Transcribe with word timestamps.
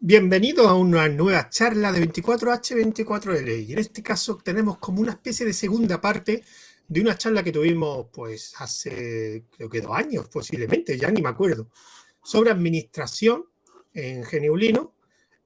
Bienvenidos 0.00 0.68
a 0.68 0.74
una 0.74 1.08
nueva 1.08 1.48
charla 1.48 1.90
de 1.90 2.08
24H24L 2.08 3.66
y 3.66 3.72
en 3.72 3.80
este 3.80 4.00
caso 4.00 4.36
tenemos 4.36 4.78
como 4.78 5.00
una 5.00 5.10
especie 5.10 5.44
de 5.44 5.52
segunda 5.52 6.00
parte 6.00 6.44
de 6.86 7.00
una 7.00 7.18
charla 7.18 7.42
que 7.42 7.50
tuvimos 7.50 8.06
pues 8.12 8.54
hace 8.58 9.46
creo 9.50 9.68
que 9.68 9.80
dos 9.80 9.96
años 9.96 10.28
posiblemente, 10.28 10.96
ya 10.96 11.10
ni 11.10 11.20
me 11.20 11.30
acuerdo, 11.30 11.70
sobre 12.22 12.52
administración 12.52 13.46
en 13.92 14.22
Geneulino 14.22 14.94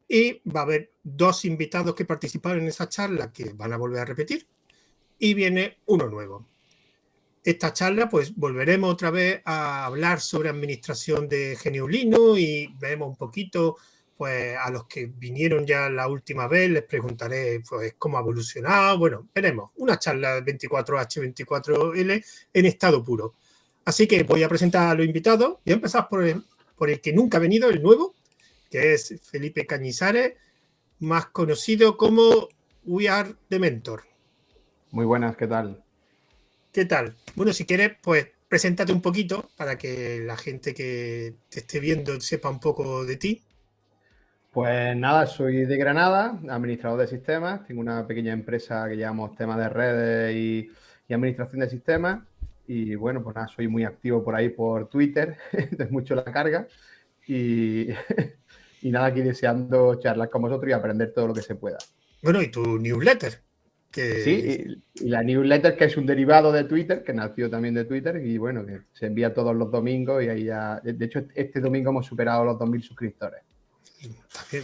y 0.07 0.43
va 0.47 0.61
a 0.61 0.65
haber 0.65 0.93
dos 1.03 1.47
invitados 1.47 1.95
que 1.95 2.05
participaron 2.05 2.61
en 2.61 2.69
esa 2.69 2.91
charla 2.91 3.33
que 3.33 3.55
van 3.55 3.73
a 3.73 3.79
volver 3.79 4.01
a 4.01 4.05
repetir. 4.05 4.47
Y 5.19 5.33
viene 5.33 5.79
uno 5.87 6.09
nuevo. 6.09 6.47
Esta 7.43 7.73
charla 7.73 8.11
pues 8.11 8.37
volveremos 8.37 8.93
otra 8.93 9.11
vez 9.11 9.41
a 9.47 9.87
hablar 9.87 10.21
sobre 10.21 10.51
administración 10.51 11.27
de 11.27 11.57
Geneulino 11.59 12.37
y 12.37 12.69
vemos 12.79 13.09
un 13.09 13.17
poquito 13.17 13.79
pues 14.23 14.57
a 14.57 14.71
los 14.71 14.87
que 14.87 15.07
vinieron 15.07 15.67
ya 15.67 15.91
la 15.91 16.07
última 16.07 16.47
vez 16.47 16.71
les 16.71 16.85
preguntaré 16.85 17.61
pues 17.69 17.97
cómo 17.99 18.17
ha 18.17 18.21
evolucionado. 18.21 18.97
Bueno, 18.97 19.29
veremos. 19.35 19.73
Una 19.79 19.99
charla 19.99 20.39
24H24L 20.39 22.25
en 22.53 22.67
estado 22.67 23.03
puro. 23.03 23.35
Así 23.85 24.07
que 24.07 24.23
voy 24.23 24.45
a 24.45 24.49
presentar 24.49 24.91
a 24.91 24.95
los 24.95 25.05
invitados. 25.05 25.59
Voy 25.65 25.73
a 25.73 25.75
empezar 25.75 26.09
por 26.09 26.23
el, 26.23 26.41
por 26.77 26.89
el 26.89 27.01
que 27.01 27.13
nunca 27.13 27.39
ha 27.39 27.41
venido, 27.41 27.69
el 27.69 27.83
nuevo, 27.83 28.15
que 28.71 28.95
es 28.95 29.13
Felipe 29.29 29.67
Cañizares, 29.67 30.35
más 31.01 31.27
conocido 31.27 31.97
como 31.97 32.49
We 32.85 33.09
Are 33.09 33.35
The 33.49 33.59
Mentor. 33.59 34.05
Muy 34.93 35.05
buenas, 35.05 35.37
¿qué 35.37 35.49
tal? 35.49 35.83
¿Qué 36.71 36.85
tal? 36.85 37.17
Bueno, 37.35 37.53
si 37.53 37.65
quieres, 37.65 37.97
pues 38.01 38.29
preséntate 38.49 38.93
un 38.93 39.03
poquito 39.03 39.51
para 39.57 39.77
que 39.77 40.21
la 40.21 40.37
gente 40.37 40.75
que 40.75 41.35
te 41.49 41.59
esté 41.59 41.81
viendo 41.81 42.21
sepa 42.21 42.51
un 42.51 42.61
poco 42.61 43.05
de 43.05 43.17
ti. 43.17 43.43
Pues 44.53 44.95
nada, 44.95 45.27
soy 45.27 45.65
de 45.65 45.79
Granada, 45.79 46.39
administrador 46.51 47.01
de 47.01 47.07
sistemas. 47.07 47.67
Tengo 47.67 47.81
una 47.81 48.07
pequeña 48.07 48.35
empresa 48.35 48.87
que 48.87 48.99
llevamos 48.99 49.35
temas 49.35 49.57
de 49.57 49.69
redes 49.71 50.37
y, 50.37 50.71
administración 51.09 51.61
de 51.61 51.71
sistemas. 51.71 52.23
Y 52.67 52.95
bueno, 52.95 53.23
pues 53.23 53.35
nada, 53.35 53.49
soy 53.49 53.67
muy 53.69 53.85
activo 53.85 54.23
por 54.23 54.35
ahí 54.35 54.51
por 54.51 54.91
Twitter, 54.91 55.39
es 55.53 55.91
mucho 55.91 56.15
la 56.15 56.25
carga. 56.25 56.69
Y, 57.27 57.89
y 58.83 58.91
nada, 58.91 59.07
aquí 59.07 59.23
deseando 59.23 59.95
charlar 59.95 60.29
con 60.29 60.43
vosotros 60.43 60.69
y 60.69 60.73
aprender 60.73 61.15
todo 61.15 61.29
lo 61.29 61.35
que 61.35 61.43
se 61.43 61.55
pueda. 61.55 61.79
Bueno, 62.23 62.43
y 62.43 62.49
tu 62.49 62.79
newsletter. 62.79 63.41
Que... 63.91 64.21
Sí, 64.21 64.83
y, 65.01 65.09
la 65.09 65.23
newsletter 65.23 65.79
que 65.79 65.87
es 65.87 65.97
un 65.97 66.05
derivado 66.05 66.53
de 66.53 66.65
Twitter, 66.65 67.03
que 67.03 67.15
nació 67.15 67.49
también 67.49 67.73
de 67.73 67.87
Twitter 67.87 68.23
y 68.23 68.37
bueno, 68.37 68.67
que 68.67 68.83
se 68.93 69.07
envía 69.07 69.33
todos 69.33 69.57
los 69.57 69.71
domingos 69.71 70.23
y 70.23 70.29
ahí 70.29 70.45
ya, 70.45 70.79
de 70.85 71.05
hecho 71.07 71.25
este 71.35 71.61
domingo 71.61 71.89
hemos 71.89 72.05
superado 72.05 72.45
los 72.45 72.59
2.000 72.59 72.83
suscriptores. 72.83 73.41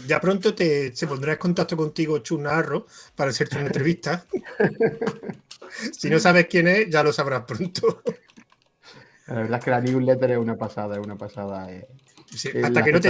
Ya 0.07 0.21
pronto 0.21 0.55
te, 0.55 0.95
se 0.95 1.07
pondrá 1.07 1.33
en 1.33 1.39
contacto 1.39 1.77
contigo 1.77 2.19
Chunarro 2.19 2.87
para 3.15 3.31
hacerte 3.31 3.57
una 3.57 3.67
entrevista. 3.67 4.27
si 5.93 6.11
no 6.11 6.19
sabes 6.19 6.47
quién 6.47 6.69
es, 6.69 6.91
ya 6.91 7.03
lo 7.03 7.13
sabrás 7.13 7.45
pronto. 7.45 8.03
La 9.27 9.35
verdad 9.35 9.59
es 9.59 9.65
que 9.65 9.71
la 9.71 9.81
newsletter 9.81 10.33
es 10.33 10.39
una 10.39 10.57
pasada, 10.57 10.97
es 10.97 11.05
una 11.05 11.17
pasada. 11.17 11.71
Eh. 11.71 11.87
hasta, 12.63 12.83
que 12.83 12.93
no 12.93 13.01
te 13.01 13.09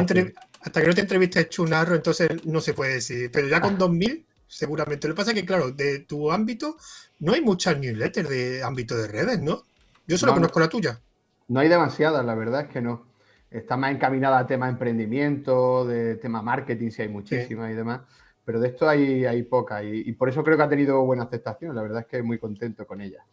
hasta 0.60 0.80
que 0.80 0.86
no 0.86 0.94
te 0.94 1.00
entrevistes 1.00 1.48
Chunarro, 1.48 1.94
entonces 1.94 2.44
no 2.44 2.60
se 2.60 2.74
puede 2.74 2.94
decir. 2.94 3.30
Pero 3.32 3.48
ya 3.48 3.60
con 3.60 3.78
2000, 3.78 4.26
seguramente. 4.46 5.08
Lo 5.08 5.14
que 5.14 5.18
pasa 5.18 5.30
es 5.30 5.36
que, 5.36 5.46
claro, 5.46 5.70
de 5.70 6.00
tu 6.00 6.30
ámbito, 6.30 6.76
no 7.20 7.32
hay 7.32 7.40
muchas 7.40 7.78
newsletters 7.78 8.28
de 8.28 8.62
ámbito 8.62 8.96
de 8.96 9.08
redes, 9.08 9.40
¿no? 9.40 9.64
Yo 10.06 10.18
solo 10.18 10.34
conozco 10.34 10.60
la 10.60 10.68
tuya. 10.68 11.00
No 11.48 11.60
hay 11.60 11.68
demasiadas, 11.68 12.24
la 12.24 12.34
verdad 12.34 12.62
es 12.62 12.68
que 12.68 12.80
no 12.80 13.07
está 13.50 13.77
más 13.77 13.92
encaminada 13.92 14.38
a 14.38 14.46
tema 14.46 14.68
emprendimiento, 14.68 15.86
de 15.86 16.16
tema 16.16 16.42
marketing, 16.42 16.91
si 16.91 17.02
hay 17.02 17.08
muchísimas 17.08 17.70
y 17.70 17.74
demás. 17.74 18.02
Pero 18.44 18.60
de 18.60 18.68
esto 18.68 18.88
hay, 18.88 19.27
hay 19.27 19.42
poca 19.42 19.82
y, 19.82 20.12
por 20.12 20.28
eso 20.28 20.42
creo 20.42 20.56
que 20.56 20.62
ha 20.62 20.68
tenido 20.68 21.02
buena 21.04 21.24
aceptación. 21.24 21.74
La 21.74 21.82
verdad 21.82 22.00
es 22.00 22.06
que 22.06 22.22
muy 22.22 22.38
contento 22.38 22.86
con 22.86 23.00
ella. 23.00 23.25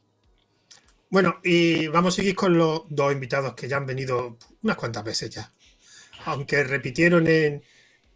Bueno, 1.09 1.40
y 1.44 1.88
vamos 1.88 2.14
a 2.14 2.18
seguir 2.18 2.36
con 2.36 2.58
los 2.58 2.84
dos 2.90 3.14
invitados 3.14 3.53
que 3.53 3.68
ya 3.68 3.78
han 3.78 3.86
venido 3.86 4.38
unas 4.64 4.76
cuantas 4.76 5.03
veces 5.03 5.30
ya. 5.30 5.52
Aunque 6.26 6.64
repitieron 6.64 7.28
en, 7.28 7.62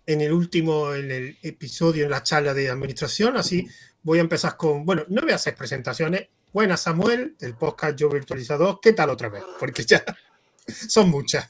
en 0.06 0.22
el 0.22 0.34
último, 0.34 0.94
en 0.94 1.12
el 1.12 1.38
episodio, 1.42 2.04
en 2.04 2.12
la 2.12 2.24
charla 2.24 2.54
de 2.54 2.70
administración. 2.70 3.38
Así 3.38 3.66
voy 4.04 4.18
a 4.18 4.22
empezar 4.22 4.58
con, 4.58 4.86
bueno, 4.86 5.04
no 5.08 5.22
voy 5.22 5.31
a 5.31 5.36
hacer 5.36 5.56
presentaciones. 5.56 6.28
Buenas, 6.52 6.81
Samuel, 6.81 7.38
del 7.40 7.56
podcast 7.56 7.96
Yo 7.98 8.10
Virtualizador. 8.10 8.80
¿Qué 8.81 8.92
tal 8.92 9.12
otra 9.12 9.30
vez? 9.30 9.44
Porque 9.58 9.84
ya 9.84 10.04
son 10.68 11.10
muchas 11.10 11.50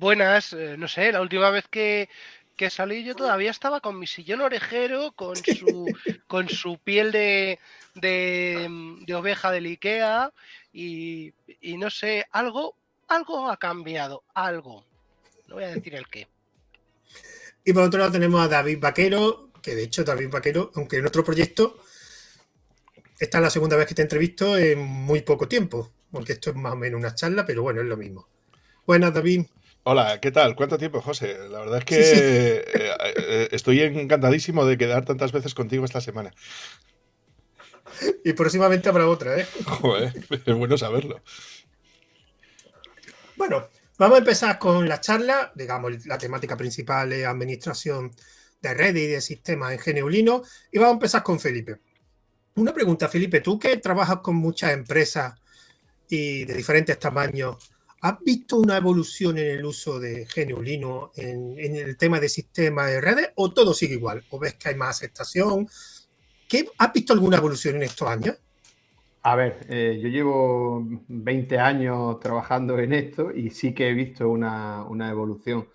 buenas, 0.00 0.54
eh, 0.54 0.76
no 0.78 0.88
sé, 0.88 1.12
la 1.12 1.20
última 1.20 1.50
vez 1.50 1.66
que, 1.70 2.08
salí 2.70 3.04
yo 3.04 3.14
todavía 3.14 3.50
estaba 3.50 3.80
con 3.80 3.98
mi 3.98 4.06
sillón 4.06 4.40
orejero, 4.40 5.12
con 5.12 5.36
su, 5.36 5.86
con 6.26 6.48
su 6.48 6.78
piel 6.78 7.12
de, 7.12 7.58
de, 7.94 9.14
oveja 9.14 9.50
del 9.50 9.66
Ikea 9.66 10.32
y, 10.72 11.32
y, 11.60 11.76
no 11.76 11.90
sé, 11.90 12.26
algo, 12.32 12.74
algo 13.08 13.48
ha 13.48 13.56
cambiado, 13.58 14.24
algo. 14.34 14.84
No 15.46 15.56
voy 15.56 15.64
a 15.64 15.74
decir 15.74 15.94
el 15.94 16.08
qué. 16.08 16.26
Y 17.64 17.72
por 17.72 17.84
otro 17.84 18.00
lado 18.00 18.12
tenemos 18.12 18.40
a 18.42 18.48
David 18.48 18.78
Vaquero, 18.80 19.50
que 19.62 19.74
de 19.74 19.84
hecho 19.84 20.02
David 20.02 20.30
Vaquero, 20.30 20.70
aunque 20.74 20.96
en 20.96 21.06
otro 21.06 21.22
proyecto, 21.22 21.82
esta 23.18 23.38
es 23.38 23.42
la 23.42 23.50
segunda 23.50 23.76
vez 23.76 23.86
que 23.86 23.94
te 23.94 24.02
entrevisto 24.02 24.56
en 24.56 24.78
muy 24.78 25.20
poco 25.22 25.46
tiempo, 25.46 25.92
porque 26.10 26.32
esto 26.32 26.50
es 26.50 26.56
más 26.56 26.72
o 26.72 26.76
menos 26.76 26.98
una 26.98 27.14
charla, 27.14 27.44
pero 27.44 27.62
bueno, 27.62 27.82
es 27.82 27.86
lo 27.86 27.96
mismo. 27.96 28.26
Buenas, 28.86 29.12
David. 29.12 29.44
Hola, 29.82 30.20
¿qué 30.20 30.30
tal? 30.30 30.54
¿Cuánto 30.56 30.76
tiempo, 30.76 31.00
José? 31.00 31.38
La 31.48 31.60
verdad 31.60 31.78
es 31.78 31.84
que 31.86 31.96
eh, 31.96 32.64
eh, 33.16 33.48
estoy 33.50 33.80
encantadísimo 33.80 34.66
de 34.66 34.76
quedar 34.76 35.06
tantas 35.06 35.32
veces 35.32 35.54
contigo 35.54 35.86
esta 35.86 36.02
semana. 36.02 36.32
Y 38.22 38.34
próximamente 38.34 38.90
habrá 38.90 39.08
otra, 39.08 39.38
¿eh? 39.38 39.46
Joder, 39.64 40.12
es 40.30 40.54
bueno 40.54 40.76
saberlo. 40.76 41.22
Bueno, 43.36 43.68
vamos 43.96 44.16
a 44.16 44.18
empezar 44.18 44.58
con 44.58 44.86
la 44.86 45.00
charla. 45.00 45.50
Digamos, 45.54 46.04
la 46.04 46.18
temática 46.18 46.58
principal 46.58 47.12
es 47.14 47.24
administración 47.24 48.14
de 48.60 48.74
redes 48.74 49.02
y 49.02 49.06
de 49.06 49.20
sistemas 49.22 49.72
en 49.72 49.78
Geneulino. 49.78 50.42
Y 50.70 50.78
vamos 50.78 50.92
a 50.92 50.96
empezar 50.96 51.22
con 51.22 51.40
Felipe. 51.40 51.80
Una 52.56 52.74
pregunta, 52.74 53.08
Felipe, 53.08 53.40
tú 53.40 53.58
que 53.58 53.78
trabajas 53.78 54.18
con 54.18 54.36
muchas 54.36 54.72
empresas 54.72 55.40
y 56.06 56.44
de 56.44 56.52
diferentes 56.52 56.98
tamaños, 56.98 57.69
¿Has 58.02 58.18
visto 58.20 58.56
una 58.56 58.76
evolución 58.76 59.36
en 59.38 59.58
el 59.58 59.64
uso 59.64 60.00
de 60.00 60.26
Geneulino 60.26 61.10
en, 61.16 61.58
en 61.58 61.76
el 61.76 61.96
tema 61.96 62.18
de 62.18 62.28
sistemas 62.28 62.88
de 62.88 63.00
redes 63.00 63.30
o 63.36 63.52
todo 63.52 63.74
sigue 63.74 63.94
igual? 63.94 64.24
¿O 64.30 64.38
ves 64.38 64.54
que 64.54 64.70
hay 64.70 64.74
más 64.74 64.96
aceptación? 64.96 65.68
¿Qué, 66.48 66.66
¿Has 66.78 66.92
visto 66.92 67.12
alguna 67.12 67.36
evolución 67.36 67.76
en 67.76 67.82
estos 67.82 68.08
años? 68.08 68.36
A 69.22 69.36
ver, 69.36 69.66
eh, 69.68 70.00
yo 70.02 70.08
llevo 70.08 70.86
20 71.08 71.58
años 71.58 72.18
trabajando 72.20 72.78
en 72.78 72.94
esto 72.94 73.30
y 73.30 73.50
sí 73.50 73.74
que 73.74 73.90
he 73.90 73.92
visto 73.92 74.28
una, 74.28 74.82
una 74.84 75.10
evolución. 75.10 75.68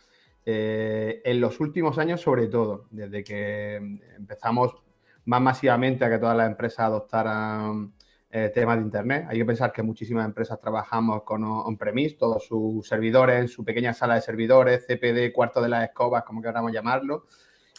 Eh, 0.44 1.22
en 1.24 1.40
los 1.40 1.60
últimos 1.60 2.00
años, 2.00 2.22
sobre 2.22 2.48
todo, 2.48 2.88
desde 2.90 3.24
que 3.24 3.76
empezamos 3.76 4.76
más 5.26 5.42
masivamente 5.42 6.06
a 6.06 6.10
que 6.10 6.18
todas 6.18 6.36
las 6.36 6.50
empresas 6.50 6.80
adoptaran 6.80 7.94
eh, 8.38 8.52
temas 8.54 8.76
de 8.76 8.84
Internet. 8.84 9.28
Hay 9.30 9.38
que 9.38 9.46
pensar 9.46 9.72
que 9.72 9.82
muchísimas 9.82 10.26
empresas 10.26 10.60
trabajamos 10.60 11.24
con 11.24 11.42
on-premise, 11.46 12.18
todos 12.18 12.46
sus 12.46 12.86
servidores, 12.86 13.50
su 13.54 13.64
pequeña 13.64 13.94
sala 13.94 14.16
de 14.16 14.22
servidores, 14.22 14.86
CPD, 14.86 15.32
cuarto 15.32 15.62
de 15.62 15.70
las 15.70 15.86
escobas, 15.86 16.26
como 16.26 16.42
queramos 16.42 16.74
llamarlo, 16.74 17.28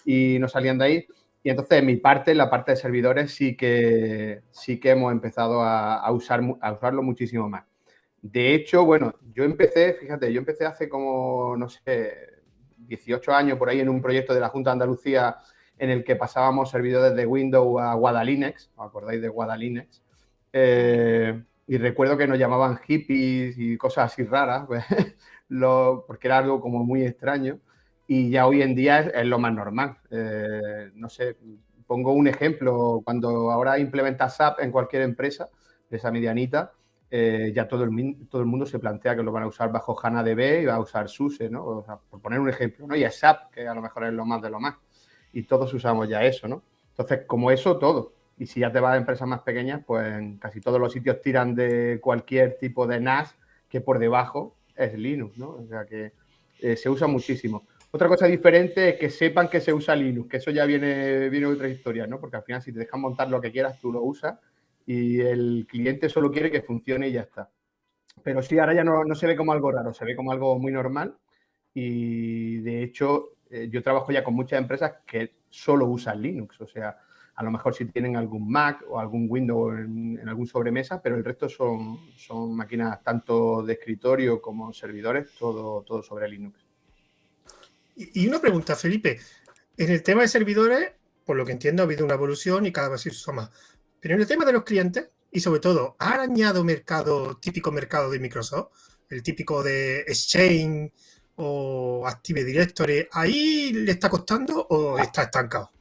y 0.07 0.39
no 0.41 0.49
salían 0.49 0.79
de 0.79 0.85
ahí. 0.87 1.07
Y 1.43 1.51
entonces, 1.51 1.81
en 1.81 1.85
mi 1.85 1.97
parte, 1.97 2.31
en 2.31 2.39
la 2.39 2.49
parte 2.49 2.71
de 2.71 2.77
servidores, 2.79 3.35
sí 3.35 3.55
que, 3.55 4.45
sí 4.51 4.81
que 4.81 4.93
hemos 4.93 5.13
empezado 5.13 5.61
a, 5.61 6.11
usar, 6.11 6.41
a 6.63 6.73
usarlo 6.73 7.03
muchísimo 7.03 7.51
más. 7.51 7.67
De 8.23 8.55
hecho, 8.55 8.87
bueno, 8.87 9.13
yo 9.35 9.45
empecé, 9.45 9.93
fíjate, 9.93 10.33
yo 10.33 10.39
empecé 10.39 10.65
hace 10.65 10.89
como, 10.89 11.55
no 11.59 11.69
sé, 11.69 12.15
18 12.79 13.31
años 13.35 13.59
por 13.59 13.69
ahí 13.69 13.81
en 13.81 13.91
un 13.91 14.01
proyecto 14.01 14.33
de 14.33 14.41
la 14.41 14.49
Junta 14.49 14.71
de 14.71 14.73
Andalucía 14.73 15.37
en 15.77 15.91
el 15.91 16.03
que 16.03 16.17
pasábamos 16.17 16.71
servidores 16.71 17.15
de 17.15 17.27
Windows 17.27 17.79
a 17.79 17.93
Guadalinex, 17.93 18.71
¿os 18.75 18.87
acordáis 18.87 19.21
de 19.21 19.29
Guadalinex? 19.29 20.06
Eh, 20.59 21.43
y 21.67 21.77
recuerdo 21.77 22.17
que 22.17 22.27
nos 22.27 22.39
llamaban 22.39 22.79
hippies 22.79 23.59
y 23.59 23.77
cosas 23.77 24.11
así 24.11 24.25
raras, 24.25 24.65
pues, 24.67 24.85
porque 26.07 26.29
era 26.29 26.39
algo 26.39 26.63
como 26.63 26.83
muy 26.83 27.03
extraño. 27.03 27.59
Y 28.07 28.31
ya 28.31 28.47
hoy 28.47 28.63
en 28.63 28.75
día 28.75 29.01
es, 29.01 29.27
lo 29.27 29.39
más 29.39 29.53
normal. 29.53 29.99
Eh, 30.11 30.93
no 30.95 31.11
sé, 31.11 31.37
pongo 31.87 32.13
un 32.13 32.27
ejemplo. 32.29 33.03
Cuando 33.05 33.51
ahora 33.51 33.79
implementa 33.79 34.31
SAP 34.31 34.61
en 34.61 34.71
cualquier 34.73 35.03
empresa, 35.03 35.51
esa 35.91 36.11
medianita, 36.11 36.73
eh, 37.11 37.53
ya 37.55 37.69
todo 37.69 37.85
el, 37.85 38.27
todo 38.31 38.41
el 38.41 38.47
mundo 38.47 38.65
se 38.65 38.79
plantea 38.79 39.15
que 39.15 39.23
lo 39.23 39.33
van 39.33 39.43
a 39.43 39.49
usar 39.49 39.71
bajo 39.71 39.95
HANA-DB 39.95 40.63
y 40.63 40.67
va 40.67 40.77
a 40.77 40.81
usar 40.81 41.09
SUSE, 41.11 41.51
¿no? 41.51 41.65
O 41.67 41.85
sea, 41.85 41.97
por 41.97 42.23
poner 42.23 42.41
un 42.41 42.49
ejemplo, 42.49 42.87
¿no? 42.87 42.97
Y 42.97 43.05
es 43.05 43.19
SAP, 43.19 43.51
que 43.53 43.69
a 43.69 43.75
lo 43.75 43.83
mejor 43.83 44.07
es 44.07 44.13
lo 44.15 44.25
más 44.25 44.41
de 44.41 44.51
lo 44.51 44.59
más. 44.59 44.77
Y 45.35 45.43
todos 45.43 45.75
usamos 45.75 46.09
ya 46.09 46.25
eso, 46.25 46.49
¿no? 46.49 46.63
Entonces, 46.91 47.27
como 47.27 47.51
eso, 47.51 47.79
todo. 47.79 48.16
Y 48.39 48.47
si 48.47 48.61
ya 48.61 48.71
te 48.71 48.81
vas 48.81 48.95
a 48.95 48.97
empresas 48.97 49.27
más 49.27 49.41
pequeñas, 49.41 49.83
pues 49.87 50.07
en 50.07 50.39
casi 50.39 50.61
todos 50.61 50.79
los 50.79 50.93
sitios 50.93 51.21
tiran 51.23 51.55
de 51.55 51.99
cualquier 52.03 52.59
tipo 52.59 52.87
de 52.87 53.01
NAS 53.01 53.35
que 53.69 53.81
por 53.81 53.99
debajo 53.99 54.57
es 54.75 54.99
Linux, 54.99 55.39
¿no? 55.39 55.51
O 55.51 55.67
sea 55.67 55.87
que 55.87 56.13
eh, 56.61 56.77
se 56.77 56.89
usa 56.89 57.07
muchísimo. 57.07 57.67
Otra 57.91 58.09
cosa 58.09 58.27
diferente 58.27 58.91
es 58.91 58.97
que 58.97 59.11
sepan 59.11 59.49
que 59.49 59.61
se 59.61 59.73
usa 59.73 59.97
Linux, 59.97 60.29
que 60.29 60.37
eso 60.37 60.51
ya 60.51 60.67
viene, 60.67 61.29
viene 61.31 61.47
otra 61.47 61.69
historia, 61.69 62.07
¿no? 62.07 62.21
Porque 62.21 62.37
al 62.37 62.43
final 62.43 62.61
si 62.61 62.73
te 62.73 62.81
dejan 62.81 63.01
montar 63.01 63.31
lo 63.31 63.41
que 63.41 63.53
quieras, 63.53 63.81
tú 63.81 63.91
lo 63.91 64.03
usas 64.03 64.39
y 64.85 65.21
el 65.21 65.67
cliente 65.69 66.09
solo 66.09 66.31
quiere 66.31 66.51
que 66.51 66.63
funcione 66.63 67.09
y 67.09 67.13
ya 67.13 67.23
está. 67.23 67.51
Pero 68.23 68.43
sí, 68.43 68.59
ahora 68.59 68.75
ya 68.75 68.85
no, 68.85 69.05
no 69.05 69.15
se 69.15 69.27
ve 69.27 69.37
como 69.37 69.53
algo 69.53 69.73
raro, 69.73 69.95
se 69.95 70.05
ve 70.05 70.15
como 70.15 70.33
algo 70.33 70.59
muy 70.59 70.73
normal 70.73 71.17
y 71.75 72.59
de 72.59 72.83
hecho 72.83 73.37
eh, 73.51 73.69
yo 73.71 73.83
trabajo 73.83 74.13
ya 74.13 74.25
con 74.25 74.35
muchas 74.35 74.61
empresas 74.61 74.95
que 75.07 75.37
solo 75.49 75.87
usan 75.87 76.23
Linux, 76.23 76.61
o 76.61 76.67
sea, 76.67 76.99
a 77.37 77.45
lo 77.45 77.51
mejor 77.51 77.75
si 77.75 77.85
tienen 77.85 78.17
algún 78.17 78.51
Mac 78.51 78.83
o 78.89 78.99
algún 78.99 79.27
Windows 79.29 79.79
en, 79.79 80.27
algún 80.27 80.47
sobremesa, 80.47 81.03
pero 81.03 81.17
el 81.17 81.25
resto 81.25 81.49
son, 81.51 81.99
son 82.17 82.57
máquinas 82.57 83.03
tanto 83.03 83.63
de 83.63 83.75
escritorio 83.75 84.41
como 84.41 84.73
servidores, 84.73 85.35
todo, 85.39 85.83
todo 85.83 86.03
sobre 86.03 86.29
Linux. 86.29 86.59
Y 87.95 88.27
una 88.27 88.41
pregunta, 88.41 88.75
Felipe. 88.75 89.21
En 89.77 89.91
el 89.91 90.03
tema 90.03 90.23
de 90.23 90.29
servidores, 90.29 90.93
por 91.27 91.37
lo 91.37 91.45
que 91.45 91.53
entiendo, 91.53 91.83
ha 91.83 91.87
habido 91.87 92.07
una 92.07 92.15
evolución 92.15 92.65
y 92.65 92.73
cada 92.73 92.89
vez 92.89 93.03
se 93.03 93.11
usa 93.11 93.35
más. 93.35 93.51
Pero 94.01 94.15
en 94.15 94.21
el 94.23 94.27
tema 94.27 94.47
de 94.47 94.53
los 94.53 94.65
clientes, 94.65 95.11
y 95.31 95.41
sobre 95.41 95.61
todo, 95.61 95.97
¿ha 95.99 96.15
arañado 96.15 96.65
mercado, 96.65 97.37
típico 97.37 97.71
mercado 97.71 98.11
de 98.11 98.19
Microsoft? 98.19 98.69
El 99.11 99.23
típico 99.23 99.63
de 99.63 100.01
Exchange 100.01 100.93
o 101.37 102.07
Active 102.07 102.45
Directory, 102.45 103.09
¿ahí 103.13 103.73
le 103.75 103.93
está 103.93 104.09
costando 104.09 104.67
o 104.71 104.99
está 104.99 105.25
estancado? 105.25 105.76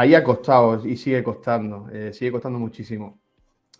Ahí 0.00 0.14
ha 0.14 0.24
costado 0.24 0.86
y 0.86 0.96
sigue 0.96 1.22
costando, 1.22 1.86
eh, 1.92 2.14
sigue 2.14 2.32
costando 2.32 2.58
muchísimo. 2.58 3.20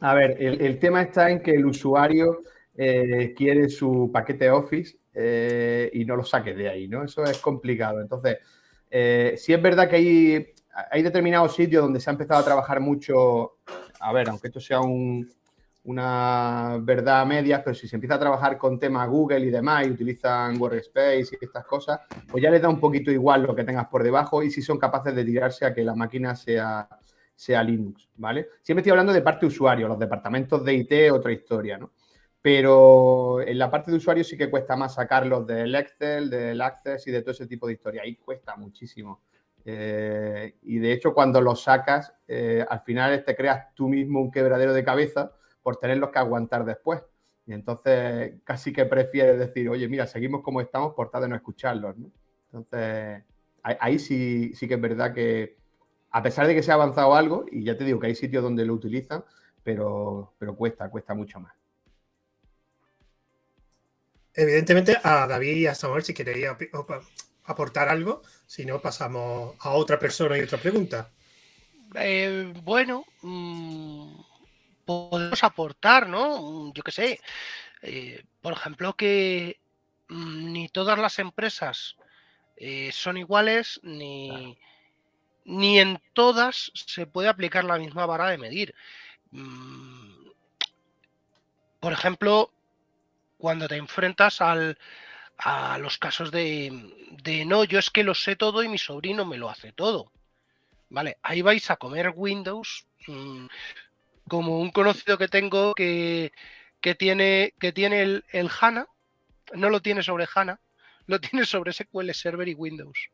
A 0.01 0.13
ver, 0.13 0.37
el, 0.39 0.79
tema 0.79 1.01
está 1.01 1.31
en 1.31 1.43
que 1.43 1.53
el 1.53 1.65
usuario 1.65 2.43
eh, 2.77 3.33
quiere 3.35 3.71
su 3.71 4.11
paquete 4.13 4.51
Office 4.51 4.99
eh, 5.15 5.89
y 5.95 6.05
no 6.05 6.17
lo 6.17 6.23
saque 6.23 6.53
de 6.53 6.69
ahí, 6.69 6.89
¿no? 6.89 7.05
Eso 7.05 7.25
es 7.25 7.39
complicado. 7.39 8.03
Entonces, 8.03 8.37
si 9.41 9.55
es 9.55 9.63
verdad 9.63 9.89
que 9.89 9.97
hay, 9.97 10.47
hay 10.91 11.03
determinados 11.03 11.55
sitios 11.55 11.85
donde 11.85 12.01
se 12.01 12.11
ha 12.11 12.13
empezado 12.13 12.41
a 12.41 12.45
trabajar 12.45 12.81
mucho, 12.81 13.57
a 13.99 14.13
ver, 14.13 14.29
aunque 14.29 14.49
esto 14.49 14.61
sea 14.61 14.81
un, 14.81 15.27
una 15.85 16.79
verdad 16.83 17.25
media, 17.25 17.63
pero 17.65 17.75
si 17.75 17.89
se 17.89 17.97
empieza 17.97 18.17
a 18.17 18.19
trabajar 18.19 18.59
con 18.59 18.79
temas 18.79 19.09
Google 19.09 19.41
y 19.41 19.51
demás 19.51 19.87
y 19.87 19.91
utilizan 19.91 20.61
Workspace 20.61 21.29
y 21.41 21.45
estas 21.45 21.65
cosas, 21.65 22.01
pues 22.31 22.43
ya 22.43 22.51
les 22.51 22.61
da 22.61 22.69
un 22.69 22.79
poquito 22.79 23.11
igual 23.11 23.43
lo 23.43 23.55
que 23.55 23.65
tengas 23.65 23.87
por 23.89 24.03
debajo 24.03 24.43
y 24.43 24.51
si 24.51 24.61
son 24.61 24.79
capaces 24.79 25.15
de 25.15 25.25
tirarse 25.25 25.65
a 25.65 25.75
que 25.75 25.83
la 25.83 25.95
máquina 25.95 26.37
sea, 26.37 26.87
sea 27.35 27.63
Linux, 27.63 28.11
¿vale? 28.17 28.49
Siempre 28.63 28.81
estoy 28.81 28.91
hablando 28.91 29.13
de 29.13 29.23
parte 29.23 29.47
usuario, 29.47 29.89
los 29.89 29.99
departamentos 29.99 30.63
de 30.65 30.75
IT, 30.75 31.13
otra 31.13 31.33
historia, 31.33 31.79
¿no? 31.79 31.93
Pero 32.43 33.41
en 33.43 33.59
la 33.59 33.71
parte 33.71 33.91
de 33.91 33.99
usuario 33.99 34.25
sí 34.25 34.37
que 34.37 34.51
cuesta 34.51 34.77
más 34.77 34.95
sacarlos 34.95 35.47
del 35.47 35.75
Excel, 35.75 36.31
del 36.31 36.61
Access 36.61 37.07
y 37.07 37.11
de 37.11 37.21
todo 37.21 37.33
ese 37.33 37.47
tipo 37.47 37.67
de 37.67 37.75
historia. 37.75 38.03
Ahí 38.03 38.17
cuesta 38.17 38.57
muchísimo. 38.57 39.21
Eh, 39.63 40.57
y 40.63 40.79
de 40.79 40.93
hecho, 40.93 41.13
cuando 41.13 41.43
los 41.43 41.63
sacas, 41.63 42.15
eh, 42.27 42.65
al 42.67 42.81
final 42.81 43.23
te 43.25 43.37
creas 43.37 43.75
tú 43.75 43.89
mismo 43.89 44.21
un 44.23 44.31
quebradero 44.31 44.73
de 44.73 44.83
cabeza 44.83 45.33
por 45.63 45.77
tenerlos 45.77 46.11
que 46.11 46.19
aguantar 46.19 46.65
después. 46.65 47.03
Y 47.47 47.53
entonces 47.53 48.35
casi 48.45 48.73
que 48.73 48.85
prefieres 48.85 49.39
decir, 49.39 49.69
oye, 49.69 49.89
mira, 49.89 50.07
seguimos 50.07 50.43
como 50.43 50.61
estamos 50.61 50.95
por 50.95 51.11
tal 51.11 51.23
de 51.23 51.29
no 51.29 51.37
escucharlos. 51.37 51.97
Entonces, 52.47 53.25
ahí 53.63 53.99
sí, 53.99 54.53
sí 54.55 54.69
que 54.69 54.75
es 54.75 54.81
verdad 54.81 55.15
que, 55.15 55.57
a 56.11 56.23
pesar 56.23 56.47
de 56.47 56.55
que 56.55 56.63
se 56.63 56.71
ha 56.71 56.75
avanzado 56.75 57.15
algo, 57.15 57.47
y 57.51 57.65
ya 57.65 57.77
te 57.77 57.85
digo 57.85 58.01
que 58.01 58.09
hay 58.09 58.15
sitios 58.15 58.43
donde 58.43 58.65
lo 58.65 58.75
utilizan, 58.75 59.25
pero, 59.63 60.35
pero 60.39 60.57
cuesta, 60.57 60.89
cuesta 60.91 61.15
mucho 61.15 61.41
más. 61.41 61.55
Evidentemente, 64.35 64.97
a 65.03 65.27
David 65.27 65.57
y 65.57 65.67
a 65.67 65.75
Samuel, 65.75 66.03
si 66.03 66.15
queréis 66.15 66.47
aportar 67.45 67.89
algo, 67.89 68.23
si 68.47 68.65
no, 68.65 68.81
pasamos 68.81 69.57
a 69.61 69.71
otra 69.71 69.99
persona 69.99 70.39
y 70.39 70.43
otra 70.43 70.59
pregunta. 70.59 71.11
Eh, 71.95 72.53
bueno, 72.63 73.05
mm, 73.23 74.21
podemos 75.11 75.43
aportar, 75.45 76.09
¿no? 76.09 76.73
Yo 76.75 76.83
qué 76.83 76.93
sé. 76.93 77.21
Eh, 77.83 78.25
por 78.41 78.53
ejemplo, 78.53 78.95
que 78.95 79.61
mm, 80.09 80.53
ni 80.53 80.69
todas 80.69 80.99
las 80.99 81.19
empresas 81.19 81.97
eh, 82.57 82.91
son 82.93 83.17
iguales, 83.17 83.81
ni, 83.83 84.59
ni 85.45 85.79
en 85.79 86.01
todas 86.13 86.73
se 86.75 87.07
puede 87.07 87.29
aplicar 87.29 87.65
la 87.65 87.79
misma 87.79 88.07
vara 88.07 88.29
de 88.31 88.39
medir. 88.39 88.75
Mm, 89.31 90.29
por 91.81 91.93
ejemplo, 91.93 92.53
cuando 93.39 93.69
te 93.69 93.77
enfrentas 93.77 94.41
al, 94.41 94.79
a 95.39 95.79
los 95.79 95.99
casos 95.99 96.31
de, 96.31 96.71
de 97.23 97.45
no, 97.45 97.65
yo 97.65 97.79
es 97.79 97.91
que 97.91 98.05
lo 98.05 98.15
sé 98.15 98.37
todo 98.37 98.63
y 98.63 98.69
mi 98.69 98.79
sobrino 98.79 99.25
me 99.25 99.39
lo 99.39 99.49
hace 99.49 99.73
todo. 99.73 100.13
Vale, 100.91 101.19
ahí 101.23 101.41
vais 101.41 101.71
a 101.71 101.77
comer 101.77 102.13
Windows. 102.15 102.87
Mm, 103.07 103.47
como 104.31 104.61
un 104.61 104.71
conocido 104.71 105.19
que 105.19 105.27
tengo 105.27 105.75
que, 105.75 106.33
tiene, 106.97 107.53
que 107.59 107.73
tiene 107.73 108.01
el, 108.01 108.51
HANA, 108.61 108.87
no 109.55 109.69
lo 109.69 109.83
tiene 109.83 110.03
sobre 110.05 110.29
HANA, 110.33 110.61
lo 111.07 111.21
tiene 111.21 111.45
sobre 111.45 111.73
SQL 111.73 112.13
Server 112.13 112.49
y 112.49 112.55
Windows. 112.55 113.11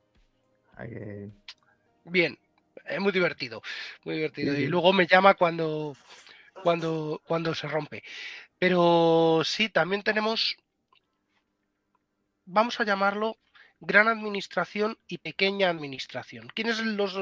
Bien, 2.05 2.39
es 2.85 3.01
muy 3.01 3.13
divertido, 3.13 3.63
muy 4.05 4.17
divertido. 4.17 4.55
Y 4.55 4.67
luego 4.67 4.93
me 4.93 5.07
llama 5.07 5.35
cuando, 5.35 5.97
cuando, 6.63 7.23
cuando 7.27 7.55
se 7.55 7.67
rompe. 7.67 8.05
Pero 8.59 9.41
sí, 9.43 9.71
también 9.71 10.03
tenemos, 10.03 10.57
vamos 12.45 12.79
a 12.79 12.85
llamarlo 12.85 13.39
gran 13.81 14.09
administración 14.09 14.99
y 15.09 15.17
pequeña 15.19 15.71
administración. 15.71 16.49
¿Quiénes 16.55 16.79
los, 16.81 17.19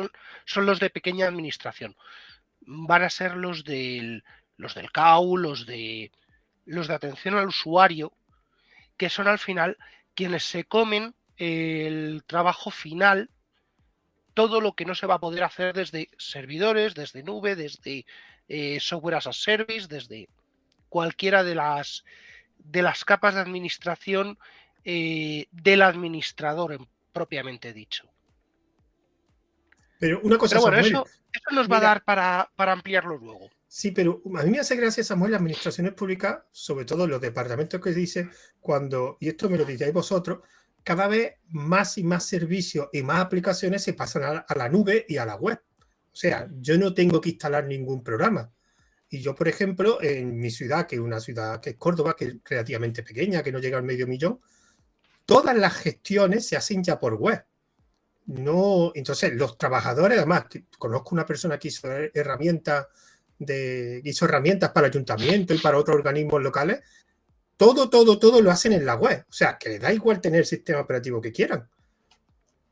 son 0.47 0.67
los 0.67 0.81
de 0.81 0.91
pequeña 0.91 1.29
administración? 1.29 1.97
Van 2.67 3.03
a 3.03 3.11
ser 3.11 3.37
los 3.37 3.65
del, 3.65 4.25
los 4.57 4.75
del 4.75 4.91
CAU, 4.91 5.37
los 5.37 5.67
de, 5.67 6.11
los 6.65 6.89
de 6.89 6.95
atención 6.95 7.37
al 7.37 7.49
usuario, 7.49 8.13
que 8.97 9.11
son 9.11 9.29
al 9.29 9.39
final 9.39 9.77
quienes 10.15 10.45
se 10.45 10.65
comen 10.65 11.15
el 11.37 12.23
trabajo 12.27 12.71
final, 12.71 13.31
todo 14.35 14.61
lo 14.61 14.73
que 14.75 14.85
no 14.85 14.95
se 14.95 15.07
va 15.07 15.15
a 15.15 15.21
poder 15.21 15.45
hacer 15.45 15.75
desde 15.75 16.09
servidores, 16.19 16.95
desde 16.95 17.23
nube, 17.23 17.57
desde 17.57 18.07
eh, 18.49 18.79
software 18.81 19.17
as 19.17 19.27
a 19.27 19.33
service, 19.33 19.87
desde 19.89 20.29
cualquiera 20.89 21.43
de 21.43 21.55
las, 21.55 22.05
de 22.59 22.83
las 22.83 23.05
capas 23.05 23.35
de 23.35 23.41
administración 23.41 24.39
eh, 24.85 25.47
del 25.51 25.83
administrador 25.83 26.87
propiamente 27.13 27.73
dicho. 27.73 28.14
Pero 29.99 30.21
una 30.23 30.39
cosa, 30.39 30.59
bueno, 30.59 30.79
eso, 30.79 31.05
nos 31.53 31.71
va 31.71 31.79
a 31.79 31.81
dar 31.81 32.05
para, 32.05 32.51
ampliarlo 32.57 33.19
luego. 33.19 33.51
Sí, 33.67 33.91
pero 33.91 34.23
a 34.37 34.43
mí 34.43 34.51
me 34.51 34.61
hace 34.61 34.77
gracia, 34.77 35.03
Samuel, 35.03 35.33
las 35.33 35.41
administraciones 35.41 35.95
públicas, 35.95 36.39
sobre 36.53 36.85
todo 36.85 37.07
los 37.07 37.21
departamentos 37.21 37.81
que 37.81 37.91
dicen 37.91 38.31
cuando, 38.61 39.17
y 39.21 39.29
esto 39.29 39.49
me 39.49 39.59
lo 39.59 39.65
digáis 39.65 39.93
vosotros, 39.93 40.41
cada 40.83 41.09
vez 41.09 41.35
más 41.49 41.99
y 41.99 42.05
más 42.05 42.27
servicios 42.27 42.89
y 42.93 43.03
más 43.03 43.21
aplicaciones 43.21 43.83
se 43.83 43.95
pasan 43.95 44.45
a, 44.47 44.55
la 44.55 44.69
nube 44.69 45.07
y 45.09 45.17
a 45.17 45.27
la 45.27 45.37
web. 45.37 45.61
O 45.81 46.17
sea, 46.17 46.49
yo 46.61 46.79
no 46.79 46.95
tengo 46.95 47.21
que 47.21 47.31
instalar 47.31 47.67
ningún 47.67 48.05
programa. 48.05 48.53
Y 49.09 49.21
yo, 49.21 49.35
por 49.35 49.49
ejemplo, 49.49 50.01
en 50.03 50.37
mi 50.39 50.51
ciudad, 50.51 50.87
que 50.87 50.97
es 50.97 51.01
una 51.01 51.21
ciudad 51.21 51.61
que 51.61 51.71
es 51.71 51.77
Córdoba, 51.77 52.15
que 52.17 52.27
es 52.27 52.37
relativamente 52.45 53.03
pequeña, 53.03 53.43
que 53.43 53.53
no 53.53 53.59
llega 53.59 53.79
al 53.79 53.85
medio 53.85 54.07
millón, 54.07 54.41
todas 55.25 55.57
las 55.57 55.75
gestiones 55.75 56.47
se 56.47 56.57
hacen 56.57 56.85
ya 56.85 56.99
por 56.99 57.15
web 57.15 57.45
no, 58.27 58.93
entonces 58.95 59.35
los 59.35 59.59
trabajadores, 59.59 60.19
además, 60.19 60.47
conozco 60.79 61.15
una 61.15 61.27
persona 61.27 61.59
que 61.59 61.69
hizo 61.69 61.89
herramientas 62.15 62.87
de, 63.39 64.01
hizo 64.05 64.25
herramientas 64.25 64.71
para 64.71 64.87
el 64.87 64.93
ayuntamiento 64.93 65.55
y 65.55 65.59
para 65.59 65.79
otros 65.79 65.97
organismos 65.97 66.43
locales, 66.43 66.81
todo, 67.57 67.89
todo, 67.89 68.19
todo 68.19 68.41
lo 68.41 68.51
hacen 68.51 68.73
en 68.73 68.87
la 68.87 68.95
web. 68.97 69.25
O 69.29 69.33
sea, 69.33 69.59
que 69.59 69.79
da 69.79 69.93
igual 69.93 70.21
tener 70.21 70.41
el 70.41 70.47
sistema 70.47 70.81
operativo 70.81 71.21
que 71.21 71.33
quieran. 71.33 71.69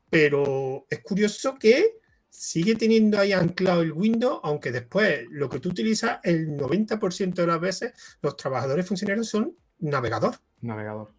Pero 0.09 0.85
es 0.89 0.99
curioso 1.01 1.55
que 1.57 1.97
sigue 2.29 2.75
teniendo 2.75 3.19
ahí 3.19 3.31
anclado 3.31 3.81
el 3.81 3.93
Windows, 3.93 4.39
aunque 4.43 4.71
después 4.71 5.25
lo 5.29 5.49
que 5.49 5.59
tú 5.59 5.69
utilizas, 5.69 6.19
el 6.23 6.49
90% 6.57 7.33
de 7.33 7.47
las 7.47 7.59
veces, 7.59 7.93
los 8.21 8.35
trabajadores 8.35 8.87
funcionarios 8.87 9.29
son 9.29 9.55
navegador. 9.79 10.35
Navegador. 10.61 11.13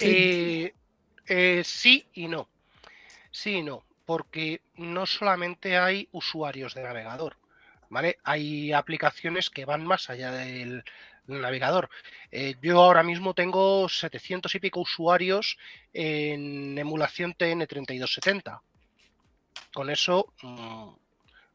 Eh, 0.00 0.74
eh, 1.26 1.62
sí 1.64 2.06
y 2.14 2.28
no. 2.28 2.48
Sí, 3.30 3.62
no, 3.62 3.84
porque 4.06 4.60
no 4.74 5.06
solamente 5.06 5.78
hay 5.78 6.08
usuarios 6.12 6.74
de 6.74 6.82
navegador, 6.82 7.36
¿vale? 7.88 8.18
Hay 8.24 8.72
aplicaciones 8.72 9.50
que 9.50 9.64
van 9.64 9.84
más 9.86 10.10
allá 10.10 10.32
del, 10.32 10.84
navegador. 11.26 11.88
Eh, 12.30 12.56
yo 12.62 12.82
ahora 12.82 13.02
mismo 13.02 13.34
tengo 13.34 13.88
700 13.88 14.54
y 14.54 14.60
pico 14.60 14.80
usuarios 14.80 15.58
en 15.92 16.76
emulación 16.76 17.34
TN3270. 17.34 18.60
Con 19.72 19.90
eso 19.90 20.32
mm, 20.42 20.88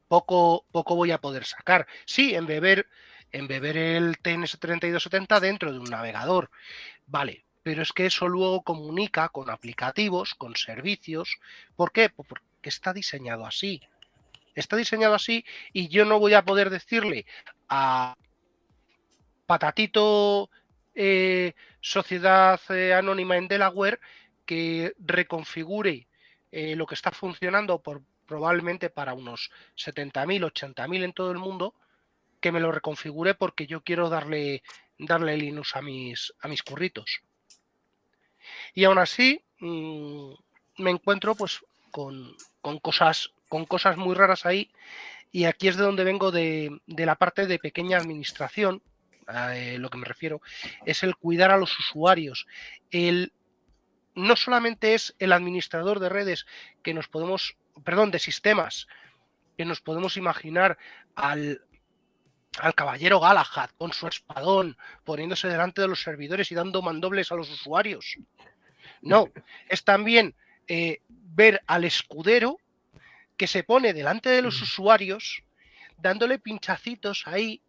poco, 0.08 0.66
poco 0.72 0.96
voy 0.96 1.12
a 1.12 1.20
poder 1.20 1.46
sacar. 1.46 1.88
Sí, 2.06 2.36
embeber, 2.36 2.88
embeber 3.32 3.78
el 3.78 4.18
TN3270 4.18 5.40
dentro 5.40 5.74
de 5.74 5.80
un 5.80 5.90
navegador. 5.90 6.50
Vale, 7.08 7.45
pero 7.66 7.82
es 7.82 7.94
que 7.94 8.06
eso 8.06 8.28
luego 8.28 8.62
comunica 8.62 9.28
con 9.30 9.50
aplicativos, 9.50 10.36
con 10.36 10.56
servicios. 10.56 11.40
¿Por 11.76 11.92
qué? 11.92 12.12
Pues 12.12 12.30
porque 12.30 12.44
está 12.62 12.94
diseñado 12.94 13.44
así. 13.44 13.82
Está 14.54 14.76
diseñado 14.76 15.16
así 15.16 15.44
y 15.74 15.88
yo 15.88 16.06
no 16.06 16.20
voy 16.20 16.36
a 16.36 16.46
poder 16.46 16.70
decirle 16.70 17.26
a 17.68 18.16
Patatito 19.48 20.52
eh, 20.94 21.54
Sociedad 21.82 22.62
eh, 22.70 22.94
Anónima 22.94 23.36
en 23.36 23.48
Delaware 23.48 24.00
que 24.46 24.94
reconfigure 25.00 26.08
eh, 26.52 26.76
lo 26.76 26.86
que 26.86 26.94
está 26.94 27.10
funcionando 27.10 27.82
por 27.82 28.04
probablemente 28.28 28.92
para 28.92 29.16
unos 29.16 29.50
70.000, 29.76 30.52
80.000 30.54 31.04
en 31.04 31.14
todo 31.14 31.32
el 31.32 31.40
mundo, 31.40 31.74
que 32.40 32.52
me 32.52 32.60
lo 32.60 32.72
reconfigure 32.72 33.34
porque 33.34 33.66
yo 33.66 33.82
quiero 33.82 34.10
darle, 34.10 34.62
darle 35.00 35.36
Linux 35.36 35.76
a 35.76 35.82
mis, 35.82 36.32
a 36.42 36.48
mis 36.48 36.62
curritos. 36.62 37.24
Y 38.74 38.84
aún 38.84 38.98
así 38.98 39.44
mmm, 39.60 40.34
me 40.78 40.92
encuentro 40.92 41.36
pues 41.36 41.62
con, 41.92 42.36
con, 42.62 42.80
cosas, 42.80 43.32
con 43.50 43.66
cosas 43.66 43.98
muy 43.98 44.16
raras 44.16 44.46
ahí. 44.46 44.72
Y 45.32 45.46
aquí 45.46 45.68
es 45.68 45.78
de 45.78 45.84
donde 45.84 46.04
vengo 46.04 46.32
de, 46.32 46.80
de 46.88 47.06
la 47.06 47.16
parte 47.16 47.46
de 47.48 47.60
pequeña 47.60 47.98
administración, 47.98 48.82
eh, 49.54 49.78
lo 49.80 49.90
que 49.90 49.98
me 49.98 50.06
refiero, 50.06 50.42
es 50.86 51.04
el 51.04 51.16
cuidar 51.16 51.52
a 51.52 51.58
los 51.58 51.78
usuarios. 51.78 52.48
El, 52.92 53.34
no 54.14 54.36
solamente 54.36 54.94
es 54.94 55.16
el 55.20 55.34
administrador 55.34 56.00
de 56.00 56.10
redes 56.10 56.46
que 56.84 56.94
nos 56.94 57.08
podemos, 57.08 57.58
perdón, 57.84 58.12
de 58.12 58.20
sistemas, 58.20 58.88
que 59.58 59.66
nos 59.66 59.82
podemos 59.82 60.16
imaginar 60.16 60.78
al, 61.16 61.65
al 62.60 62.76
caballero 62.76 63.20
Galahad 63.20 63.70
con 63.78 63.92
su 63.92 64.08
espadón 64.08 64.78
poniéndose 65.04 65.48
delante 65.48 65.82
de 65.82 65.88
los 65.88 66.02
servidores 66.02 66.52
y 66.52 66.56
dando 66.56 66.82
mandobles 66.82 67.32
a 67.32 67.36
los 67.36 67.50
usuarios. 67.50 68.16
No, 69.02 69.30
es 69.70 69.84
también 69.84 70.36
eh, 70.68 71.00
ver 71.10 71.62
al 71.68 71.84
escudero 71.84 72.58
que 73.38 73.48
se 73.48 73.64
pone 73.64 73.94
delante 73.94 74.30
de 74.30 74.42
los 74.42 74.62
usuarios 74.62 75.44
dándole 75.98 76.40
pinchacitos 76.40 77.24
ahí 77.26 77.62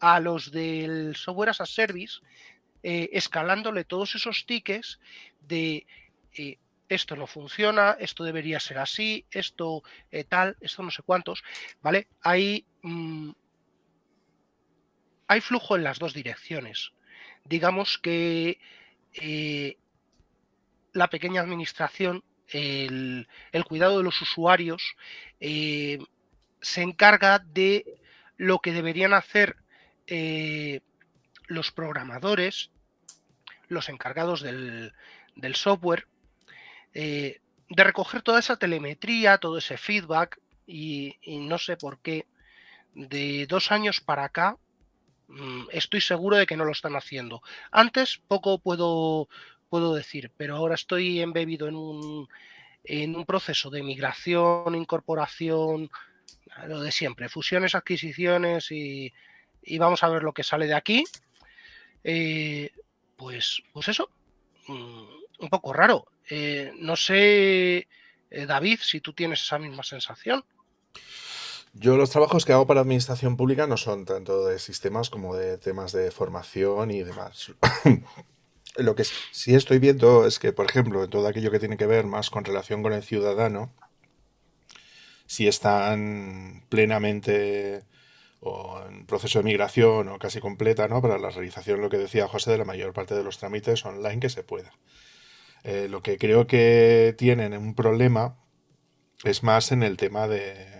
a 0.00 0.20
los 0.20 0.50
del 0.50 1.14
software 1.16 1.50
as 1.50 1.60
a 1.60 1.66
service, 1.66 2.20
eh, 2.82 3.10
escalándole 3.12 3.84
todos 3.84 4.14
esos 4.14 4.46
tickets 4.46 4.98
de 5.40 5.86
eh, 6.34 6.56
esto 6.88 7.14
no 7.14 7.26
funciona, 7.26 7.96
esto 8.00 8.24
debería 8.24 8.58
ser 8.58 8.78
así, 8.78 9.24
esto 9.30 9.82
tal, 10.28 10.56
esto 10.60 10.82
no 10.82 10.90
sé 10.90 11.02
cuántos, 11.02 11.44
¿vale? 11.82 12.08
Hay, 12.22 12.64
mmm, 12.82 13.30
hay 15.30 15.40
flujo 15.40 15.76
en 15.76 15.84
las 15.84 16.00
dos 16.00 16.12
direcciones. 16.12 16.90
Digamos 17.44 17.98
que 17.98 18.58
eh, 19.12 19.76
la 20.92 21.06
pequeña 21.06 21.40
administración, 21.40 22.24
el, 22.48 23.28
cuidado 23.68 23.98
de 23.98 24.02
los 24.02 24.20
usuarios, 24.20 24.96
eh, 25.38 26.00
se 26.60 26.82
encarga 26.82 27.38
de 27.38 28.00
lo 28.38 28.58
que 28.58 28.72
deberían 28.72 29.14
hacer 29.14 29.54
eh, 30.08 30.80
los 31.46 31.70
programadores, 31.70 32.72
los 33.68 33.88
encargados 33.88 34.42
del, 34.42 34.92
software, 35.54 36.08
de 36.92 37.40
recoger 37.68 38.22
toda 38.22 38.40
esa 38.40 38.56
telemetría, 38.56 39.38
todo 39.38 39.58
ese 39.58 39.76
feedback, 39.76 40.40
y, 40.66 41.14
no 41.24 41.56
sé 41.56 41.76
por 41.76 42.00
qué, 42.00 42.26
de 42.94 43.46
dos 43.46 43.70
años 43.70 44.00
para 44.00 44.24
acá, 44.24 44.56
estoy 45.72 46.00
seguro 46.00 46.36
de 46.36 46.46
que 46.46 46.56
no 46.56 46.64
lo 46.64 46.72
están 46.72 46.96
haciendo. 46.96 47.42
Antes 47.70 48.20
poco 48.28 48.58
puedo, 48.58 49.28
puedo 49.68 49.94
decir, 49.94 50.30
pero 50.36 50.56
ahora 50.56 50.74
estoy 50.74 51.20
embebido 51.20 51.68
en 51.68 51.76
un, 51.76 52.28
en 52.84 53.16
un 53.16 53.24
proceso 53.24 53.70
de 53.70 53.82
migración, 53.82 54.74
incorporación, 54.74 55.90
lo 56.66 56.80
de 56.80 56.92
siempre, 56.92 57.28
fusiones, 57.28 57.74
adquisiciones 57.74 58.70
y, 58.70 59.12
y 59.62 59.78
vamos 59.78 60.02
a 60.02 60.08
ver 60.08 60.22
lo 60.22 60.32
que 60.32 60.42
sale 60.42 60.66
de 60.66 60.74
aquí. 60.74 61.04
Eh, 62.02 62.70
pues, 63.16 63.62
pues 63.72 63.88
eso, 63.88 64.10
mmm, 64.68 65.04
un 65.38 65.48
poco 65.48 65.72
raro. 65.72 66.06
Eh, 66.28 66.72
no 66.78 66.96
sé, 66.96 67.88
eh, 68.30 68.46
David, 68.46 68.78
si 68.82 69.00
tú 69.00 69.12
tienes 69.12 69.42
esa 69.42 69.58
misma 69.58 69.82
sensación. 69.82 70.44
Yo 71.72 71.96
los 71.96 72.10
trabajos 72.10 72.44
que 72.44 72.52
hago 72.52 72.66
para 72.66 72.80
administración 72.80 73.36
pública 73.36 73.66
no 73.66 73.76
son 73.76 74.04
tanto 74.04 74.46
de 74.46 74.58
sistemas 74.58 75.08
como 75.08 75.36
de 75.36 75.56
temas 75.56 75.92
de 75.92 76.10
formación 76.10 76.90
y 76.90 77.02
demás. 77.02 77.52
Lo 78.76 78.94
que 78.94 79.04
sí 79.04 79.54
estoy 79.54 79.78
viendo 79.78 80.26
es 80.26 80.38
que, 80.38 80.52
por 80.52 80.66
ejemplo, 80.66 81.04
en 81.04 81.10
todo 81.10 81.26
aquello 81.28 81.50
que 81.50 81.58
tiene 81.58 81.76
que 81.76 81.86
ver 81.86 82.06
más 82.06 82.30
con 82.30 82.44
relación 82.44 82.82
con 82.82 82.92
el 82.92 83.02
ciudadano, 83.02 83.72
si 85.26 85.46
están 85.46 86.64
plenamente 86.68 87.84
o 88.40 88.80
en 88.88 89.06
proceso 89.06 89.38
de 89.38 89.44
migración 89.44 90.08
o 90.08 90.18
casi 90.18 90.40
completa, 90.40 90.88
¿no? 90.88 91.02
Para 91.02 91.18
la 91.18 91.30
realización, 91.30 91.80
lo 91.80 91.90
que 91.90 91.98
decía 91.98 92.26
José, 92.26 92.52
de 92.52 92.58
la 92.58 92.64
mayor 92.64 92.92
parte 92.92 93.14
de 93.14 93.22
los 93.22 93.38
trámites 93.38 93.84
online 93.84 94.20
que 94.20 94.30
se 94.30 94.42
pueda. 94.42 94.72
Eh, 95.62 95.88
lo 95.90 96.02
que 96.02 96.18
creo 96.18 96.46
que 96.46 97.14
tienen 97.18 97.52
un 97.56 97.74
problema 97.74 98.38
es 99.24 99.42
más 99.42 99.72
en 99.72 99.82
el 99.82 99.98
tema 99.98 100.26
de 100.26 100.79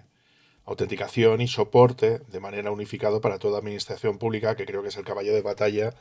autenticación 0.71 1.41
y 1.41 1.49
soporte 1.49 2.21
de 2.21 2.41
manera 2.41 2.71
unificado 2.71 3.21
para 3.21 3.39
toda 3.39 3.59
administración 3.59 4.19
pública, 4.19 4.55
que 4.55 4.67
creo 4.67 4.83
que 4.83 4.89
es 4.89 4.97
el 4.97 5.05
caballo 5.05 5.35
de 5.35 5.43
batalla 5.43 5.95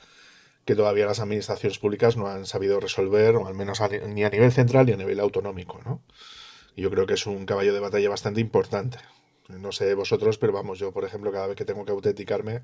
que 0.64 0.76
todavía 0.76 1.08
las 1.08 1.20
administraciones 1.20 1.80
públicas 1.80 2.18
no 2.18 2.28
han 2.28 2.46
sabido 2.46 2.80
resolver, 2.80 3.36
o 3.36 3.48
al 3.48 3.56
menos 3.56 3.82
ni 4.08 4.24
a 4.24 4.30
nivel 4.30 4.52
central 4.52 4.86
ni 4.86 4.92
a 4.92 4.98
nivel 4.98 5.20
autonómico. 5.20 5.80
¿no? 5.84 6.04
Yo 6.78 6.92
creo 6.92 7.08
que 7.08 7.16
es 7.16 7.26
un 7.26 7.48
caballo 7.48 7.74
de 7.74 7.80
batalla 7.80 8.10
bastante 8.10 8.42
importante. 8.42 9.00
No 9.48 9.72
sé 9.72 9.96
vosotros, 9.96 10.38
pero 10.38 10.54
vamos, 10.54 10.78
yo 10.78 10.92
por 10.92 11.04
ejemplo, 11.04 11.32
cada 11.32 11.48
vez 11.48 11.56
que 11.56 11.66
tengo 11.66 11.84
que 11.84 11.92
autenticarme, 11.92 12.62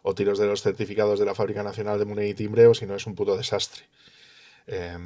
o 0.00 0.14
tiros 0.14 0.38
de 0.38 0.46
los 0.46 0.62
certificados 0.62 1.18
de 1.18 1.26
la 1.26 1.34
Fábrica 1.34 1.62
Nacional 1.62 1.98
de 1.98 2.06
Moneda 2.06 2.28
y 2.28 2.34
Timbre, 2.34 2.66
o 2.66 2.72
si 2.72 2.86
no 2.86 2.94
es 2.94 3.06
un 3.06 3.14
puto 3.14 3.36
desastre. 3.36 3.84
Eh, 4.66 4.96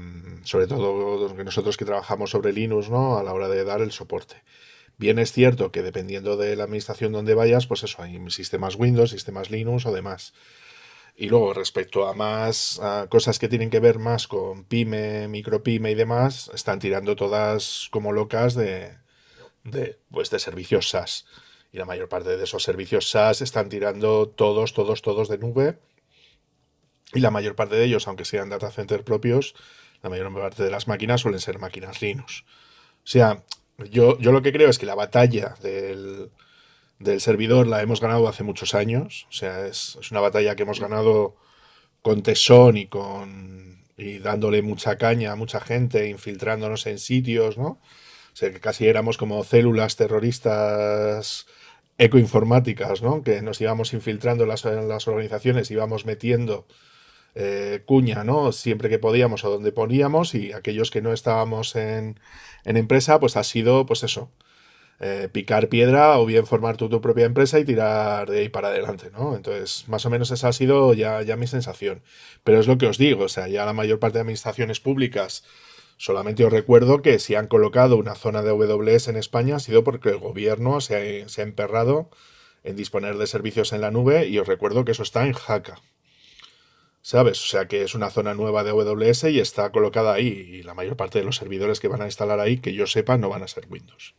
sobre 0.45 0.69
todo 0.69 1.35
nosotros 1.35 1.77
que 1.77 1.85
trabajamos 1.85 2.31
sobre 2.31 2.53
Linux, 2.53 2.91
¿no? 2.91 3.19
A 3.19 3.25
la 3.25 3.33
hora 3.33 3.49
de 3.49 3.65
dar 3.65 3.81
el 3.81 3.91
soporte. 3.91 4.37
Bien 4.99 5.21
es 5.21 5.31
cierto 5.33 5.71
que 5.71 5.83
dependiendo 5.83 6.37
de 6.37 6.57
la 6.57 6.65
administración 6.65 7.13
donde 7.13 7.35
vayas, 7.35 7.69
pues 7.69 7.85
eso, 7.85 8.03
hay 8.03 8.19
sistemas 8.31 8.75
Windows, 8.75 9.11
sistemas 9.11 9.49
Linux 9.51 9.87
o 9.87 9.93
demás. 9.93 10.35
Y 11.17 11.29
luego, 11.29 11.55
respecto 11.55 12.07
a 12.07 12.15
más 12.15 12.81
cosas 13.09 13.39
que 13.39 13.49
tienen 13.49 13.71
que 13.71 13.81
ver 13.81 13.99
más 13.99 14.27
con 14.27 14.65
pyme, 14.65 15.29
micropyme 15.29 15.93
y 15.93 15.95
demás, 15.95 16.51
están 16.53 16.81
tirando 16.81 17.17
todas 17.17 17.89
como 17.91 18.13
locas 18.13 18.55
de, 18.55 18.99
de, 19.65 19.99
pues 20.11 20.31
de 20.31 20.41
servicios 20.41 20.89
SaaS. 20.91 21.27
Y 21.73 21.79
la 21.79 21.85
mayor 21.85 22.09
parte 22.09 22.37
de 22.37 22.45
esos 22.45 22.63
servicios 22.63 23.11
SaaS 23.11 23.41
están 23.41 23.69
tirando 23.69 24.29
todos, 24.29 24.75
todos, 24.75 25.03
todos 25.03 25.29
de 25.29 25.39
nube. 25.39 25.79
Y 27.15 27.21
la 27.21 27.31
mayor 27.31 27.55
parte 27.55 27.77
de 27.77 27.85
ellos, 27.85 28.09
aunque 28.09 28.25
sean 28.25 28.49
data 28.49 28.71
center 28.71 29.05
propios, 29.05 29.55
la 30.03 30.11
mayor 30.11 30.33
parte 30.35 30.63
de 30.63 30.71
las 30.71 30.89
máquinas 30.89 31.21
suelen 31.21 31.41
ser 31.41 31.59
máquinas 31.59 32.03
Linux. 32.03 32.45
O 32.99 33.11
sea, 33.11 33.45
yo, 33.91 34.19
yo 34.19 34.33
lo 34.33 34.43
que 34.43 34.53
creo 34.53 34.71
es 34.71 34.79
que 34.79 34.87
la 34.87 34.95
batalla 34.95 35.55
del, 35.63 36.31
del 36.99 37.21
servidor 37.21 37.67
la 37.67 37.83
hemos 37.83 38.01
ganado 38.01 38.29
hace 38.29 38.45
muchos 38.45 38.75
años. 38.75 39.27
O 39.31 39.33
sea, 39.33 39.67
es, 39.67 39.97
es, 40.01 40.11
una 40.11 40.21
batalla 40.21 40.57
que 40.57 40.65
hemos 40.65 40.81
ganado 40.81 41.37
con 42.03 42.23
tesón 42.23 42.77
y 42.77 42.87
con 42.87 43.79
y 43.97 44.19
dándole 44.19 44.63
mucha 44.63 44.97
caña 44.97 45.33
a 45.33 45.37
mucha 45.37 45.61
gente, 45.61 46.09
infiltrándonos 46.09 46.87
en 46.87 46.99
sitios, 46.99 47.59
¿no? 47.59 47.81
O 48.33 48.37
sea, 48.41 48.53
que 48.53 48.61
casi 48.61 48.87
éramos 48.87 49.19
como 49.19 49.43
células 49.43 49.97
terroristas 49.97 51.47
ecoinformáticas, 51.99 53.03
¿no? 53.03 53.23
Que 53.23 53.43
nos 53.43 53.61
íbamos 53.61 53.93
infiltrando 53.93 54.47
las, 54.47 54.65
en 54.65 54.89
las 54.89 55.09
organizaciones, 55.09 55.71
íbamos 55.73 56.07
metiendo 56.07 56.67
eh, 57.41 57.83
cuña, 57.87 58.25
¿no? 58.25 58.51
Siempre 58.51 58.89
que 58.89 58.99
podíamos 58.99 59.45
o 59.45 59.51
donde 59.51 59.71
poníamos 59.71 60.35
y 60.35 60.53
aquellos 60.53 60.91
que 60.91 61.01
no 61.03 61.13
estábamos 61.13 61.77
en, 61.77 62.19
en 62.65 62.77
empresa, 62.77 63.21
pues 63.21 63.37
ha 63.37 63.45
sido, 63.45 63.87
pues 63.87 64.03
eso, 64.03 64.33
eh, 65.01 65.29
picar 65.31 65.69
piedra 65.69 66.19
o 66.19 66.27
bien 66.27 66.47
formar 66.47 66.77
tu, 66.77 67.01
propia 67.01 67.27
empresa 67.27 67.61
y 67.61 67.65
tirar 67.65 68.29
de 68.29 68.41
ahí 68.41 68.49
para 68.49 68.69
adelante, 68.69 69.11
¿no? 69.13 69.37
Entonces, 69.37 69.85
más 69.89 70.05
o 70.05 70.11
menos 70.11 70.33
esa 70.33 70.49
ha 70.49 70.53
sido 70.53 70.93
ya, 70.95 71.23
ya 71.23 71.37
mi 71.37 71.47
sensación. 71.47 72.03
Pero 72.43 72.59
es 72.59 72.67
lo 72.67 72.77
que 72.79 72.87
os 72.87 72.99
digo, 72.99 73.25
o 73.25 73.29
sea, 73.29 73.47
ya 73.47 73.65
la 73.65 73.73
mayor 73.73 74.01
parte 74.01 74.15
de 74.19 74.23
administraciones 74.23 74.81
públicas, 74.81 75.45
solamente 75.97 76.45
os 76.45 76.53
recuerdo 76.53 77.03
que 77.03 77.21
si 77.21 77.37
han 77.37 77.47
colocado 77.47 77.97
una 77.97 78.17
zona 78.17 78.43
de 78.43 78.51
AWS 78.51 79.09
en 79.09 79.17
España 79.17 79.57
ha 79.57 79.61
sido 79.61 79.85
porque 79.85 80.09
el 80.09 80.19
gobierno 80.19 80.81
se 80.81 81.23
ha, 81.23 81.29
se 81.29 81.43
ha 81.43 81.45
emperrado 81.45 82.11
en 82.65 82.75
disponer 82.75 83.17
de 83.17 83.29
servicios 83.29 83.73
en 83.73 83.83
la 83.83 83.93
nube 83.93 84.27
y 84.27 84.39
os 84.41 84.49
recuerdo 84.49 84.85
que 84.85 84.93
eso 84.93 85.05
está 85.05 85.25
en 85.25 85.35
Jaca. 85.35 85.81
¿Sabes? 87.09 87.43
O 87.43 87.47
sea 87.47 87.69
que 87.69 87.85
es 87.85 87.95
una 87.95 88.11
zona 88.11 88.35
nueva 88.35 88.65
de 88.65 88.69
AWS 88.69 89.25
y 89.31 89.41
está 89.41 89.73
colocada 89.73 90.13
ahí. 90.13 90.27
Y 90.29 90.63
la 90.63 90.75
mayor 90.75 90.95
parte 90.95 91.19
de 91.19 91.25
los 91.25 91.37
servidores 91.37 91.81
que 91.81 91.89
van 91.89 92.03
a 92.03 92.05
instalar 92.05 92.39
ahí, 92.39 92.59
que 92.59 92.75
yo 92.75 92.87
sepa, 92.87 93.17
no 93.17 93.31
van 93.31 93.43
a 93.43 93.49
ser 93.49 93.67
Windows. 93.71 94.15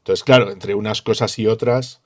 Entonces, 0.00 0.22
claro, 0.22 0.50
entre 0.50 0.74
unas 0.74 1.00
cosas 1.00 1.38
y 1.38 1.46
otras, 1.46 2.02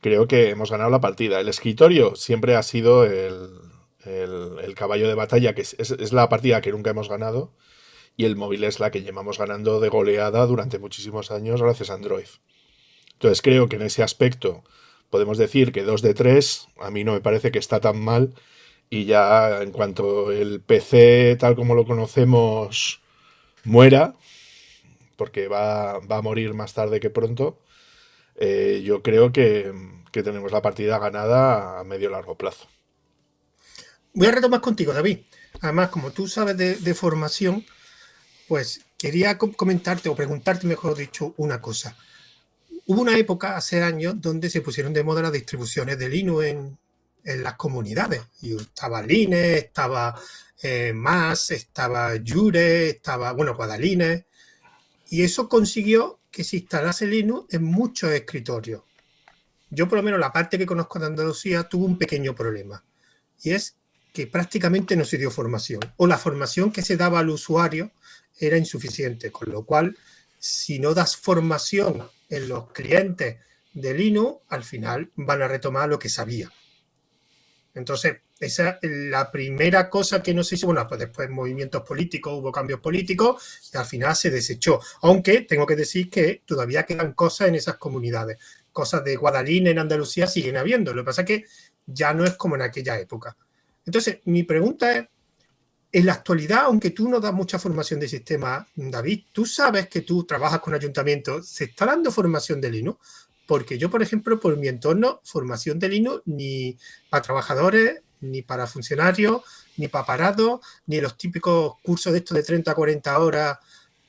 creo 0.00 0.26
que 0.28 0.48
hemos 0.48 0.70
ganado 0.70 0.88
la 0.88 1.02
partida. 1.02 1.40
El 1.40 1.50
escritorio 1.50 2.16
siempre 2.16 2.56
ha 2.56 2.62
sido 2.62 3.04
el, 3.04 3.50
el, 4.06 4.74
caballo 4.74 5.08
de 5.08 5.14
batalla, 5.14 5.54
que 5.54 5.60
es, 5.60 6.12
la 6.14 6.30
partida 6.30 6.62
que 6.62 6.72
nunca 6.72 6.88
hemos 6.88 7.10
ganado, 7.10 7.52
y 8.16 8.24
el 8.24 8.36
móvil 8.36 8.64
es 8.64 8.80
la 8.80 8.90
que 8.90 9.02
llevamos 9.02 9.36
ganando 9.36 9.78
de 9.78 9.90
goleada 9.90 10.46
durante 10.46 10.78
muchísimos 10.78 11.30
años 11.30 11.60
gracias 11.60 11.90
a 11.90 11.94
Android. 11.94 12.28
Entonces 13.12 13.42
creo 13.42 13.68
que 13.68 13.76
en 13.76 13.82
ese 13.82 14.02
aspecto 14.02 14.64
podemos 15.10 15.36
decir 15.36 15.70
que 15.70 15.82
2 15.82 16.00
de 16.00 16.14
3 16.14 16.68
a 16.80 16.90
mí 16.90 17.04
no 17.04 17.12
me 17.12 17.20
parece 17.20 17.52
que 17.52 17.58
está 17.58 17.80
tan 17.80 18.00
mal 18.00 18.32
y 18.94 19.06
ya 19.06 19.60
en 19.62 19.72
cuanto 19.72 20.30
el 20.30 20.60
PC 20.60 21.36
tal 21.40 21.56
como 21.56 21.74
lo 21.74 21.84
conocemos 21.84 23.00
muera, 23.64 24.14
porque 25.16 25.48
va, 25.48 25.96
a 25.96 26.22
morir 26.22 26.54
más 26.54 26.74
tarde 26.74 27.00
que 27.00 27.10
pronto, 27.10 27.58
eh, 28.36 28.82
yo 28.84 29.02
creo 29.02 29.32
que, 29.32 29.72
tenemos 30.12 30.52
la 30.52 30.62
partida 30.62 31.00
ganada 31.00 31.80
a 31.80 31.82
medio 31.82 32.08
largo 32.08 32.36
plazo. 32.36 32.68
Voy 34.12 34.28
a 34.28 34.30
retomar 34.30 34.60
contigo, 34.60 34.92
David. 34.92 35.18
Además, 35.60 35.88
como 35.88 36.12
tú 36.12 36.28
sabes 36.28 36.56
de, 36.56 36.94
formación, 36.94 37.66
pues 38.46 38.82
quería 38.96 39.36
comentarte 39.38 40.08
o 40.08 40.14
preguntarte, 40.14 40.68
mejor 40.68 40.96
dicho, 40.96 41.34
una 41.36 41.60
cosa. 41.60 41.96
Hubo 42.86 43.00
una 43.00 43.18
época 43.18 43.56
hace 43.56 43.82
años 43.82 44.20
donde 44.20 44.50
se 44.50 44.60
pusieron 44.60 44.92
de 44.92 45.02
moda 45.02 45.22
las 45.22 45.32
distribuciones 45.32 45.98
de 45.98 46.08
Linux 46.08 46.46
las 47.24 47.54
comunidades. 47.54 48.22
Y 48.42 48.56
estaba 48.56 49.02
Linux, 49.02 49.42
estaba 49.42 50.14
eh, 50.62 50.92
Más, 50.94 51.50
estaba 51.50 52.12
Jure, 52.24 52.90
estaba, 52.90 53.32
bueno, 53.32 53.54
Guadalines. 53.54 54.24
Y 55.10 55.22
eso 55.22 55.48
consiguió 55.48 56.20
que 56.30 56.44
se 56.44 56.56
instalase 56.56 57.06
Linux 57.06 57.52
en 57.54 57.64
muchos 57.64 58.10
escritorios. 58.10 58.82
Yo, 59.70 59.88
por 59.88 59.98
lo 59.98 60.02
menos, 60.02 60.20
la 60.20 60.32
parte 60.32 60.58
que 60.58 60.66
conozco 60.66 60.98
de 60.98 61.06
Andalucía 61.06 61.64
tuvo 61.64 61.86
un 61.86 61.98
pequeño 61.98 62.34
problema. 62.34 62.84
Y 63.42 63.50
es 63.50 63.76
que 64.12 64.26
prácticamente 64.26 64.96
no 64.96 65.04
se 65.04 65.18
dio 65.18 65.30
formación. 65.30 65.80
O 65.96 66.06
la 66.06 66.18
formación 66.18 66.70
que 66.70 66.82
se 66.82 66.96
daba 66.96 67.18
al 67.18 67.30
usuario 67.30 67.90
era 68.38 68.56
insuficiente. 68.56 69.32
Con 69.32 69.50
lo 69.50 69.64
cual, 69.64 69.96
si 70.38 70.78
no 70.78 70.94
das 70.94 71.16
formación 71.16 72.08
en 72.28 72.48
los 72.48 72.70
clientes 72.72 73.38
de 73.72 73.94
Linux, 73.94 74.42
al 74.48 74.62
final 74.62 75.10
van 75.16 75.42
a 75.42 75.48
retomar 75.48 75.88
lo 75.88 75.98
que 75.98 76.08
sabían. 76.08 76.50
Entonces, 77.74 78.18
esa 78.38 78.78
es 78.80 78.90
la 78.90 79.30
primera 79.30 79.90
cosa 79.90 80.22
que 80.22 80.32
no 80.32 80.44
se 80.44 80.54
hizo. 80.54 80.66
Bueno, 80.66 80.86
pues 80.88 81.00
después 81.00 81.28
movimientos 81.28 81.82
políticos, 81.82 82.34
hubo 82.36 82.52
cambios 82.52 82.80
políticos 82.80 83.70
y 83.72 83.76
al 83.76 83.84
final 83.84 84.14
se 84.14 84.30
desechó. 84.30 84.80
Aunque 85.02 85.42
tengo 85.42 85.66
que 85.66 85.76
decir 85.76 86.08
que 86.08 86.42
todavía 86.46 86.84
quedan 86.84 87.14
cosas 87.14 87.48
en 87.48 87.56
esas 87.56 87.76
comunidades. 87.76 88.38
Cosas 88.72 89.04
de 89.04 89.16
Guadalín 89.16 89.66
en 89.66 89.78
Andalucía 89.78 90.26
siguen 90.26 90.56
habiendo. 90.56 90.94
Lo 90.94 91.02
que 91.02 91.06
pasa 91.06 91.22
es 91.22 91.26
que 91.26 91.44
ya 91.86 92.14
no 92.14 92.24
es 92.24 92.34
como 92.34 92.54
en 92.54 92.62
aquella 92.62 92.98
época. 92.98 93.36
Entonces, 93.84 94.20
mi 94.24 94.44
pregunta 94.44 94.96
es, 94.96 95.06
en 95.92 96.06
la 96.06 96.14
actualidad, 96.14 96.62
aunque 96.64 96.90
tú 96.90 97.08
no 97.08 97.20
das 97.20 97.32
mucha 97.32 97.56
formación 97.56 98.00
de 98.00 98.08
sistema, 98.08 98.66
David, 98.74 99.26
tú 99.30 99.46
sabes 99.46 99.88
que 99.88 100.00
tú 100.00 100.24
trabajas 100.24 100.58
con 100.58 100.74
ayuntamientos, 100.74 101.48
¿se 101.48 101.64
está 101.64 101.86
dando 101.86 102.10
formación 102.10 102.60
de 102.60 102.70
Linux? 102.70 103.28
Porque 103.46 103.78
yo, 103.78 103.90
por 103.90 104.02
ejemplo, 104.02 104.40
por 104.40 104.56
mi 104.56 104.68
entorno, 104.68 105.20
formación 105.24 105.78
de 105.78 105.88
Linux 105.88 106.22
ni 106.26 106.76
para 107.10 107.22
trabajadores, 107.22 108.00
ni 108.20 108.42
para 108.42 108.66
funcionarios, 108.66 109.42
ni 109.76 109.88
para 109.88 110.06
parados, 110.06 110.60
ni 110.86 111.00
los 111.00 111.16
típicos 111.16 111.74
cursos 111.82 112.12
de 112.12 112.20
estos 112.20 112.36
de 112.36 112.42
30 112.42 112.70
a 112.70 112.74
40 112.74 113.18
horas 113.18 113.58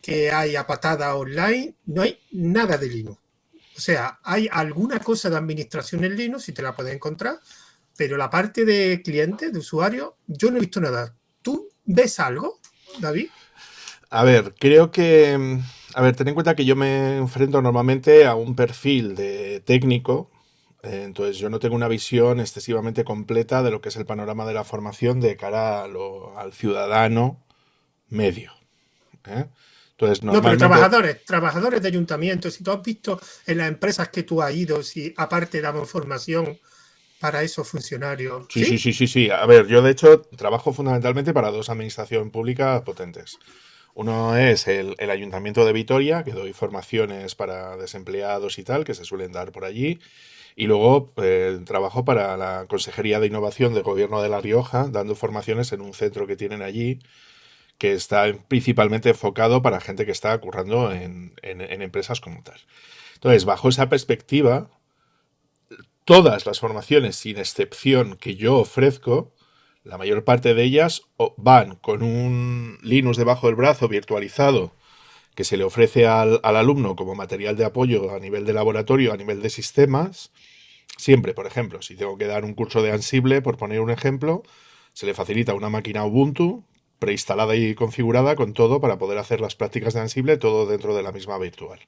que 0.02 0.32
hay 0.32 0.56
a 0.56 0.68
patada 0.68 1.16
online, 1.16 1.76
no 1.88 2.04
hay 2.04 2.20
nada 2.32 2.78
de 2.78 2.88
Linux. 2.88 3.20
O 3.76 3.80
sea, 3.80 4.20
hay 4.24 4.48
alguna 4.52 5.00
cosa 5.00 5.30
de 5.30 5.36
administración 5.36 6.04
en 6.04 6.16
Linux, 6.16 6.44
si 6.44 6.54
te 6.54 6.62
la 6.62 6.76
puedes 6.76 6.94
encontrar, 6.94 7.40
pero 7.98 8.16
la 8.16 8.30
parte 8.30 8.66
de 8.66 9.02
clientes, 9.04 9.52
de 9.52 9.60
usuarios, 9.60 10.12
yo 10.28 10.52
no 10.52 10.58
he 10.58 10.62
visto 10.62 10.80
nada. 10.80 11.16
¿Tú 11.42 11.70
ves 11.86 12.20
algo, 12.20 12.60
David? 13.00 13.30
A 14.10 14.24
ver, 14.24 14.54
creo 14.58 14.92
que 14.92 15.60
a 15.96 16.02
ver, 16.02 16.14
ten 16.14 16.28
en 16.28 16.34
cuenta 16.34 16.56
que 16.56 16.66
yo 16.66 16.76
me 16.76 17.18
enfrento 17.18 17.62
normalmente 17.62 18.26
a 18.26 18.36
un 18.36 18.54
perfil 18.54 19.16
de 19.16 19.62
técnico, 19.62 20.30
eh, 20.84 21.04
entonces 21.06 21.38
yo 21.38 21.50
no 21.50 21.60
tengo 21.60 21.74
una 21.74 21.88
visión 21.88 22.42
excesivamente 22.42 23.06
completa 23.06 23.64
de 23.64 23.72
lo 23.72 23.80
que 23.80 23.88
es 23.88 23.96
el 23.96 24.06
panorama 24.06 24.46
de 24.46 24.54
la 24.54 24.66
formación 24.66 25.22
de 25.22 25.38
cara 25.38 25.84
al 25.84 26.54
ciudadano 26.54 27.42
medio. 28.10 28.52
¿eh? 29.26 29.46
Entonces, 29.92 30.22
No, 30.22 30.42
pero 30.42 30.58
trabajadores, 30.58 31.24
trabajadores 31.24 31.82
de 31.82 31.88
ayuntamientos, 31.88 32.56
si 32.56 32.64
tú 32.66 32.72
has 32.72 32.84
visto 32.84 33.18
en 33.46 33.60
las 33.60 33.70
empresas 33.70 34.10
que 34.10 34.24
tú 34.24 34.42
has 34.42 34.54
ido, 34.54 34.84
si 34.84 35.14
aparte 35.16 35.62
damos 35.62 35.90
formación 35.90 36.60
para 37.22 37.42
esos 37.42 37.70
funcionarios. 37.70 38.48
Sí, 38.50 38.66
sí, 38.66 38.78
sí, 38.78 38.92
sí, 38.92 39.08
sí. 39.08 39.30
A 39.30 39.46
ver, 39.46 39.68
yo 39.68 39.82
de 39.82 39.92
hecho 39.92 40.24
trabajo 40.36 40.74
fundamentalmente 40.74 41.34
para 41.34 41.52
dos 41.52 41.70
administraciones 41.70 42.30
públicas 42.34 42.82
potentes. 42.82 43.40
Uno 43.96 44.36
es 44.36 44.68
el, 44.68 44.96
Ayuntamiento 45.10 45.66
de 45.66 45.72
Vitoria, 45.72 46.26
que 46.26 46.34
doy 46.34 46.52
formaciones 46.52 47.34
para 47.34 47.78
desempleados 47.78 48.60
y 48.60 48.64
tal, 48.66 48.84
que 48.84 48.94
se 48.94 49.06
suelen 49.06 49.32
dar 49.32 49.54
por 49.54 49.64
allí. 49.64 50.00
Y 50.58 50.68
luego 50.68 51.14
eh, 51.18 51.62
trabajo 51.66 52.04
para 52.04 52.36
la 52.36 52.66
Consejería 52.68 53.22
de 53.22 53.28
Innovación 53.28 53.74
del 53.74 53.84
Gobierno 53.84 54.22
de 54.22 54.28
La 54.28 54.42
Rioja, 54.42 54.90
dando 54.90 55.16
formaciones 55.16 55.72
en 55.72 55.80
un 55.80 55.94
centro 55.94 56.28
que 56.28 56.36
tienen 56.36 56.62
allí, 56.62 57.00
que 57.78 57.94
está 57.94 58.26
principalmente 58.50 59.10
enfocado 59.10 59.62
para 59.62 59.80
gente 59.80 60.06
que 60.06 60.12
está 60.12 60.38
currando 60.40 60.92
en, 60.92 61.34
en 61.42 61.82
empresas 61.82 62.20
como 62.20 62.44
tal. 62.44 62.60
Entonces, 63.14 63.46
bajo 63.46 63.70
esa 63.70 63.88
perspectiva, 63.88 64.70
todas 66.04 66.46
las 66.46 66.60
formaciones, 66.60 67.16
sin 67.16 67.38
excepción, 67.38 68.18
que 68.18 68.36
yo 68.36 68.58
ofrezco, 68.58 69.35
la 69.86 69.98
mayor 70.00 70.24
parte 70.24 70.56
de 70.56 70.64
ellas 70.64 71.04
van 71.38 71.76
con 71.76 72.02
un 72.02 72.80
Linux 72.82 73.18
debajo 73.18 73.48
del 73.48 73.56
brazo 73.56 73.88
virtualizado 73.88 74.74
que 75.36 75.44
se 75.44 75.58
le 75.58 75.64
ofrece 75.64 76.08
al, 76.08 76.40
alumno 76.44 76.96
como 76.96 77.14
material 77.14 77.56
de 77.56 77.66
apoyo 77.66 78.12
a 78.16 78.20
nivel 78.20 78.46
de 78.46 78.54
laboratorio, 78.54 79.14
a 79.14 79.18
nivel 79.18 79.42
de 79.42 79.50
sistemas. 79.50 80.32
Siempre, 80.98 81.34
por 81.34 81.46
ejemplo, 81.46 81.82
si 81.82 81.96
tengo 81.96 82.18
que 82.18 82.26
dar 82.26 82.46
un 82.46 82.56
curso 82.56 82.82
de 82.82 82.92
Ansible, 82.92 83.42
por 83.42 83.58
poner 83.58 83.80
un 83.82 83.92
ejemplo, 83.92 84.44
se 84.94 85.06
le 85.06 85.14
facilita 85.14 85.54
una 85.54 85.70
máquina 85.70 86.06
Ubuntu 86.06 86.66
preinstalada 86.98 87.56
y 87.56 87.76
configurada 87.76 88.36
con 88.36 88.54
todo 88.54 88.80
para 88.80 88.98
poder 88.98 89.18
hacer 89.20 89.42
las 89.42 89.56
prácticas 89.56 89.94
de 89.94 90.00
Ansible 90.00 90.38
todo 90.38 90.66
dentro 90.66 90.96
de 90.96 91.04
la 91.04 91.12
misma 91.12 91.38
virtual. 91.38 91.80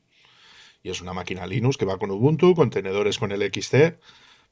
Y 0.83 0.91
es 0.91 1.01
una 1.01 1.13
máquina 1.13 1.47
Linux 1.47 1.77
que 1.77 1.85
va 1.85 1.97
con 1.97 2.11
Ubuntu, 2.11 2.53
contenedores 2.53 3.17
con 3.17 3.31
el 3.31 3.41
XT, 3.41 3.97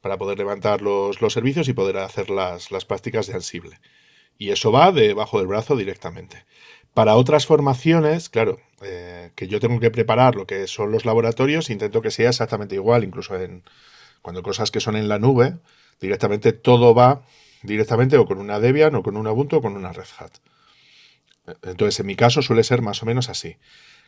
para 0.01 0.17
poder 0.17 0.37
levantar 0.37 0.81
los, 0.81 1.17
servicios 1.33 1.67
y 1.67 1.73
poder 1.73 1.97
hacer 1.97 2.29
las, 2.29 2.69
prácticas 2.85 3.27
de 3.27 3.33
Ansible. 3.33 3.79
Y 4.37 4.51
eso 4.51 4.71
va 4.71 4.91
debajo 4.91 5.39
del 5.39 5.47
brazo 5.47 5.75
directamente. 5.75 6.45
Para 6.93 7.15
otras 7.15 7.45
formaciones, 7.45 8.29
claro, 8.29 8.59
eh, 8.81 9.31
que 9.35 9.47
yo 9.47 9.59
tengo 9.59 9.79
que 9.79 9.91
preparar 9.91 10.35
lo 10.35 10.45
que 10.45 10.67
son 10.67 10.91
los 10.91 11.05
laboratorios, 11.05 11.69
intento 11.69 12.01
que 12.01 12.11
sea 12.11 12.29
exactamente 12.29 12.75
igual, 12.75 13.03
incluso 13.03 13.35
en 13.35 13.63
cuando 14.21 14.43
cosas 14.43 14.71
que 14.71 14.79
son 14.79 14.95
en 14.95 15.07
la 15.07 15.19
nube, 15.19 15.57
directamente 15.99 16.53
todo 16.53 16.93
va 16.93 17.23
directamente 17.63 18.17
o 18.17 18.25
con 18.25 18.39
una 18.39 18.59
Debian 18.59 18.95
o 18.95 19.03
con 19.03 19.17
un 19.17 19.27
Ubuntu 19.27 19.57
o 19.57 19.61
con 19.61 19.75
una 19.75 19.91
Red 19.91 20.07
Hat. 20.17 20.31
Entonces, 21.63 21.99
en 21.99 22.05
mi 22.07 22.15
caso 22.15 22.41
suele 22.41 22.63
ser 22.63 22.81
más 22.81 23.03
o 23.03 23.05
menos 23.05 23.29
así. 23.29 23.57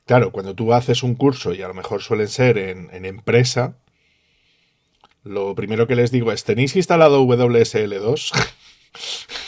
Claro, 0.06 0.32
cuando 0.32 0.56
tú 0.56 0.74
haces 0.74 1.04
un 1.04 1.16
curso 1.16 1.54
y 1.54 1.62
a 1.62 1.68
lo 1.68 1.74
mejor 1.74 2.02
suelen 2.02 2.30
ser 2.30 2.58
en, 2.58 2.90
en 2.94 3.06
empresa, 3.06 3.76
lo 5.28 5.56
primero 5.56 5.88
que 5.88 5.96
les 5.96 6.12
digo 6.12 6.32
es, 6.32 6.44
¿tenéis 6.44 6.76
instalado 6.76 7.24
WSL2? 7.24 8.32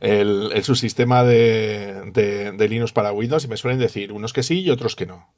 el, 0.00 0.64
subsistema 0.64 1.24
de, 1.24 2.10
de, 2.56 2.68
Linux 2.68 2.92
para 2.92 3.12
Windows 3.12 3.44
y 3.44 3.48
me 3.48 3.56
suelen 3.56 3.78
decir 3.78 4.12
unos 4.12 4.32
que 4.32 4.42
sí 4.42 4.60
y 4.60 4.70
otros 4.70 4.96
que 4.96 5.06
no. 5.06 5.32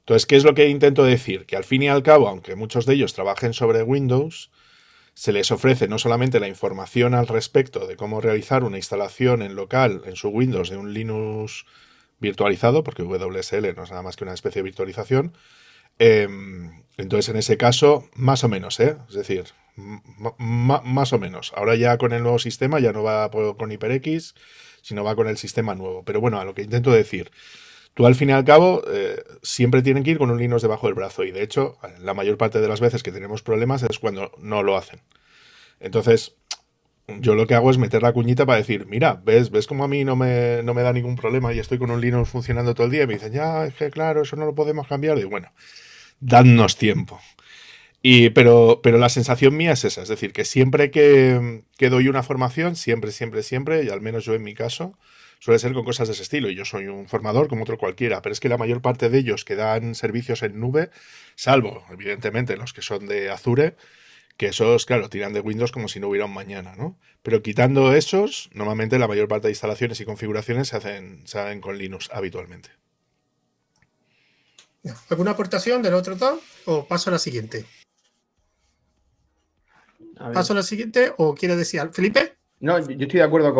Entonces, 0.00 0.26
¿qué 0.26 0.36
es 0.36 0.44
lo 0.44 0.54
que 0.54 0.68
intento 0.68 1.04
decir? 1.04 1.46
Que 1.46 1.56
al 1.56 1.64
fin 1.64 1.82
y 1.82 1.88
al 1.88 2.02
cabo, 2.02 2.28
aunque 2.28 2.56
muchos 2.56 2.86
de 2.86 2.94
ellos 2.94 3.14
trabajen 3.14 3.54
sobre 3.54 3.82
Windows, 3.82 4.50
se 5.14 5.32
les 5.32 5.50
ofrece 5.50 5.88
no 5.88 5.98
solamente 5.98 6.40
la 6.40 6.48
información 6.48 7.14
al 7.14 7.28
respecto 7.28 7.86
de 7.86 7.96
cómo 7.96 8.20
realizar 8.20 8.64
una 8.64 8.78
instalación 8.78 9.42
en 9.42 9.54
local 9.54 10.02
en 10.06 10.16
su 10.16 10.28
Windows 10.28 10.70
de 10.70 10.76
un 10.76 10.92
Linux 10.92 11.66
virtualizado, 12.18 12.82
porque 12.82 13.02
WSL 13.02 13.74
no 13.74 13.84
es 13.84 13.90
nada 13.90 14.02
más 14.02 14.16
que 14.16 14.24
una 14.24 14.34
especie 14.34 14.60
de 14.60 14.64
virtualización, 14.64 15.36
em, 15.98 16.81
entonces, 16.96 17.28
en 17.30 17.36
ese 17.36 17.56
caso, 17.56 18.08
más 18.14 18.44
o 18.44 18.48
menos, 18.48 18.78
¿eh? 18.80 18.96
Es 19.08 19.14
decir, 19.14 19.44
más 19.76 21.12
o 21.12 21.18
menos. 21.18 21.52
Ahora 21.56 21.74
ya 21.74 21.96
con 21.96 22.12
el 22.12 22.22
nuevo 22.22 22.38
sistema 22.38 22.80
ya 22.80 22.92
no 22.92 23.02
va 23.02 23.30
con 23.30 23.70
HyperX, 23.70 24.34
sino 24.82 25.04
va 25.04 25.16
con 25.16 25.28
el 25.28 25.38
sistema 25.38 25.74
nuevo. 25.74 26.04
Pero 26.04 26.20
bueno, 26.20 26.38
a 26.38 26.44
lo 26.44 26.54
que 26.54 26.62
intento 26.62 26.90
decir, 26.90 27.30
tú 27.94 28.06
al 28.06 28.14
fin 28.14 28.30
y 28.30 28.32
al 28.32 28.44
cabo 28.44 28.82
eh, 28.90 29.22
siempre 29.42 29.82
tienen 29.82 30.02
que 30.02 30.10
ir 30.10 30.18
con 30.18 30.30
un 30.30 30.38
Linux 30.38 30.62
debajo 30.62 30.86
del 30.86 30.94
brazo. 30.94 31.24
Y 31.24 31.30
de 31.30 31.42
hecho, 31.42 31.78
la 32.00 32.14
mayor 32.14 32.36
parte 32.36 32.60
de 32.60 32.68
las 32.68 32.80
veces 32.80 33.02
que 33.02 33.12
tenemos 33.12 33.42
problemas 33.42 33.82
es 33.82 33.98
cuando 33.98 34.32
no 34.38 34.62
lo 34.62 34.76
hacen. 34.76 35.00
Entonces, 35.80 36.36
yo 37.08 37.34
lo 37.34 37.46
que 37.46 37.54
hago 37.54 37.70
es 37.70 37.78
meter 37.78 38.02
la 38.02 38.12
cuñita 38.12 38.46
para 38.46 38.58
decir, 38.58 38.86
mira, 38.86 39.20
ves, 39.24 39.50
ves 39.50 39.66
como 39.66 39.84
a 39.84 39.88
mí 39.88 40.04
no 40.04 40.14
me, 40.14 40.62
no 40.62 40.74
me 40.74 40.82
da 40.82 40.92
ningún 40.92 41.16
problema 41.16 41.52
y 41.52 41.58
estoy 41.58 41.78
con 41.78 41.90
un 41.90 42.00
Linux 42.00 42.28
funcionando 42.28 42.74
todo 42.74 42.86
el 42.86 42.92
día. 42.92 43.04
Y 43.04 43.06
me 43.06 43.14
dicen, 43.14 43.32
ya, 43.32 43.64
es 43.64 43.74
que 43.74 43.90
claro, 43.90 44.22
eso 44.22 44.36
no 44.36 44.44
lo 44.44 44.54
podemos 44.54 44.86
cambiar. 44.86 45.18
Y 45.18 45.24
bueno, 45.24 45.50
dadnos 46.22 46.76
tiempo. 46.76 47.20
Y, 48.00 48.30
pero, 48.30 48.80
pero 48.82 48.98
la 48.98 49.08
sensación 49.08 49.56
mía 49.56 49.72
es 49.72 49.84
esa, 49.84 50.02
es 50.02 50.08
decir, 50.08 50.32
que 50.32 50.44
siempre 50.44 50.90
que, 50.90 51.62
que 51.78 51.88
doy 51.88 52.08
una 52.08 52.22
formación, 52.22 52.74
siempre, 52.74 53.12
siempre, 53.12 53.42
siempre, 53.42 53.84
y 53.84 53.90
al 53.90 54.00
menos 54.00 54.24
yo 54.24 54.34
en 54.34 54.42
mi 54.42 54.54
caso, 54.54 54.98
suele 55.38 55.58
ser 55.58 55.72
con 55.72 55.84
cosas 55.84 56.08
de 56.08 56.14
ese 56.14 56.22
estilo. 56.22 56.50
Y 56.50 56.54
yo 56.54 56.64
soy 56.64 56.86
un 56.86 57.08
formador 57.08 57.48
como 57.48 57.62
otro 57.62 57.78
cualquiera, 57.78 58.22
pero 58.22 58.32
es 58.32 58.40
que 58.40 58.48
la 58.48 58.58
mayor 58.58 58.82
parte 58.82 59.08
de 59.08 59.18
ellos 59.18 59.44
que 59.44 59.56
dan 59.56 59.94
servicios 59.94 60.42
en 60.42 60.58
nube, 60.58 60.90
salvo, 61.36 61.84
evidentemente, 61.90 62.56
los 62.56 62.72
que 62.72 62.82
son 62.82 63.06
de 63.06 63.30
Azure, 63.30 63.76
que 64.36 64.46
esos, 64.46 64.86
claro, 64.86 65.08
tiran 65.08 65.32
de 65.32 65.40
Windows 65.40 65.72
como 65.72 65.88
si 65.88 66.00
no 66.00 66.08
hubiera 66.08 66.26
un 66.26 66.34
mañana, 66.34 66.74
¿no? 66.76 66.98
Pero 67.22 67.42
quitando 67.42 67.94
esos, 67.94 68.50
normalmente 68.52 68.98
la 68.98 69.08
mayor 69.08 69.28
parte 69.28 69.48
de 69.48 69.52
instalaciones 69.52 70.00
y 70.00 70.04
configuraciones 70.04 70.68
se 70.68 70.76
hacen, 70.76 71.26
se 71.26 71.38
hacen 71.38 71.60
con 71.60 71.78
Linux 71.78 72.08
habitualmente. 72.12 72.70
¿Alguna 75.10 75.32
aportación 75.32 75.82
del 75.82 75.94
otro 75.94 76.16
dos? 76.16 76.40
¿O 76.66 76.86
paso 76.86 77.10
a 77.10 77.12
la 77.12 77.18
siguiente? 77.18 77.64
¿Paso 80.16 80.52
a 80.52 80.56
la 80.56 80.62
siguiente 80.62 81.12
o 81.18 81.34
quiere 81.34 81.56
decir 81.56 81.80
Felipe? 81.92 82.36
No, 82.60 82.78
yo 82.78 83.06
estoy 83.06 83.18
de 83.18 83.22
acuerdo 83.22 83.54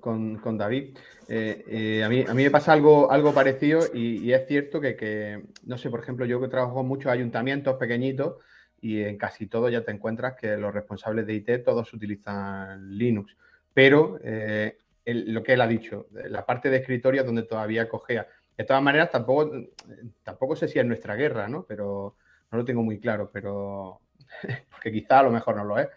con, 0.00 0.58
David. 0.58 0.96
Eh, 1.28 1.64
eh, 1.68 2.04
a, 2.04 2.08
mí, 2.08 2.24
a 2.26 2.32
mí 2.32 2.44
me 2.44 2.50
pasa 2.50 2.72
algo, 2.72 3.10
algo 3.10 3.34
parecido 3.34 3.80
y, 3.92 4.32
es 4.32 4.46
cierto 4.46 4.80
que, 4.80 5.42
no 5.64 5.76
sé, 5.76 5.90
por 5.90 6.00
ejemplo, 6.00 6.24
yo 6.24 6.40
que 6.40 6.48
trabajo 6.48 6.80
en 6.80 6.86
muchos 6.86 7.12
ayuntamientos 7.12 7.76
pequeñitos 7.76 8.36
y 8.80 9.02
en 9.02 9.18
casi 9.18 9.46
todo 9.46 9.68
ya 9.68 9.84
te 9.84 9.90
encuentras 9.90 10.34
que 10.40 10.56
los 10.56 10.72
responsables 10.72 11.26
de 11.26 11.34
IT 11.34 11.64
todos 11.64 11.92
utilizan 11.92 12.96
Linux. 12.96 13.36
Pero 13.74 14.18
eh, 14.22 14.78
lo 15.04 15.42
que 15.42 15.52
él 15.52 15.60
ha 15.60 15.66
dicho, 15.66 16.08
la 16.12 16.46
parte 16.46 16.70
de 16.70 16.78
escritorio 16.78 17.20
es 17.20 17.26
donde 17.26 17.42
todavía 17.42 17.88
cogea. 17.88 18.26
De 18.56 18.64
todas 18.64 18.82
maneras, 18.82 19.10
tampoco, 19.10 19.50
tampoco 20.22 20.56
sé 20.56 20.68
si 20.68 20.78
es 20.78 20.86
nuestra 20.86 21.14
guerra, 21.14 21.48
¿no? 21.48 21.64
Pero 21.64 22.16
no 22.50 22.58
lo 22.58 22.64
tengo 22.64 22.82
muy 22.82 22.98
claro, 22.98 23.30
pero 23.32 24.00
porque 24.70 24.92
quizá 24.92 25.20
a 25.20 25.24
lo 25.24 25.30
mejor 25.30 25.56
no 25.56 25.64
lo 25.64 25.78
es. 25.78 25.88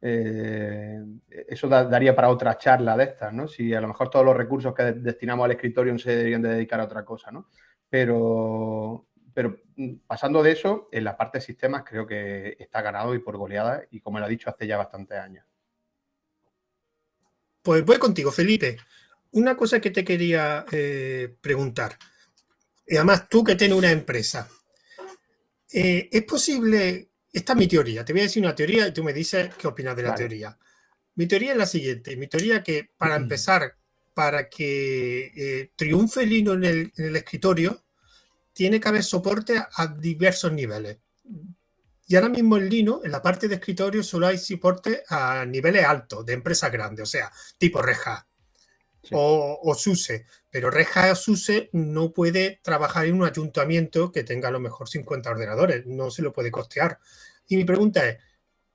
Eh, 0.00 1.02
eso 1.48 1.68
daría 1.68 2.14
para 2.14 2.28
otra 2.28 2.56
charla 2.56 2.96
de 2.96 3.04
estas, 3.04 3.32
¿no? 3.32 3.48
Si 3.48 3.74
a 3.74 3.80
lo 3.80 3.88
mejor 3.88 4.10
todos 4.10 4.24
los 4.24 4.36
recursos 4.36 4.74
que 4.74 4.84
destinamos 4.92 5.44
al 5.44 5.52
escritorio 5.52 5.98
se 5.98 6.14
deberían 6.14 6.42
de 6.42 6.50
dedicar 6.50 6.80
a 6.80 6.84
otra 6.84 7.04
cosa, 7.04 7.32
¿no? 7.32 7.48
Pero, 7.90 9.06
pero 9.34 9.56
mm, 9.76 9.94
pasando 10.06 10.42
de 10.42 10.52
eso, 10.52 10.88
en 10.92 11.04
la 11.04 11.16
parte 11.16 11.38
de 11.38 11.42
sistemas 11.42 11.82
creo 11.84 12.06
que 12.06 12.56
está 12.60 12.80
ganado 12.80 13.14
y 13.14 13.18
por 13.18 13.36
goleada, 13.36 13.82
y 13.90 14.00
como 14.00 14.20
lo 14.20 14.26
ha 14.26 14.28
dicho 14.28 14.50
hace 14.50 14.66
ya 14.66 14.76
bastantes 14.76 15.18
años. 15.18 15.44
Pues 17.62 17.84
voy 17.84 17.98
contigo, 17.98 18.30
Felipe. 18.30 18.78
Una 19.32 19.56
cosa 19.56 19.80
que 19.80 19.90
te 19.90 20.04
quería 20.04 20.64
eh, 20.72 21.34
preguntar. 21.40 21.98
Y 22.86 22.96
además, 22.96 23.28
tú 23.28 23.44
que 23.44 23.56
tienes 23.56 23.76
una 23.76 23.90
empresa, 23.90 24.48
eh, 25.72 26.08
¿es 26.10 26.22
posible 26.24 27.08
esta 27.32 27.52
es 27.52 27.58
mi 27.58 27.68
teoría. 27.68 28.04
Te 28.04 28.12
voy 28.12 28.20
a 28.20 28.24
decir 28.24 28.42
una 28.42 28.54
teoría 28.54 28.88
y 28.88 28.92
tú 28.92 29.04
me 29.04 29.12
dices 29.12 29.54
qué 29.56 29.66
opinas 29.66 29.96
de 29.96 30.02
la 30.02 30.14
teoría. 30.14 30.58
Mi 31.14 31.26
teoría 31.26 31.52
es 31.52 31.58
la 31.58 31.66
siguiente. 31.66 32.16
Mi 32.16 32.26
teoría 32.26 32.58
es 32.58 32.64
que 32.64 32.90
para 32.96 33.16
empezar, 33.16 33.76
para 34.14 34.48
que 34.48 35.32
eh, 35.36 35.72
triunfe 35.76 36.22
el 36.22 36.32
en 36.32 36.64
el, 36.64 36.92
en 36.96 37.04
el, 37.06 37.16
escritorio, 37.16 37.84
tiene 38.52 38.80
que 38.80 38.88
haber 38.88 39.04
soporte 39.04 39.56
a 39.56 39.86
diversos 39.86 40.52
niveles. 40.52 40.98
Y 42.06 42.16
ahora 42.16 42.30
mismo 42.30 42.56
en 42.56 42.68
Linux, 42.68 43.04
en 43.04 43.12
la 43.12 43.22
parte 43.22 43.46
de 43.46 43.56
escritorio, 43.56 44.02
solo 44.02 44.26
hay 44.26 44.38
soporte 44.38 45.02
a 45.08 45.44
niveles 45.44 45.84
altos, 45.84 46.24
de 46.24 46.32
empresas 46.32 46.72
grandes, 46.72 47.02
o 47.02 47.06
sea, 47.06 47.30
tipo 47.58 47.82
Reja 47.82 48.26
o, 49.12 49.60
o, 49.62 49.74
SUSE. 49.74 50.26
Pero 50.50 50.70
Reja 50.70 51.14
SUSE 51.14 51.70
no 51.72 52.12
puede 52.12 52.60
trabajar 52.62 53.06
en 53.06 53.14
un 53.14 53.24
ayuntamiento 53.24 54.12
que 54.12 54.24
tenga 54.24 54.48
a 54.48 54.52
lo 54.52 54.60
mejor 54.60 54.88
50 54.88 55.30
ordenadores, 55.30 55.86
no 55.86 56.10
se 56.10 56.22
lo 56.22 56.32
puede 56.32 56.50
costear. 56.50 56.98
Y 57.46 57.56
mi 57.56 57.64
pregunta 57.64 58.06
es, 58.08 58.18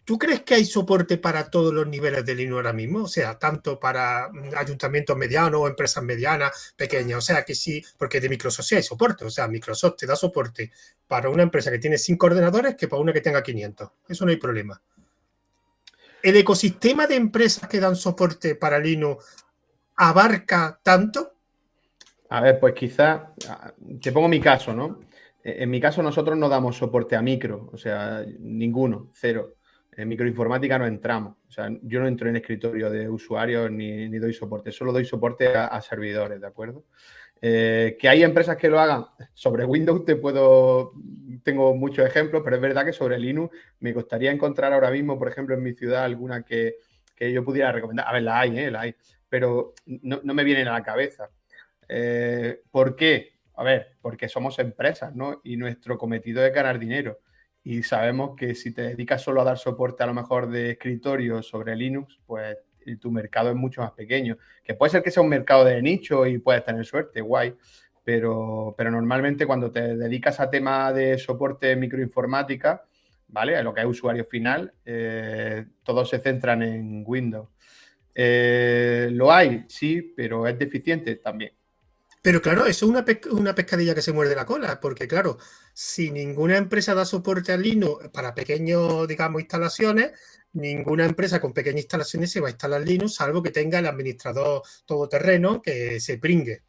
¿tú 0.03 0.17
crees 0.17 0.41
que 0.41 0.55
hay 0.55 0.65
soporte 0.65 1.17
para 1.17 1.49
todos 1.49 1.73
los 1.73 1.87
niveles 1.87 2.25
de 2.25 2.35
Linux 2.35 2.57
ahora 2.57 2.73
mismo? 2.73 3.03
O 3.03 3.07
sea, 3.07 3.37
tanto 3.37 3.79
para 3.79 4.29
ayuntamientos 4.55 5.15
medianos 5.17 5.61
o 5.61 5.67
empresas 5.67 6.03
medianas, 6.03 6.73
pequeñas. 6.75 7.19
O 7.19 7.21
sea, 7.21 7.43
que 7.45 7.55
sí, 7.55 7.83
porque 7.97 8.19
de 8.19 8.29
Microsoft 8.29 8.65
sí 8.65 8.75
hay 8.75 8.83
soporte. 8.83 9.25
O 9.25 9.29
sea, 9.29 9.47
Microsoft 9.47 9.97
te 9.97 10.07
da 10.07 10.15
soporte 10.15 10.71
para 11.07 11.29
una 11.29 11.43
empresa 11.43 11.71
que 11.71 11.79
tiene 11.79 11.97
5 11.97 12.25
ordenadores 12.25 12.75
que 12.75 12.87
para 12.87 13.01
una 13.01 13.13
que 13.13 13.21
tenga 13.21 13.43
500. 13.43 13.89
Eso 14.09 14.25
no 14.25 14.31
hay 14.31 14.37
problema. 14.37 14.81
¿El 16.21 16.37
ecosistema 16.37 17.05
de 17.05 17.15
empresas 17.15 17.67
que 17.67 17.81
dan 17.81 17.97
soporte 17.97 18.55
para 18.55 18.79
Linux 18.79 19.25
abarca 19.95 20.79
tanto? 20.83 21.33
A 22.29 22.41
ver, 22.41 22.59
pues 22.59 22.73
quizá, 22.73 23.33
te 24.01 24.11
pongo 24.11 24.27
mi 24.27 24.39
caso, 24.39 24.73
¿no? 24.73 25.01
En 25.43 25.69
mi 25.69 25.81
caso 25.81 26.01
nosotros 26.01 26.37
no 26.37 26.47
damos 26.47 26.77
soporte 26.77 27.15
a 27.15 27.21
micro, 27.21 27.69
o 27.71 27.77
sea, 27.77 28.25
ninguno, 28.39 29.09
cero. 29.13 29.55
En 29.95 30.07
microinformática 30.07 30.79
no 30.79 30.87
entramos. 30.87 31.35
O 31.47 31.51
sea, 31.51 31.69
yo 31.83 31.99
no 31.99 32.07
entro 32.07 32.29
en 32.29 32.37
escritorio 32.37 32.89
de 32.89 33.07
usuarios 33.07 33.69
ni, 33.69 34.07
doy 34.17 34.33
soporte, 34.33 34.71
solo 34.71 34.91
doy 34.91 35.05
soporte 35.05 35.49
a, 35.49 35.79
servidores, 35.81 36.41
¿de 36.41 36.47
acuerdo? 36.47 36.85
Eh, 37.41 37.97
que 37.99 38.07
hay 38.07 38.23
empresas 38.23 38.55
que 38.55 38.69
lo 38.69 38.79
hagan 38.79 39.05
sobre 39.33 39.65
Windows, 39.65 40.05
te 40.05 40.15
puedo, 40.15 40.93
tengo 41.43 41.75
muchos 41.75 42.05
ejemplos, 42.07 42.41
pero 42.43 42.55
es 42.55 42.61
verdad 42.61 42.85
que 42.85 42.93
sobre 42.93 43.19
Linux 43.19 43.55
me 43.81 43.91
gustaría 43.91 44.31
encontrar 44.31 44.71
ahora 44.71 44.89
mismo, 44.89 45.19
por 45.19 45.27
ejemplo, 45.27 45.53
en 45.53 45.61
mi 45.61 45.73
ciudad 45.73 46.05
alguna 46.05 46.43
que, 46.43 46.77
que 47.15 47.31
yo 47.31 47.43
pudiera 47.43 47.71
recomendar. 47.71 48.07
A 48.07 48.13
ver, 48.13 48.23
la 48.23 48.39
hay, 48.39 48.57
¿eh? 48.57 48.71
La 48.71 48.81
hay 48.81 48.95
pero 49.33 49.73
no, 49.87 50.21
me 50.21 50.43
vienen 50.43 50.67
a 50.67 50.73
la 50.73 50.83
cabeza. 50.83 51.27
Eh, 51.89 52.61
¿Por 52.69 52.95
qué? 52.95 53.39
A 53.55 53.63
ver, 53.63 53.97
porque 53.99 54.29
somos 54.29 54.59
empresas, 54.59 55.15
¿no? 55.15 55.41
Y 55.43 55.57
nuestro 55.57 55.97
cometido 55.97 56.45
es 56.45 56.53
ganar 56.53 56.77
dinero. 56.77 57.17
Y 57.63 57.81
sabemos 57.81 58.35
que 58.37 58.53
si 58.53 58.75
te 58.75 58.83
dedicas 58.83 59.23
solo 59.23 59.41
a 59.41 59.43
dar 59.43 59.57
soporte 59.57 60.03
a 60.03 60.05
lo 60.05 60.13
mejor 60.13 60.51
de 60.51 60.69
escritorio 60.69 61.41
sobre 61.41 61.75
Linux, 61.75 62.19
pues 62.27 62.57
tu 63.01 63.09
mercado 63.09 63.49
es 63.49 63.55
mucho 63.55 63.81
más 63.81 63.93
pequeño. 63.93 64.37
Que 64.63 64.75
puede 64.75 64.91
ser 64.91 65.01
que 65.01 65.09
sea 65.09 65.23
un 65.23 65.29
mercado 65.29 65.65
de 65.65 65.81
nicho 65.81 66.27
y 66.27 66.37
puedes 66.37 66.63
tener 66.63 66.85
suerte, 66.85 67.19
guay. 67.21 67.55
Pero, 68.03 68.75
pero 68.77 68.91
normalmente 68.91 69.47
cuando 69.47 69.71
te 69.71 69.95
dedicas 69.97 70.39
a 70.39 70.51
tema 70.51 70.93
de 70.93 71.17
soporte 71.17 71.75
microinformática, 71.75 72.85
¿vale? 73.29 73.57
A 73.57 73.63
lo 73.63 73.73
que 73.73 73.81
es 73.81 73.87
usuario 73.87 74.25
final, 74.25 74.75
eh, 74.85 75.65
todos 75.81 76.07
se 76.07 76.19
centran 76.19 76.61
en 76.61 77.03
Windows. 77.03 77.49
Eh, 78.15 79.09
¿Lo 79.11 79.31
hay? 79.31 79.65
Sí, 79.67 80.13
pero 80.15 80.47
es 80.47 80.57
deficiente 80.57 81.15
también. 81.15 81.53
Pero 82.23 82.41
claro, 82.41 82.65
eso 82.65 82.85
es 82.85 83.27
una, 83.29 83.53
pescadilla 83.53 83.93
que 83.93 84.01
se 84.01 84.13
muerde 84.13 84.33
la 84.33 84.45
cola, 84.45 84.79
porque 84.79 85.09
claro, 85.09 85.39
si 85.73 86.09
ninguna 86.09 86.55
empresa 86.55 86.95
da 86.95 87.03
soporte 87.03 87.51
al 87.51 87.61
Linux 87.61 88.07
para 88.13 88.33
pequeños, 88.33 89.05
digamos, 89.09 89.41
instalaciones, 89.41 90.11
ninguna 90.53 91.03
empresa 91.03 91.41
con 91.41 91.51
pequeñas 91.51 91.81
instalaciones 91.81 92.31
se 92.31 92.39
va 92.39 92.47
a 92.47 92.51
instalar 92.51 92.81
Linux, 92.81 93.15
salvo 93.15 93.43
que 93.43 93.51
tenga 93.51 93.79
el 93.79 93.87
administrador 93.87 94.61
todoterreno 94.85 95.61
que 95.61 95.99
se 95.99 96.17
pringue. 96.17 96.63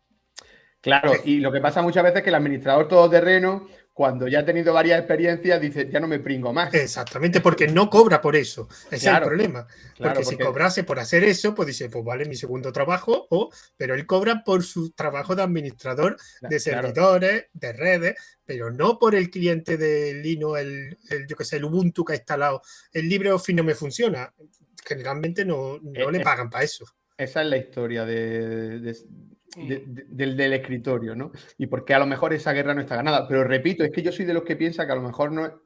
Claro, 0.81 1.13
y 1.25 1.39
lo 1.39 1.53
que 1.53 1.61
pasa 1.61 1.83
muchas 1.83 2.03
veces 2.03 2.19
es 2.19 2.25
que 2.25 2.31
el 2.31 2.35
administrador 2.35 2.89
todoterreno 2.89 3.69
cuando 3.95 4.27
ya 4.27 4.41
ha 4.41 4.45
tenido 4.45 4.75
varias 4.75 4.99
experiencias, 4.99 5.61
dice, 5.61 5.89
ya 5.89 6.01
no 6.01 6.09
me 6.09 6.19
pringo 6.19 6.53
más. 6.53 6.75
Exactamente, 6.75 7.41
porque 7.41 7.69
no 7.69 7.89
cobra 7.89 8.21
por 8.21 8.35
eso. 8.35 8.69
Ese 8.91 9.09
es 9.09 9.15
el 9.15 9.23
problema. 9.23 9.69
porque, 9.97 10.25
si 10.25 10.37
cobrase 10.37 10.83
por 10.83 10.99
hacer 10.99 11.23
eso, 11.23 11.55
pues 11.55 11.69
dice, 11.69 11.89
pues 11.89 12.05
vale, 12.05 12.25
mi 12.25 12.35
segundo 12.35 12.73
trabajo, 12.73 13.29
o, 13.31 13.51
pero 13.77 13.95
él 13.95 14.05
cobra 14.05 14.43
por 14.45 14.65
su 14.65 14.91
trabajo 14.91 15.37
de 15.37 15.43
administrador 15.45 16.17
de 16.41 16.59
servidores, 16.59 17.47
de 17.53 17.73
redes, 17.73 18.15
pero 18.45 18.73
no 18.73 18.99
por 18.99 19.15
el 19.15 19.31
cliente 19.31 19.77
de 19.77 20.15
Linux, 20.15 20.61
el, 20.61 20.99
yo 21.29 21.37
que 21.37 21.45
sé, 21.45 21.59
el 21.59 21.65
Ubuntu 21.65 22.05
que 22.05 22.15
ha 22.15 22.17
instalado. 22.17 22.63
El 22.93 23.09
LibreOffice 23.09 23.55
no 23.55 23.63
me 23.63 23.77
funciona. 23.77 24.35
Generalmente 24.85 25.45
no, 25.45 25.79
no 25.81 26.09
eh, 26.09 26.13
le 26.13 26.21
pagan 26.21 26.51
para 26.51 26.65
eso. 26.65 26.85
Esa 27.17 27.43
es 27.43 27.49
la 27.49 27.57
historia 27.59 28.05
de, 28.05 28.97
del, 29.57 30.53
escritorio, 30.53 31.14
¿no? 31.14 31.33
Y 31.59 31.67
porque 31.67 31.95
a 31.95 31.99
lo 31.99 32.07
mejor 32.07 32.33
esa 32.33 32.53
guerra 32.53 32.75
no 32.75 32.81
está 32.81 32.97
ganada. 32.97 33.27
Pero 33.29 33.45
repito, 33.45 33.85
es 33.85 33.90
que 33.90 34.03
yo 34.03 34.12
soy 34.12 34.25
de 34.25 34.35
los 34.35 34.45
que 34.45 34.57
piensa 34.57 34.87
que 34.87 34.93
a 34.93 34.97
lo 34.97 35.03
mejor 35.03 35.33
no, 35.33 35.62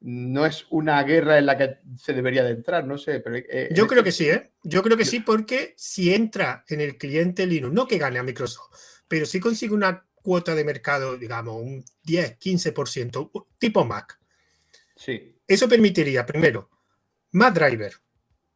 no 0.00 0.46
es 0.46 0.66
una 0.70 1.02
guerra 1.02 1.38
en 1.38 1.46
la 1.46 1.56
que 1.56 1.78
se 1.96 2.12
debería 2.12 2.44
de 2.44 2.50
entrar, 2.50 2.86
no 2.86 2.98
sé. 2.98 3.20
Pero, 3.20 3.36
eh, 3.36 3.70
yo 3.72 3.86
creo 3.86 4.04
que 4.04 4.12
sí, 4.12 4.28
¿eh? 4.28 4.52
Yo 4.62 4.82
creo 4.82 4.96
que 4.96 5.04
sí, 5.04 5.20
porque 5.20 5.74
si 5.76 6.14
entra 6.14 6.64
en 6.68 6.80
el 6.80 6.98
cliente 6.98 7.46
Linux, 7.46 7.74
no 7.74 7.86
que 7.86 7.98
gane 7.98 8.18
a 8.18 8.22
Microsoft, 8.22 8.70
pero 9.08 9.26
si 9.26 9.40
consigue 9.40 9.74
una 9.74 10.06
cuota 10.14 10.54
de 10.54 10.64
mercado, 10.64 11.16
digamos, 11.16 11.56
un 11.56 11.84
10, 12.02 12.38
15%, 12.38 13.46
tipo 13.58 13.84
Mac. 13.84 14.18
Sí. 14.96 15.38
Eso 15.46 15.68
permitiría, 15.68 16.24
primero, 16.24 16.70
más 17.32 17.52
driver, 17.52 17.92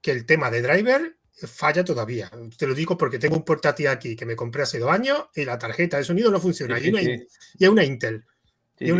que 0.00 0.12
el 0.12 0.24
tema 0.24 0.50
de 0.50 0.62
driver 0.62 1.17
falla 1.46 1.84
todavía. 1.84 2.30
Te 2.56 2.66
lo 2.66 2.74
digo 2.74 2.96
porque 2.96 3.18
tengo 3.18 3.36
un 3.36 3.44
portátil 3.44 3.88
aquí 3.88 4.16
que 4.16 4.26
me 4.26 4.36
compré 4.36 4.62
hace 4.62 4.78
dos 4.78 4.90
años 4.90 5.26
y 5.34 5.44
la 5.44 5.58
tarjeta 5.58 5.96
de 5.96 6.04
sonido 6.04 6.30
no 6.30 6.40
funciona. 6.40 6.78
y, 6.78 6.88
es 7.58 7.68
una 7.68 7.84
Intel. 7.84 8.24
yo, 8.78 8.96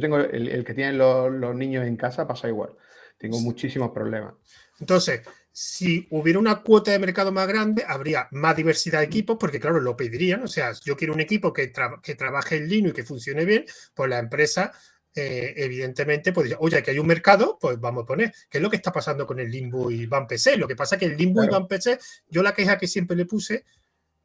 Tengo, 0.00 0.18
el, 0.18 0.64
que 0.64 0.74
tienen 0.74 0.98
los, 0.98 1.54
niños 1.54 1.86
en 1.86 1.96
casa, 1.96 2.26
pasa 2.26 2.48
igual. 2.48 2.70
Tengo 3.16 3.40
muchísimos 3.40 3.90
problemas. 3.90 4.34
Entonces, 4.78 5.22
si 5.52 6.06
hubiera 6.10 6.38
una 6.38 6.62
cuota 6.62 6.90
de 6.90 6.98
mercado 6.98 7.32
más 7.32 7.46
grande, 7.46 7.84
habría 7.86 8.28
más 8.30 8.56
diversidad 8.56 9.00
de 9.00 9.06
equipos, 9.06 9.36
porque 9.38 9.60
claro, 9.60 9.80
lo 9.80 9.96
pedirían. 9.96 10.42
O 10.42 10.48
sea, 10.48 10.72
yo 10.84 10.96
quiero 10.96 11.14
un 11.14 11.20
equipo 11.20 11.52
que, 11.52 11.72
que 12.02 12.14
trabaje 12.14 12.56
en 12.56 12.68
Linux 12.68 12.92
y 12.92 12.96
que 12.96 13.04
funcione 13.04 13.44
bien, 13.44 13.64
pues 13.94 14.08
la 14.08 14.18
empresa 14.18 14.72
eh, 15.14 15.54
evidentemente, 15.56 16.32
pues, 16.32 16.54
oye, 16.58 16.82
que 16.82 16.92
hay 16.92 16.98
un 16.98 17.06
mercado, 17.06 17.58
pues 17.60 17.80
vamos 17.80 18.04
a 18.04 18.06
poner. 18.06 18.32
¿Qué 18.48 18.58
es 18.58 18.62
lo 18.62 18.70
que 18.70 18.76
está 18.76 18.92
pasando 18.92 19.26
con 19.26 19.40
el 19.40 19.50
Limbo 19.50 19.90
y 19.90 20.06
Van 20.06 20.26
PC? 20.26 20.56
Lo 20.56 20.68
que 20.68 20.76
pasa 20.76 20.94
es 20.94 21.00
que 21.00 21.06
el 21.06 21.16
Limbo 21.16 21.42
y 21.42 21.48
Van 21.48 21.66
PC, 21.66 21.98
yo 22.28 22.42
la 22.42 22.54
queja 22.54 22.78
que 22.78 22.86
siempre 22.86 23.16
le 23.16 23.26
puse 23.26 23.64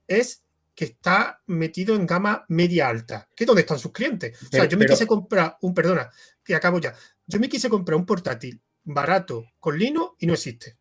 es 0.08 0.44
que 0.76 0.86
está 0.86 1.42
metido 1.48 1.96
en 1.96 2.06
gama 2.06 2.46
media 2.50 2.90
alta, 2.90 3.30
que 3.36 3.46
es 3.46 3.48
donde 3.48 3.62
están 3.62 3.80
sus 3.80 3.92
clientes. 3.92 4.38
O 4.44 4.48
sea, 4.52 4.66
yo 4.66 4.78
me 4.78 4.86
quise 4.86 5.08
comprar 5.08 5.58
un, 5.62 5.74
perdona, 5.74 6.12
que 6.44 6.54
acabo 6.54 6.80
ya. 6.80 6.94
Yo 7.26 7.40
me 7.40 7.50
quise 7.50 7.70
comprar 7.70 7.96
un 7.96 8.06
portátil 8.06 8.62
barato 8.84 9.46
con 9.60 9.78
Linux 9.78 10.16
y 10.20 10.28
no 10.28 10.34
existe. 10.34 10.78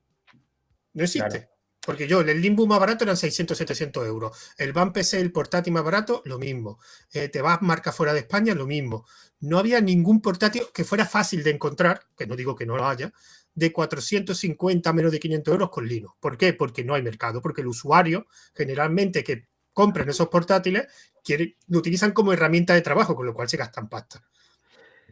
No 0.92 1.04
existe. 1.04 1.48
Porque 1.84 2.08
yo, 2.08 2.20
el 2.20 2.40
Limbo 2.40 2.66
más 2.66 2.80
barato 2.80 3.04
eran 3.04 3.16
600, 3.16 3.56
700 3.58 4.06
euros. 4.06 4.54
El 4.56 4.72
Van 4.72 4.92
PC, 4.92 5.20
el 5.20 5.32
portátil 5.32 5.72
más 5.72 5.84
barato, 5.84 6.22
lo 6.24 6.38
mismo. 6.38 6.78
Eh, 7.12 7.28
te 7.28 7.42
vas 7.42 7.60
marca 7.62 7.92
fuera 7.92 8.12
de 8.14 8.20
España, 8.20 8.54
lo 8.54 8.66
mismo. 8.66 9.04
No 9.40 9.58
había 9.58 9.80
ningún 9.80 10.22
portátil 10.22 10.62
que 10.72 10.84
fuera 10.84 11.04
fácil 11.04 11.42
de 11.42 11.50
encontrar, 11.50 12.00
que 12.16 12.26
no 12.26 12.36
digo 12.36 12.54
que 12.54 12.64
no 12.64 12.76
lo 12.76 12.86
haya, 12.86 13.12
de 13.54 13.72
450 13.72 14.92
menos 14.92 15.12
de 15.12 15.20
500 15.20 15.52
euros 15.52 15.70
con 15.70 15.86
Linux. 15.86 16.14
¿Por 16.20 16.38
qué? 16.38 16.54
Porque 16.54 16.84
no 16.84 16.94
hay 16.94 17.02
mercado, 17.02 17.42
porque 17.42 17.60
el 17.60 17.68
usuario 17.68 18.26
generalmente 18.54 19.22
que 19.22 19.46
compran 19.72 20.08
esos 20.08 20.28
portátiles 20.28 20.86
quiere, 21.22 21.56
lo 21.68 21.78
utilizan 21.78 22.12
como 22.12 22.32
herramienta 22.32 22.74
de 22.74 22.80
trabajo, 22.80 23.14
con 23.14 23.26
lo 23.26 23.34
cual 23.34 23.48
se 23.48 23.56
gastan 23.56 23.88
pasta. 23.88 24.22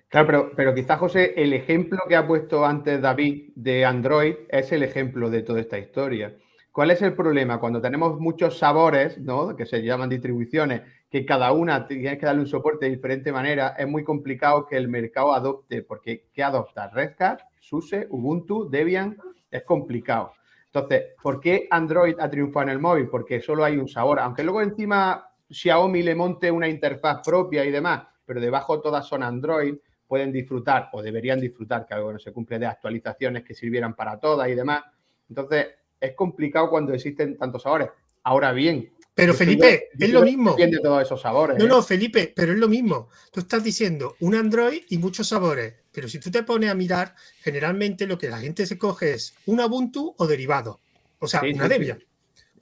Claro, 0.08 0.26
pero, 0.26 0.52
pero 0.54 0.74
quizás, 0.74 0.98
José, 0.98 1.34
el 1.36 1.52
ejemplo 1.52 1.98
que 2.08 2.16
ha 2.16 2.26
puesto 2.26 2.64
antes 2.64 3.00
David 3.00 3.50
de 3.54 3.84
Android 3.84 4.34
es 4.48 4.70
el 4.72 4.82
ejemplo 4.82 5.30
de 5.30 5.42
toda 5.42 5.60
esta 5.60 5.78
historia. 5.78 6.36
¿Cuál 6.72 6.90
es 6.90 7.02
el 7.02 7.14
problema? 7.14 7.60
Cuando 7.60 7.82
tenemos 7.82 8.18
muchos 8.18 8.56
sabores, 8.56 9.18
¿no? 9.18 9.54
que 9.54 9.66
se 9.66 9.82
llaman 9.82 10.08
distribuciones, 10.08 10.80
que 11.10 11.26
cada 11.26 11.52
una 11.52 11.86
tienes 11.86 12.18
que 12.18 12.24
darle 12.24 12.40
un 12.40 12.46
soporte 12.46 12.86
de 12.86 12.92
diferente 12.92 13.30
manera, 13.30 13.74
es 13.78 13.86
muy 13.86 14.02
complicado 14.02 14.64
que 14.66 14.78
el 14.78 14.88
mercado 14.88 15.34
adopte, 15.34 15.82
porque 15.82 16.28
¿qué 16.32 16.42
adopta? 16.42 16.88
Red 16.88 17.12
Hat, 17.18 17.40
SUSE, 17.60 18.06
Ubuntu, 18.08 18.70
Debian, 18.70 19.18
es 19.50 19.64
complicado. 19.64 20.32
Entonces, 20.64 21.08
¿por 21.22 21.40
qué 21.40 21.68
Android 21.70 22.14
ha 22.18 22.30
triunfado 22.30 22.62
en 22.62 22.70
el 22.70 22.78
móvil? 22.78 23.06
Porque 23.10 23.42
solo 23.42 23.64
hay 23.64 23.76
un 23.76 23.86
sabor, 23.86 24.18
aunque 24.20 24.42
luego 24.42 24.62
encima 24.62 25.28
Xiaomi 25.50 26.02
le 26.02 26.14
monte 26.14 26.50
una 26.50 26.68
interfaz 26.68 27.20
propia 27.22 27.66
y 27.66 27.70
demás, 27.70 28.04
pero 28.24 28.40
debajo 28.40 28.80
todas 28.80 29.06
son 29.06 29.22
Android, 29.22 29.74
pueden 30.06 30.32
disfrutar 30.32 30.88
o 30.92 31.02
deberían 31.02 31.38
disfrutar, 31.38 31.84
que 31.84 31.92
algo 31.92 32.14
no 32.14 32.18
se 32.18 32.32
cumple 32.32 32.58
de 32.58 32.64
actualizaciones 32.64 33.44
que 33.44 33.52
sirvieran 33.52 33.94
para 33.94 34.18
todas 34.18 34.48
y 34.48 34.54
demás. 34.54 34.84
Entonces, 35.28 35.66
es 36.02 36.14
complicado 36.14 36.68
cuando 36.68 36.92
existen 36.92 37.38
tantos 37.38 37.62
sabores. 37.62 37.88
Ahora 38.24 38.52
bien. 38.52 38.92
Pero 39.14 39.34
Felipe, 39.34 39.88
es 39.98 40.10
lo 40.10 40.22
mismo. 40.22 40.54
De 40.54 40.80
todos 40.82 41.02
esos 41.02 41.20
sabores. 41.20 41.58
No, 41.58 41.66
no, 41.66 41.80
¿eh? 41.80 41.82
Felipe, 41.82 42.32
pero 42.34 42.52
es 42.52 42.58
lo 42.58 42.68
mismo. 42.68 43.08
Tú 43.30 43.40
estás 43.40 43.62
diciendo 43.62 44.16
un 44.20 44.34
Android 44.34 44.82
y 44.88 44.98
muchos 44.98 45.28
sabores. 45.28 45.74
Pero 45.92 46.08
si 46.08 46.18
tú 46.18 46.30
te 46.30 46.42
pones 46.42 46.70
a 46.70 46.74
mirar, 46.74 47.14
generalmente 47.40 48.06
lo 48.06 48.16
que 48.16 48.30
la 48.30 48.38
gente 48.38 48.64
se 48.66 48.78
coge 48.78 49.12
es 49.12 49.34
un 49.46 49.60
Ubuntu 49.60 50.14
o 50.16 50.26
derivado. 50.26 50.80
O 51.18 51.28
sea, 51.28 51.42
una 51.42 51.68
Debian. 51.68 52.02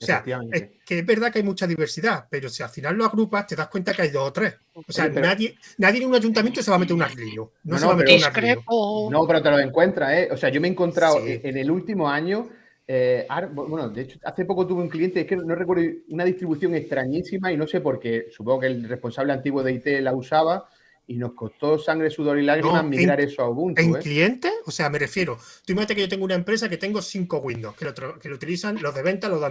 O 0.01 0.05
sea, 0.05 0.23
es 0.51 0.63
que 0.83 0.99
es 0.99 1.05
verdad 1.05 1.31
que 1.31 1.39
hay 1.39 1.45
mucha 1.45 1.67
diversidad, 1.67 2.25
pero 2.27 2.49
si 2.49 2.63
al 2.63 2.69
final 2.69 2.95
lo 2.95 3.05
agrupas, 3.05 3.45
te 3.45 3.55
das 3.55 3.67
cuenta 3.67 3.93
que 3.93 4.01
hay 4.01 4.09
dos 4.09 4.29
o 4.29 4.33
tres. 4.33 4.55
O 4.73 4.91
sea, 4.91 5.07
nadie, 5.09 5.55
nadie 5.77 6.01
en 6.01 6.09
un 6.09 6.15
ayuntamiento 6.15 6.63
se 6.63 6.71
va 6.71 6.77
a 6.77 6.79
meter 6.79 6.95
un 6.95 7.03
arlino. 7.03 7.51
No, 7.63 7.77
se 7.77 7.85
va 7.85 7.93
a 7.93 7.95
meter 7.95 8.17
un 8.17 8.23
arlino. 8.23 8.63
No, 9.11 9.27
pero 9.27 9.43
te 9.43 9.51
lo 9.51 9.59
encuentras, 9.59 10.11
¿eh? 10.13 10.29
O 10.31 10.37
sea, 10.37 10.49
yo 10.49 10.59
me 10.59 10.67
he 10.67 10.71
encontrado 10.71 11.19
en 11.23 11.55
el 11.55 11.69
último 11.69 12.09
año. 12.09 12.49
Eh, 12.93 13.25
bueno, 13.53 13.87
de 13.87 14.01
hecho, 14.01 14.19
hace 14.21 14.43
poco 14.43 14.67
tuve 14.67 14.81
un 14.81 14.89
cliente, 14.89 15.21
es 15.21 15.25
que 15.25 15.37
no 15.37 15.55
recuerdo, 15.55 15.85
una 16.09 16.25
distribución 16.25 16.75
extrañísima 16.75 17.49
y 17.49 17.55
no 17.55 17.65
sé 17.65 17.79
por 17.79 18.01
qué. 18.01 18.27
Supongo 18.35 18.59
que 18.59 18.67
el 18.67 18.83
responsable 18.83 19.31
antiguo 19.31 19.63
de 19.63 19.71
IT 19.71 19.85
la 20.01 20.13
usaba 20.13 20.67
y 21.07 21.15
nos 21.15 21.31
costó 21.31 21.79
sangre, 21.79 22.09
sudor 22.09 22.37
y 22.37 22.43
lágrimas 22.43 22.83
migrar 22.83 23.21
eso 23.21 23.43
a 23.43 23.49
Ubuntu. 23.49 23.81
¿En 23.81 23.95
¿eh? 23.95 23.99
cliente? 23.99 24.51
O 24.65 24.71
sea, 24.71 24.89
me 24.89 24.99
refiero. 24.99 25.37
Tú 25.65 25.71
imagínate 25.71 25.95
que 25.95 26.01
yo 26.01 26.09
tengo 26.09 26.25
una 26.25 26.35
empresa 26.35 26.67
que 26.67 26.75
tengo 26.75 27.01
cinco 27.01 27.37
Windows, 27.37 27.77
que 27.77 27.85
lo, 27.85 27.93
que 28.19 28.27
lo 28.27 28.35
utilizan 28.35 28.81
los 28.81 28.93
de 28.93 29.03
venta, 29.03 29.29
los 29.29 29.39
de, 29.39 29.45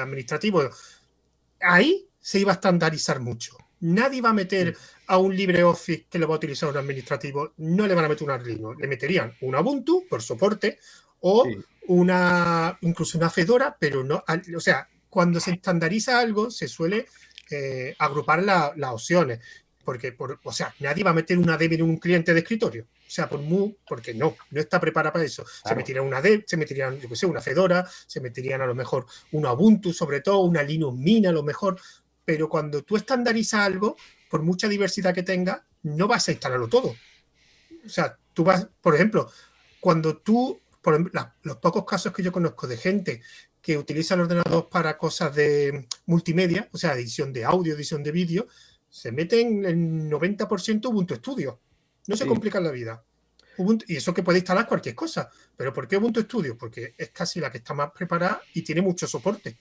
administrativos. 0.00 1.04
Ahí 1.60 2.08
se 2.18 2.40
iba 2.40 2.50
a 2.50 2.54
estandarizar 2.54 3.20
mucho. 3.20 3.56
Nadie 3.78 4.20
va 4.20 4.30
a 4.30 4.34
meter 4.34 4.76
a 5.06 5.18
un 5.18 5.36
LibreOffice 5.36 6.06
que 6.10 6.18
lo 6.18 6.26
va 6.26 6.34
a 6.34 6.38
utilizar 6.38 6.68
un 6.68 6.78
administrativo, 6.78 7.52
no 7.58 7.86
le 7.86 7.94
van 7.94 8.06
a 8.06 8.08
meter 8.08 8.24
un 8.24 8.30
Arduino, 8.32 8.74
le 8.74 8.88
meterían 8.88 9.34
un 9.40 9.54
Ubuntu 9.54 10.04
por 10.08 10.20
soporte 10.20 10.78
o 11.20 11.44
una 11.88 12.78
incluso 12.82 13.18
una 13.18 13.30
Fedora, 13.30 13.76
pero 13.78 14.04
no, 14.04 14.24
o 14.56 14.60
sea, 14.60 14.88
cuando 15.08 15.40
se 15.40 15.52
estandariza 15.52 16.18
algo 16.18 16.50
se 16.50 16.68
suele 16.68 17.06
eh, 17.50 17.94
agrupar 17.98 18.42
las 18.42 18.90
opciones. 18.90 19.40
Porque, 19.84 20.12
por, 20.12 20.38
o 20.44 20.52
sea, 20.52 20.72
nadie 20.78 21.02
va 21.02 21.10
a 21.10 21.14
meter 21.14 21.36
una 21.36 21.58
Debian 21.58 21.80
en 21.80 21.90
un 21.90 21.96
cliente 21.96 22.32
de 22.32 22.40
escritorio. 22.40 22.84
O 22.84 23.10
sea, 23.10 23.28
por 23.28 23.40
mu, 23.40 23.74
porque 23.86 24.14
no, 24.14 24.36
no 24.50 24.60
está 24.60 24.80
preparada 24.80 25.12
para 25.12 25.24
eso. 25.24 25.44
Se 25.66 25.74
meterían 25.74 26.06
una 26.06 26.22
Debian, 26.22 26.44
se 26.46 26.56
meterían, 26.56 27.00
yo 27.00 27.08
qué 27.08 27.16
sé, 27.16 27.26
una 27.26 27.40
Fedora, 27.40 27.84
se 28.06 28.20
meterían 28.20 28.62
a 28.62 28.66
lo 28.66 28.76
mejor 28.76 29.06
una 29.32 29.52
Ubuntu, 29.52 29.92
sobre 29.92 30.20
todo, 30.20 30.38
una 30.38 30.62
Linux 30.62 30.96
Mint 30.96 31.26
a 31.26 31.32
lo 31.32 31.42
mejor. 31.42 31.80
Pero 32.24 32.48
cuando 32.48 32.84
tú 32.84 32.96
estandarizas 32.96 33.60
algo, 33.60 33.96
por 34.30 34.42
mucha 34.42 34.68
diversidad 34.68 35.12
que 35.12 35.24
tenga, 35.24 35.66
no 35.82 36.06
vas 36.06 36.28
a 36.28 36.32
instalarlo 36.32 36.68
todo. 36.68 36.94
O 37.84 37.88
sea, 37.88 38.16
tú 38.32 38.44
vas, 38.44 38.68
por 38.80 38.94
ejemplo, 38.94 39.30
cuando 39.80 40.16
tú, 40.16 40.61
por 40.82 41.10
los 41.42 41.56
pocos 41.58 41.84
casos 41.84 42.12
que 42.12 42.22
yo 42.22 42.32
conozco 42.32 42.66
de 42.66 42.76
gente 42.76 43.22
que 43.62 43.78
utiliza 43.78 44.14
el 44.14 44.22
ordenador 44.22 44.68
para 44.68 44.98
cosas 44.98 45.34
de 45.34 45.86
multimedia, 46.06 46.68
o 46.72 46.76
sea, 46.76 46.94
edición 46.94 47.32
de 47.32 47.44
audio, 47.44 47.74
edición 47.74 48.02
de 48.02 48.10
vídeo, 48.10 48.48
se 48.90 49.12
meten 49.12 49.64
en 49.64 50.00
el 50.00 50.10
90% 50.10 50.86
Ubuntu 50.86 51.14
Studio. 51.14 51.60
No 52.08 52.16
se 52.16 52.26
complican 52.26 52.64
la 52.64 52.72
vida. 52.72 53.04
y 53.86 53.96
eso 53.96 54.12
que 54.12 54.24
puede 54.24 54.38
instalar 54.38 54.66
cualquier 54.66 54.96
cosa. 54.96 55.30
¿Pero 55.56 55.72
por 55.72 55.86
qué 55.86 55.96
Ubuntu 55.96 56.22
Studio? 56.22 56.58
Porque 56.58 56.94
es 56.98 57.10
casi 57.10 57.38
la 57.38 57.50
que 57.50 57.58
está 57.58 57.72
más 57.72 57.92
preparada 57.92 58.42
y 58.52 58.62
tiene 58.62 58.82
mucho 58.82 59.06
soporte. 59.06 59.58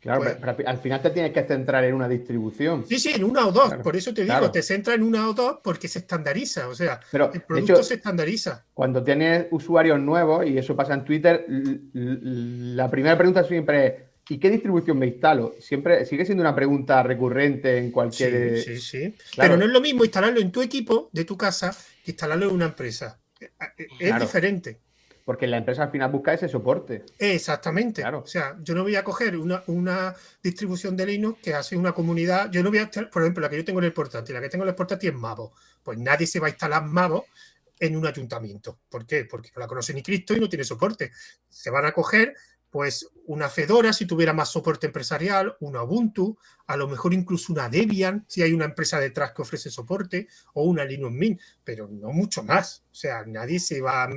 Claro, 0.00 0.22
pues 0.22 0.36
pero 0.38 0.68
al 0.68 0.78
final 0.78 1.02
te 1.02 1.10
tienes 1.10 1.32
que 1.32 1.42
centrar 1.42 1.84
en 1.84 1.94
una 1.94 2.08
distribución. 2.08 2.86
Sí, 2.86 2.98
sí, 2.98 3.12
en 3.14 3.24
una 3.24 3.46
o 3.46 3.52
dos. 3.52 3.74
por 3.82 3.96
eso 3.96 4.14
te 4.14 4.24
digo, 4.24 4.50
te 4.50 4.62
centra 4.62 4.94
en 4.94 5.02
una 5.02 5.28
o 5.28 5.34
dos 5.34 5.58
porque 5.64 5.88
se 5.88 6.00
estandariza. 6.00 6.68
O 6.68 6.74
sea, 6.74 7.00
el 7.12 7.42
producto 7.42 7.82
se 7.82 7.94
estandariza. 7.94 8.64
Cuando 8.72 9.02
tienes 9.02 9.46
usuarios 9.50 9.98
nuevos, 9.98 10.46
y 10.46 10.58
eso 10.58 10.76
pasa 10.76 10.94
en 10.94 11.04
Twitter, 11.04 11.46
la 11.48 12.90
primera 12.90 13.16
pregunta 13.16 13.42
siempre 13.44 13.86
es 13.86 13.94
¿Y 14.28 14.38
qué 14.38 14.50
distribución 14.50 14.98
me 14.98 15.06
instalo? 15.06 15.54
Siempre 15.60 16.04
sigue 16.04 16.24
siendo 16.24 16.42
una 16.42 16.54
pregunta 16.54 17.02
recurrente 17.02 17.78
en 17.78 17.92
cualquier. 17.92 18.58
Sí, 18.58 18.78
sí, 18.78 18.80
sí. 18.80 19.14
Pero 19.36 19.56
no 19.56 19.64
es 19.64 19.70
lo 19.70 19.80
mismo 19.80 20.04
instalarlo 20.04 20.40
en 20.40 20.50
tu 20.50 20.62
equipo 20.62 21.10
de 21.12 21.24
tu 21.24 21.36
casa 21.36 21.76
que 22.04 22.10
instalarlo 22.10 22.48
en 22.48 22.54
una 22.54 22.64
empresa. 22.66 23.20
Eh, 23.40 23.50
eh, 23.78 23.86
es 24.00 24.18
diferente. 24.18 24.80
Porque 25.26 25.48
la 25.48 25.56
empresa 25.56 25.82
al 25.82 25.90
final 25.90 26.08
busca 26.12 26.32
ese 26.32 26.48
soporte. 26.48 27.04
Exactamente. 27.18 28.00
Claro. 28.00 28.20
O 28.20 28.26
sea, 28.28 28.56
yo 28.62 28.76
no 28.76 28.84
voy 28.84 28.94
a 28.94 29.02
coger 29.02 29.36
una, 29.36 30.14
distribución 30.40 30.96
de 30.96 31.04
Linux 31.04 31.40
que 31.42 31.52
hace 31.52 31.76
una 31.76 31.92
comunidad. 31.92 32.48
Yo 32.52 32.62
no 32.62 32.70
voy 32.70 32.78
a, 32.78 32.88
por 32.88 33.22
ejemplo, 33.22 33.42
la 33.42 33.48
que 33.48 33.56
yo 33.56 33.64
tengo 33.64 33.80
en 33.80 33.86
el 33.86 33.92
portátil, 33.92 34.36
la 34.36 34.40
que 34.40 34.48
tengo 34.48 34.62
en 34.62 34.68
el 34.68 34.76
portátil 34.76 35.10
es 35.10 35.16
Mavo. 35.16 35.52
Pues 35.82 35.98
nadie 35.98 36.28
se 36.28 36.38
va 36.38 36.46
a 36.46 36.50
instalar 36.50 36.84
Mavo 36.84 37.26
en 37.80 37.96
un 37.96 38.06
ayuntamiento. 38.06 38.78
¿Por 38.88 39.04
qué? 39.04 39.24
Porque 39.24 39.50
no 39.52 39.58
la 39.58 39.66
conoce 39.66 39.92
ni 39.94 40.02
Cristo 40.04 40.32
y 40.32 40.38
no 40.38 40.48
tiene 40.48 40.62
soporte. 40.62 41.10
Se 41.48 41.70
van 41.70 41.86
a 41.86 41.90
coger 41.90 42.36
pues 42.76 43.08
una 43.24 43.48
Fedora 43.48 43.90
si 43.94 44.04
tuviera 44.04 44.34
más 44.34 44.50
soporte 44.50 44.88
empresarial, 44.88 45.56
una 45.60 45.82
Ubuntu, 45.82 46.36
a 46.66 46.76
lo 46.76 46.86
mejor 46.86 47.14
incluso 47.14 47.50
una 47.54 47.70
Debian 47.70 48.26
si 48.28 48.42
hay 48.42 48.52
una 48.52 48.66
empresa 48.66 49.00
detrás 49.00 49.32
que 49.32 49.40
ofrece 49.40 49.70
soporte 49.70 50.28
o 50.52 50.64
una 50.64 50.84
Linux 50.84 51.14
Mint, 51.14 51.40
pero 51.64 51.88
no 51.88 52.10
mucho 52.12 52.42
más. 52.42 52.82
O 52.92 52.94
sea, 52.94 53.24
nadie 53.24 53.60
se 53.60 53.80
va 53.80 54.04
a 54.04 54.10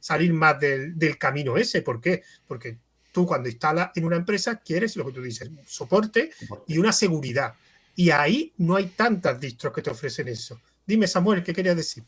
salir 0.00 0.32
más 0.32 0.58
del, 0.58 1.18
camino 1.18 1.58
ese. 1.58 1.82
¿Por 1.82 2.00
qué? 2.00 2.22
Porque 2.46 2.78
tú 3.12 3.26
cuando 3.26 3.50
instalas 3.50 3.90
en 3.94 4.06
una 4.06 4.16
empresa 4.16 4.58
quieres 4.58 4.96
lo 4.96 5.04
que 5.04 5.12
tú 5.12 5.20
dices, 5.20 5.50
soporte 5.66 6.30
y 6.66 6.78
una 6.78 6.92
seguridad. 6.94 7.52
Y 7.94 8.08
ahí 8.08 8.54
no 8.56 8.76
hay 8.76 8.86
tantas 8.86 9.38
distros 9.38 9.74
que 9.74 9.82
te 9.82 9.90
ofrecen 9.90 10.28
eso. 10.28 10.58
Dime, 10.86 11.06
Samuel, 11.06 11.44
¿qué 11.44 11.52
querías 11.52 11.76
decir? 11.76 12.04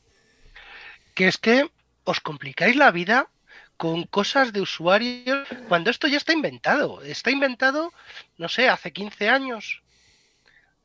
Que 1.14 1.28
es 1.28 1.36
que 1.36 1.70
os 2.04 2.20
complicáis 2.20 2.74
la 2.74 2.90
vida 2.90 3.28
con 3.78 4.02
cosas 4.04 4.52
de 4.52 4.60
usuarios 4.60 5.48
cuando 5.68 5.88
esto 5.88 6.08
ya 6.08 6.18
está 6.18 6.32
inventado. 6.34 7.00
Está 7.02 7.30
inventado, 7.30 7.94
no 8.36 8.48
sé, 8.48 8.68
hace 8.68 8.92
15 8.92 9.30
años. 9.30 9.82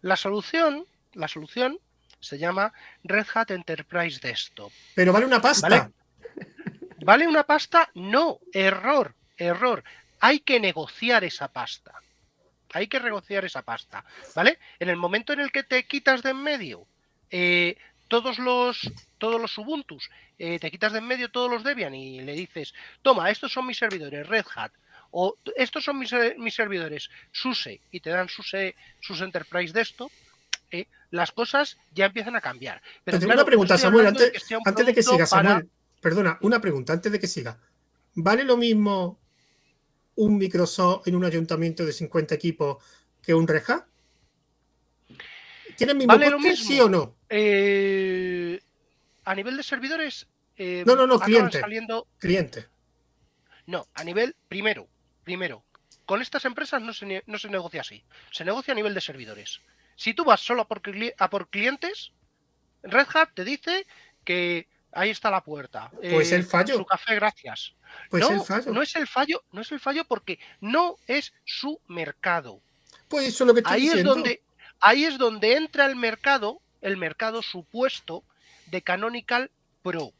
La 0.01 0.15
solución, 0.15 0.85
la 1.13 1.27
solución 1.27 1.79
se 2.19 2.37
llama 2.37 2.71
Red 3.03 3.25
Hat 3.33 3.51
Enterprise 3.51 4.19
Desktop. 4.21 4.71
Pero 4.95 5.11
vale 5.11 5.25
una 5.25 5.41
pasta. 5.41 5.91
¿Vale, 7.03 7.27
una 7.27 7.43
pasta? 7.43 7.89
No, 7.95 8.39
error, 8.53 9.13
error. 9.35 9.83
Hay 10.21 10.39
que 10.39 10.59
negociar 10.59 11.25
esa 11.25 11.49
pasta. 11.49 11.93
Hay 12.73 12.87
que 12.87 12.99
negociar 12.99 13.43
esa 13.43 13.63
pasta, 13.63 14.05
¿vale? 14.35 14.57
En 14.79 14.89
el 14.89 14.95
momento 14.95 15.33
en 15.33 15.41
el 15.41 15.51
que 15.51 15.63
te 15.63 15.85
quitas 15.85 16.23
de 16.23 16.29
en 16.29 16.41
medio 16.41 16.87
eh, 17.29 17.77
todos 18.07 18.39
los, 18.39 18.91
todos 19.17 19.41
los 19.41 19.57
Ubuntus, 19.57 20.09
eh, 20.37 20.59
te 20.59 20.71
quitas 20.71 20.93
de 20.93 20.99
en 20.99 21.07
medio 21.07 21.31
todos 21.31 21.49
los 21.49 21.63
Debian 21.63 21.95
y 21.95 22.21
le 22.21 22.33
dices, 22.33 22.73
toma, 23.01 23.29
estos 23.29 23.51
son 23.51 23.65
mis 23.65 23.77
servidores 23.77 24.27
Red 24.27 24.45
Hat, 24.55 24.71
o 25.11 25.37
estos 25.55 25.83
son 25.83 25.99
mis, 25.99 26.11
eh, 26.13 26.35
mis 26.37 26.55
servidores 26.55 27.09
SUSE, 27.31 27.81
y 27.91 27.99
te 27.99 28.09
dan 28.09 28.29
SUSE, 28.29 28.75
sus 28.99 29.21
Enterprise 29.21 29.73
Desktop, 29.73 30.11
eh, 30.71 30.87
las 31.11 31.31
cosas 31.31 31.77
ya 31.93 32.05
empiezan 32.05 32.35
a 32.35 32.41
cambiar. 32.41 32.81
Pero, 33.03 33.19
tengo 33.19 33.33
una 33.33 33.45
pregunta, 33.45 33.77
Samuel, 33.77 34.07
antes, 34.07 34.31
antes 34.65 34.85
de 34.85 34.93
que 34.93 35.03
siga, 35.03 35.25
Samuel. 35.25 35.69
Perdona, 36.01 36.37
una 36.41 36.59
pregunta 36.59 36.93
antes 36.93 37.11
de 37.11 37.19
que 37.19 37.27
siga. 37.27 37.57
¿Vale 38.15 38.43
lo 38.43 38.57
mismo 38.57 39.19
un 40.15 40.37
Microsoft 40.37 41.07
en 41.07 41.15
un 41.15 41.25
ayuntamiento 41.25 41.85
de 41.85 41.93
50 41.93 42.35
equipos 42.35 42.83
que 43.21 43.33
un 43.33 43.47
Reja? 43.47 43.87
¿Tiene 45.77 45.93
el 45.93 45.97
mismo 45.97 46.13
¿Vale 46.13 46.55
sí 46.55 46.79
o 46.79 46.89
no? 46.89 47.15
Eh, 47.35 48.61
a 49.25 49.33
nivel 49.33 49.57
de 49.57 49.63
servidores. 49.63 50.27
Eh, 50.55 50.83
no, 50.85 50.95
no, 50.95 51.07
no, 51.07 51.19
cliente. 51.19 51.59
Saliendo... 51.59 52.07
Cliente. 52.19 52.67
No, 53.65 53.87
a 53.95 54.03
nivel, 54.03 54.35
primero, 54.47 54.87
primero, 55.23 55.63
con 56.05 56.21
estas 56.21 56.45
empresas 56.45 56.79
no 56.81 56.93
se, 56.93 57.23
no 57.25 57.39
se 57.39 57.49
negocia 57.49 57.81
así. 57.81 58.03
Se 58.31 58.45
negocia 58.45 58.73
a 58.73 58.75
nivel 58.75 58.93
de 58.93 59.01
servidores. 59.01 59.61
Si 59.95 60.13
tú 60.13 60.25
vas 60.25 60.41
solo 60.41 60.61
a 60.61 60.67
por, 60.67 60.81
a 61.17 61.29
por 61.29 61.49
clientes, 61.49 62.11
Red 62.83 63.07
Hat 63.13 63.29
te 63.33 63.43
dice 63.43 63.87
que 64.23 64.67
ahí 64.91 65.09
está 65.09 65.31
la 65.31 65.43
puerta. 65.43 65.89
Pues 66.01 66.31
el 66.33 66.43
fallo. 66.43 66.75
Su 66.77 66.85
café, 66.85 67.15
gracias. 67.15 67.73
Pues 68.11 68.21
no, 68.21 68.29
el 68.29 68.41
fallo. 68.41 68.71
No 68.71 68.81
es 68.83 68.95
el 68.95 69.07
fallo, 69.07 69.43
no 69.51 69.61
es 69.61 69.71
el 69.71 69.79
fallo 69.79 70.05
porque 70.05 70.39
no 70.61 70.97
es 71.07 71.33
su 71.45 71.79
mercado. 71.87 72.61
Pues 73.07 73.27
eso 73.27 73.43
es 73.43 73.47
lo 73.47 73.53
que 73.55 73.61
estoy 73.61 73.73
ahí 73.73 73.81
diciendo. 73.81 74.11
Es 74.11 74.15
donde, 74.15 74.43
ahí 74.81 75.05
es 75.05 75.17
donde 75.17 75.55
entra 75.55 75.85
el 75.87 75.95
mercado, 75.95 76.61
el 76.83 76.97
mercado 76.97 77.41
supuesto 77.41 78.23
de 78.67 78.81
Canonical 78.81 79.49
Pro. 79.81 80.13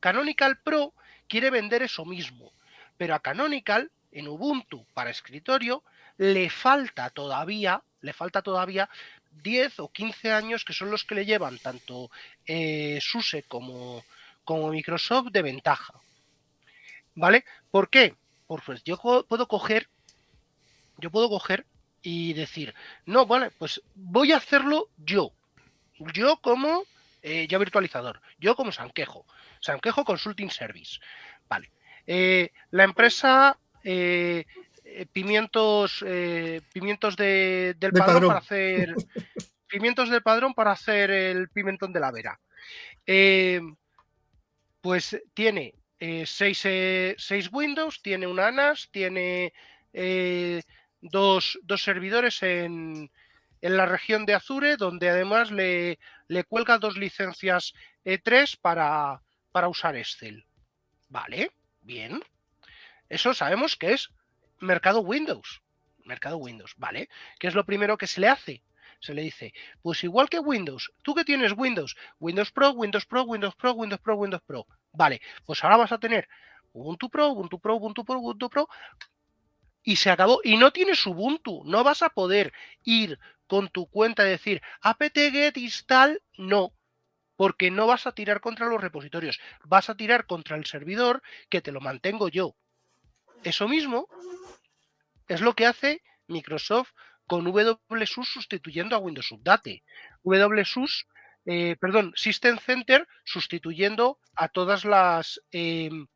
Canonical 0.00 0.58
Pro 0.58 0.94
quiere 1.28 1.50
vender 1.50 1.82
eso 1.82 2.04
mismo, 2.04 2.52
pero 2.96 3.14
a 3.14 3.20
Canonical 3.20 3.90
en 4.12 4.28
Ubuntu 4.28 4.86
para 4.94 5.10
escritorio 5.10 5.82
le 6.16 6.48
falta 6.48 7.10
todavía, 7.10 7.82
le 8.00 8.12
falta 8.12 8.42
todavía 8.42 8.88
10 9.42 9.80
o 9.80 9.88
15 9.88 10.32
años 10.32 10.64
que 10.64 10.72
son 10.72 10.90
los 10.90 11.04
que 11.04 11.16
le 11.16 11.26
llevan 11.26 11.58
tanto 11.58 12.10
eh, 12.46 12.98
SUSE 13.00 13.42
como, 13.42 14.04
como 14.44 14.70
Microsoft 14.70 15.32
de 15.32 15.42
ventaja. 15.42 15.94
¿Vale? 17.16 17.44
¿Por 17.70 17.90
qué? 17.90 18.14
Pues 18.46 18.84
yo 18.84 18.96
puedo 18.98 19.48
coger, 19.48 19.88
yo 20.98 21.10
puedo 21.10 21.28
coger 21.28 21.66
y 22.02 22.34
decir, 22.34 22.74
no, 23.06 23.26
vale, 23.26 23.50
pues 23.58 23.82
voy 23.96 24.32
a 24.32 24.36
hacerlo 24.36 24.88
yo. 24.98 25.32
Yo 26.12 26.36
como 26.38 26.84
eh, 27.26 27.46
ya 27.48 27.56
virtualizador, 27.56 28.20
yo 28.38 28.54
como 28.54 28.70
Sanquejo, 28.70 29.24
Sanquejo 29.58 30.04
Consulting 30.04 30.50
Service. 30.50 31.00
Vale. 31.48 31.70
Eh, 32.06 32.50
la 32.70 32.84
empresa 32.84 33.58
eh, 33.82 34.44
pimientos, 35.10 36.04
pimientos 36.74 37.16
de, 37.16 37.74
del, 37.78 37.92
padrón, 37.92 38.28
para 38.28 38.40
hacer 38.40 38.94
pimientos 39.68 40.10
del 40.10 40.22
padrón 40.22 40.52
para 40.52 40.72
hacer 40.72 41.10
el 41.10 41.48
pimentón 41.48 41.94
de 41.94 42.00
la 42.00 42.12
vera. 42.12 42.38
pues 44.82 45.18
tiene 45.32 45.72
seis, 46.26 46.58
seis, 47.16 47.48
Windows, 47.50 48.02
tiene 48.02 48.26
una 48.26 48.48
ANAS, 48.48 48.90
tiene 48.90 49.54
dos, 51.00 51.58
dos, 51.62 51.82
servidores 51.82 52.42
en, 52.42 53.10
en, 53.64 53.76
la 53.76 53.86
región 53.86 54.26
de 54.26 54.34
Azure, 54.34 54.76
donde 54.76 55.10
además 55.10 55.50
le, 55.50 55.98
cuelga 56.48 56.78
dos 56.78 56.96
licencias 56.96 57.74
E3 58.04 58.58
para, 58.60 59.22
para 59.52 59.68
usar 59.68 59.96
Excel. 59.96 60.46
Vale, 61.08 61.50
bien. 61.80 62.22
Eso 63.08 63.34
sabemos 63.34 63.76
que 63.76 63.92
es 63.92 64.10
mercado 64.60 65.00
Windows. 65.00 65.62
Mercado 66.04 66.36
Windows, 66.36 66.74
¿vale? 66.76 67.08
¿Qué 67.38 67.48
es 67.48 67.54
lo 67.54 67.64
primero 67.64 67.96
que 67.96 68.06
se 68.06 68.20
le 68.20 68.28
hace? 68.28 68.62
Se 69.00 69.14
le 69.14 69.22
dice, 69.22 69.52
pues 69.82 70.02
igual 70.04 70.28
que 70.28 70.38
Windows, 70.38 70.92
tú 71.02 71.14
que 71.14 71.24
tienes 71.24 71.52
Windows, 71.56 71.96
Windows 72.20 72.50
Pro, 72.52 72.70
Windows 72.70 73.06
Pro, 73.06 73.22
Windows 73.24 73.54
Pro, 73.54 73.72
Windows 73.72 74.00
Pro, 74.00 74.16
Windows 74.16 74.42
Pro. 74.46 74.66
Vale, 74.92 75.20
pues 75.44 75.62
ahora 75.62 75.76
vas 75.76 75.92
a 75.92 75.98
tener 75.98 76.28
Ubuntu 76.72 77.08
Pro, 77.10 77.28
Ubuntu 77.28 77.58
Pro, 77.60 77.76
Ubuntu 77.76 78.04
Pro, 78.04 78.18
Ubuntu 78.18 78.48
Pro, 78.50 78.68
y 79.84 79.96
se 79.96 80.10
acabó. 80.10 80.40
Y 80.42 80.56
no 80.56 80.72
tienes 80.72 81.06
Ubuntu, 81.06 81.62
no 81.64 81.84
vas 81.84 82.02
a 82.02 82.08
poder 82.08 82.52
ir 82.82 83.20
con 83.46 83.68
tu 83.68 83.86
cuenta 83.86 84.26
y 84.26 84.30
decir 84.30 84.62
apt-get 84.80 85.56
install, 85.58 86.20
no, 86.38 86.72
porque 87.36 87.70
no 87.70 87.86
vas 87.86 88.06
a 88.06 88.12
tirar 88.12 88.40
contra 88.40 88.66
los 88.66 88.80
repositorios, 88.80 89.38
vas 89.64 89.90
a 89.90 89.96
tirar 89.96 90.26
contra 90.26 90.56
el 90.56 90.64
servidor 90.64 91.22
que 91.50 91.60
te 91.60 91.70
lo 91.70 91.80
mantengo 91.80 92.28
yo. 92.28 92.56
Eso 93.44 93.68
mismo 93.68 94.08
es 95.28 95.42
lo 95.42 95.54
que 95.54 95.66
hace 95.66 96.02
Microsoft 96.26 96.92
con 97.26 97.46
WSUS 97.46 98.28
sustituyendo 98.28 98.96
a 98.96 98.98
Windows 98.98 99.32
Update. 99.32 99.82
WSUS, 100.22 101.06
eh, 101.46 101.76
perdón, 101.78 102.12
System 102.16 102.58
Center 102.58 103.06
sustituyendo 103.24 104.18
a 104.34 104.48
todas 104.48 104.84
las 104.84 105.40
em, 105.50 106.06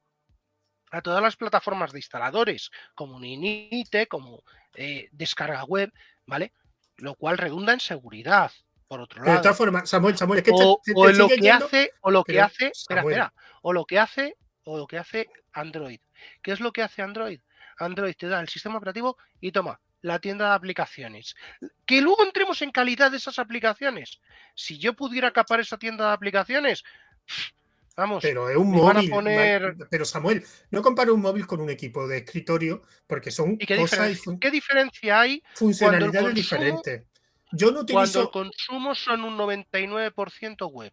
a 0.91 1.01
todas 1.01 1.23
las 1.23 1.37
plataformas 1.37 1.93
de 1.93 1.99
instaladores, 1.99 2.71
como 2.95 3.21
Ninite, 3.21 4.07
como 4.07 4.43
eh, 4.75 5.09
descarga 5.13 5.65
web, 5.65 5.93
¿vale? 6.27 6.53
Lo 6.97 7.15
cual 7.15 7.39
redunda 7.39 7.73
en 7.73 7.81
seguridad. 7.81 8.51
Por 8.87 9.03
otro 9.03 9.23
lado. 9.23 9.37
De 9.37 9.43
todas 9.43 9.59
formas, 9.59 9.89
Samuel, 9.89 10.17
Samuel, 10.17 10.39
es 10.39 10.45
que 10.45 10.51
o, 10.55 10.81
te, 10.83 10.95
te, 10.95 10.99
o 10.99 11.09
lo 11.09 11.29
que 11.29 11.51
hace, 11.51 11.93
o 12.01 12.11
lo 12.11 12.25
que 12.25 12.41
hace, 12.41 12.69
espera, 12.69 13.03
espera, 13.03 13.35
o 13.61 13.75
lo 13.75 13.85
que 13.85 13.99
hace, 13.99 14.37
o 14.65 14.79
lo 14.79 14.87
que 14.87 14.97
hace 14.97 15.29
Android. 15.53 16.01
¿Qué 16.43 16.53
es 16.53 16.61
lo 16.61 16.73
que 16.73 16.83
hace 16.83 17.03
Android? 17.03 17.41
Android 17.79 18.15
te 18.17 18.29
da 18.29 18.41
el 18.41 18.49
sistema 18.49 18.79
operativo 18.79 19.19
y 19.41 19.53
toma 19.53 19.79
la 20.01 20.19
tienda 20.19 20.49
de 20.49 20.55
aplicaciones. 20.55 21.35
Que 21.85 22.01
luego 22.01 22.25
entremos 22.25 22.63
en 22.63 22.71
calidad 22.71 23.11
de 23.11 23.17
esas 23.17 23.39
aplicaciones. 23.39 24.21
Si 24.55 24.79
yo 24.79 24.95
pudiera 24.95 25.33
capar 25.33 25.61
esa 25.61 25.77
tienda 25.77 26.09
de 26.09 26.15
aplicaciones, 26.15 26.85
Vamos, 27.99 28.23
pero 28.23 28.49
es 28.49 28.57
un 28.57 28.71
móvil. 28.71 29.11
Poner... 29.11 29.75
Pero 29.91 30.05
Samuel, 30.05 30.45
no 30.71 30.83
comparo 30.83 31.13
un 31.13 31.21
móvil 31.21 31.49
con 31.49 31.61
un 31.61 31.69
equipo 31.69 32.07
de 32.07 32.19
escritorio 32.19 32.85
porque 33.09 33.33
son 33.33 33.55
¿Y 33.55 33.67
qué 33.67 33.77
cosas. 33.77 34.07
Diferencia, 34.11 34.39
¿Qué 34.41 34.51
diferencia 34.53 35.21
hay? 35.21 35.43
Funcionalidades 35.57 36.33
diferentes. 36.33 37.03
Yo 37.51 37.73
no 37.73 37.81
utilizo. 37.81 37.97
Cuando 37.97 38.23
el 38.23 38.53
consumo 38.53 38.95
son 38.95 39.25
un 39.25 39.37
99% 39.37 40.71
web. 40.71 40.93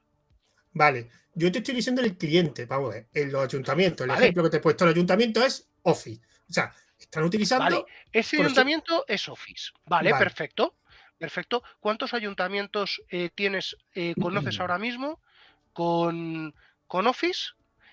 Vale, 0.71 1.11
yo 1.35 1.51
te 1.51 1.59
estoy 1.59 1.75
diciendo 1.75 2.01
el 2.01 2.17
cliente, 2.17 2.65
vamos 2.65 2.89
a 2.89 2.93
ver, 2.95 3.07
en 3.13 3.31
los 3.31 3.43
ayuntamientos. 3.43 4.05
El 4.05 4.09
vale. 4.09 4.23
ejemplo 4.23 4.43
que 4.45 4.49
te 4.49 4.57
he 4.57 4.61
puesto 4.61 4.85
el 4.85 4.89
ayuntamiento 4.89 5.45
es 5.45 5.69
Office. 5.83 6.21
O 6.49 6.53
sea, 6.53 6.73
están 6.99 7.23
utilizando. 7.23 7.65
Vale. 7.65 7.85
Ese 8.11 8.41
ayuntamiento 8.41 9.05
es 9.07 9.29
Office. 9.29 9.73
Vale, 9.85 10.11
vale, 10.11 10.25
perfecto. 10.25 10.73
Perfecto. 11.19 11.61
¿Cuántos 11.79 12.15
ayuntamientos 12.15 13.03
eh, 13.09 13.29
tienes, 13.35 13.77
eh, 13.93 14.15
conoces 14.19 14.59
ahora 14.59 14.79
mismo 14.79 15.19
con 15.71 16.55
con 16.87 17.07
Office 17.07 17.51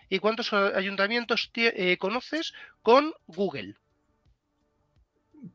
y 0.08 0.18
cuántos 0.18 0.52
ayuntamientos 0.52 1.50
eh, 1.54 1.96
conoces 1.98 2.52
con 2.82 3.14
Google. 3.26 3.76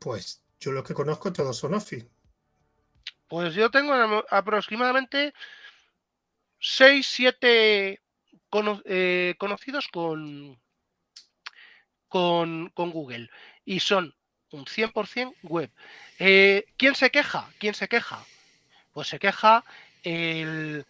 Pues 0.00 0.42
yo 0.58 0.72
los 0.72 0.84
que 0.84 0.94
conozco 0.94 1.32
todos 1.32 1.56
son 1.56 1.74
Office. 1.74 2.08
Pues 3.28 3.54
yo 3.54 3.70
tengo 3.70 3.92
aproximadamente 4.30 5.34
6, 6.60 7.06
7 7.06 8.02
cono 8.50 8.82
eh, 8.84 9.34
conocidos 9.38 9.88
con, 9.88 10.58
con, 12.08 12.70
con, 12.70 12.90
Google 12.90 13.30
y 13.64 13.80
son 13.80 14.14
un 14.50 14.64
100% 14.64 15.34
web. 15.42 15.70
Eh, 16.18 16.64
¿Quién 16.76 16.94
se 16.94 17.10
queja? 17.10 17.50
¿Quién 17.58 17.74
se 17.74 17.88
queja? 17.88 18.24
Pues 18.92 19.08
se 19.08 19.18
queja 19.18 19.64
el, 20.02 20.86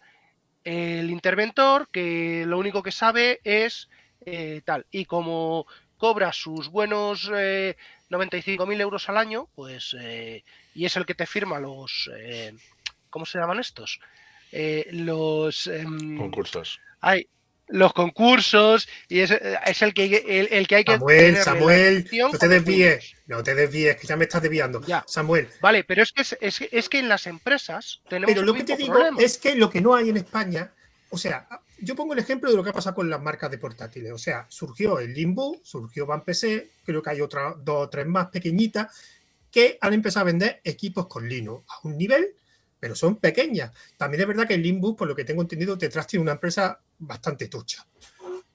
el 0.69 1.09
interventor 1.09 1.87
que 1.91 2.43
lo 2.45 2.59
único 2.59 2.83
que 2.83 2.91
sabe 2.91 3.39
es 3.43 3.89
eh, 4.25 4.61
tal. 4.63 4.85
Y 4.91 5.05
como 5.05 5.65
cobra 5.97 6.31
sus 6.31 6.69
buenos 6.69 7.29
eh, 7.35 7.75
95.000 8.09 8.81
euros 8.81 9.09
al 9.09 9.17
año, 9.17 9.47
pues, 9.55 9.95
eh, 9.99 10.43
y 10.75 10.85
es 10.85 10.95
el 10.95 11.05
que 11.05 11.15
te 11.15 11.25
firma 11.25 11.59
los, 11.59 12.09
eh, 12.15 12.53
¿cómo 13.09 13.25
se 13.25 13.39
llaman 13.39 13.59
estos? 13.59 13.99
Los... 14.91 15.67
Em, 15.67 16.17
concursos. 16.17 16.79
Hay, 17.01 17.27
los 17.69 17.93
concursos 17.93 18.87
y 19.07 19.19
es, 19.19 19.31
es 19.31 19.81
el, 19.81 19.93
que, 19.93 20.05
el, 20.05 20.47
el, 20.51 20.67
que 20.67 20.75
hay 20.75 20.83
que 20.83 20.93
Samuel, 20.93 21.37
Samuel, 21.37 22.09
no 22.11 22.37
te 22.37 22.47
desvíes, 22.47 23.15
no 23.27 23.43
te 23.43 23.55
desvíes, 23.55 23.95
que 23.95 24.07
ya 24.07 24.17
me 24.17 24.25
estás 24.25 24.41
desviando. 24.41 24.81
Ya. 24.85 25.03
Samuel. 25.07 25.47
Vale, 25.61 25.83
pero 25.83 26.03
es 26.03 26.11
que, 26.11 26.21
es, 26.21 26.37
es, 26.41 26.61
es 26.71 26.89
que 26.89 26.99
en 26.99 27.09
las 27.09 27.27
empresas 27.27 28.01
tenemos 28.09 28.33
Pero 28.33 28.45
lo 28.45 28.53
que 28.53 28.63
te 28.63 28.75
digo 28.75 28.93
problema. 28.93 29.21
es 29.21 29.37
que 29.37 29.55
lo 29.55 29.69
que 29.69 29.81
no 29.81 29.95
hay 29.95 30.09
en 30.09 30.17
España, 30.17 30.71
o 31.09 31.17
sea, 31.17 31.47
yo 31.79 31.95
pongo 31.95 32.13
el 32.13 32.19
ejemplo 32.19 32.49
de 32.49 32.57
lo 32.57 32.63
que 32.63 32.71
ha 32.71 32.73
pasado 32.73 32.95
con 32.95 33.09
las 33.09 33.21
marcas 33.21 33.51
de 33.51 33.57
portátiles. 33.57 34.11
O 34.11 34.17
sea, 34.17 34.45
surgió 34.49 34.99
el 34.99 35.13
Limbo, 35.13 35.59
surgió 35.63 36.05
Van 36.05 36.23
PC, 36.23 36.71
creo 36.83 37.01
que 37.01 37.09
hay 37.11 37.21
otras 37.21 37.55
dos 37.63 37.85
o 37.85 37.89
tres 37.89 38.05
más 38.05 38.27
pequeñitas 38.27 38.87
que 39.51 39.77
han 39.81 39.93
empezado 39.93 40.23
a 40.23 40.31
vender 40.31 40.61
equipos 40.63 41.07
con 41.07 41.27
Linux 41.27 41.65
a 41.67 41.87
un 41.87 41.97
nivel 41.97 42.35
pero 42.79 42.95
son 42.95 43.17
pequeñas. 43.17 43.71
También 43.97 44.21
es 44.21 44.27
verdad 44.27 44.47
que 44.47 44.53
el 44.53 44.63
Limbus, 44.63 44.95
por 44.95 45.07
lo 45.07 45.15
que 45.15 45.25
tengo 45.25 45.41
entendido, 45.41 45.75
detrás 45.75 46.07
tiene 46.07 46.23
una 46.23 46.31
empresa 46.33 46.79
bastante 46.99 47.47
tocha. 47.47 47.85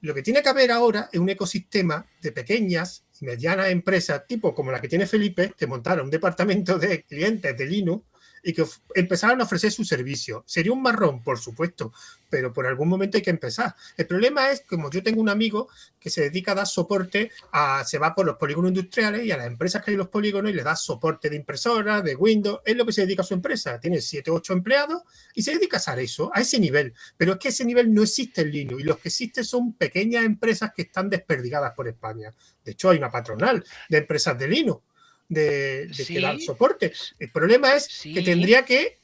Lo 0.01 0.15
que 0.15 0.23
tiene 0.23 0.43
que 0.43 0.49
haber 0.51 0.71
ahora 0.71 1.09
es 1.11 1.19
un 1.19 1.29
ecosistema 1.29 2.07
de 2.21 2.33
pequeñas 2.33 3.05
y 3.21 3.25
medianas 3.25 3.71
empresas, 3.71 4.27
tipo 4.27 4.55
como 4.55 4.71
la 4.71 4.81
que 4.81 4.89
tiene 4.89 5.07
Felipe, 5.07 5.55
que 5.57 5.67
montara 5.67 6.03
un 6.03 6.11
departamento 6.11 6.79
de 6.79 7.03
clientes 7.05 7.57
de 7.57 7.67
Linux 7.67 8.05
y 8.45 8.53
que 8.53 8.65
empezaran 8.95 9.41
a 9.41 9.45
ofrecer 9.45 9.73
su 9.73 9.85
servicio. 9.85 10.45
Sería 10.47 10.73
un 10.73 10.83
marrón, 10.83 11.23
por 11.23 11.39
supuesto, 11.39 11.93
pero 12.29 12.53
por 12.53 12.67
algún 12.67 12.89
momento 12.89 13.17
hay 13.17 13.23
que 13.23 13.31
empezar. 13.31 13.75
El 13.97 14.07
problema 14.07 14.51
es, 14.51 14.63
como 14.63 14.91
yo 14.91 15.03
tengo 15.03 15.21
un 15.21 15.31
amigo 15.31 15.69
que 15.99 16.11
se 16.11 16.23
dedica 16.23 16.53
a 16.53 16.57
dar 16.57 16.67
soporte, 16.67 17.31
a, 17.53 17.85
se 17.85 17.99
va 17.99 18.15
por 18.15 18.27
los 18.27 18.37
polígonos 18.37 18.69
industriales 18.71 19.25
y 19.25 19.33
a 19.33 19.39
las 19.39 19.47
empresas 19.47 19.83
que 19.83 19.91
hay 19.91 19.95
en 19.95 19.99
los 19.99 20.09
polígonos 20.09 20.51
y 20.51 20.55
le 20.55 20.63
da 20.63 20.77
soporte 20.77 21.31
de 21.31 21.37
impresora, 21.37 22.03
de 22.03 22.15
Windows, 22.15 22.61
es 22.65 22.77
lo 22.77 22.85
que 22.85 22.93
se 22.93 23.03
dedica 23.03 23.23
a 23.23 23.25
su 23.25 23.35
empresa. 23.35 23.81
Tiene 23.81 24.01
7 24.01 24.31
o 24.31 24.35
8 24.35 24.53
empleados 24.53 25.03
y 25.35 25.43
se 25.43 25.53
dedica 25.53 25.79
a 25.79 25.81
hacer 25.81 26.01
eso, 26.01 26.31
a 26.35 26.41
ese 26.41 26.59
nivel. 26.61 26.93
Pero 27.17 27.33
es 27.33 27.39
que 27.39 27.49
ese 27.49 27.65
nivel 27.65 27.95
no 27.95 28.03
existe 28.03 28.43
en 28.43 28.51
Linux 28.51 28.81
y 28.81 28.85
los 28.85 28.99
que 28.99 29.09
existen 29.09 29.45
son 29.45 29.73
pequeñas 29.73 30.25
empresas 30.25 30.73
que 30.75 30.83
están 30.83 31.09
desperdigadas 31.09 31.73
por 31.73 31.89
España. 31.89 32.35
De 32.63 32.73
hecho, 32.73 32.91
hay 32.91 32.99
una 32.99 33.11
patronal 33.11 33.65
de 33.89 33.99
empresas 33.99 34.39
de 34.39 34.49
Linux 34.49 34.83
de, 35.29 35.91
que 36.07 36.20
dan 36.20 36.41
soporte. 36.41 36.93
El 37.18 37.31
problema 37.31 37.75
es 37.75 38.03
que 38.03 38.22
tendría 38.22 38.64
que. 38.64 38.99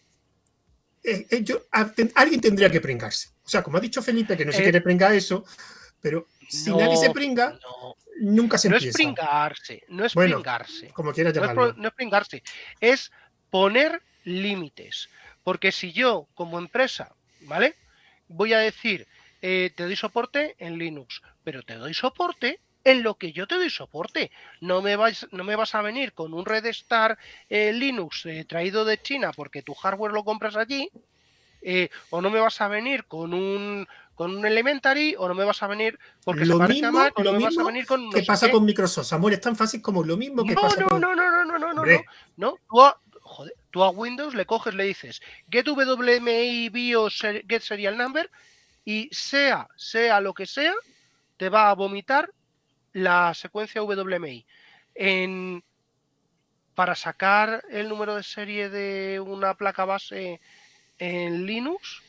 Eh, 1.03 1.27
eh, 1.31 1.45
alguien 2.15 2.41
tendría 2.41 2.71
que 2.71 2.81
pringarse. 2.81 3.31
O 3.43 3.49
sea, 3.49 3.63
como 3.63 3.79
ha 3.79 3.81
dicho 3.81 4.03
Felipe, 4.03 4.37
que 4.37 4.45
no 4.45 4.53
se 4.53 4.61
eh, 4.61 4.65
quiere 4.65 4.81
pringar 4.81 5.15
eso, 5.15 5.45
pero 6.01 6.27
si 6.49 6.71
nadie 6.71 6.97
se 6.97 7.11
pringa, 7.11 7.59
nunca 8.21 8.59
se 8.59 8.69
empieza. 8.69 8.87
No 8.87 8.91
es 8.91 8.95
pringarse, 8.97 9.83
no 9.89 10.05
es 10.05 10.15
pringarse. 10.15 10.89
Como 10.89 11.13
quieras 11.13 11.33
llamarlo. 11.33 11.73
No 11.75 11.89
es, 11.89 11.95
pringarse, 11.95 12.43
es 12.81 13.11
poner 13.49 14.03
límites. 14.25 15.09
Porque 15.43 15.73
si 15.73 15.93
yo, 15.93 16.29
como 16.35 16.59
empresa, 16.59 17.15
¿vale? 17.43 17.77
Voy 18.29 18.53
a 18.53 18.59
decir, 18.59 19.09
te 19.41 19.73
doy 19.75 19.97
soporte 19.97 20.55
en 20.59 20.77
Linux, 20.77 21.23
pero 21.43 21.63
te 21.63 21.75
doy 21.75 21.95
soporte 21.95 22.61
en 22.85 23.03
lo 23.03 23.15
que 23.17 23.33
yo 23.33 23.47
te 23.47 23.57
doy 23.57 23.71
soporte. 23.71 24.31
No 24.61 24.83
me, 24.83 24.97
vas, 24.97 25.27
no 25.33 25.45
me 25.45 25.57
vas 25.57 25.75
a 25.75 25.83
venir 25.83 26.13
con 26.13 26.35
un 26.35 26.45
Red 26.45 26.67
Star 26.67 27.19
eh, 27.49 27.73
Linux 27.73 28.27
eh, 28.27 28.45
traído 28.49 28.85
de 28.85 29.01
China 29.01 29.33
porque 29.35 29.63
tu 29.63 29.75
hardware 29.75 30.13
lo 30.13 30.25
compras 30.25 30.57
allí, 30.57 30.91
eh, 31.63 31.91
o 32.11 32.21
no 32.21 32.31
me 32.31 32.41
vas 32.41 32.61
a 32.61 32.69
venir 32.69 33.05
con 33.05 33.35
un 33.35 33.87
con 34.15 34.37
un 34.37 34.45
Elementary, 34.45 35.15
o 35.17 35.29
no 35.29 35.35
me 35.35 35.45
vas 35.45 35.63
a 35.63 35.67
venir 35.67 35.99
porque 36.25 36.45
lo 36.45 36.55
se 36.55 36.59
parece 36.59 36.83
mismo, 36.83 37.01
a 37.01 37.11
o 37.15 37.25
no 37.25 37.33
me 37.33 37.39
vas 37.39 37.57
a 37.57 37.65
venir 37.65 37.87
con. 37.87 38.11
¿Qué 38.11 38.23
pasa 38.23 38.51
con 38.51 38.67
Microsoft? 38.67 39.11
Amor, 39.15 39.33
es 39.33 39.41
tan 39.41 39.57
fácil 39.57 39.81
como 39.81 40.05
lo 40.05 40.19
mismo 40.19 40.45
que 40.45 40.55
no, 40.55 40.61
pasa 40.61 40.81
no, 40.81 40.89
con. 40.89 41.01
No, 41.01 41.15
no, 41.15 41.31
no, 41.31 41.45
no, 41.47 41.59
no, 41.59 41.73
no, 41.73 41.85
no. 41.87 42.03
No, 42.37 42.55
tú 42.69 42.83
a, 42.83 43.01
joder, 43.23 43.55
tú 43.71 43.83
a 43.83 43.89
Windows 43.89 44.35
le 44.35 44.45
coges, 44.45 44.75
le 44.75 44.85
dices 44.85 45.23
get 45.51 45.67
WMI 45.67 46.69
BIOS 46.69 47.23
get 47.49 47.63
serial 47.63 47.97
number 47.97 48.31
y 48.85 49.09
sea, 49.11 49.69
sea 49.77 50.21
lo 50.21 50.35
que 50.35 50.45
sea, 50.45 50.75
te 51.39 51.49
va 51.49 51.71
a 51.71 51.75
vomitar 51.75 52.31
la 52.93 53.35
secuencia 53.35 53.83
WMI. 53.83 54.47
En, 54.95 55.63
para 56.75 56.95
sacar 56.95 57.65
el 57.71 57.89
número 57.89 58.17
de 58.17 58.23
serie 58.23 58.69
de 58.69 59.21
una 59.21 59.55
placa 59.55 59.85
base 59.85 60.41
en 60.99 61.47
Linux, 61.47 62.03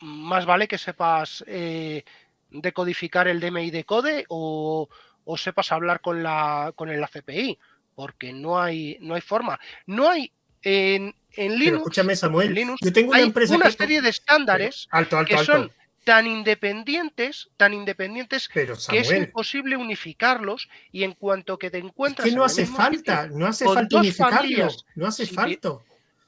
más 0.00 0.46
vale 0.46 0.66
que 0.68 0.78
sepas 0.78 1.44
eh, 1.46 2.04
decodificar 2.50 3.28
el 3.28 3.40
DMI 3.40 3.70
de 3.70 3.84
code 3.84 4.24
o, 4.28 4.88
o, 5.24 5.36
sepas 5.36 5.72
hablar 5.72 6.00
con 6.00 6.22
la 6.22 6.72
con 6.74 6.88
el 6.88 7.02
ACPI, 7.04 7.58
porque 7.94 8.32
no 8.32 8.60
hay, 8.60 8.96
no 9.00 9.14
hay 9.14 9.20
forma. 9.20 9.60
No 9.86 10.08
hay 10.08 10.32
en, 10.62 11.14
en 11.32 11.58
Linux, 11.58 11.78
escúchame, 11.78 12.16
Samuel, 12.16 12.54
yo 12.80 12.92
tengo 12.92 13.10
una, 13.10 13.20
empresa 13.20 13.54
una 13.54 13.70
serie 13.70 14.02
de 14.02 14.10
estándares 14.10 14.88
alto, 14.90 15.18
alto, 15.18 15.28
que 15.28 15.36
alto. 15.36 15.52
son 15.52 15.72
tan 16.04 16.26
independientes, 16.26 17.50
tan 17.56 17.74
independientes 17.74 18.48
Pero, 18.52 18.74
que 18.88 19.00
es 19.00 19.12
imposible 19.12 19.76
unificarlos 19.76 20.68
y 20.92 21.04
en 21.04 21.12
cuanto 21.12 21.58
que 21.58 21.70
te 21.70 21.78
encuentras 21.78 22.26
es 22.26 22.32
que 22.32 22.36
no 22.36 22.44
hace 22.44 22.66
falta, 22.66 23.26
no 23.28 23.46
hace 23.46 23.64
falta 23.64 23.98
unificarlo, 23.98 24.68
no 24.94 25.06
hace 25.06 25.26
falta. 25.26 25.78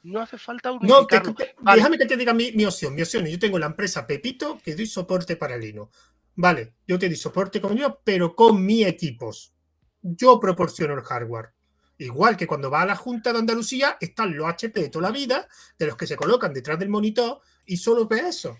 No 0.03 0.21
hace 0.21 0.37
falta 0.37 0.71
unificarlo. 0.71 1.07
No, 1.29 1.35
te, 1.35 1.55
vale. 1.59 1.77
déjame 1.77 1.97
que 1.97 2.05
te 2.05 2.17
diga 2.17 2.33
mi, 2.33 2.51
mi, 2.51 2.65
opción, 2.65 2.93
mi 2.93 3.01
opción. 3.01 3.25
Yo 3.25 3.39
tengo 3.39 3.57
la 3.57 3.67
empresa 3.67 4.05
Pepito 4.05 4.59
que 4.63 4.75
doy 4.75 4.85
soporte 4.85 5.37
para 5.37 5.57
Linux. 5.57 5.97
Vale, 6.35 6.73
yo 6.87 6.99
te 6.99 7.07
doy 7.07 7.15
soporte 7.15 7.61
con 7.61 7.77
yo, 7.77 8.01
pero 8.03 8.35
con 8.35 8.65
mis 8.65 8.85
equipos. 8.85 9.53
Yo 10.01 10.39
proporciono 10.39 10.93
el 10.93 11.01
hardware. 11.01 11.53
Igual 11.97 12.35
que 12.35 12.47
cuando 12.47 12.69
va 12.69 12.81
a 12.81 12.85
la 12.85 12.95
Junta 12.95 13.31
de 13.31 13.39
Andalucía, 13.39 13.97
están 14.01 14.35
los 14.35 14.47
HP 14.47 14.81
de 14.81 14.89
toda 14.89 15.07
la 15.07 15.11
vida, 15.11 15.47
de 15.77 15.85
los 15.85 15.95
que 15.95 16.07
se 16.07 16.17
colocan 16.17 16.53
detrás 16.53 16.77
del 16.77 16.89
monitor 16.89 17.39
y 17.65 17.77
solo 17.77 18.07
ve 18.07 18.27
eso. 18.27 18.57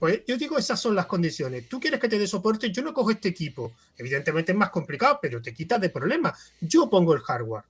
Pues 0.00 0.22
yo 0.26 0.38
digo, 0.38 0.56
esas 0.56 0.80
son 0.80 0.94
las 0.96 1.04
condiciones. 1.04 1.68
Tú 1.68 1.78
quieres 1.78 2.00
que 2.00 2.08
te 2.08 2.18
dé 2.18 2.26
soporte, 2.26 2.72
yo 2.72 2.82
no 2.82 2.94
cojo 2.94 3.10
este 3.10 3.28
equipo. 3.28 3.74
Evidentemente 3.98 4.52
es 4.52 4.56
más 4.56 4.70
complicado, 4.70 5.18
pero 5.20 5.42
te 5.42 5.52
quitas 5.52 5.78
de 5.78 5.90
problemas. 5.90 6.54
Yo 6.58 6.88
pongo 6.88 7.12
el 7.12 7.20
hardware. 7.20 7.64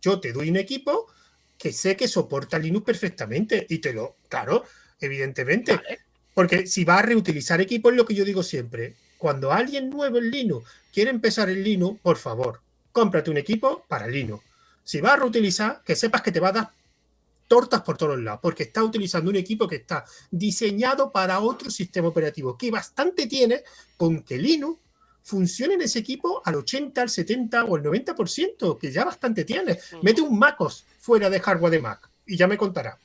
Yo 0.00 0.18
te 0.18 0.32
doy 0.32 0.48
un 0.48 0.56
equipo 0.56 1.06
que 1.58 1.74
sé 1.74 1.94
que 1.94 2.08
soporta 2.08 2.58
Linux 2.58 2.86
perfectamente 2.86 3.66
y 3.68 3.78
te 3.78 3.92
lo, 3.92 4.16
claro, 4.30 4.64
evidentemente. 4.98 5.76
Vale. 5.76 5.98
Porque 6.32 6.66
si 6.66 6.86
vas 6.86 7.00
a 7.00 7.02
reutilizar 7.02 7.60
equipo 7.60 7.90
es 7.90 7.96
lo 7.96 8.06
que 8.06 8.14
yo 8.14 8.24
digo 8.24 8.42
siempre. 8.42 8.96
Cuando 9.18 9.52
alguien 9.52 9.90
nuevo 9.90 10.16
en 10.16 10.30
Linux 10.30 10.66
quiere 10.94 11.10
empezar 11.10 11.50
en 11.50 11.62
Linux, 11.62 12.00
por 12.00 12.16
favor, 12.16 12.62
cómprate 12.90 13.30
un 13.30 13.36
equipo 13.36 13.84
para 13.86 14.06
Linux. 14.06 14.42
Si 14.82 15.02
vas 15.02 15.12
a 15.12 15.16
reutilizar, 15.16 15.82
que 15.84 15.94
sepas 15.94 16.22
que 16.22 16.32
te 16.32 16.40
va 16.40 16.48
a 16.48 16.52
dar 16.52 16.70
tortas 17.46 17.82
por 17.82 17.96
todos 17.96 18.18
lados, 18.18 18.40
porque 18.42 18.64
está 18.64 18.82
utilizando 18.82 19.30
un 19.30 19.36
equipo 19.36 19.68
que 19.68 19.76
está 19.76 20.04
diseñado 20.30 21.12
para 21.12 21.40
otro 21.40 21.70
sistema 21.70 22.08
operativo, 22.08 22.56
que 22.56 22.70
bastante 22.70 23.26
tiene 23.26 23.62
con 23.96 24.22
que 24.22 24.38
Linux 24.38 24.80
funcione 25.22 25.74
en 25.74 25.82
ese 25.82 25.98
equipo 25.98 26.40
al 26.44 26.54
80, 26.54 27.02
al 27.02 27.10
70 27.10 27.64
o 27.64 27.76
al 27.76 27.82
90%, 27.82 28.78
que 28.78 28.92
ya 28.92 29.04
bastante 29.04 29.44
tiene. 29.44 29.78
Mete 30.02 30.20
un 30.20 30.38
MacOS 30.38 30.86
fuera 30.98 31.28
de 31.28 31.40
hardware 31.40 31.72
de 31.72 31.80
Mac 31.80 32.10
y 32.26 32.36
ya 32.36 32.46
me 32.46 32.56
contará. 32.56 32.98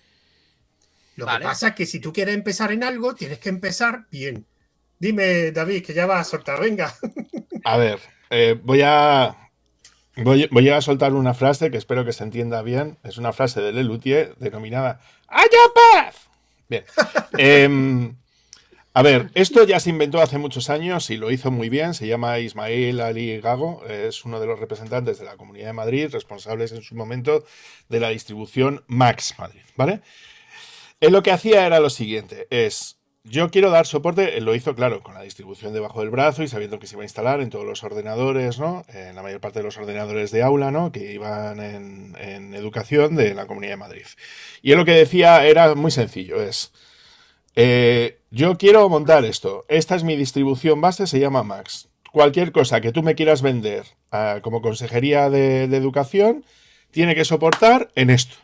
Lo 1.15 1.25
vale. 1.25 1.39
que 1.39 1.45
pasa 1.45 1.69
es 1.69 1.75
que 1.75 1.85
si 1.85 1.99
tú 1.99 2.13
quieres 2.13 2.35
empezar 2.35 2.71
en 2.71 2.83
algo, 2.83 3.15
tienes 3.15 3.39
que 3.39 3.49
empezar 3.49 4.05
bien. 4.11 4.45
Dime, 4.99 5.51
David, 5.51 5.83
que 5.83 5.95
ya 5.95 6.05
vas 6.05 6.27
a 6.27 6.29
soltar, 6.29 6.59
venga. 6.59 6.93
A 7.63 7.77
ver, 7.77 7.99
eh, 8.29 8.59
voy 8.63 8.81
a 8.83 9.40
Voy, 10.17 10.47
voy, 10.51 10.69
a 10.69 10.81
soltar 10.81 11.13
una 11.13 11.33
frase 11.33 11.71
que 11.71 11.77
espero 11.77 12.03
que 12.03 12.13
se 12.13 12.23
entienda 12.23 12.61
bien. 12.61 12.97
Es 13.03 13.17
una 13.17 13.31
frase 13.31 13.61
de 13.61 13.71
Lelutier 13.71 14.35
denominada 14.37 14.99
¡Haya 15.27 15.47
paz! 15.73 16.15
Bien. 16.67 16.83
eh, 17.37 18.11
a 18.93 19.03
ver, 19.03 19.31
esto 19.35 19.63
ya 19.63 19.79
se 19.79 19.89
inventó 19.89 20.21
hace 20.21 20.37
muchos 20.37 20.69
años 20.69 21.09
y 21.09 21.15
lo 21.15 21.31
hizo 21.31 21.49
muy 21.49 21.69
bien. 21.69 21.93
Se 21.93 22.07
llama 22.07 22.39
Ismael 22.39 22.99
Ali 22.99 23.39
Gago. 23.39 23.85
Es 23.85 24.25
uno 24.25 24.41
de 24.41 24.47
los 24.47 24.59
representantes 24.59 25.17
de 25.17 25.23
la 25.23 25.37
Comunidad 25.37 25.67
de 25.67 25.73
Madrid, 25.73 26.09
responsables 26.11 26.73
en 26.73 26.81
su 26.81 26.95
momento 26.95 27.45
de 27.87 27.99
la 28.01 28.09
distribución 28.09 28.83
Max 28.87 29.35
Madrid. 29.37 29.61
¿Vale? 29.77 30.01
Él 30.99 31.13
lo 31.13 31.23
que 31.23 31.31
hacía 31.31 31.65
era 31.65 31.79
lo 31.79 31.89
siguiente: 31.89 32.47
es 32.49 32.97
yo 33.23 33.51
quiero 33.51 33.69
dar 33.69 33.85
soporte, 33.85 34.37
él 34.37 34.45
lo 34.45 34.55
hizo, 34.55 34.75
claro, 34.75 35.03
con 35.03 35.13
la 35.13 35.21
distribución 35.21 35.73
debajo 35.73 35.99
del 35.99 36.09
brazo 36.09 36.41
y 36.43 36.47
sabiendo 36.47 36.79
que 36.79 36.87
se 36.87 36.95
iba 36.95 37.03
a 37.03 37.05
instalar 37.05 37.39
en 37.41 37.49
todos 37.49 37.65
los 37.65 37.83
ordenadores, 37.83 38.59
¿no? 38.59 38.83
En 38.87 39.15
la 39.15 39.21
mayor 39.21 39.39
parte 39.39 39.59
de 39.59 39.63
los 39.63 39.77
ordenadores 39.77 40.31
de 40.31 40.41
aula, 40.41 40.71
¿no? 40.71 40.91
Que 40.91 41.13
iban 41.13 41.59
en, 41.59 42.15
educación 42.55 43.15
de 43.15 43.33
la 43.33 43.47
Comunidad 43.47 43.73
de 43.73 43.77
Madrid. 43.77 44.05
Y 44.61 44.71
él 44.71 44.77
lo 44.77 44.85
que 44.85 44.91
decía 44.91 45.45
era 45.45 45.73
muy 45.75 45.91
sencillo, 45.91 46.41
es, 46.41 46.73
eh, 47.55 48.19
yo 48.29 48.57
quiero 48.57 48.87
montar 48.89 49.23
esto, 49.25 49.65
esta 49.69 49.95
es 49.95 50.03
mi 50.03 50.15
distribución 50.15 50.81
base, 50.81 51.07
se 51.07 51.19
llama 51.19 51.43
Max. 51.43 51.89
Cualquier 52.11 52.51
cosa 52.51 52.81
que 52.81 52.91
tú 52.91 53.03
me 53.03 53.15
quieras 53.15 53.41
vender 53.41 53.85
uh, 54.11 54.41
como 54.41 54.61
consejería 54.61 55.29
de 55.29 55.63
educación, 55.63 56.43
tiene 56.91 57.15
que 57.15 57.25
soportar 57.25 57.89
en 57.95 58.09
esto. 58.09 58.35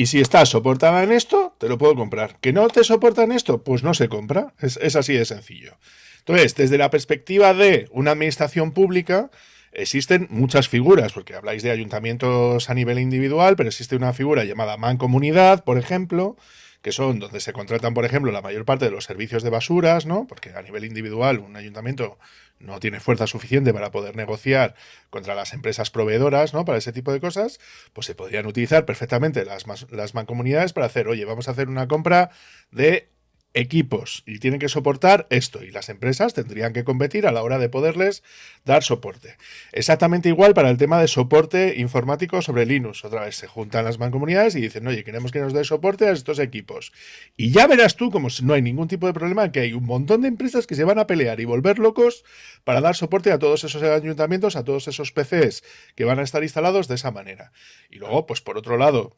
Y 0.00 0.06
si 0.06 0.18
está 0.18 0.46
soportada 0.46 1.02
en 1.02 1.12
esto, 1.12 1.54
te 1.58 1.68
lo 1.68 1.76
puedo 1.76 1.94
comprar. 1.94 2.38
¿Que 2.40 2.54
no 2.54 2.66
te 2.68 2.84
soporta 2.84 3.22
en 3.22 3.32
esto? 3.32 3.62
Pues 3.62 3.82
no 3.82 3.92
se 3.92 4.08
compra. 4.08 4.54
Es, 4.58 4.96
así 4.96 5.12
de 5.12 5.26
sencillo. 5.26 5.76
Entonces, 6.20 6.54
desde 6.54 6.78
la 6.78 6.88
perspectiva 6.88 7.52
de 7.52 7.86
una 7.90 8.12
administración 8.12 8.72
pública, 8.72 9.30
existen 9.72 10.26
muchas 10.30 10.70
figuras, 10.70 11.12
porque 11.12 11.34
habláis 11.34 11.62
de 11.62 11.70
ayuntamientos 11.70 12.70
a 12.70 12.74
nivel 12.74 12.98
individual, 12.98 13.56
pero 13.56 13.68
existe 13.68 13.94
una 13.94 14.14
figura 14.14 14.44
llamada 14.44 14.78
mancomunidad, 14.78 15.64
por 15.64 15.76
ejemplo, 15.76 16.38
que 16.80 16.92
son 16.92 17.18
donde 17.18 17.40
se 17.40 17.52
contratan, 17.52 17.92
por 17.92 18.06
ejemplo, 18.06 18.32
la 18.32 18.40
mayor 18.40 18.64
parte 18.64 18.86
de 18.86 18.92
los 18.92 19.04
servicios 19.04 19.42
de 19.42 19.50
basuras, 19.50 20.06
¿no? 20.06 20.26
Porque 20.26 20.54
a 20.54 20.62
nivel 20.62 20.86
individual 20.86 21.40
un 21.40 21.56
ayuntamiento 21.56 22.18
no 22.60 22.78
tiene 22.78 23.00
fuerza 23.00 23.26
suficiente 23.26 23.72
para 23.72 23.90
poder 23.90 24.16
negociar 24.16 24.74
contra 25.10 25.34
las 25.34 25.52
empresas 25.52 25.90
proveedoras, 25.90 26.54
¿no? 26.54 26.64
Para 26.64 26.78
ese 26.78 26.92
tipo 26.92 27.12
de 27.12 27.20
cosas, 27.20 27.58
pues 27.92 28.06
se 28.06 28.14
podrían 28.14 28.46
utilizar 28.46 28.84
perfectamente 28.84 29.44
las, 29.44 29.64
las 29.90 30.14
mancomunidades 30.14 30.72
para 30.72 30.86
hacer, 30.86 31.08
oye, 31.08 31.24
vamos 31.24 31.48
a 31.48 31.52
hacer 31.52 31.68
una 31.68 31.88
compra 31.88 32.30
de 32.70 33.08
equipos 33.54 34.22
y 34.26 34.38
tienen 34.38 34.60
que 34.60 34.68
soportar 34.68 35.26
esto 35.30 35.64
y 35.64 35.70
las 35.70 35.88
empresas 35.88 36.34
tendrían 36.34 36.72
que 36.72 36.84
competir 36.84 37.26
a 37.26 37.32
la 37.32 37.42
hora 37.42 37.58
de 37.58 37.68
poderles 37.68 38.22
dar 38.64 38.82
soporte. 38.82 39.36
Exactamente 39.72 40.28
igual 40.28 40.54
para 40.54 40.70
el 40.70 40.76
tema 40.76 41.00
de 41.00 41.08
soporte 41.08 41.74
informático 41.78 42.42
sobre 42.42 42.66
Linux. 42.66 43.04
Otra 43.04 43.24
vez 43.24 43.36
se 43.36 43.48
juntan 43.48 43.84
las 43.84 43.98
mancomunidades 43.98 44.54
y 44.54 44.60
dicen, 44.60 44.86
oye, 44.86 45.02
queremos 45.04 45.32
que 45.32 45.40
nos 45.40 45.52
dé 45.52 45.64
soporte 45.64 46.06
a 46.06 46.12
estos 46.12 46.38
equipos. 46.38 46.92
Y 47.36 47.50
ya 47.50 47.66
verás 47.66 47.96
tú, 47.96 48.10
como 48.10 48.30
si 48.30 48.44
no 48.44 48.54
hay 48.54 48.62
ningún 48.62 48.88
tipo 48.88 49.06
de 49.06 49.12
problema, 49.12 49.50
que 49.50 49.60
hay 49.60 49.72
un 49.72 49.84
montón 49.84 50.22
de 50.22 50.28
empresas 50.28 50.66
que 50.66 50.74
se 50.74 50.84
van 50.84 50.98
a 50.98 51.06
pelear 51.06 51.40
y 51.40 51.44
volver 51.44 51.78
locos 51.78 52.24
para 52.64 52.80
dar 52.80 52.94
soporte 52.94 53.32
a 53.32 53.38
todos 53.38 53.64
esos 53.64 53.82
ayuntamientos, 53.82 54.56
a 54.56 54.64
todos 54.64 54.86
esos 54.88 55.12
PCs 55.12 55.64
que 55.96 56.04
van 56.04 56.18
a 56.18 56.22
estar 56.22 56.42
instalados 56.42 56.88
de 56.88 56.94
esa 56.94 57.10
manera. 57.10 57.52
Y 57.90 57.96
luego, 57.96 58.26
pues 58.26 58.40
por 58.40 58.58
otro 58.58 58.76
lado, 58.76 59.16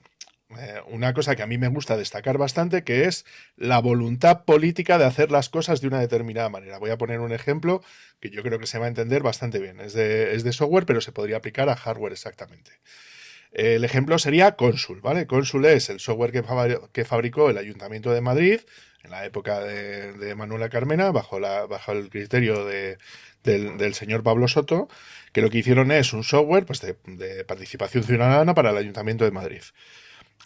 eh, 0.58 0.80
una 0.88 1.14
cosa 1.14 1.36
que 1.36 1.42
a 1.42 1.46
mí 1.46 1.58
me 1.58 1.68
gusta 1.68 1.96
destacar 1.96 2.38
bastante, 2.38 2.84
que 2.84 3.04
es 3.04 3.24
la 3.56 3.80
voluntad 3.80 4.44
política 4.44 4.98
de 4.98 5.04
hacer 5.04 5.30
las 5.30 5.48
cosas 5.48 5.80
de 5.80 5.88
una 5.88 6.00
determinada 6.00 6.48
manera. 6.48 6.78
Voy 6.78 6.90
a 6.90 6.98
poner 6.98 7.20
un 7.20 7.32
ejemplo 7.32 7.82
que 8.20 8.30
yo 8.30 8.42
creo 8.42 8.58
que 8.58 8.66
se 8.66 8.78
va 8.78 8.86
a 8.86 8.88
entender 8.88 9.22
bastante 9.22 9.58
bien. 9.58 9.80
Es 9.80 9.92
de, 9.92 10.34
es 10.34 10.44
de 10.44 10.52
software, 10.52 10.86
pero 10.86 11.00
se 11.00 11.12
podría 11.12 11.36
aplicar 11.38 11.68
a 11.68 11.76
hardware 11.76 12.12
exactamente. 12.12 12.72
El 13.52 13.84
ejemplo 13.84 14.18
sería 14.18 14.56
Consul, 14.56 15.00
¿vale? 15.02 15.26
Consul 15.26 15.66
es 15.66 15.90
el 15.90 16.00
software 16.00 16.32
que, 16.32 17.04
fabricó 17.04 17.50
el 17.50 17.58
Ayuntamiento 17.58 18.10
de 18.10 18.22
Madrid 18.22 18.60
en 19.04 19.10
la 19.10 19.26
época 19.26 19.60
de, 19.60 20.34
Manuela 20.34 20.70
Carmena, 20.70 21.10
bajo, 21.10 21.38
bajo 21.40 21.92
el 21.92 22.08
criterio 22.08 22.64
del, 22.64 22.96
del, 23.42 23.94
señor 23.94 24.22
Pablo 24.22 24.48
Soto, 24.48 24.88
que 25.32 25.42
lo 25.42 25.50
que 25.50 25.58
hicieron 25.58 25.92
es 25.92 26.14
un 26.14 26.24
software 26.24 26.64
pues, 26.64 26.80
de, 26.80 26.96
de 27.04 27.44
participación 27.44 28.04
ciudadana 28.04 28.54
para 28.54 28.70
el 28.70 28.76
Ayuntamiento 28.78 29.24
de 29.24 29.32
Madrid. 29.32 29.62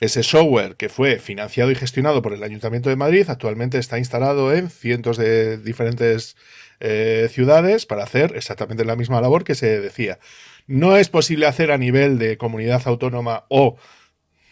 Ese 0.00 0.22
software 0.22 0.76
que 0.76 0.90
fue 0.90 1.18
financiado 1.18 1.70
y 1.70 1.74
gestionado 1.74 2.20
por 2.20 2.34
el 2.34 2.42
Ayuntamiento 2.42 2.90
de 2.90 2.96
Madrid 2.96 3.24
actualmente 3.28 3.78
está 3.78 3.98
instalado 3.98 4.54
en 4.54 4.68
cientos 4.68 5.16
de 5.16 5.56
diferentes 5.56 6.36
eh, 6.80 7.28
ciudades 7.32 7.86
para 7.86 8.04
hacer 8.04 8.36
exactamente 8.36 8.84
la 8.84 8.96
misma 8.96 9.22
labor 9.22 9.44
que 9.44 9.54
se 9.54 9.80
decía. 9.80 10.18
No 10.66 10.96
es 10.96 11.08
posible 11.08 11.46
hacer 11.46 11.70
a 11.70 11.78
nivel 11.78 12.18
de 12.18 12.36
comunidad 12.36 12.82
autónoma 12.86 13.44
o 13.48 13.76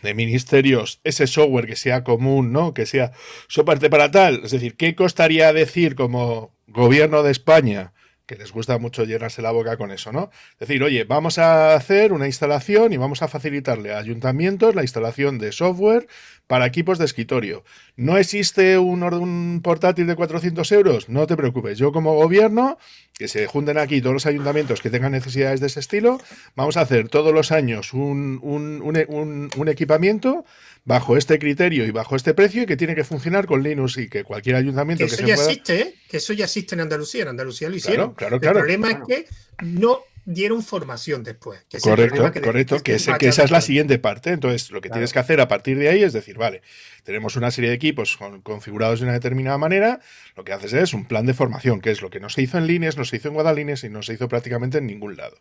de 0.03 0.15
ministerios 0.15 1.01
ese 1.03 1.27
software 1.27 1.67
que 1.67 1.77
sea 1.77 2.05
común, 2.05 2.53
¿no? 2.53 2.73
Que 2.73 2.87
sea 2.87 3.13
soporte 3.49 3.91
para 3.91 4.11
tal. 4.11 4.43
Es 4.45 4.53
decir, 4.53 4.77
¿qué 4.77 4.95
costaría 4.95 5.53
decir 5.53 5.95
como 5.97 6.55
gobierno 6.69 7.23
de 7.23 7.33
España? 7.33 7.94
Que 8.27 8.37
les 8.37 8.53
gusta 8.53 8.79
mucho 8.79 9.05
llenarse 9.05 9.43
la 9.43 9.51
boca 9.51 9.77
con 9.77 9.91
eso, 9.91 10.13
¿no? 10.13 10.31
Decir, 10.59 10.83
oye, 10.83 11.05
vamos 11.05 11.39
a 11.39 11.75
hacer 11.75 12.13
una 12.13 12.27
instalación 12.27 12.93
y 12.93 12.97
vamos 12.97 13.23
a 13.23 13.29
facilitarle 13.29 13.93
a 13.93 13.99
ayuntamientos 13.99 14.75
la 14.75 14.83
instalación 14.83 15.39
de 15.39 15.53
software 15.53 16.07
para 16.47 16.67
equipos 16.67 16.99
de 16.99 17.05
escritorio. 17.05 17.65
¿No 17.97 18.17
existe 18.17 18.79
un, 18.79 19.03
un 19.03 19.61
portátil 19.63 20.07
de 20.07 20.17
400 20.17 20.73
euros? 20.73 21.09
No 21.09 21.27
te 21.27 21.37
preocupes, 21.37 21.79
yo 21.79 21.93
como 21.93 22.15
gobierno, 22.15 22.79
que 23.13 23.29
se 23.29 23.47
junten 23.47 23.79
aquí 23.79 24.01
todos 24.01 24.15
los 24.15 24.27
ayuntamientos 24.27 24.81
que 24.81 24.91
tengan 24.91 25.13
necesidades 25.13 25.61
de 25.61 25.67
ese 25.67 25.81
estilo, 25.81 26.19
vamos 26.57 26.77
a 26.77 26.83
hacer 26.83 27.09
todos 27.09 27.33
los 27.35 27.53
años 27.53 27.93
un, 27.93 28.41
un, 28.43 29.51
un 29.57 29.69
equipamiento 29.69 30.45
bajo 30.85 31.17
este 31.17 31.39
criterio 31.39 31.87
y 31.87 31.91
bajo 31.91 32.17
este 32.17 32.35
precio 32.35 32.63
y 32.63 32.67
que 32.67 32.77
tiene 32.77 32.95
que 32.95 33.05
funcionar 33.05 33.47
con 33.47 33.63
Linux 33.63 33.97
y 33.97 34.09
que 34.09 34.23
cualquier 34.25 34.57
ayuntamiento 34.57 35.05
que, 35.05 35.09
que 35.09 35.15
eso 35.15 35.27
ya 35.27 35.35
existe, 35.35 35.81
¿eh? 35.81 35.95
que 36.09 36.19
eso 36.19 36.33
ya 36.33 36.45
existe 36.45 36.75
en 36.75 36.83
Andalucía, 36.83 37.23
en 37.23 37.29
Andalucía 37.29 37.69
lo 37.69 37.77
hicieron. 37.77 38.15
Claro, 38.15 38.39
claro, 38.39 38.59
El 38.59 38.65
problema 38.65 38.91
es 38.91 38.99
que 39.07 39.27
no 39.63 40.03
dieron 40.27 40.63
formación 40.63 41.23
después. 41.23 41.61
correcto, 41.83 42.33
correcto, 42.43 42.77
que, 42.83 42.97
que 43.19 43.29
esa 43.29 43.45
es 43.45 43.51
la 43.51 43.61
siguiente 43.61 43.99
parte. 43.99 44.31
Entonces, 44.31 44.71
lo 44.71 44.81
que 44.81 44.91
tienes 44.91 45.13
que 45.13 45.19
hacer 45.19 45.41
a 45.41 45.49
partir 45.49 45.79
de 45.79 45.89
ahí 45.89 46.03
es 46.03 46.13
decir, 46.13 46.39
vale, 46.39 46.63
tenemos 47.03 47.37
una 47.37 47.51
serie 47.51 47.71
de 47.71 47.77
equipos 47.77 48.19
configurados 48.43 49.01
de 49.01 49.07
una 49.07 49.15
determinada 49.15 49.59
manera, 49.59 50.01
lo 50.37 50.45
que 50.45 50.53
haces 50.53 50.73
es 50.73 50.95
un 50.95 51.07
plan 51.07 51.27
de 51.27 51.35
formación, 51.35 51.81
que 51.81 51.91
es 51.91 52.01
lo 52.01 52.11
que 52.11 52.21
no 52.21 52.31
se 52.31 52.43
hizo 52.43 52.59
en 52.59 52.67
líneas, 52.67 52.97
no 52.97 53.05
se 53.05 53.17
hizo 53.17 53.29
en 53.29 53.35
Guadalines 53.35 53.85
y 53.85 53.91
no 53.91 54.03
se 54.03 54.15
hizo 54.15 54.29
prácticamente 54.29 54.79
en 54.79 54.87
ningún 54.87 55.17
lado. 55.17 55.37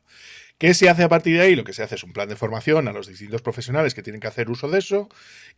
¿Qué 0.64 0.74
se 0.74 0.88
hace 0.88 1.04
a 1.04 1.10
partir 1.10 1.36
de 1.36 1.42
ahí? 1.42 1.58
Lo 1.58 1.66
que 1.66 1.74
se 1.74 1.84
hace 1.84 1.96
es 1.96 2.06
un 2.06 2.14
plan 2.14 2.30
de 2.30 2.38
formación 2.38 2.88
a 2.88 2.94
los 2.94 3.06
distintos 3.06 3.42
profesionales 3.42 3.94
que 3.94 4.02
tienen 4.02 4.22
que 4.22 4.28
hacer 4.28 4.50
uso 4.50 4.70
de 4.70 4.80
eso. 4.80 5.10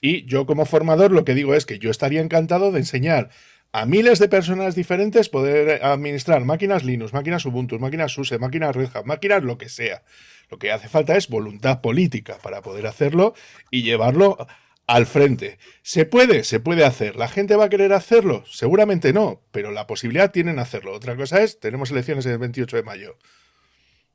Y 0.02 0.26
yo 0.26 0.48
como 0.48 0.66
formador 0.66 1.12
lo 1.12 1.24
que 1.24 1.36
digo 1.36 1.54
es 1.54 1.68
que 1.68 1.78
yo 1.78 1.92
estaría 1.92 2.22
encantado 2.22 2.72
de 2.72 2.80
enseñar 2.80 3.30
a 3.72 3.86
miles 3.86 4.18
de 4.18 4.30
personas 4.30 4.74
diferentes 4.74 5.30
poder 5.30 5.86
administrar 5.86 6.44
máquinas 6.44 6.84
Linux, 6.84 7.14
máquinas 7.14 7.46
Ubuntu, 7.46 7.78
máquinas 7.78 8.14
SUSE, 8.14 8.40
máquinas 8.40 8.76
Red 8.76 8.90
Hat, 8.96 9.06
máquinas 9.06 9.44
lo 9.44 9.60
que 9.60 9.70
sea. 9.70 10.02
Lo 10.50 10.58
que 10.58 10.72
hace 10.72 10.90
falta 10.90 11.16
es 11.16 11.30
voluntad 11.30 11.82
política 11.82 12.40
para 12.42 12.64
poder 12.64 12.88
hacerlo 12.88 13.36
y 13.70 13.84
llevarlo 13.84 14.48
al 14.88 15.06
frente. 15.06 15.60
¿Se 15.84 16.06
puede? 16.06 16.44
Se 16.44 16.60
puede 16.60 16.84
hacer. 16.84 17.16
¿La 17.16 17.28
gente 17.28 17.56
va 17.56 17.66
a 17.66 17.70
querer 17.70 17.94
hacerlo? 17.94 18.44
Seguramente 18.50 19.14
no, 19.14 19.44
pero 19.52 19.70
la 19.70 19.86
posibilidad 19.86 20.32
tienen 20.32 20.58
hacerlo. 20.58 20.94
Otra 20.94 21.16
cosa 21.16 21.44
es, 21.44 21.60
tenemos 21.60 21.92
elecciones 21.92 22.26
el 22.26 22.40
28 22.40 22.78
de 22.78 22.82
mayo. 22.82 23.18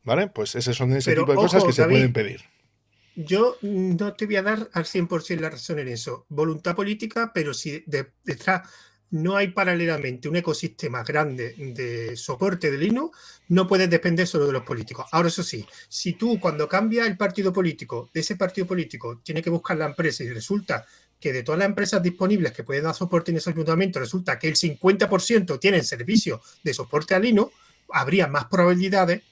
¿Vale? 0.03 0.29
Pues 0.29 0.55
esos 0.55 0.77
son 0.77 0.93
ese 0.93 1.15
tipo 1.15 1.31
de 1.31 1.37
cosas 1.37 1.65
que 1.65 1.73
se 1.73 1.85
pueden 1.85 2.13
pedir. 2.13 2.41
Yo 3.17 3.57
no 3.63 4.15
te 4.15 4.27
voy 4.27 4.37
a 4.37 4.43
dar 4.43 4.71
al 4.73 4.85
100% 4.85 5.41
la 5.41 5.51
razón 5.51 5.79
en 5.79 5.89
eso. 5.89 6.27
Voluntad 6.29 6.75
política, 6.75 7.33
pero 7.35 7.53
si 7.53 7.85
detrás 7.87 8.63
no 9.11 9.37
hay 9.37 9.49
paralelamente 9.49 10.29
un 10.29 10.37
ecosistema 10.37 11.03
grande 11.03 11.55
de 11.57 12.17
soporte 12.17 12.71
de 12.71 12.79
Linux, 12.79 13.19
no 13.49 13.67
puedes 13.67 13.91
depender 13.91 14.27
solo 14.27 14.47
de 14.47 14.53
los 14.53 14.63
políticos. 14.63 15.07
Ahora, 15.11 15.29
eso 15.29 15.43
sí, 15.43 15.67
si 15.89 16.13
tú 16.13 16.39
cuando 16.39 16.69
cambia 16.69 17.07
el 17.07 17.17
partido 17.17 17.53
político, 17.53 18.09
de 18.15 18.21
ese 18.21 18.37
partido 18.37 18.67
político, 18.67 19.21
tiene 19.23 19.43
que 19.43 19.51
buscar 19.51 19.77
la 19.77 19.87
empresa 19.87 20.23
y 20.23 20.31
resulta 20.31 20.87
que 21.19 21.33
de 21.33 21.43
todas 21.43 21.59
las 21.59 21.69
empresas 21.69 22.03
disponibles 22.03 22.53
que 22.53 22.65
pueden 22.65 22.85
dar 22.85 22.95
soporte 22.95 23.33
en 23.33 23.39
ese 23.39 23.51
ayuntamiento, 23.51 23.99
resulta 23.99 24.39
que 24.39 24.49
el 24.49 24.55
50% 24.55 25.59
tienen 25.59 25.85
servicio 25.85 26.41
de 26.63 26.73
soporte 26.73 27.15
a 27.15 27.19
Linux, 27.19 27.53
habría 27.93 28.29
más 28.29 28.47
probabilidades 28.47 29.23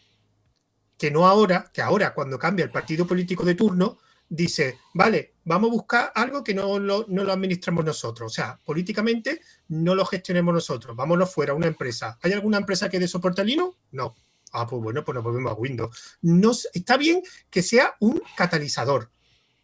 que 0.98 1.10
no 1.10 1.26
ahora, 1.26 1.70
que 1.72 1.80
ahora 1.80 2.12
cuando 2.12 2.38
cambia 2.38 2.64
el 2.64 2.70
partido 2.70 3.06
político 3.06 3.44
de 3.44 3.54
turno, 3.54 3.98
dice, 4.28 4.78
vale, 4.92 5.36
vamos 5.44 5.70
a 5.70 5.72
buscar 5.72 6.12
algo 6.14 6.44
que 6.44 6.52
no 6.52 6.78
lo, 6.78 7.06
no 7.08 7.24
lo 7.24 7.32
administramos 7.32 7.84
nosotros. 7.84 8.32
O 8.32 8.34
sea, 8.34 8.58
políticamente 8.64 9.40
no 9.68 9.94
lo 9.94 10.04
gestionemos 10.04 10.52
nosotros. 10.52 10.94
Vámonos 10.96 11.32
fuera 11.32 11.52
a 11.52 11.56
una 11.56 11.68
empresa. 11.68 12.18
¿Hay 12.20 12.32
alguna 12.32 12.58
empresa 12.58 12.90
que 12.90 12.98
dé 12.98 13.08
soporte? 13.08 13.44
No. 13.92 14.14
Ah, 14.52 14.66
pues 14.66 14.82
bueno, 14.82 15.04
pues 15.04 15.14
nos 15.14 15.24
volvemos 15.24 15.52
a 15.52 15.54
Windows. 15.54 16.18
No, 16.22 16.52
está 16.72 16.96
bien 16.96 17.22
que 17.50 17.62
sea 17.62 17.94
un 18.00 18.20
catalizador, 18.36 19.10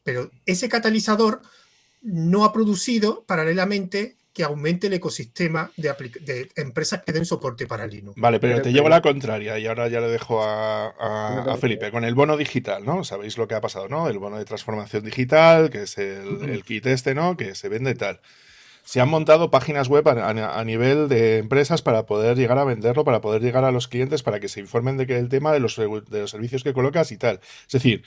pero 0.03 0.31
ese 0.47 0.69
catalizador 0.69 1.43
no 2.03 2.45
ha 2.45 2.53
producido 2.53 3.25
paralelamente 3.25 4.19
que 4.35 4.43
aumente 4.43 4.89
el 4.89 4.93
ecosistema 4.95 5.71
de, 5.77 6.51
empresas 6.57 7.03
que 7.07 7.13
den 7.13 7.25
soporte 7.25 7.69
para 7.69 7.87
Linux. 7.87 8.21
Vale, 8.21 8.41
pero, 8.41 8.61
te 8.61 8.73
llevo 8.73 8.89
la 8.89 9.01
contraria 9.01 9.61
y 9.61 9.67
ahora 9.67 9.87
ya 9.87 10.01
le 10.01 10.09
dejo 10.09 10.43
a, 10.43 11.57
Felipe 11.61 11.93
con 11.93 12.05
el 12.05 12.15
bono 12.17 12.37
digital, 12.37 12.85
¿no? 12.85 13.05
Sabéis 13.05 13.39
lo 13.39 13.47
que 13.47 13.55
ha 13.55 13.61
pasado, 13.61 13.89
¿no? 13.89 14.09
El 14.09 14.19
bono 14.19 14.37
de 14.37 14.45
transformación 14.45 15.05
digital, 15.05 15.71
que 15.71 15.83
es 15.83 15.97
el, 15.99 16.65
kit 16.65 16.85
este, 16.87 17.15
¿no? 17.15 17.37
Que 17.37 17.55
se 17.55 17.69
vende 17.69 17.95
tal. 17.95 18.21
Se 18.83 19.01
han 19.01 19.09
montado 19.09 19.51
páginas 19.51 19.89
web 19.89 20.07
a, 20.09 20.65
nivel 20.65 21.09
de 21.09 21.39
empresas 21.39 21.81
para 21.81 22.05
poder 22.05 22.37
llegar 22.37 22.59
a 22.59 22.65
venderlo, 22.65 23.05
para 23.05 23.21
poder 23.21 23.41
llegar 23.41 23.65
a 23.65 23.71
los 23.71 23.87
clientes, 23.87 24.23
para 24.25 24.41
que 24.41 24.49
se 24.49 24.61
informen 24.61 24.97
de 24.97 25.07
que 25.07 25.17
el 25.17 25.29
tema 25.29 25.53
de 25.53 25.61
los, 25.61 25.77
de 25.77 26.21
los 26.21 26.31
servicios 26.31 26.65
que 26.65 26.75
colocas 26.75 27.13
y 27.13 27.17
tal. 27.17 27.41
Es 27.67 27.73
decir, 27.73 28.03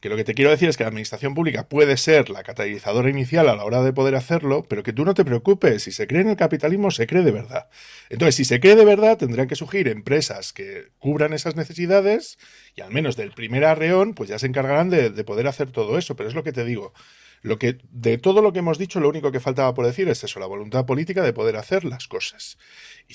que 0.00 0.08
lo 0.08 0.16
que 0.16 0.24
te 0.24 0.34
quiero 0.34 0.50
decir 0.50 0.68
es 0.68 0.76
que 0.76 0.84
la 0.84 0.88
administración 0.88 1.34
pública 1.34 1.68
puede 1.68 1.96
ser 1.98 2.30
la 2.30 2.42
catalizadora 2.42 3.10
inicial 3.10 3.48
a 3.48 3.56
la 3.56 3.64
hora 3.64 3.82
de 3.82 3.92
poder 3.92 4.14
hacerlo, 4.14 4.64
pero 4.66 4.82
que 4.82 4.94
tú 4.94 5.04
no 5.04 5.12
te 5.12 5.24
preocupes, 5.24 5.82
si 5.82 5.92
se 5.92 6.06
cree 6.06 6.22
en 6.22 6.30
el 6.30 6.36
capitalismo, 6.36 6.90
se 6.90 7.06
cree 7.06 7.22
de 7.22 7.32
verdad. 7.32 7.68
Entonces, 8.08 8.34
si 8.34 8.44
se 8.46 8.60
cree 8.60 8.76
de 8.76 8.86
verdad, 8.86 9.18
tendrán 9.18 9.46
que 9.46 9.56
surgir 9.56 9.88
empresas 9.88 10.54
que 10.54 10.88
cubran 10.98 11.34
esas 11.34 11.54
necesidades 11.54 12.38
y 12.74 12.80
al 12.80 12.90
menos 12.90 13.16
del 13.16 13.32
primer 13.32 13.64
arreón, 13.64 14.14
pues 14.14 14.30
ya 14.30 14.38
se 14.38 14.46
encargarán 14.46 14.88
de, 14.88 15.10
poder 15.24 15.46
hacer 15.46 15.70
todo 15.70 15.98
eso. 15.98 16.16
Pero 16.16 16.30
es 16.30 16.34
lo 16.34 16.44
que 16.44 16.52
te 16.52 16.64
digo. 16.64 16.94
Lo 17.42 17.58
que, 17.58 17.78
de 17.90 18.18
todo 18.18 18.42
lo 18.42 18.52
que 18.52 18.58
hemos 18.58 18.78
dicho, 18.78 19.00
lo 19.00 19.08
único 19.08 19.32
que 19.32 19.40
faltaba 19.40 19.72
por 19.72 19.86
decir 19.86 20.08
es 20.08 20.22
eso, 20.24 20.40
la 20.40 20.46
voluntad 20.46 20.84
política 20.84 21.22
de 21.22 21.32
poder 21.32 21.56
hacer 21.56 21.84
las 21.84 22.06
cosas. 22.06 22.58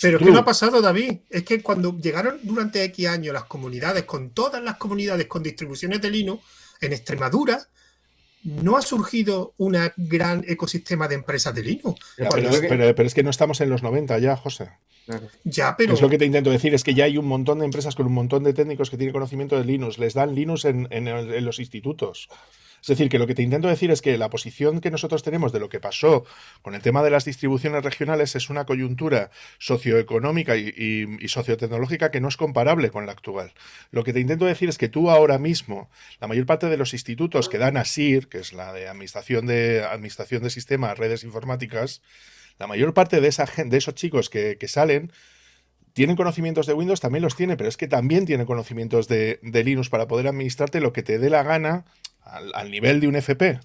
Pero 0.02 0.18
¿qué 0.18 0.26
no 0.26 0.40
ha 0.40 0.46
pasado, 0.46 0.82
David? 0.82 1.20
Es 1.30 1.44
que 1.44 1.62
cuando 1.62 1.96
llegaron 1.98 2.40
durante 2.42 2.84
X 2.84 3.08
años 3.08 3.34
las 3.34 3.46
comunidades, 3.46 4.04
con 4.06 4.32
todas 4.32 4.64
las 4.64 4.78
comunidades 4.78 5.28
con 5.28 5.44
distribuciones 5.44 6.02
de 6.02 6.10
Linux, 6.10 6.44
en 6.82 6.94
Extremadura 6.94 7.68
no 8.44 8.78
ha 8.78 8.82
surgido 8.82 9.54
un 9.58 9.76
gran 9.98 10.46
ecosistema 10.48 11.08
de 11.08 11.16
empresas 11.16 11.54
de 11.56 11.64
Linux. 11.64 12.00
pero, 12.16 13.08
es 13.08 13.14
que 13.14 13.24
no 13.24 13.32
estamos 13.32 13.60
en 13.62 13.70
los 13.70 13.82
90 13.82 14.20
ya, 14.20 14.38
José. 14.38 14.70
Ya, 15.44 15.76
pero... 15.78 15.94
Es 15.94 16.02
lo 16.02 16.10
que 16.10 16.18
te 16.18 16.26
intento 16.26 16.50
decir, 16.50 16.74
es 16.74 16.84
que 16.84 16.94
ya 16.94 17.06
hay 17.06 17.18
un 17.18 17.28
montón 17.28 17.60
de 17.60 17.66
empresas 17.66 17.96
con 17.96 18.08
un 18.08 18.14
montón 18.14 18.44
de 18.44 18.54
técnicos 18.54 18.90
que 18.90 18.98
tienen 18.98 19.14
conocimiento 19.14 19.58
de 19.58 19.66
Linux, 19.66 19.98
les 19.98 20.14
dan 20.14 20.36
Linux 20.36 20.66
en 20.66 21.46
los 21.46 21.60
institutos. 21.60 22.30
Es 22.86 22.90
decir, 22.90 23.10
que 23.10 23.18
lo 23.18 23.26
que 23.26 23.34
te 23.34 23.42
intento 23.42 23.68
decir 23.68 23.90
es 23.90 24.04
que 24.04 24.16
la 24.16 24.30
posición 24.30 24.80
que 24.80 24.92
nosotros 24.92 25.24
tenemos 25.24 25.52
de 25.52 25.60
lo 25.60 25.70
que 25.70 25.80
pasó 25.80 26.24
con 26.62 26.76
el 26.76 26.84
tema 26.84 27.02
de 27.02 27.10
las 27.10 27.26
distribuciones 27.26 27.84
regionales 27.84 28.36
es 28.36 28.52
una 28.52 28.68
coyuntura 28.68 29.32
socioeconómica 29.58 30.56
y, 30.56 31.18
sociotecnológica 31.28 32.12
que 32.12 32.22
no 32.22 32.28
es 32.28 32.38
comparable 32.38 32.92
con 32.92 33.08
la 33.08 33.14
actual. 33.14 33.54
Lo 33.90 34.04
que 34.04 34.14
te 34.14 34.20
intento 34.20 34.46
decir 34.46 34.70
es 34.70 34.78
que 34.78 34.88
tú 34.88 35.10
ahora 35.10 35.40
mismo, 35.40 35.90
la 36.22 36.28
mayor 36.28 36.46
parte 36.46 36.68
de 36.68 36.78
los 36.78 36.94
institutos 36.94 37.50
que 37.50 37.58
dan 37.58 37.76
ASIR, 37.76 38.28
que 38.28 38.38
es 38.38 38.54
la 38.54 38.72
de 38.72 38.88
Administración 38.88 39.48
de, 39.48 39.84
administración 39.84 40.44
de 40.44 40.52
Sistemas, 40.52 40.96
Redes 40.96 41.24
Informáticas, 41.24 42.04
La 42.58 42.68
mayor 42.68 42.94
parte 42.94 43.22
de, 43.22 43.28
esa, 43.28 43.46
de 43.66 43.78
esos 43.78 43.96
chicos 43.96 44.30
que, 44.30 44.58
salen 44.68 45.12
tienen 45.94 46.16
conocimientos 46.16 46.68
de 46.68 46.74
Windows, 46.74 47.00
también 47.00 47.24
los 47.24 47.36
tiene, 47.36 47.56
pero 47.56 47.70
es 47.70 47.78
que 47.78 47.88
también 47.88 48.26
tiene 48.26 48.46
conocimientos 48.46 49.08
de, 49.08 49.40
Linux 49.44 49.90
para 49.90 50.08
poder 50.08 50.28
administrarte 50.28 50.82
lo 50.82 50.92
que 50.92 51.04
te 51.04 51.20
dé 51.20 51.30
la 51.30 51.44
gana 51.44 51.86
al, 52.22 52.70
nivel 52.72 53.00
de 53.00 53.08
un 53.08 53.16
FP. 53.16 53.60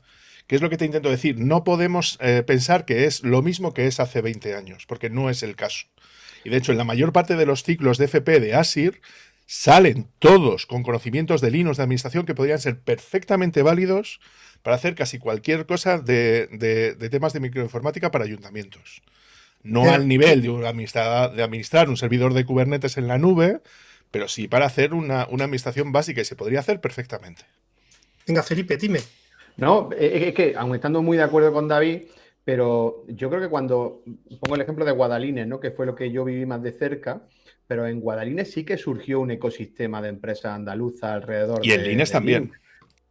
¿Qué 0.47 0.57
es 0.57 0.63
lo 0.63 0.71
que 0.71 0.77
te 0.77 0.85
intento 0.85 1.11
decir? 1.11 1.39
No 1.39 1.65
podemos 1.65 2.19
eh, 2.21 2.43
pensar 2.45 2.85
que 2.85 3.05
es 3.05 3.23
lo 3.23 3.43
mismo 3.43 3.75
que 3.75 3.87
es 3.87 4.01
hace 4.01 4.21
20 4.21 4.55
años, 4.55 4.87
porque 4.87 5.11
no 5.11 5.31
es 5.31 5.43
el 5.43 5.57
caso. 5.57 5.87
Y 6.45 6.51
de 6.51 6.57
hecho, 6.57 6.73
en 6.73 6.79
la 6.79 6.85
mayor 6.85 7.13
parte 7.13 7.37
de 7.37 7.47
los 7.47 7.63
ciclos 7.63 7.99
de 7.99 8.07
FP 8.07 8.41
de 8.41 8.55
ASIR 8.55 9.01
salen 9.47 10.07
todos 10.21 10.67
con 10.67 10.85
conocimientos 10.85 11.41
de 11.41 11.51
Linux 11.51 11.77
de 11.77 11.83
administración 11.83 12.25
que 12.25 12.37
podrían 12.37 12.61
ser 12.61 12.81
perfectamente 12.81 13.63
válidos 13.63 14.21
para 14.63 14.77
hacer 14.77 14.95
casi 14.95 15.19
cualquier 15.19 15.67
cosa 15.67 15.99
de, 15.99 16.97
temas 17.11 17.33
de 17.33 17.41
microinformática 17.41 18.11
para 18.11 18.25
ayuntamientos. 18.25 19.03
No 19.63 19.91
al 19.91 20.09
nivel 20.09 20.43
de, 20.43 20.67
administrar, 20.67 21.33
de 21.33 21.43
administrar 21.43 21.89
un 21.89 21.97
servidor 21.97 22.33
de 22.33 22.45
Kubernetes 22.45 22.97
en 22.97 23.09
la 23.09 23.19
nube, 23.19 23.61
pero 24.11 24.27
sí 24.29 24.49
para 24.49 24.67
hacer 24.67 24.95
una, 24.95 25.23
administración 25.23 25.93
básica 25.93 26.21
y 26.21 26.25
se 26.25 26.37
podría 26.37 26.61
hacer 26.61 26.81
perfectamente. 26.81 27.43
Venga, 28.27 28.43
Felipe, 28.43 28.77
dime. 28.77 29.01
No, 29.57 29.91
es 29.99 30.35
que, 30.35 30.55
aun 30.57 30.75
estando 30.75 31.03
muy 31.03 31.17
de 31.17 31.25
acuerdo 31.25 31.53
con 31.53 31.69
David, 31.69 32.03
pero 32.45 33.05
yo 33.09 33.29
creo 33.29 33.43
que 33.43 33.49
cuando 33.49 34.03
pongo 34.41 34.55
el 34.55 34.63
ejemplo 34.63 34.85
de 34.85 34.93
Guadalines, 34.93 35.47
¿no? 35.47 35.61
que 35.61 35.71
fue 35.71 35.85
lo 35.85 35.95
que 35.95 36.11
yo 36.11 36.25
viví 36.25 36.47
más 36.47 36.63
de 36.63 36.73
cerca, 36.73 37.23
pero 37.67 37.87
en 37.87 38.01
Guadalines 38.01 38.51
sí 38.51 38.65
que 38.65 38.79
surgió 38.79 39.21
un 39.21 39.31
ecosistema 39.31 40.01
de 40.01 40.09
empresas 40.09 40.53
andaluzas 40.53 41.13
alrededor. 41.13 41.65
Y 41.65 41.73
en 41.73 41.85
Lines 41.85 42.11
también. 42.11 42.53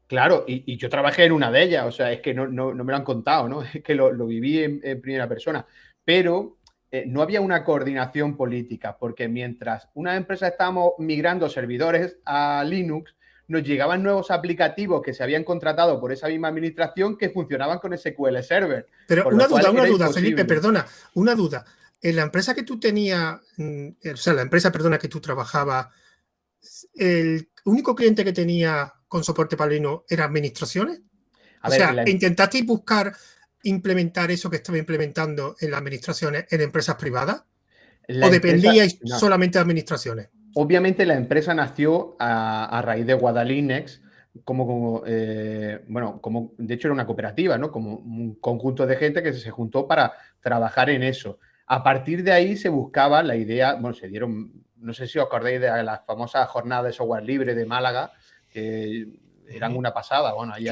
Claro, 0.10 0.44
y, 0.48 0.76
yo 0.76 0.90
trabajé 0.90 1.26
en 1.26 1.34
una 1.34 1.52
de 1.52 1.62
ellas, 1.62 1.86
o 1.86 1.92
sea, 1.92 2.12
es 2.12 2.20
que 2.20 2.34
no, 2.34 2.48
me 2.48 2.84
lo 2.84 2.96
han 2.96 3.04
contado, 3.04 3.48
¿no? 3.48 3.62
Es 3.74 3.84
que 3.84 3.94
lo, 3.94 4.26
viví 4.26 4.64
en, 4.64 5.02
primera 5.02 5.30
persona. 5.30 5.64
Pero 6.04 6.58
eh, 6.90 7.04
no 7.06 7.22
había 7.22 7.42
una 7.42 7.64
coordinación 7.64 8.36
política, 8.36 8.98
porque 8.98 9.28
mientras 9.28 9.88
una 9.94 10.16
empresa 10.16 10.48
estábamos 10.48 10.94
migrando 10.98 11.48
servidores 11.48 12.18
a 12.26 12.64
Linux, 12.66 13.16
nos 13.50 13.62
llegaban 13.62 14.02
nuevos 14.02 14.32
aplicativos 14.32 15.04
que 15.04 15.14
se 15.14 15.22
habían 15.22 15.44
contratado 15.44 16.00
por 16.00 16.12
esa 16.12 16.28
misma 16.28 16.48
administración 16.48 17.16
que 17.16 17.30
funcionaban 17.30 17.78
con 17.78 17.96
SQL 17.96 18.42
Server. 18.42 18.88
Pero 19.08 19.30
una 19.30 19.46
duda, 19.46 19.70
una 19.70 19.86
duda, 19.86 20.12
Felipe, 20.12 20.44
perdona, 20.44 20.88
una 21.14 21.36
duda 21.36 21.64
en 22.02 22.16
la 22.16 22.24
empresa 22.24 22.56
que 22.56 22.64
tú 22.64 22.80
tenías, 22.80 23.40
mm, 23.58 23.90
o 24.12 24.18
sea, 24.18 24.34
la 24.34 24.42
empresa, 24.42 24.72
perdona, 24.72 24.98
que 24.98 25.08
tú 25.08 25.20
trabajabas, 25.20 25.88
el 26.96 27.50
único 27.66 27.94
cliente 27.94 28.24
que 28.24 28.34
tenía 28.34 28.92
con 29.10 29.24
soporte 29.24 29.58
para 29.58 29.72
Linux 29.72 30.06
era 30.08 30.24
administraciones. 30.24 31.02
o 31.62 31.70
sea, 31.70 32.04
¿intentasteis 32.06 32.66
buscar 32.66 33.14
implementar 33.64 34.32
eso 34.32 34.50
que 34.50 34.58
estaba 34.58 34.78
implementando 34.78 35.56
en 35.60 35.72
las 35.72 35.82
administraciones 35.82 36.46
en 36.50 36.62
empresas 36.62 36.96
privadas? 36.96 37.44
¿O 38.08 38.30
dependíais 38.30 39.00
solamente 39.04 39.58
de 39.58 39.64
administraciones? 39.64 40.30
Obviamente 40.56 41.06
la 41.06 41.16
empresa 41.16 41.54
nació 41.54 42.16
a, 42.20 42.82
raíz 42.84 43.06
de 43.06 43.14
Guadalinex, 43.14 44.02
como, 44.44 44.66
como 44.66 45.04
eh, 45.06 45.84
bueno, 45.88 46.22
como 46.22 46.54
de 46.58 46.74
hecho 46.74 46.88
era 46.88 46.94
una 46.94 47.06
cooperativa, 47.06 47.58
¿no? 47.58 47.72
Como 47.72 47.98
un 47.98 48.36
conjunto 48.36 48.88
de 48.88 48.96
gente 48.96 49.22
que 49.22 49.34
se 49.34 49.52
juntó 49.52 49.88
para 49.88 50.14
trabajar 50.40 50.90
en 50.90 51.04
eso. 51.04 51.40
A 51.68 51.84
partir 51.84 52.24
de 52.24 52.32
ahí 52.32 52.58
se 52.58 52.70
buscaba 52.70 53.22
la 53.22 53.36
idea, 53.36 53.74
bueno, 53.74 53.94
se 53.94 54.08
dieron, 54.08 54.52
no 54.78 54.94
sé 54.94 55.08
si 55.08 55.20
os 55.20 55.26
acordáis 55.26 55.62
de 55.62 55.84
las 55.84 56.04
famosas 56.06 56.48
jornadas 56.48 56.86
de 56.86 56.94
software 56.94 57.24
libre 57.24 57.54
de 57.54 57.66
Málaga, 57.66 58.12
que 58.50 59.08
eran 59.48 59.76
una 59.76 59.94
pasada, 59.94 60.34
bueno, 60.34 60.54
ahí 60.54 60.68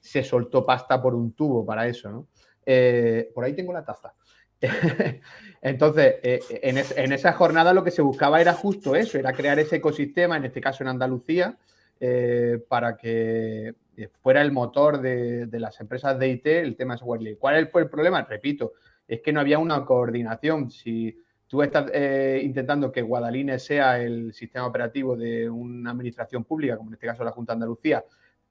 Se, 0.00 0.22
soltó 0.22 0.64
pasta 0.64 1.00
por 1.02 1.14
un 1.14 1.32
tubo 1.32 1.66
para 1.66 1.86
eso, 1.86 2.10
¿no? 2.10 2.28
Eh, 2.64 3.30
por 3.34 3.44
ahí 3.44 3.54
tengo 3.54 3.72
la 3.72 3.84
taza. 3.84 4.14
Entonces, 5.62 6.16
eh, 6.22 6.40
en, 6.62 7.12
esa 7.12 7.32
jornada 7.32 7.72
lo 7.72 7.84
que 7.84 7.90
se 7.90 8.02
buscaba 8.02 8.40
era 8.40 8.54
justo 8.54 8.94
eso, 8.94 9.18
era 9.18 9.32
crear 9.32 9.58
ese 9.58 9.76
ecosistema, 9.76 10.36
en 10.36 10.44
este 10.44 10.60
caso 10.60 10.82
en 10.82 10.88
Andalucía, 10.88 11.56
eh, 12.00 12.62
para 12.68 12.96
que 12.96 13.74
fuera 14.22 14.42
el 14.42 14.52
motor 14.52 15.00
de, 15.00 15.48
las 15.52 15.80
empresas 15.80 16.18
de 16.18 16.28
IT 16.28 16.46
el 16.46 16.76
tema 16.76 16.94
de 16.94 16.98
software 16.98 17.22
libre. 17.22 17.38
¿Cuál 17.38 17.68
fue 17.68 17.82
el 17.82 17.88
problema? 17.88 18.22
Repito, 18.22 18.74
es 19.06 19.20
que 19.20 19.32
no 19.32 19.40
había 19.40 19.58
una 19.58 19.84
coordinación. 19.84 20.70
Si 20.70 21.18
tú 21.48 21.62
estás 21.62 21.90
eh, 21.92 22.40
intentando 22.44 22.92
que 22.92 23.02
Guadalines 23.02 23.64
sea 23.64 24.00
el 24.00 24.32
sistema 24.32 24.66
operativo 24.66 25.16
de 25.16 25.50
una 25.50 25.90
administración 25.90 26.44
pública, 26.44 26.76
como 26.76 26.90
en 26.90 26.94
este 26.94 27.06
caso 27.06 27.24
la 27.24 27.32
Junta 27.32 27.52
de 27.52 27.56
Andalucía, 27.56 28.04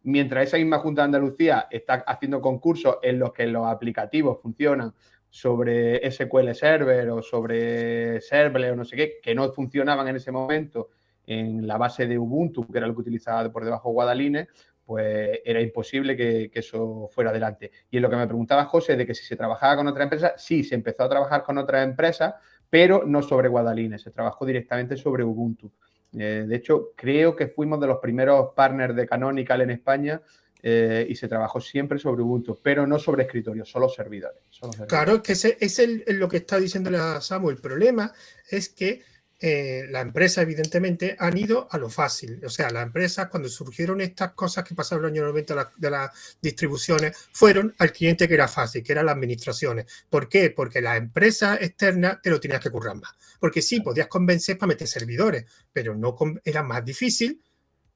mientras 0.03 0.47
esa 0.47 0.57
misma 0.57 0.79
Junta 0.79 1.03
de 1.03 1.05
Andalucía 1.05 1.67
está 1.69 1.95
haciendo 2.07 2.41
concursos 2.41 2.97
en 3.03 3.19
los 3.19 3.31
que 3.31 3.47
los 3.47 3.67
aplicativos 3.67 4.41
funcionan 4.41 4.93
sobre 5.29 6.09
SQL 6.09 6.53
Server 6.53 7.09
o 7.11 7.21
sobre 7.21 8.19
Serverless 8.19 8.71
o 8.71 8.75
no 8.75 8.85
sé 8.85 8.95
qué, 8.95 9.19
que 9.21 9.35
no 9.35 9.51
funcionaban 9.51 10.07
en 10.07 10.15
ese 10.15 10.31
momento 10.31 10.89
en 11.27 11.67
la 11.67 11.77
base 11.77 12.07
de 12.07 12.17
Ubuntu, 12.17 12.65
que 12.65 12.77
era 12.77 12.87
lo 12.87 12.95
que 12.95 13.01
utilizaba 13.01 13.51
por 13.51 13.63
debajo 13.63 13.91
Guadalines, 13.91 14.47
pues 14.87 15.41
era 15.43 15.59
imposible 15.59 16.15
que, 16.15 16.49
eso 16.53 17.09
fuera 17.11 17.29
adelante. 17.29 17.71
Y 17.91 17.97
en 17.97 18.03
lo 18.03 18.09
que 18.09 18.15
me 18.15 18.25
preguntaba 18.25 18.63
José 18.63 18.95
de 18.95 19.05
que 19.05 19.13
si 19.13 19.25
se 19.25 19.35
trabajaba 19.35 19.75
con 19.75 19.87
otra 19.87 20.03
empresa, 20.03 20.35
sí, 20.37 20.63
se 20.63 20.75
empezó 20.75 21.03
a 21.03 21.09
trabajar 21.09 21.43
con 21.43 21.57
otra 21.57 21.83
empresa, 21.83 22.39
pero 22.69 23.03
no 23.05 23.21
sobre 23.21 23.47
Guadalines, 23.47 24.01
se 24.01 24.11
trabajó 24.11 24.45
directamente 24.45 24.97
sobre 24.97 25.23
Ubuntu. 25.23 25.71
Eh, 26.13 26.45
de 26.47 26.55
hecho, 26.55 26.93
creo 26.95 27.35
que 27.35 27.47
fuimos 27.47 27.79
de 27.79 27.87
los 27.87 27.99
primeros 27.99 28.53
partners 28.55 28.95
de 28.95 29.07
Canonical 29.07 29.61
en 29.61 29.71
España 29.71 30.21
eh, 30.63 31.05
y 31.07 31.15
se 31.15 31.27
trabajó 31.27 31.61
siempre 31.61 31.99
sobre 31.99 32.23
Ubuntu, 32.23 32.59
pero 32.61 32.87
no 32.87 32.97
sobre 32.97 33.23
escritorio, 33.23 33.65
solo 33.65 33.89
servidores. 33.89 34.41
Claro, 34.87 35.21
que 35.21 35.33
es 35.33 35.79
lo 36.07 36.27
que 36.27 36.37
está 36.37 36.59
diciendo 36.59 37.21
Samuel. 37.21 37.57
El 37.57 37.61
problema 37.61 38.11
es 38.49 38.69
que 38.69 39.03
eh, 39.39 39.85
la 39.89 40.01
empresa, 40.01 40.41
evidentemente, 40.41 41.15
han 41.19 41.37
ido 41.37 41.67
a 41.69 41.77
lo 41.77 41.89
fácil. 41.89 42.43
O 42.43 42.49
sea, 42.49 42.71
las 42.71 42.83
empresas, 42.83 43.27
cuando 43.29 43.49
surgieron 43.49 44.01
estas 44.01 44.33
cosas 44.33 44.63
que 44.63 44.73
pasaron 44.73 45.05
en 45.05 45.11
los 45.11 45.19
años 45.19 45.31
90 45.31 45.73
de, 45.77 45.91
las 45.91 46.11
distribuciones, 46.41 47.15
fueron 47.31 47.75
al 47.77 47.91
cliente 47.91 48.27
que 48.27 48.33
era 48.33 48.47
fácil, 48.47 48.83
que 48.83 48.93
eran 48.93 49.05
las 49.05 49.15
administraciones. 49.15 49.85
¿Por 50.09 50.27
qué? 50.27 50.49
Porque 50.49 50.81
la 50.81 50.97
empresa 50.97 51.55
externa 51.55 52.19
te 52.21 52.31
lo 52.31 52.39
tenías 52.39 52.61
que 52.61 52.71
currar 52.71 52.95
más. 52.95 53.11
Porque 53.39 53.61
sí, 53.61 53.81
podías 53.81 54.07
convencer 54.07 54.57
para 54.57 54.69
meter 54.69 54.87
servidores, 54.87 55.45
pero 55.71 55.95
no 55.95 56.17
era 56.43 56.63
más 56.63 56.83
difícil, 56.83 57.41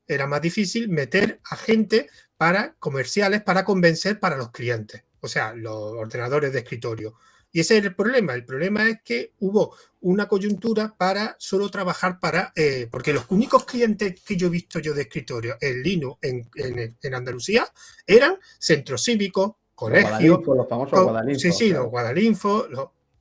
era 0.07 0.27
más 0.27 0.41
difícil 0.41 0.89
meter 0.89 1.39
a 1.49 1.55
gente 1.55 2.09
para 2.37 2.73
comerciales 2.79 3.41
para 3.41 3.63
convencer 3.63 4.19
para 4.19 4.37
los 4.37 4.51
clientes. 4.51 5.03
O 5.21 5.27
sea, 5.27 5.53
los 5.53 5.73
ordenadores 5.73 6.51
de 6.53 6.59
escritorio. 6.59 7.15
Y 7.51 7.59
ese 7.59 7.77
es 7.77 7.85
el 7.85 7.95
problema. 7.95 8.33
El 8.33 8.45
problema 8.45 8.89
es 8.89 9.01
que 9.03 9.33
hubo 9.39 9.75
una 10.01 10.27
coyuntura 10.27 10.95
para 10.97 11.35
solo 11.37 11.69
trabajar 11.69 12.19
para, 12.19 12.53
eh, 12.55 12.87
porque 12.89 13.13
los 13.13 13.25
únicos 13.29 13.65
clientes 13.65 14.15
que 14.21 14.35
yo 14.35 14.47
he 14.47 14.51
visto 14.51 14.79
yo 14.79 14.93
de 14.93 15.03
escritorio 15.03 15.57
en 15.59 15.83
Linux 15.83 16.17
en, 16.21 17.13
Andalucía 17.13 17.67
eran 18.07 18.37
centros 18.57 19.03
cívicos, 19.03 19.53
colegios. 19.75 20.41
Los, 20.45 20.67
famosos 20.67 21.03
Guadalinfo. 21.03 21.39
Sí, 21.39 21.51
sí, 21.51 21.69
los 21.71 21.87
Guadalinfo, 21.87 22.67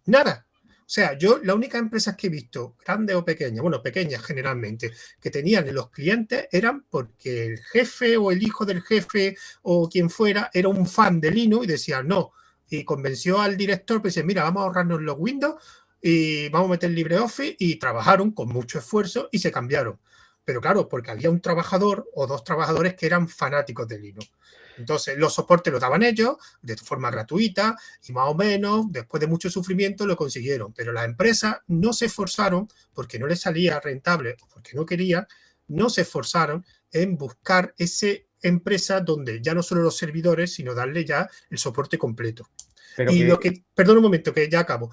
nada. 0.07 0.47
O 0.91 0.93
sea, 0.93 1.17
yo 1.17 1.39
la 1.45 1.55
única 1.55 1.79
empresas 1.79 2.17
que 2.17 2.27
he 2.27 2.31
visto, 2.31 2.75
grandes 2.85 3.15
o 3.15 3.25
pequeñas, 3.25 3.63
bueno, 3.63 3.81
pequeñas 3.81 4.25
generalmente, 4.25 4.91
que 5.21 5.31
tenían 5.31 5.73
los 5.73 5.91
clientes 5.91 6.49
eran 6.51 6.85
porque 6.91 7.47
el 7.47 7.59
jefe 7.61 8.17
o 8.17 8.33
el 8.33 8.43
hijo 8.43 8.65
del 8.65 8.83
jefe 8.83 9.37
o 9.63 9.89
quien 9.89 10.11
fuera 10.11 10.51
era 10.53 10.69
un 10.69 10.87
fan 10.89 11.21
de 11.21 11.31
Linux 11.31 11.65
y 11.65 11.69
decía, 11.69 12.03
no, 12.03 12.33
y 12.71 12.85
convenció 12.85 13.41
al 13.41 13.57
director, 13.57 14.01
pues 14.01 14.15
dice, 14.15 14.25
mira, 14.25 14.45
vamos 14.45 14.63
a 14.63 14.67
ahorrarnos 14.67 15.03
los 15.03 15.17
Windows 15.19 15.57
y 16.01 16.49
vamos 16.49 16.69
a 16.69 16.71
meter 16.71 16.91
LibreOffice 16.91 17.57
y 17.59 17.77
trabajaron 17.77 18.31
con 18.31 18.49
mucho 18.49 18.79
esfuerzo 18.79 19.29
y 19.33 19.41
se 19.41 19.53
cambiaron. 19.53 20.01
Pero 20.45 20.61
claro, 20.61 20.89
porque 20.89 21.11
había 21.11 21.31
un 21.31 21.41
trabajador 21.41 22.09
o 22.15 22.27
dos 22.27 22.45
trabajadores 22.45 22.95
que 22.95 23.07
eran 23.07 23.29
fanáticos 23.29 23.87
de 23.89 23.99
Linux. 23.99 24.31
Entonces, 24.79 25.19
los 25.19 25.35
soportes 25.35 25.73
los 25.73 25.83
daban 25.83 26.03
ellos 26.03 26.37
de 26.63 26.77
forma 26.77 27.11
gratuita 27.11 27.77
y 28.09 28.13
más 28.13 28.29
o 28.29 28.35
menos, 28.35 28.87
después 28.89 29.21
de 29.21 29.27
mucho 29.27 29.51
sufrimiento, 29.51 30.07
lo 30.07 30.17
consiguieron. 30.17 30.73
Pero 30.73 30.93
las 30.93 31.05
empresas 31.05 31.59
no 31.67 31.93
se 31.93 32.07
esforzaron 32.07 32.69
porque 32.95 33.19
no 33.19 33.27
les 33.27 33.41
salía 33.41 33.79
rentable 33.81 34.37
o 34.41 34.49
porque 34.49 34.71
no 34.75 34.87
querían, 34.87 35.27
no 35.69 35.91
se 35.91 36.03
esforzaron 36.03 36.65
en 36.93 37.19
buscar 37.19 37.75
ese 37.77 38.30
empresa 38.43 39.01
donde 39.01 39.41
ya 39.41 39.55
no 39.55 39.63
solo 39.63 39.83
los 39.83 39.97
servidores, 39.97 40.53
sino 40.55 40.75
darle 40.75 41.05
ya 41.05 41.29
el 41.51 41.59
soporte 41.59 41.99
completo. 41.99 42.49
y 43.09 43.25
lo 43.25 43.39
que, 43.39 43.65
perdón 43.75 43.99
un 43.99 44.05
momento, 44.05 44.35
que 44.35 44.49
ya 44.49 44.61
acabo. 44.61 44.91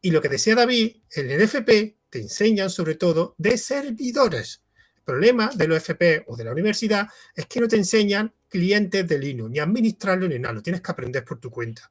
Y 0.00 0.10
lo 0.10 0.20
que 0.20 0.28
decía 0.28 0.54
David, 0.54 0.96
en 1.12 1.30
el 1.30 1.40
FP 1.42 1.96
te 2.08 2.20
enseñan 2.20 2.70
sobre 2.70 2.94
todo 2.94 3.34
de 3.38 3.58
servidores. 3.58 4.62
El 4.96 5.02
problema 5.04 5.50
de 5.54 5.68
los 5.68 5.78
FP 5.78 6.24
o 6.26 6.36
de 6.36 6.44
la 6.44 6.52
universidad 6.52 7.08
es 7.34 7.46
que 7.46 7.60
no 7.60 7.68
te 7.68 7.76
enseñan 7.76 8.32
clientes 8.48 9.06
de 9.06 9.18
Linux, 9.18 9.50
ni 9.50 9.58
administrarlo 9.58 10.28
ni 10.28 10.38
nada, 10.38 10.54
lo 10.54 10.62
tienes 10.62 10.82
que 10.82 10.90
aprender 10.90 11.24
por 11.24 11.38
tu 11.38 11.50
cuenta. 11.50 11.90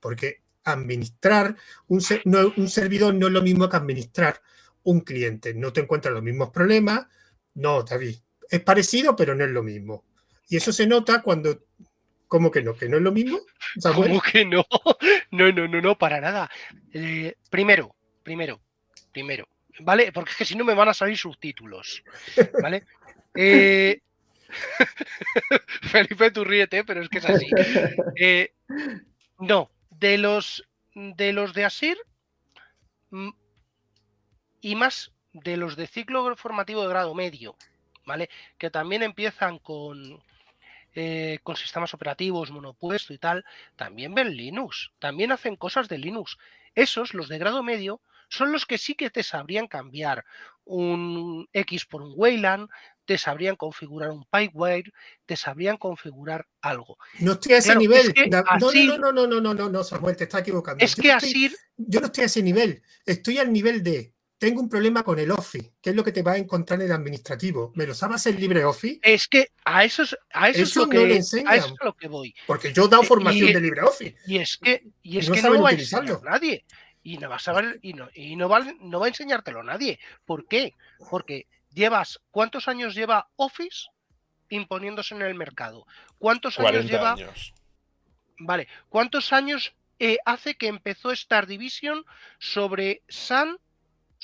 Porque 0.00 0.42
administrar 0.64 1.56
un, 1.88 2.02
un 2.56 2.68
servidor 2.68 3.14
no 3.14 3.26
es 3.26 3.32
lo 3.32 3.42
mismo 3.42 3.68
que 3.68 3.76
administrar 3.76 4.40
un 4.82 5.00
cliente. 5.00 5.54
No 5.54 5.72
te 5.72 5.80
encuentras 5.80 6.14
los 6.14 6.22
mismos 6.22 6.50
problemas. 6.50 7.06
No, 7.54 7.82
David, 7.82 8.16
es 8.48 8.60
parecido, 8.60 9.16
pero 9.16 9.34
no 9.34 9.44
es 9.44 9.50
lo 9.50 9.62
mismo. 9.62 10.04
Y 10.48 10.56
eso 10.56 10.72
se 10.72 10.86
nota 10.86 11.22
cuando 11.22 11.58
¿Cómo 12.34 12.50
que 12.50 12.62
no? 12.62 12.74
¿Que 12.74 12.88
no 12.88 12.96
es 12.96 13.02
lo 13.04 13.12
mismo? 13.12 13.38
Samuel? 13.78 14.08
¿Cómo 14.08 14.20
que 14.20 14.44
no? 14.44 14.66
No, 15.30 15.52
no, 15.52 15.68
no, 15.68 15.80
no, 15.80 15.96
para 15.96 16.20
nada. 16.20 16.50
Eh, 16.92 17.36
primero, 17.48 17.94
primero, 18.24 18.60
primero, 19.12 19.48
¿vale? 19.78 20.10
Porque 20.10 20.32
es 20.32 20.36
que 20.36 20.44
si 20.44 20.56
no 20.56 20.64
me 20.64 20.74
van 20.74 20.88
a 20.88 20.94
salir 20.94 21.16
subtítulos, 21.16 22.02
¿vale? 22.60 22.84
Eh, 23.36 24.00
Felipe, 25.82 26.30
tú 26.30 26.44
ríete, 26.44 26.84
pero 26.84 27.02
es 27.02 27.08
que 27.08 27.18
es 27.18 27.24
así. 27.24 27.46
Eh, 28.16 28.52
no, 29.40 29.72
de 29.90 30.18
los 30.18 30.68
de 30.94 31.32
los 31.32 31.52
de 31.52 31.64
Asir 31.64 31.98
mm, 33.10 33.30
y 34.60 34.76
más 34.76 35.10
de 35.32 35.56
los 35.56 35.74
de 35.74 35.88
ciclo 35.88 36.36
formativo 36.36 36.82
de 36.82 36.88
grado 36.88 37.12
medio, 37.12 37.56
¿vale? 38.06 38.30
Que 38.56 38.70
también 38.70 39.02
empiezan 39.02 39.58
con, 39.58 40.22
eh, 40.94 41.38
con 41.42 41.56
sistemas 41.56 41.92
operativos, 41.94 42.50
monopuesto 42.50 43.12
y 43.12 43.18
tal, 43.18 43.44
también 43.76 44.14
ven 44.14 44.36
Linux, 44.36 44.90
también 44.98 45.32
hacen 45.32 45.56
cosas 45.56 45.88
de 45.88 45.98
Linux. 45.98 46.36
Esos, 46.74 47.14
los 47.14 47.28
de 47.28 47.38
grado 47.38 47.62
medio, 47.62 48.00
son 48.28 48.50
los 48.52 48.66
que 48.66 48.78
sí 48.78 48.94
que 48.94 49.10
te 49.10 49.22
sabrían 49.22 49.68
cambiar 49.68 50.24
un 50.64 51.48
X 51.52 51.84
por 51.84 52.02
un 52.02 52.12
Wayland, 52.16 52.68
te 53.04 53.18
sabrían 53.18 53.54
configurar 53.56 54.10
un 54.10 54.24
Pipewire, 54.24 54.90
te 55.26 55.36
sabrían 55.36 55.76
configurar 55.76 56.46
algo. 56.62 56.96
No 57.20 57.32
estoy 57.32 57.52
a 57.52 57.58
ese 57.58 57.68
Claro, 57.68 57.80
nivel. 57.80 58.06
es 58.08 58.14
que 58.14 58.30
Da- 58.30 58.44
no, 58.58 58.68
así- 58.70 58.86
no, 58.86 58.96
no, 58.98 59.12
no, 59.12 59.26
no, 59.26 59.40
no, 59.40 59.54
no, 59.54 59.68
no, 59.68 59.84
Samuel, 59.84 60.16
te 60.16 60.24
está 60.24 60.38
equivocando. 60.38 60.82
Es 60.82 60.96
Yo 60.96 61.02
que 61.02 61.10
estoy- 61.10 61.28
Asir, 61.30 61.56
yo 61.76 62.00
no 62.00 62.06
estoy 62.06 62.22
a 62.22 62.26
ese 62.26 62.42
nivel. 62.42 62.82
Estoy 63.04 63.38
al 63.38 63.52
nivel 63.52 63.82
de 63.82 64.13
tengo 64.44 64.60
un 64.60 64.68
problema 64.68 65.02
con 65.02 65.18
el 65.18 65.30
Office, 65.30 65.72
que 65.80 65.90
es 65.90 65.96
lo 65.96 66.04
que 66.04 66.12
te 66.12 66.22
vas 66.22 66.34
a 66.34 66.38
encontrar 66.38 66.80
en 66.80 66.86
el 66.86 66.92
administrativo. 66.92 67.72
¿Me 67.74 67.86
lo 67.86 67.94
sabes 67.94 68.26
el 68.26 68.36
LibreOffice? 68.36 69.00
es 69.02 69.26
que 69.26 69.48
a 69.64 69.84
eso 69.84 70.02
es, 70.02 70.16
a 70.32 70.48
eso 70.50 70.62
es 70.62 70.76
lo 70.76 70.84
no 70.84 70.90
que, 70.90 71.06
le 71.06 71.14
a 71.14 71.18
eso 71.56 71.66
es 71.68 71.74
lo 71.82 71.94
que 71.96 72.08
voy. 72.08 72.34
Porque 72.46 72.72
yo 72.72 72.84
he 72.84 72.88
dado 72.88 73.02
formación 73.04 73.48
y- 73.48 73.52
de 73.54 73.60
LibreOffice. 73.60 74.16
Y 74.26 74.38
es 74.38 74.56
que, 74.58 74.84
y 75.02 75.18
es 75.18 75.28
No 75.28 75.34
que 75.34 75.40
saben 75.40 75.52
no 75.54 75.58
lo 75.58 75.64
va 75.64 75.70
a 75.70 75.72
enseñar 75.72 76.22
nadie. 76.22 76.64
Y 77.02 77.18
no 77.18 77.28
va 77.28 77.36
a 77.36 77.38
saber, 77.38 77.78
y 77.82 77.92
no, 77.92 78.08
y 78.14 78.34
no 78.36 78.48
va, 78.48 78.60
no 78.80 78.98
va 79.00 79.06
a 79.06 79.08
enseñártelo 79.08 79.62
nadie. 79.62 79.98
¿Por 80.24 80.46
qué? 80.46 80.74
Porque 81.10 81.46
llevas, 81.72 82.20
¿cuántos 82.30 82.66
años 82.68 82.94
lleva 82.94 83.28
Office 83.36 83.88
imponiéndose 84.48 85.14
en 85.14 85.22
el 85.22 85.34
mercado? 85.34 85.86
¿Cuántos 86.18 86.58
años 86.58 86.70
40 86.70 86.92
lleva? 86.92 87.12
años. 87.12 87.52
Vale, 88.38 88.68
¿cuántos 88.88 89.32
años 89.32 89.74
eh, 89.98 90.18
hace 90.24 90.54
que 90.56 90.66
empezó 90.66 91.12
Star 91.12 91.46
Division 91.46 92.04
sobre 92.38 93.02
Sun, 93.08 93.58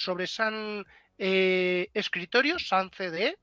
sobre 0.01 0.27
Sun 0.27 0.87
eh, 1.19 1.91
Escritorio, 1.93 2.59
Sun 2.59 2.91
CD, 2.97 3.39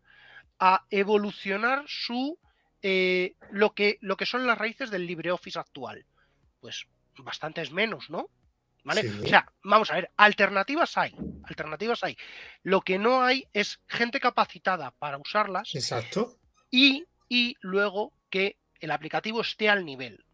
a 0.60 0.86
evolucionar 0.90 1.84
su 1.88 2.40
eh, 2.82 3.36
lo 3.52 3.74
que 3.74 3.98
lo 4.02 4.18
que 4.18 4.26
son 4.26 4.48
las 4.48 4.58
raíces 4.58 4.90
del 4.90 5.06
LibreOffice 5.06 5.60
actual? 5.60 6.06
Pues 6.60 6.88
bastantes 7.20 7.72
menos, 7.72 8.10
¿no? 8.10 8.30
¿Vale? 8.84 9.04
Sí. 9.04 9.22
O 9.24 9.28
sea, 9.28 9.52
vamos 9.64 9.92
a 9.92 9.96
ver, 9.96 10.10
alternativas 10.18 10.98
hay, 10.98 11.14
alternativas 11.44 12.04
hay. 12.04 12.18
Lo 12.64 12.82
que 12.82 12.98
no 12.98 13.22
hay 13.22 13.46
es 13.54 13.82
gente 13.88 14.20
capacitada 14.20 14.92
para 14.92 15.18
usarlas 15.18 15.76
Exacto. 15.76 16.38
y, 16.72 17.06
y 17.28 17.56
luego 17.60 18.14
que 18.30 18.58
el 18.80 18.92
aplicativo 18.92 19.42
esté 19.42 19.70
al 19.70 19.86
nivel. 19.86 20.26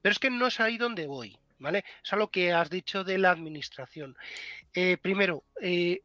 Pero 0.00 0.12
es 0.12 0.18
que 0.18 0.30
no 0.30 0.46
es 0.46 0.60
ahí 0.60 0.78
donde 0.78 1.06
voy, 1.06 1.36
¿vale? 1.58 1.84
Es 2.04 2.12
a 2.12 2.16
lo 2.16 2.30
que 2.30 2.52
has 2.52 2.70
dicho 2.70 3.04
de 3.04 3.18
la 3.18 3.30
administración. 3.30 4.16
Eh, 4.74 4.96
primero, 5.00 5.44
eh, 5.60 6.02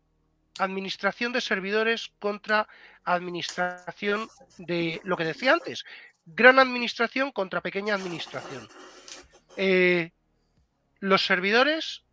administración 0.60 1.32
de 1.32 1.42
servidores 1.42 2.12
contra 2.20 2.68
administración 3.04 4.30
de 4.58 5.02
lo 5.04 5.18
que 5.18 5.26
decía 5.26 5.54
antes, 5.54 5.86
gran 6.26 6.60
administración 6.60 7.32
contra 7.32 7.62
pequeña 7.62 7.96
administración. 7.96 8.68
Eh, 9.58 10.12
los 11.00 11.26
servidores 11.26 12.04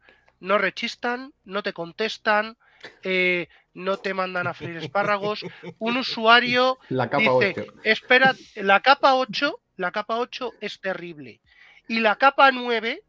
no 0.40 0.58
rechistan, 0.58 1.34
no 1.44 1.62
te 1.62 1.72
contestan, 1.72 2.56
eh, 3.02 3.48
no 3.74 3.98
te 3.98 4.14
mandan 4.14 4.46
a 4.46 4.54
freír 4.54 4.78
espárragos. 4.78 5.44
Un 5.78 5.98
usuario 5.98 6.78
La 6.88 7.10
capa 7.10 7.22
Dice, 7.22 7.54
8. 7.60 7.72
espera, 7.84 8.34
la 8.56 8.80
capa 8.80 9.14
8, 9.14 9.60
la 9.76 9.92
capa 9.92 10.16
8 10.16 10.54
es 10.60 10.80
terrible. 10.80 11.40
Y 11.86 12.00
la 12.00 12.16
capa 12.16 12.50
9 12.50 13.02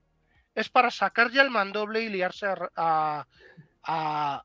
es 0.60 0.70
para 0.70 0.92
sacar 0.92 1.32
ya 1.32 1.42
el 1.42 1.52
mandoble 1.52 2.02
y 2.02 2.10
liarse 2.10 2.46
a, 2.76 3.26
a- 3.84 4.44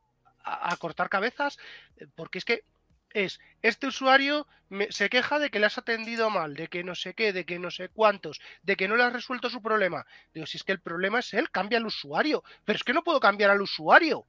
cortar 0.79 1.09
cabezas, 1.09 1.59
eh, 1.97 2.07
porque 2.15 2.39
es 2.39 2.45
que 2.45 2.65
es, 3.11 3.41
este 3.63 3.87
usuario 3.87 4.47
se 4.91 5.09
queja 5.09 5.39
de 5.39 5.51
que 5.51 5.59
le 5.59 5.67
has 5.67 5.79
atendido 5.79 6.31
mal, 6.31 6.55
de 6.55 6.69
que 6.69 6.85
no 6.85 6.95
sé 6.95 7.15
qué, 7.15 7.33
de 7.33 7.45
que 7.45 7.59
no 7.59 7.71
sé 7.71 7.89
cuántos, 7.89 8.41
de 8.63 8.77
que 8.77 8.87
no 8.89 8.97
le 8.97 9.05
has 9.05 9.13
resuelto 9.13 9.49
su 9.51 9.63
problema. 9.63 10.05
Digo, 10.33 10.47
si 10.47 10.57
es 10.57 10.65
que 10.65 10.73
el 10.73 10.81
problema 10.81 11.21
es 11.21 11.33
él, 11.35 11.51
cambia 11.51 11.79
al 11.79 11.87
usuario. 11.87 12.43
Pero 12.65 12.77
es 12.77 12.85
que 12.85 12.93
no 12.93 13.03
puedo 13.05 13.21
cambiar 13.21 13.51
al 13.51 13.63
usuario. 13.63 14.27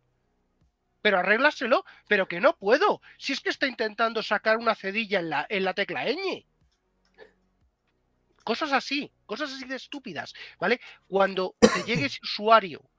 Pero 1.01 1.19
arréglaselo, 1.19 1.83
pero 2.07 2.27
que 2.27 2.39
no 2.39 2.55
puedo. 2.57 3.01
Si 3.17 3.33
es 3.33 3.41
que 3.41 3.49
está 3.49 3.67
intentando 3.67 4.21
sacar 4.23 4.57
una 4.57 4.75
cedilla 4.75 5.19
en 5.19 5.29
la, 5.29 5.45
en 5.49 5.63
la 5.63 5.73
tecla 5.73 6.05
ñ. 6.05 6.45
Cosas 8.43 8.71
así, 8.71 9.11
cosas 9.25 9.51
así 9.51 9.65
de 9.65 9.75
estúpidas, 9.75 10.33
¿vale? 10.59 10.79
Cuando 11.07 11.55
te 11.59 11.83
llegue 11.83 12.05
ese 12.05 12.19
usuario 12.23 12.89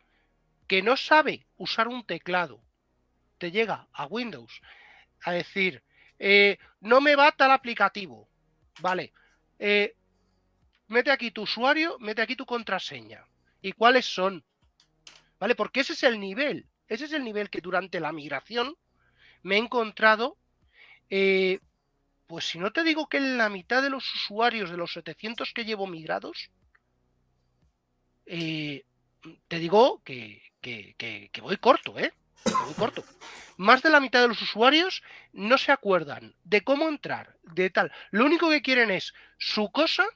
que 0.66 0.82
no 0.82 0.96
sabe 0.96 1.46
usar 1.56 1.88
un 1.88 2.04
teclado, 2.04 2.62
te 3.38 3.50
llega 3.50 3.88
a 3.92 4.06
Windows 4.06 4.60
a 5.22 5.32
decir, 5.32 5.82
eh, 6.18 6.58
no 6.80 7.00
me 7.00 7.16
va 7.16 7.32
tal 7.32 7.50
aplicativo, 7.50 8.28
¿vale? 8.80 9.12
Eh, 9.58 9.94
mete 10.88 11.10
aquí 11.10 11.30
tu 11.30 11.42
usuario, 11.42 11.98
mete 11.98 12.22
aquí 12.22 12.36
tu 12.36 12.46
contraseña. 12.46 13.24
¿Y 13.62 13.72
cuáles 13.72 14.06
son? 14.06 14.44
¿Vale? 15.38 15.54
Porque 15.54 15.80
ese 15.80 15.92
es 15.92 16.02
el 16.02 16.20
nivel, 16.20 16.68
ese 16.88 17.06
es 17.06 17.12
el 17.12 17.24
nivel 17.24 17.50
que 17.50 17.60
durante 17.60 18.00
la 18.00 18.12
migración 18.12 18.76
me 19.42 19.56
he 19.56 19.58
encontrado, 19.58 20.38
eh, 21.10 21.60
pues 22.26 22.44
si 22.48 22.58
no 22.58 22.72
te 22.72 22.82
digo 22.84 23.08
que 23.08 23.18
en 23.18 23.38
la 23.38 23.48
mitad 23.48 23.82
de 23.82 23.90
los 23.90 24.04
usuarios 24.14 24.70
de 24.70 24.76
los 24.76 24.92
700 24.92 25.52
que 25.52 25.64
llevo 25.64 25.86
migrados, 25.86 26.50
eh, 28.26 28.84
te 29.48 29.58
digo 29.58 30.02
que, 30.04 30.42
que- 30.60 30.94
que- 30.98 31.30
que 31.32 31.40
voy 31.40 31.56
corto, 31.58 31.98
¿eh? 31.98 32.12
Voy 32.58 32.74
corto. 32.74 33.04
Más 33.56 33.82
de 33.82 33.90
la 33.90 34.00
mitad 34.00 34.20
de 34.20 34.28
los 34.28 34.42
usuarios 34.42 35.02
no 35.32 35.56
se 35.58 35.72
acuerdan 35.72 36.34
de 36.44 36.62
cómo 36.62 36.88
entrar, 36.88 37.36
de 37.42 37.70
tal. 37.70 37.92
Lo 38.10 38.24
único 38.24 38.50
que 38.50 38.62
quieren 38.62 38.90
es 38.90 39.14
su 39.38 39.70
cosa, 39.70 40.06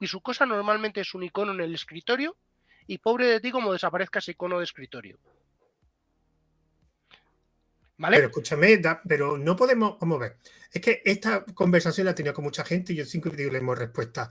y 0.00 0.06
su 0.08 0.20
cosa 0.20 0.46
normalmente 0.46 1.00
es 1.00 1.14
un 1.14 1.22
icono 1.22 1.52
en 1.52 1.60
el 1.60 1.74
escritorio, 1.74 2.36
y 2.86 2.98
pobre 2.98 3.26
de 3.26 3.40
ti 3.40 3.50
como 3.50 3.72
desaparezca 3.72 4.18
ese 4.18 4.32
icono 4.32 4.58
de 4.58 4.64
escritorio. 4.64 5.18
¿Vale? 7.98 8.16
Pero 8.16 8.28
escúchame, 8.28 8.76
da- 8.78 9.00
pero 9.06 9.38
no 9.38 9.56
podemos, 9.56 9.98
vamos 9.98 10.16
a 10.16 10.20
ver. 10.20 10.36
Es 10.70 10.80
que 10.80 11.02
esta 11.04 11.44
conversación 11.44 12.04
la 12.04 12.10
he 12.10 12.14
tenido 12.14 12.34
con 12.34 12.44
mucha 12.44 12.64
gente 12.64 12.92
y 12.92 12.96
yo 12.96 13.04
le 13.04 13.58
hemos 13.58 13.78
respuesta. 13.78 14.30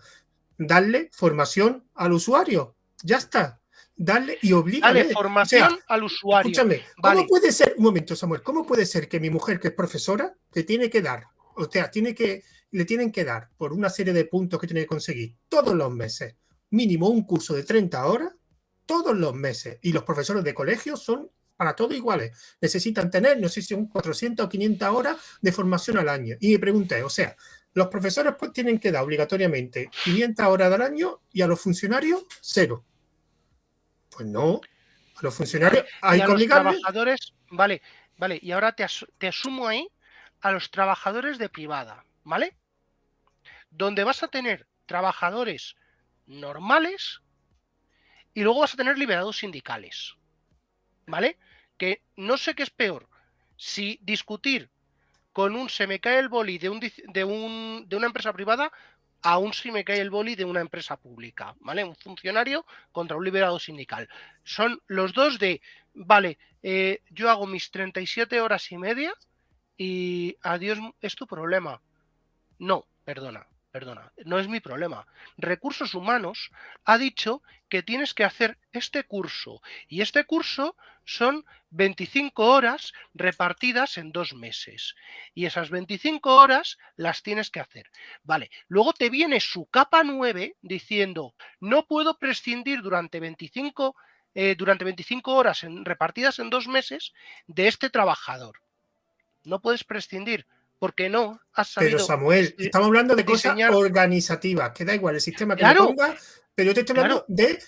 Darle 0.57 1.09
formación 1.11 1.87
al 1.95 2.13
usuario. 2.13 2.75
Ya 3.03 3.17
está. 3.17 3.59
Darle 3.95 4.37
y 4.41 4.51
oblígale. 4.51 5.03
Dale 5.03 5.13
formación 5.13 5.79
al 5.87 6.03
usuario. 6.03 6.51
Escúchame, 6.51 6.81
¿cómo 7.01 7.15
Vale. 7.15 7.27
puede 7.27 7.51
ser, 7.51 7.75
un 7.77 7.83
momento, 7.83 8.15
Samuel, 8.15 8.43
cómo 8.43 8.65
puede 8.65 8.85
ser 8.85 9.07
que 9.07 9.19
mi 9.19 9.29
mujer, 9.29 9.59
que 9.59 9.69
es 9.69 9.73
profesora, 9.73 10.35
te 10.51 10.63
tiene 10.63 10.89
que 10.89 11.01
dar, 11.01 11.25
o 11.55 11.65
sea, 11.69 11.89
tiene 11.89 12.13
que, 12.13 12.43
le 12.71 12.85
tienen 12.85 13.11
que 13.11 13.23
dar 13.23 13.49
por 13.57 13.71
una 13.73 13.89
serie 13.89 14.13
de 14.13 14.25
puntos 14.25 14.59
que 14.59 14.67
tiene 14.67 14.81
que 14.81 14.87
conseguir 14.87 15.35
todos 15.47 15.73
los 15.73 15.91
meses, 15.93 16.35
mínimo 16.71 17.09
un 17.09 17.23
curso 17.23 17.53
de 17.53 17.63
30 17.63 18.05
horas, 18.05 18.33
todos 18.85 19.15
los 19.15 19.33
meses, 19.33 19.79
y 19.81 19.93
los 19.93 20.03
profesores 20.03 20.43
de 20.43 20.53
colegio 20.53 20.97
son 20.97 21.31
para 21.55 21.75
todos 21.75 21.93
iguales, 21.93 22.31
necesitan 22.61 23.09
tener, 23.09 23.39
no 23.39 23.47
sé 23.49 23.61
si 23.61 23.73
son 23.73 23.87
400 23.87 24.45
o 24.45 24.49
500 24.49 24.89
horas 24.89 25.17
de 25.41 25.51
formación 25.51 25.97
al 25.97 26.09
año. 26.09 26.35
Y 26.39 26.51
me 26.53 26.59
pregunté, 26.59 27.03
o 27.03 27.09
sea, 27.09 27.35
los 27.73 27.87
profesores 27.87 28.33
pues 28.37 28.51
tienen 28.53 28.79
que 28.79 28.91
dar 28.91 29.03
obligatoriamente 29.03 29.89
500 30.03 30.45
horas 30.47 30.71
al 30.73 30.81
año 30.81 31.21
y 31.31 31.41
a 31.41 31.47
los 31.47 31.59
funcionarios 31.59 32.25
cero. 32.41 32.83
Pues 34.09 34.27
no, 34.27 34.61
a 35.15 35.21
los 35.21 35.33
funcionarios 35.35 35.85
hay 36.01 36.19
y 36.19 36.21
a 36.21 36.25
que 36.25 36.31
los 36.33 36.45
trabajadores, 36.47 37.33
vale, 37.49 37.81
vale, 38.17 38.39
y 38.41 38.51
ahora 38.51 38.73
te, 38.73 38.83
as- 38.83 39.05
te 39.17 39.27
asumo 39.27 39.67
ahí 39.67 39.87
a 40.41 40.51
los 40.51 40.71
trabajadores 40.71 41.37
de 41.37 41.49
privada, 41.49 42.05
¿vale? 42.23 42.55
Donde 43.69 44.03
vas 44.03 44.23
a 44.23 44.27
tener 44.29 44.67
trabajadores 44.85 45.75
normales 46.27 47.21
y 48.33 48.41
luego 48.41 48.61
vas 48.61 48.73
a 48.73 48.77
tener 48.77 48.97
liberados 48.97 49.37
sindicales, 49.37 50.15
¿vale? 51.07 51.37
Que 51.77 52.01
no 52.15 52.37
sé 52.37 52.55
qué 52.55 52.63
es 52.63 52.69
peor, 52.69 53.09
si 53.57 53.99
discutir 54.01 54.69
con 55.33 55.55
un 55.55 55.69
se 55.69 55.87
me 55.87 55.99
cae 55.99 56.19
el 56.19 56.29
boli 56.29 56.57
de, 56.57 56.69
un, 56.69 56.79
de, 56.79 57.23
un, 57.23 57.85
de 57.87 57.95
una 57.97 58.07
empresa 58.07 58.31
privada 58.31 58.71
a 59.21 59.37
un 59.39 59.53
se 59.53 59.71
me 59.71 59.83
cae 59.83 59.99
el 59.99 60.11
boli 60.11 60.35
de 60.35 60.45
una 60.45 60.61
empresa 60.61 60.97
pública, 60.97 61.55
¿vale? 61.59 61.83
Un 61.83 61.95
funcionario 61.95 62.65
contra 62.91 63.17
un 63.17 63.25
liberado 63.25 63.59
sindical. 63.59 64.07
Son 64.43 64.79
los 64.87 65.13
dos 65.13 65.39
de, 65.39 65.61
vale, 65.95 66.37
eh, 66.61 67.01
yo 67.09 67.29
hago 67.29 67.47
mis 67.47 67.71
37 67.71 68.39
horas 68.39 68.71
y 68.71 68.77
media 68.77 69.13
y 69.77 70.37
adiós, 70.41 70.77
es 71.01 71.15
tu 71.15 71.25
problema. 71.25 71.81
No, 72.59 72.85
perdona, 73.03 73.47
perdona, 73.71 74.13
no 74.25 74.39
es 74.39 74.47
mi 74.47 74.59
problema. 74.59 75.07
Recursos 75.37 75.95
humanos 75.95 76.51
ha 76.85 76.99
dicho 76.99 77.41
que 77.67 77.81
tienes 77.81 78.13
que 78.13 78.23
hacer 78.23 78.59
este 78.71 79.05
curso 79.05 79.61
y 79.87 80.01
este 80.01 80.25
curso 80.25 80.75
son 81.05 81.45
25 81.69 82.43
horas 82.43 82.93
repartidas 83.13 83.97
en 83.97 84.11
dos 84.11 84.33
meses 84.33 84.95
y 85.33 85.45
esas 85.45 85.69
25 85.69 86.35
horas 86.35 86.77
las 86.95 87.23
tienes 87.23 87.49
que 87.49 87.59
hacer. 87.59 87.89
Vale, 88.23 88.49
luego 88.67 88.93
te 88.93 89.09
viene 89.09 89.39
su 89.39 89.65
capa 89.67 90.03
9 90.03 90.55
diciendo 90.61 91.35
no 91.59 91.85
puedo 91.85 92.17
prescindir 92.17 92.81
durante 92.81 93.19
25, 93.19 93.95
eh, 94.33 94.55
durante 94.57 94.85
25 94.85 95.33
horas 95.33 95.65
repartidas 95.83 96.39
en 96.39 96.49
dos 96.49 96.67
meses 96.67 97.13
de 97.47 97.67
este 97.67 97.89
trabajador. 97.89 98.61
No 99.43 99.61
puedes 99.61 99.83
prescindir 99.83 100.47
porque 100.79 101.09
no 101.09 101.39
has 101.53 101.69
sabido. 101.69 101.97
Pero 101.97 102.05
Samuel, 102.05 102.55
estamos 102.57 102.87
hablando 102.87 103.15
de 103.15 103.25
cosas 103.25 103.57
organizativas, 103.71 104.71
que 104.71 104.85
da 104.85 104.95
igual 104.95 105.15
el 105.15 105.21
sistema 105.21 105.55
que 105.55 105.61
claro, 105.61 105.87
ponga, 105.87 106.15
pero 106.53 106.67
yo 106.67 106.73
te 106.73 106.81
estoy 106.81 106.97
hablando 106.97 107.25
de 107.27 107.59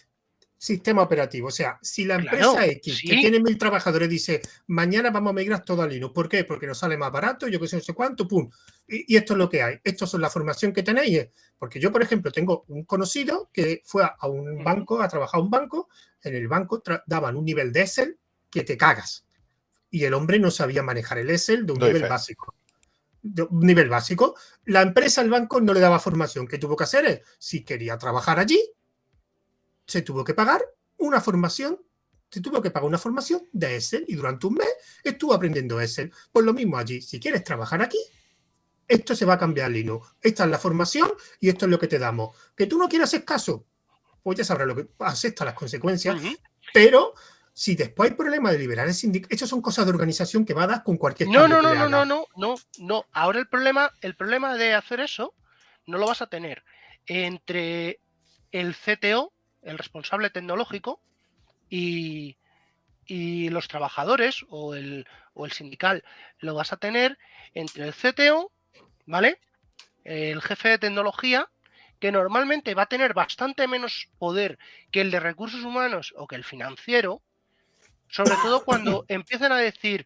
sistema 0.57 1.01
operativo. 1.01 1.47
O 1.47 1.51
sea, 1.51 1.77
si 1.81 2.05
la 2.05 2.15
empresa 2.15 2.65
X, 2.65 3.01
que 3.01 3.15
tiene 3.17 3.39
mil 3.39 3.57
trabajadores, 3.57 4.09
dice 4.09 4.41
mañana 4.67 5.11
vamos 5.11 5.31
a 5.31 5.33
migrar 5.33 5.63
todo 5.63 5.81
a 5.81 5.87
Linux, 5.87 6.13
¿por 6.13 6.27
qué? 6.27 6.43
Porque 6.43 6.67
nos 6.67 6.79
sale 6.79 6.97
más 6.97 7.11
barato, 7.11 7.47
yo 7.47 7.59
que 7.59 7.67
sé, 7.67 7.77
no 7.77 7.81
sé 7.81 7.93
cuánto, 7.93 8.27
pum. 8.27 8.49
Y, 8.87 9.15
esto 9.15 9.33
es 9.33 9.39
lo 9.39 9.49
que 9.49 9.61
hay. 9.61 9.79
Esto 9.83 10.05
es 10.05 10.13
la 10.15 10.29
formación 10.29 10.73
que 10.73 10.83
tenéis. 10.83 11.27
Porque 11.57 11.79
yo, 11.79 11.91
por 11.91 12.01
ejemplo, 12.01 12.31
tengo 12.31 12.65
un 12.67 12.83
conocido 12.85 13.49
que 13.53 13.81
fue 13.85 14.03
a 14.03 14.27
un 14.27 14.63
banco, 14.63 15.01
a 15.01 15.07
trabajar 15.07 15.39
a 15.39 15.43
un 15.43 15.49
banco, 15.49 15.89
en 16.23 16.35
el 16.35 16.47
banco 16.47 16.81
daban 17.05 17.35
un 17.35 17.45
nivel 17.45 17.71
de 17.71 17.81
Excel 17.81 18.17
que 18.49 18.63
te 18.63 18.77
cagas. 18.77 19.25
Y 19.89 20.03
el 20.03 20.13
hombre 20.13 20.39
no 20.39 20.51
sabía 20.51 20.83
manejar 20.83 21.17
el 21.17 21.29
Excel 21.29 21.65
de 21.65 21.73
un 21.73 21.79
nivel 21.79 22.03
básico 22.03 22.53
un 23.49 23.65
nivel 23.65 23.89
básico, 23.89 24.35
la 24.65 24.81
empresa, 24.81 25.21
el 25.21 25.29
banco, 25.29 25.59
no 25.59 25.73
le 25.73 25.79
daba 25.79 25.99
formación. 25.99 26.47
¿Qué 26.47 26.57
tuvo 26.57 26.75
que 26.75 26.83
hacer? 26.83 27.23
Si 27.37 27.63
quería 27.63 27.97
trabajar 27.97 28.39
allí, 28.39 28.59
se 29.87 30.01
tuvo 30.01 30.23
que 30.23 30.33
pagar 30.33 30.61
una 30.97 31.21
formación, 31.21 31.81
se 32.29 32.41
tuvo 32.41 32.61
que 32.61 32.71
pagar 32.71 32.87
una 32.87 32.97
formación 32.97 33.47
de 33.53 33.75
Excel 33.75 34.05
y 34.07 34.15
durante 34.15 34.47
un 34.47 34.55
mes 34.55 34.67
estuvo 35.03 35.33
aprendiendo 35.33 35.79
Excel. 35.79 36.11
Pues 36.31 36.45
lo 36.45 36.53
mismo 36.53 36.77
allí, 36.77 37.01
si 37.01 37.19
quieres 37.19 37.43
trabajar 37.43 37.81
aquí, 37.81 37.99
esto 38.87 39.15
se 39.15 39.25
va 39.25 39.33
a 39.33 39.37
cambiar 39.37 39.71
Linux. 39.71 40.15
Esta 40.21 40.43
es 40.43 40.49
la 40.49 40.57
formación 40.57 41.11
y 41.39 41.49
esto 41.49 41.65
es 41.65 41.71
lo 41.71 41.79
que 41.79 41.87
te 41.87 41.99
damos. 41.99 42.35
Que 42.55 42.67
tú 42.67 42.77
no 42.77 42.87
quieras 42.87 43.09
hacer 43.09 43.25
caso, 43.25 43.65
pues 44.21 44.37
ya 44.37 44.43
sabrás 44.43 44.67
lo 44.67 44.75
que 44.75 44.87
acepta 44.99 45.45
las 45.45 45.53
consecuencias, 45.53 46.17
pero 46.73 47.13
si 47.53 47.75
después 47.75 48.11
hay 48.11 48.15
problema 48.15 48.51
de 48.51 48.59
liberar 48.59 48.87
el 48.87 48.93
sindicato, 48.93 49.33
estas 49.33 49.49
son 49.49 49.61
cosas 49.61 49.85
de 49.85 49.91
organización 49.91 50.45
que 50.45 50.53
va 50.53 50.63
a 50.63 50.67
dar 50.67 50.83
con 50.83 50.97
cualquier 50.97 51.29
no, 51.29 51.47
no, 51.47 51.61
no, 51.61 51.73
no, 51.73 51.89
no, 51.89 52.05
no, 52.05 52.25
no, 52.35 52.55
no. 52.77 53.05
Ahora 53.11 53.39
el 53.39 53.47
problema, 53.47 53.91
el 54.01 54.15
problema 54.15 54.55
de 54.55 54.73
hacer 54.73 54.99
eso 54.99 55.33
no 55.85 55.97
lo 55.97 56.07
vas 56.07 56.21
a 56.21 56.27
tener 56.27 56.63
entre 57.07 57.99
el 58.51 58.75
CTO, 58.75 59.33
el 59.67 59.77
responsable 59.77 60.29
tecnológico, 60.29 61.01
y, 61.69 62.37
y 63.05 63.49
los 63.49 63.67
trabajadores 63.67 64.45
o 64.49 64.75
el, 64.75 65.07
o 65.33 65.45
el 65.45 65.51
sindical. 65.51 66.03
Lo 66.39 66.55
vas 66.55 66.73
a 66.73 66.77
tener 66.77 67.17
entre 67.53 67.85
el 67.85 67.93
CTO, 67.93 68.51
¿vale? 69.05 69.39
El 70.03 70.41
jefe 70.41 70.69
de 70.69 70.79
tecnología, 70.79 71.49
que 71.99 72.11
normalmente 72.11 72.75
va 72.75 72.83
a 72.83 72.87
tener 72.87 73.13
bastante 73.13 73.67
menos 73.67 74.09
poder 74.19 74.59
que 74.91 75.01
el 75.01 75.11
de 75.11 75.19
recursos 75.19 75.63
humanos 75.63 76.13
o 76.15 76.27
que 76.27 76.35
el 76.35 76.43
financiero, 76.43 77.21
sobre 78.07 78.35
todo 78.43 78.63
cuando 78.63 79.05
empiezan 79.07 79.51
a 79.51 79.57
decir, 79.57 80.05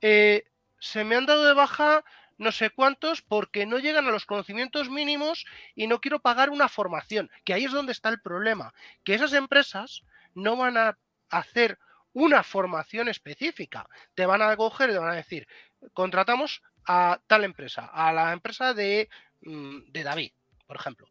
eh, 0.00 0.44
se 0.78 1.04
me 1.04 1.16
han 1.16 1.26
dado 1.26 1.44
de 1.44 1.54
baja 1.54 2.04
no 2.38 2.52
sé 2.52 2.70
cuántos 2.70 3.22
porque 3.22 3.66
no 3.66 3.78
llegan 3.78 4.06
a 4.06 4.10
los 4.10 4.26
conocimientos 4.26 4.90
mínimos 4.90 5.46
y 5.74 5.86
no 5.86 6.00
quiero 6.00 6.20
pagar 6.20 6.50
una 6.50 6.68
formación, 6.68 7.30
que 7.44 7.54
ahí 7.54 7.64
es 7.64 7.72
donde 7.72 7.92
está 7.92 8.08
el 8.08 8.20
problema, 8.20 8.74
que 9.04 9.14
esas 9.14 9.32
empresas 9.32 10.02
no 10.34 10.56
van 10.56 10.76
a 10.76 10.98
hacer 11.30 11.78
una 12.12 12.42
formación 12.42 13.08
específica, 13.08 13.88
te 14.14 14.26
van 14.26 14.42
a 14.42 14.56
coger 14.56 14.90
y 14.90 14.92
te 14.94 14.98
van 14.98 15.12
a 15.12 15.16
decir, 15.16 15.46
contratamos 15.92 16.62
a 16.86 17.20
tal 17.26 17.44
empresa, 17.44 17.90
a 17.92 18.12
la 18.12 18.32
empresa 18.32 18.72
de, 18.74 19.08
mm, 19.42 19.92
de 19.92 20.02
David, 20.02 20.32
por 20.66 20.76
ejemplo, 20.76 21.08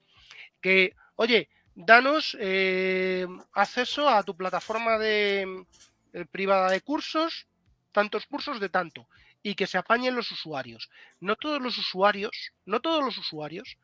que, 0.62 0.96
oye, 1.16 1.50
danos 1.76 2.36
eh, 2.40 3.28
acceso 3.54 4.10
a 4.10 4.24
tu 4.24 4.36
plataforma 4.36 4.98
de, 4.98 5.66
eh, 6.14 6.26
privada 6.32 6.72
de 6.72 6.82
cursos, 6.82 7.48
tantos 7.92 8.26
cursos 8.26 8.60
de 8.60 8.70
tanto, 8.70 9.08
y 9.46 9.54
que 9.54 9.68
se 9.68 9.78
apañen 9.78 10.16
los 10.16 10.32
usuarios. 10.32 10.90
No 11.20 11.36
todos 11.36 11.62
los 11.62 11.78
usuarios, 11.78 12.52
no 12.66 12.80
todos 12.80 13.06
los 13.06 13.16
usuarios 13.20 13.78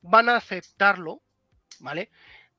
van 0.00 0.28
a 0.28 0.34
aceptarlo, 0.34 1.22
¿vale? 1.78 2.10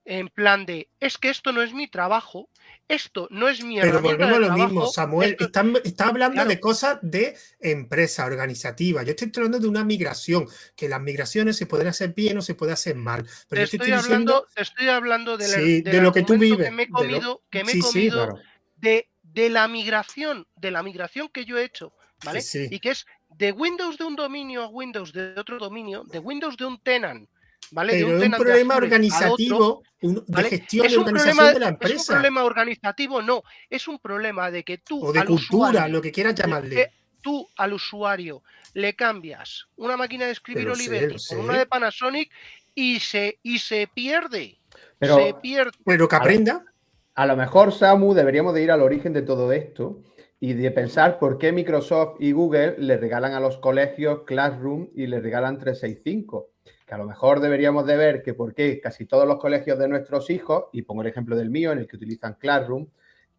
En 0.06 0.30
plan 0.30 0.66
de, 0.66 0.88
es 1.02 1.18
que 1.18 1.30
esto 1.30 1.52
no 1.52 1.62
es 1.62 1.74
mi 1.74 1.90
trabajo, 1.90 2.50
esto 2.88 3.28
no 3.32 3.50
es 3.50 3.66
mi 3.66 3.82
Pero 3.82 4.00
volvemos 4.00 4.38
a 4.38 4.40
lo 4.40 4.54
mismo, 4.54 4.88
Samuel, 4.88 5.36
está, 5.84 6.08
hablando 6.08 6.46
de 6.46 6.58
cosas 6.62 7.00
de 7.02 7.36
empresa 7.60 8.26
organizativa. 8.26 9.04
Yo 9.04 9.10
estoy 9.10 9.30
hablando 9.36 9.60
de 9.60 9.68
una 9.68 9.84
migración, 9.84 10.48
que 10.78 10.88
las 10.88 11.02
migraciones 11.02 11.58
se 11.58 11.66
pueden 11.66 11.88
hacer 11.88 12.14
bien 12.14 12.38
o 12.38 12.42
se 12.42 12.56
pueden 12.56 12.76
hacer 12.76 12.96
mal. 12.96 13.28
Pero 13.50 13.68
te, 13.68 13.76
estoy, 13.76 13.92
hablando, 13.92 14.48
estoy 14.56 14.88
hablando 14.88 15.36
de, 15.36 15.82
de 15.82 16.02
lo 16.02 16.14
que 16.14 16.24
tú 16.24 16.38
vives. 16.38 16.68
Que 16.68 16.72
me 16.72 16.84
he 16.84 16.90
comido, 16.90 17.44
que 17.50 17.66
me 17.66 17.74
he 17.74 17.80
comido 17.80 18.40
de, 18.78 19.10
de, 19.22 19.50
la 19.50 19.68
migración, 19.68 20.48
de 20.56 20.72
la 20.72 20.82
migración 20.82 21.28
que 21.28 21.44
yo 21.44 21.58
he 21.58 21.66
hecho, 21.66 21.92
¿vale? 22.24 22.42
Y 22.70 22.80
que 22.80 22.92
es 22.92 23.06
de 23.38 23.52
Windows 23.52 23.98
de 23.98 24.06
un 24.06 24.16
dominio 24.16 24.64
a 24.64 24.68
Windows 24.68 25.14
de 25.14 25.36
otro 25.38 25.58
dominio, 25.60 26.04
de 26.06 26.20
Windows 26.20 26.58
de 26.58 26.66
un 26.66 26.80
tenant, 26.80 27.30
¿vale? 27.72 27.94
Pero 27.94 28.20
de 28.20 28.28
un, 28.28 28.34
un 28.34 28.40
problema 28.40 28.76
organizativo, 28.76 29.84
de 30.02 30.44
gestión 30.44 30.86
es 30.86 30.94
y 30.94 30.96
organización 30.96 31.54
de 31.54 31.60
la 31.60 31.68
empresa. 31.70 31.96
Es 31.96 32.02
un 32.02 32.16
problema 32.16 32.44
organizativo, 32.44 33.22
no, 33.22 33.44
es 33.70 33.88
un 33.88 34.00
problema 34.00 34.52
de 34.52 34.64
que 34.64 34.78
tú. 34.80 35.06
O 35.06 35.14
de 35.14 35.26
cultura, 35.26 35.88
lo 35.88 36.02
que 36.02 36.12
quieras 36.12 36.36
llamarle. 36.36 36.92
tú 37.22 37.48
al 37.58 37.74
usuario 37.74 38.44
le 38.74 38.96
cambias 38.96 39.68
una 39.76 39.98
máquina 39.98 40.26
de 40.26 40.32
escribir 40.32 40.70
Olivetti 40.70 41.16
por 41.30 41.40
una 41.40 41.58
de 41.58 41.66
Panasonic 41.66 42.32
y 42.74 43.00
se, 43.00 43.40
y 43.44 43.60
se 43.60 43.88
pierde. 43.94 44.60
Pero, 45.00 45.18
se 45.18 45.34
pierde. 45.36 45.72
Pero 45.86 46.08
que 46.08 46.16
aprenda. 46.16 46.64
A 47.16 47.26
lo 47.26 47.36
mejor, 47.36 47.74
Samu, 47.74 48.14
deberíamos 48.14 48.54
de 48.54 48.62
ir 48.62 48.70
al 48.70 48.84
origen 48.84 49.12
de 49.14 49.24
todo 49.24 49.52
esto 49.52 50.04
y 50.40 50.54
de 50.54 50.72
pensar 50.72 51.18
por 51.18 51.38
qué 51.38 51.52
Microsoft 51.52 52.18
y 52.20 52.32
Google 52.32 52.76
le 52.78 52.98
regalan 52.98 53.34
a 53.34 53.40
los 53.40 53.58
colegios 53.58 54.22
Classroom 54.26 54.90
y 54.94 55.08
le 55.08 55.20
regalan 55.20 55.58
365. 55.58 56.52
Que 56.86 56.94
a 56.94 56.98
lo 56.98 57.06
mejor 57.06 57.40
deberíamos 57.40 57.86
de 57.86 57.98
ver 57.98 58.22
que 58.22 58.34
por 58.34 58.54
qué 58.54 58.80
casi 58.80 59.06
todos 59.06 59.28
los 59.28 59.40
colegios 59.40 59.80
de 59.80 59.88
nuestros 59.88 60.30
hijos, 60.30 60.66
y 60.72 60.84
pongo 60.84 61.02
el 61.02 61.08
ejemplo 61.08 61.36
del 61.36 61.50
mío, 61.50 61.72
en 61.72 61.80
el 61.80 61.88
que 61.88 61.96
utilizan 61.96 62.36
Classroom, 62.36 62.88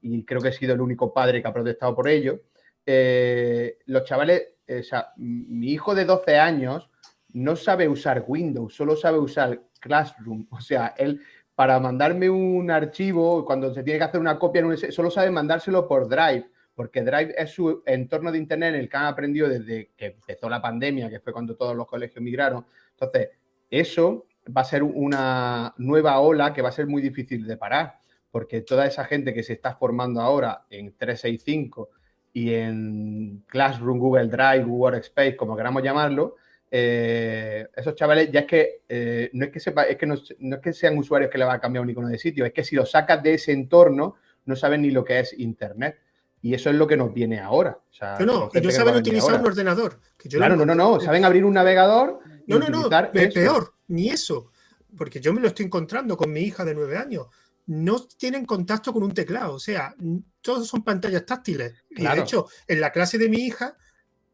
y 0.02 0.24
creo 0.24 0.40
que 0.40 0.48
he 0.48 0.52
sido 0.52 0.74
el 0.74 0.80
único 0.80 1.12
padre 1.12 1.40
que 1.40 1.48
ha 1.48 1.52
protestado 1.52 1.94
por 1.94 2.08
ello, 2.08 2.42
eh, 2.84 3.78
los 3.86 4.04
chavales, 4.04 4.54
o 4.68 4.82
sea, 4.82 5.12
mi 5.16 5.72
hijo 5.72 5.94
de 5.94 6.04
12 6.04 6.38
años 6.38 6.90
no 7.32 7.56
sabe 7.56 7.88
usar 7.88 8.24
Windows, 8.26 8.74
solo 8.74 8.96
sabe 8.96 9.18
usar 9.18 9.62
Classroom. 9.80 10.46
O 10.50 10.60
sea, 10.60 10.94
él 10.96 11.20
para 11.54 11.80
mandarme 11.80 12.30
un 12.30 12.70
archivo, 12.70 13.44
cuando 13.44 13.74
se 13.74 13.82
tiene 13.82 13.98
que 13.98 14.04
hacer 14.04 14.20
una 14.20 14.38
copia, 14.38 14.60
en 14.60 14.66
un, 14.66 14.76
solo 14.76 15.10
sabe 15.10 15.30
mandárselo 15.30 15.88
por 15.88 16.08
Drive, 16.08 16.48
porque 16.78 17.02
Drive 17.02 17.34
es 17.36 17.50
su 17.50 17.82
entorno 17.86 18.30
de 18.30 18.38
Internet 18.38 18.72
en 18.72 18.80
el 18.82 18.88
que 18.88 18.96
han 18.96 19.06
aprendido 19.06 19.48
desde 19.48 19.90
que 19.96 20.06
empezó 20.06 20.48
la 20.48 20.62
pandemia, 20.62 21.10
que 21.10 21.18
fue 21.18 21.32
cuando 21.32 21.56
todos 21.56 21.74
los 21.74 21.88
colegios 21.88 22.22
migraron. 22.22 22.64
Entonces, 22.92 23.30
eso 23.68 24.26
va 24.56 24.60
a 24.60 24.64
ser 24.64 24.84
una 24.84 25.74
nueva 25.78 26.20
ola 26.20 26.54
que 26.54 26.62
va 26.62 26.68
a 26.68 26.72
ser 26.72 26.86
muy 26.86 27.02
difícil 27.02 27.44
de 27.48 27.56
parar, 27.56 27.98
porque 28.30 28.60
toda 28.60 28.86
esa 28.86 29.04
gente 29.06 29.34
que 29.34 29.42
se 29.42 29.54
está 29.54 29.74
formando 29.74 30.20
ahora 30.20 30.66
en 30.70 30.94
365 30.96 31.90
y 32.32 32.54
en 32.54 33.42
Classroom, 33.48 33.98
Google 33.98 34.28
Drive, 34.28 34.62
Google 34.62 34.98
Workspace, 34.98 35.34
como 35.34 35.56
queramos 35.56 35.82
llamarlo, 35.82 36.36
eh, 36.70 37.66
esos 37.74 37.96
chavales 37.96 38.30
ya 38.30 38.40
es 38.40 38.46
que 38.46 38.82
eh, 38.88 39.30
no 39.32 39.46
es 39.46 39.50
que 39.50 39.58
sepa, 39.58 39.82
es 39.82 39.96
que 39.96 40.06
no, 40.06 40.14
es 40.14 40.60
que 40.62 40.72
sean 40.72 40.96
usuarios 40.96 41.28
que 41.28 41.38
le 41.38 41.44
va 41.44 41.54
a 41.54 41.60
cambiar 41.60 41.82
un 41.82 41.90
icono 41.90 42.06
de 42.06 42.18
sitio, 42.18 42.46
es 42.46 42.52
que 42.52 42.62
si 42.62 42.76
lo 42.76 42.86
sacas 42.86 43.20
de 43.20 43.34
ese 43.34 43.50
entorno, 43.50 44.14
no 44.46 44.54
saben 44.54 44.82
ni 44.82 44.92
lo 44.92 45.04
que 45.04 45.18
es 45.18 45.36
internet. 45.36 45.98
Y 46.40 46.54
eso 46.54 46.70
es 46.70 46.76
lo 46.76 46.86
que 46.86 46.96
nos 46.96 47.12
viene 47.12 47.40
ahora. 47.40 47.80
no, 48.20 48.26
no, 48.26 48.50
ellos 48.54 48.74
saben 48.74 48.96
utilizar 48.96 49.40
un 49.40 49.46
ordenador. 49.46 50.00
claro, 50.16 50.56
no, 50.56 50.64
no, 50.64 50.74
no, 50.74 51.00
saben 51.00 51.24
abrir 51.24 51.44
un 51.44 51.54
navegador. 51.54 52.20
No, 52.46 52.58
no, 52.58 52.68
no, 52.68 52.88
peor, 53.12 53.74
ni 53.88 54.08
eso. 54.08 54.50
Porque 54.96 55.20
yo 55.20 55.32
me 55.32 55.40
lo 55.40 55.48
estoy 55.48 55.66
encontrando 55.66 56.16
con 56.16 56.32
mi 56.32 56.40
hija 56.40 56.64
de 56.64 56.74
nueve 56.74 56.96
años. 56.96 57.26
No 57.66 58.02
tienen 58.04 58.46
contacto 58.46 58.92
con 58.94 59.02
un 59.02 59.12
teclado, 59.12 59.54
o 59.54 59.58
sea, 59.58 59.94
todos 60.40 60.66
son 60.66 60.82
pantallas 60.82 61.26
táctiles. 61.26 61.74
Y 61.90 62.02
de 62.02 62.18
hecho, 62.18 62.46
en 62.66 62.80
la 62.80 62.90
clase 62.90 63.18
de 63.18 63.28
mi 63.28 63.38
hija 63.38 63.76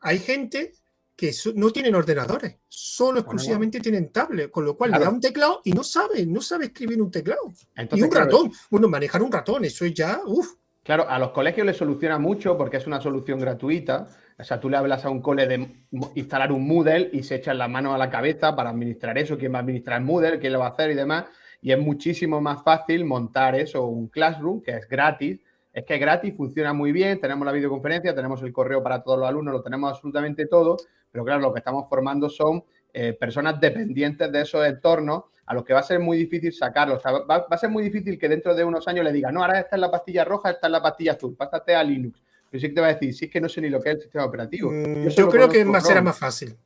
hay 0.00 0.20
gente 0.20 0.74
que 1.16 1.32
no 1.54 1.70
tienen 1.70 1.94
ordenadores, 1.94 2.56
solo 2.68 3.20
exclusivamente 3.20 3.80
tienen 3.80 4.10
tablet, 4.10 4.50
con 4.50 4.64
lo 4.64 4.76
cual 4.76 4.90
le 4.90 4.98
da 4.98 5.08
un 5.08 5.20
teclado 5.20 5.60
y 5.64 5.72
no 5.72 5.84
sabe, 5.84 6.26
no 6.26 6.40
sabe 6.40 6.66
escribir 6.66 7.00
un 7.00 7.10
teclado. 7.10 7.52
y 7.92 8.02
un 8.02 8.10
ratón. 8.10 8.52
Bueno, 8.70 8.88
manejar 8.88 9.22
un 9.22 9.32
ratón, 9.32 9.64
eso 9.64 9.84
es 9.84 9.94
ya, 9.94 10.20
uff. 10.24 10.54
Claro, 10.84 11.08
a 11.08 11.18
los 11.18 11.30
colegios 11.30 11.66
les 11.66 11.78
soluciona 11.78 12.18
mucho 12.18 12.58
porque 12.58 12.76
es 12.76 12.86
una 12.86 13.00
solución 13.00 13.40
gratuita. 13.40 14.06
O 14.38 14.44
sea, 14.44 14.60
tú 14.60 14.68
le 14.68 14.76
hablas 14.76 15.06
a 15.06 15.10
un 15.10 15.22
cole 15.22 15.46
de 15.46 15.82
instalar 16.14 16.52
un 16.52 16.66
Moodle 16.66 17.08
y 17.10 17.22
se 17.22 17.36
echan 17.36 17.56
las 17.56 17.70
manos 17.70 17.94
a 17.94 17.98
la 17.98 18.10
cabeza 18.10 18.54
para 18.54 18.68
administrar 18.68 19.16
eso, 19.16 19.38
quién 19.38 19.54
va 19.54 19.58
a 19.58 19.60
administrar 19.62 20.02
Moodle, 20.02 20.38
quién 20.38 20.52
lo 20.52 20.58
va 20.58 20.66
a 20.66 20.70
hacer 20.70 20.90
y 20.90 20.94
demás. 20.94 21.24
Y 21.62 21.72
es 21.72 21.78
muchísimo 21.78 22.42
más 22.42 22.62
fácil 22.62 23.06
montar 23.06 23.54
eso, 23.54 23.86
un 23.86 24.08
Classroom, 24.08 24.60
que 24.60 24.72
es 24.72 24.86
gratis. 24.86 25.40
Es 25.72 25.84
que 25.84 25.94
es 25.94 26.00
gratis, 26.00 26.36
funciona 26.36 26.74
muy 26.74 26.92
bien, 26.92 27.18
tenemos 27.18 27.46
la 27.46 27.52
videoconferencia, 27.52 28.14
tenemos 28.14 28.42
el 28.42 28.52
correo 28.52 28.82
para 28.82 29.02
todos 29.02 29.18
los 29.18 29.26
alumnos, 29.26 29.54
lo 29.54 29.62
tenemos 29.62 29.90
absolutamente 29.90 30.46
todo, 30.46 30.76
pero 31.10 31.24
claro, 31.24 31.40
lo 31.40 31.52
que 31.52 31.60
estamos 31.60 31.88
formando 31.88 32.28
son 32.28 32.62
eh, 32.92 33.14
personas 33.14 33.58
dependientes 33.58 34.30
de 34.30 34.42
esos 34.42 34.64
entornos 34.66 35.24
a 35.46 35.54
los 35.54 35.64
que 35.64 35.72
va 35.74 35.80
a 35.80 35.84
ser 35.84 35.98
muy 35.98 36.16
difícil 36.16 36.52
sacarlos. 36.52 37.02
va, 37.02 37.46
a 37.48 37.58
ser 37.58 37.70
muy 37.70 37.82
difícil 37.82 38.18
que 38.18 38.28
dentro 38.28 38.54
de 38.54 38.64
unos 38.64 38.88
años 38.88 39.04
le 39.04 39.12
diga, 39.12 39.30
no, 39.30 39.42
ahora 39.42 39.60
esta 39.60 39.76
es 39.76 39.80
la 39.80 39.90
pastilla 39.90 40.24
roja, 40.24 40.50
esta 40.50 40.66
es 40.66 40.70
la 40.70 40.82
pastilla 40.82 41.12
azul, 41.12 41.34
pásate 41.36 41.74
a 41.74 41.82
Linux. 41.82 42.20
Yo 42.52 42.60
sí 42.60 42.68
que 42.68 42.74
te 42.74 42.80
va 42.80 42.88
a 42.88 42.94
decir, 42.94 43.12
sí 43.14 43.24
es 43.24 43.30
que 43.30 43.40
no 43.40 43.48
sé 43.48 43.60
ni 43.60 43.68
lo 43.68 43.80
que 43.80 43.90
es 43.90 43.96
el 43.96 44.02
sistema 44.02 44.24
operativo. 44.24 44.70
Mm, 44.70 45.08
yo, 45.08 45.28
creo 45.28 45.48
que 45.48 45.64
más 45.64 45.86
será 45.86 46.00
más 46.00 46.18
fácil. 46.18 46.56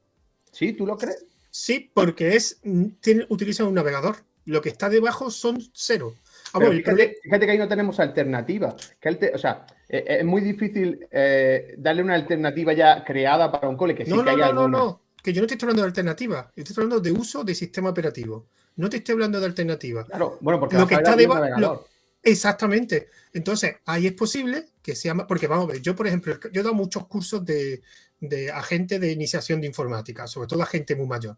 ¿Sí? 0.53 0.75
¿Tú 0.75 0.87
lo 0.87 0.97
crees? 0.97 1.25
Sí, 1.51 1.91
porque 1.93 2.37
es 2.37 2.61
mm, 2.63 2.85
tiene, 3.01 3.27
utiliza 3.31 3.65
un 3.65 3.75
navegador. 3.75 4.17
Lo 4.45 4.63
que 4.63 4.69
está 4.69 4.89
debajo 4.89 5.31
son 5.31 5.59
cero. 5.73 6.15
Ah, 6.55 6.61
fíjate, 6.61 7.47
que 7.47 7.51
ahí 7.51 7.59
no 7.59 7.69
tenemos 7.69 8.01
alternativa. 8.01 8.75
Que 8.99 9.33
o 9.35 9.39
sea, 9.39 9.67
e, 9.89 9.99
e, 9.99 10.19
es 10.21 10.25
muy 10.25 10.41
difícil 10.41 11.07
eh, 11.11 11.75
darle 11.77 12.03
una 12.03 12.15
alternativa 12.15 12.73
ya 12.73 13.05
creada 13.05 13.51
para 13.53 13.69
un 13.69 13.77
cole 13.77 13.95
que 13.95 14.07
sí 14.07 14.11
no, 14.11 14.25
que 14.25 14.37
no, 14.37 14.53
no, 14.53 14.69
no, 14.69 15.03
que 15.23 15.33
yo 15.33 15.43
no 15.43 15.47
estoy 15.47 15.59
hablando 15.63 15.83
de 15.83 15.89
alternativa, 15.89 16.51
estoy 16.57 16.75
hablando 16.77 17.01
de 17.01 17.13
uso 17.13 17.45
de 17.45 17.55
sistema 17.55 17.91
operativo. 17.91 18.47
No 18.79 18.89
te 18.89 18.99
estoy 18.99 19.15
hablando 19.15 19.41
de 19.41 19.47
alternativa. 19.47 20.05
Claro, 20.05 20.39
bueno, 20.41 20.61
porque 20.61 20.79
lo 20.79 20.87
que 20.87 20.95
está 20.95 21.17
debajo. 21.17 21.87
Exactamente. 22.23 23.09
Entonces, 23.33 23.77
ahí 23.85 24.07
es 24.07 24.13
posible 24.13 24.67
que 24.83 24.95
sea 24.95 25.15
más. 25.15 25.27
Porque 25.27 25.47
vamos 25.47 25.69
a 25.69 25.73
ver, 25.73 25.83
yo, 25.83 25.95
por 25.95 26.07
ejemplo, 26.07 26.39
yo 26.53 26.61
he 26.61 26.65
dado 26.65 26.75
muchos 26.75 27.07
cursos 27.07 27.45
de, 27.45 27.83
de 28.21 28.51
agente 28.53 28.99
de 28.99 29.11
iniciación 29.11 29.61
de 29.61 29.67
informática, 29.67 30.27
sobre 30.29 30.47
todo 30.47 30.63
a 30.63 30.67
gente 30.67 30.95
muy 30.95 31.07
mayor. 31.07 31.37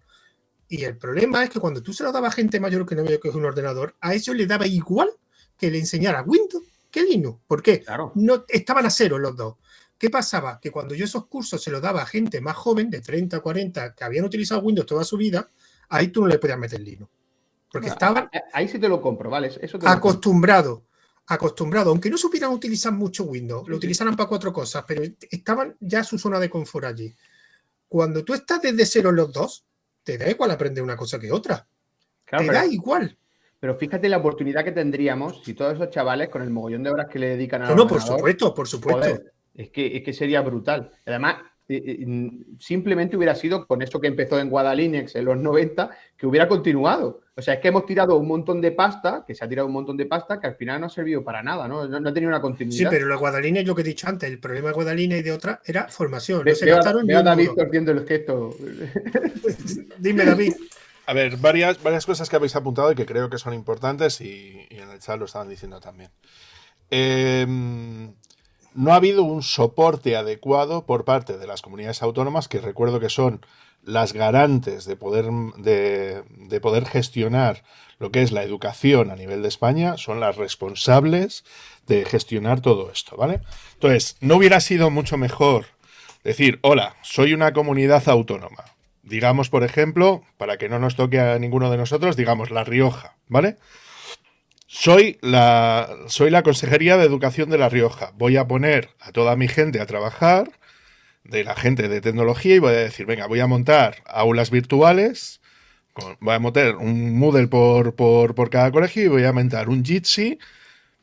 Y 0.68 0.84
el 0.84 0.98
problema 0.98 1.42
es 1.42 1.50
que 1.50 1.60
cuando 1.60 1.82
tú 1.82 1.92
se 1.92 2.04
lo 2.04 2.12
dabas 2.12 2.32
a 2.32 2.36
gente 2.36 2.60
mayor 2.60 2.86
que 2.86 2.94
no 2.94 3.04
veía 3.04 3.18
que 3.18 3.28
es 3.28 3.34
un 3.34 3.44
ordenador, 3.44 3.96
a 4.00 4.14
ellos 4.14 4.36
le 4.36 4.46
daba 4.46 4.66
igual 4.66 5.10
que 5.56 5.70
le 5.70 5.78
enseñara 5.78 6.22
Windows 6.22 6.62
que 6.90 7.02
Linux. 7.02 7.40
¿Por 7.46 7.62
qué? 7.62 7.80
Claro. 7.80 8.12
No, 8.16 8.44
estaban 8.48 8.84
a 8.84 8.90
cero 8.90 9.18
los 9.18 9.34
dos. 9.34 9.56
¿Qué 9.96 10.10
pasaba? 10.10 10.60
Que 10.60 10.70
cuando 10.70 10.94
yo 10.94 11.04
esos 11.04 11.26
cursos 11.26 11.62
se 11.62 11.70
los 11.70 11.80
daba 11.80 12.02
a 12.02 12.06
gente 12.06 12.40
más 12.40 12.56
joven, 12.56 12.90
de 12.90 13.00
30, 13.00 13.40
40, 13.40 13.94
que 13.94 14.04
habían 14.04 14.24
utilizado 14.24 14.60
Windows 14.60 14.86
toda 14.86 15.04
su 15.04 15.16
vida, 15.16 15.48
ahí 15.88 16.08
tú 16.08 16.22
no 16.22 16.26
le 16.26 16.38
podías 16.38 16.58
meter 16.58 16.80
Linux. 16.80 17.10
Porque 17.70 17.88
estaban. 17.88 18.28
Ahí 18.52 18.68
sí 18.68 18.78
te 18.78 18.88
lo 18.88 19.00
compro, 19.00 19.30
¿vale? 19.30 19.50
Eso 19.60 19.78
acostumbrado. 19.84 20.84
Acostumbrado. 21.26 21.90
Aunque 21.90 22.10
no 22.10 22.18
supieran 22.18 22.50
utilizar 22.50 22.92
mucho 22.92 23.24
Windows, 23.24 23.68
lo 23.68 23.76
utilizaran 23.76 24.16
para 24.16 24.28
cuatro 24.28 24.52
cosas, 24.52 24.84
pero 24.86 25.02
estaban 25.30 25.76
ya 25.78 26.02
su 26.02 26.18
zona 26.18 26.40
de 26.40 26.50
confort 26.50 26.86
allí. 26.86 27.14
Cuando 27.88 28.24
tú 28.24 28.34
estás 28.34 28.60
desde 28.62 28.86
cero 28.86 29.10
en 29.10 29.16
los 29.16 29.32
dos, 29.32 29.64
te 30.02 30.18
da 30.18 30.28
igual 30.28 30.50
aprender 30.50 30.82
una 30.82 30.96
cosa 30.96 31.18
que 31.18 31.30
otra. 31.30 31.66
te 32.24 32.46
da 32.46 32.66
igual. 32.66 33.16
Pero 33.60 33.76
fíjate 33.76 34.08
la 34.08 34.16
oportunidad 34.16 34.64
que 34.64 34.72
tendríamos 34.72 35.42
si 35.44 35.54
todos 35.54 35.74
esos 35.74 35.90
chavales, 35.90 36.30
con 36.30 36.42
el 36.42 36.50
mogollón 36.50 36.82
de 36.82 36.90
horas 36.90 37.08
que 37.08 37.18
le 37.18 37.28
dedican 37.28 37.62
a. 37.62 37.68
No, 37.68 37.76
no 37.76 37.86
por 37.86 38.00
supuesto, 38.00 38.54
por 38.54 38.66
supuesto. 38.66 39.22
es, 39.54 39.70
que, 39.70 39.96
es 39.96 40.02
que 40.02 40.12
sería 40.12 40.40
brutal. 40.40 40.90
Además, 41.04 41.36
simplemente 42.58 43.16
hubiera 43.16 43.34
sido 43.34 43.66
con 43.66 43.82
esto 43.82 44.00
que 44.00 44.08
empezó 44.08 44.38
en 44.38 44.50
Guadalinex 44.50 45.14
en 45.14 45.24
los 45.24 45.36
90, 45.36 45.90
que 46.16 46.26
hubiera 46.26 46.48
continuado. 46.48 47.22
O 47.36 47.42
sea, 47.42 47.54
es 47.54 47.60
que 47.60 47.68
hemos 47.68 47.86
tirado 47.86 48.16
un 48.16 48.26
montón 48.26 48.60
de 48.60 48.72
pasta, 48.72 49.24
que 49.26 49.34
se 49.34 49.44
ha 49.44 49.48
tirado 49.48 49.66
un 49.66 49.72
montón 49.72 49.96
de 49.96 50.06
pasta, 50.06 50.40
que 50.40 50.46
al 50.46 50.56
final 50.56 50.80
no 50.80 50.86
ha 50.86 50.90
servido 50.90 51.22
para 51.24 51.42
nada, 51.42 51.68
¿no? 51.68 51.86
No, 51.86 52.08
ha 52.08 52.12
tenido 52.12 52.28
una 52.28 52.40
continuidad. 52.40 52.90
Sí, 52.90 52.96
pero 52.96 53.06
la 53.06 53.16
Guadalinex, 53.16 53.66
lo 53.66 53.74
que 53.74 53.82
he 53.82 53.84
dicho 53.84 54.08
antes, 54.08 54.28
el 54.28 54.40
problema 54.40 54.68
de 54.68 54.74
Guadalinex 54.74 55.20
y 55.20 55.22
de 55.22 55.32
otra 55.32 55.60
era 55.64 55.88
formación. 55.88 56.44
No 56.44 57.04
veo, 57.06 57.18
a 57.18 57.22
David 57.22 57.50
torciendo 57.56 57.92
el 57.92 58.06
gesto. 58.06 58.54
Dime, 59.98 60.24
David. 60.24 60.54
A 61.06 61.12
ver, 61.12 61.36
varias, 61.38 61.82
varias 61.82 62.06
cosas 62.06 62.28
que 62.28 62.36
habéis 62.36 62.54
apuntado 62.56 62.92
y 62.92 62.94
que 62.94 63.06
creo 63.06 63.30
que 63.30 63.38
son 63.38 63.54
importantes 63.54 64.20
y, 64.20 64.66
y 64.68 64.78
en 64.78 64.90
el 64.90 64.98
chat 65.00 65.18
lo 65.18 65.24
estaban 65.24 65.48
diciendo 65.48 65.80
también. 65.80 66.10
Eh, 66.90 67.46
no 68.74 68.92
ha 68.92 68.96
habido 68.96 69.22
un 69.22 69.42
soporte 69.42 70.16
adecuado 70.16 70.84
por 70.86 71.04
parte 71.04 71.38
de 71.38 71.46
las 71.46 71.62
comunidades 71.62 72.02
autónomas, 72.02 72.48
que 72.48 72.60
recuerdo 72.60 73.00
que 73.00 73.10
son 73.10 73.44
las 73.84 74.12
garantes 74.12 74.84
de 74.84 74.96
poder, 74.96 75.26
de, 75.56 76.60
poder 76.60 76.86
gestionar 76.86 77.62
lo 77.98 78.10
que 78.10 78.22
es 78.22 78.32
la 78.32 78.42
educación 78.42 79.10
a 79.10 79.16
nivel 79.16 79.42
de 79.42 79.48
España, 79.48 79.96
son 79.96 80.20
las 80.20 80.36
responsables 80.36 81.44
de 81.86 82.04
gestionar 82.04 82.60
todo 82.60 82.90
esto, 82.90 83.16
¿vale? 83.16 83.40
Entonces, 83.74 84.16
¿no 84.20 84.36
hubiera 84.36 84.60
sido 84.60 84.90
mucho 84.90 85.16
mejor 85.16 85.66
decir, 86.24 86.58
hola, 86.62 86.96
soy 87.02 87.34
una 87.34 87.52
comunidad 87.52 88.08
autónoma? 88.08 88.64
Digamos, 89.02 89.48
por 89.50 89.64
ejemplo, 89.64 90.22
para 90.36 90.56
que 90.56 90.68
no 90.68 90.78
nos 90.78 90.96
toque 90.96 91.20
a 91.20 91.38
ninguno 91.38 91.70
de 91.70 91.78
nosotros, 91.78 92.16
digamos 92.16 92.50
La 92.50 92.64
Rioja, 92.64 93.16
¿vale? 93.28 93.56
Soy 94.72 95.18
la, 95.20 95.96
soy 96.06 96.30
la 96.30 96.44
Consejería 96.44 96.96
de 96.96 97.04
Educación 97.04 97.50
de 97.50 97.58
La 97.58 97.68
Rioja. 97.68 98.12
Voy 98.16 98.36
a 98.36 98.46
poner 98.46 98.90
a 99.00 99.10
toda 99.10 99.34
mi 99.34 99.48
gente 99.48 99.80
a 99.80 99.86
trabajar, 99.86 100.52
de 101.24 101.42
la 101.42 101.56
gente 101.56 101.88
de 101.88 102.00
tecnología, 102.00 102.54
y 102.54 102.60
voy 102.60 102.74
a 102.74 102.76
decir, 102.76 103.04
venga, 103.04 103.26
voy 103.26 103.40
a 103.40 103.48
montar 103.48 103.96
aulas 104.06 104.52
virtuales, 104.52 105.40
voy 106.20 106.34
a 106.34 106.38
montar 106.38 106.76
un 106.76 107.18
Moodle 107.18 107.48
por, 107.48 107.96
por, 107.96 108.48
cada 108.48 108.70
colegio 108.70 109.02
y 109.02 109.08
voy 109.08 109.24
a 109.24 109.32
montar 109.32 109.68
un 109.68 109.84
Jitsi, 109.84 110.38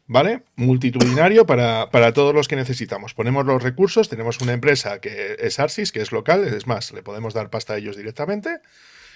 ¿vale? 0.05 0.43
Multitudinario 0.55 1.45
para, 1.45 1.91
para, 1.91 2.13
todos 2.13 2.33
los 2.33 2.47
que 2.47 2.55
necesitamos. 2.55 3.13
Ponemos 3.13 3.45
los 3.45 3.61
recursos, 3.61 4.07
tenemos 4.07 4.39
una 4.39 4.53
empresa 4.53 5.01
que 5.01 5.35
es 5.39 5.59
Arsis, 5.59 5.91
que 5.91 6.01
es 6.01 6.13
local, 6.13 6.45
es 6.45 6.67
más, 6.67 6.93
le 6.93 7.03
podemos 7.03 7.33
dar 7.33 7.49
pasta 7.49 7.73
a 7.73 7.77
ellos 7.79 7.97
directamente, 7.97 8.61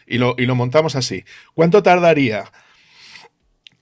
y 0.06 0.18
lo, 0.18 0.36
y 0.38 0.46
lo 0.46 0.56
montamos 0.56 0.98
así. 0.98 1.24
¿Cuánto 1.54 1.82
tardaría? 1.82 2.52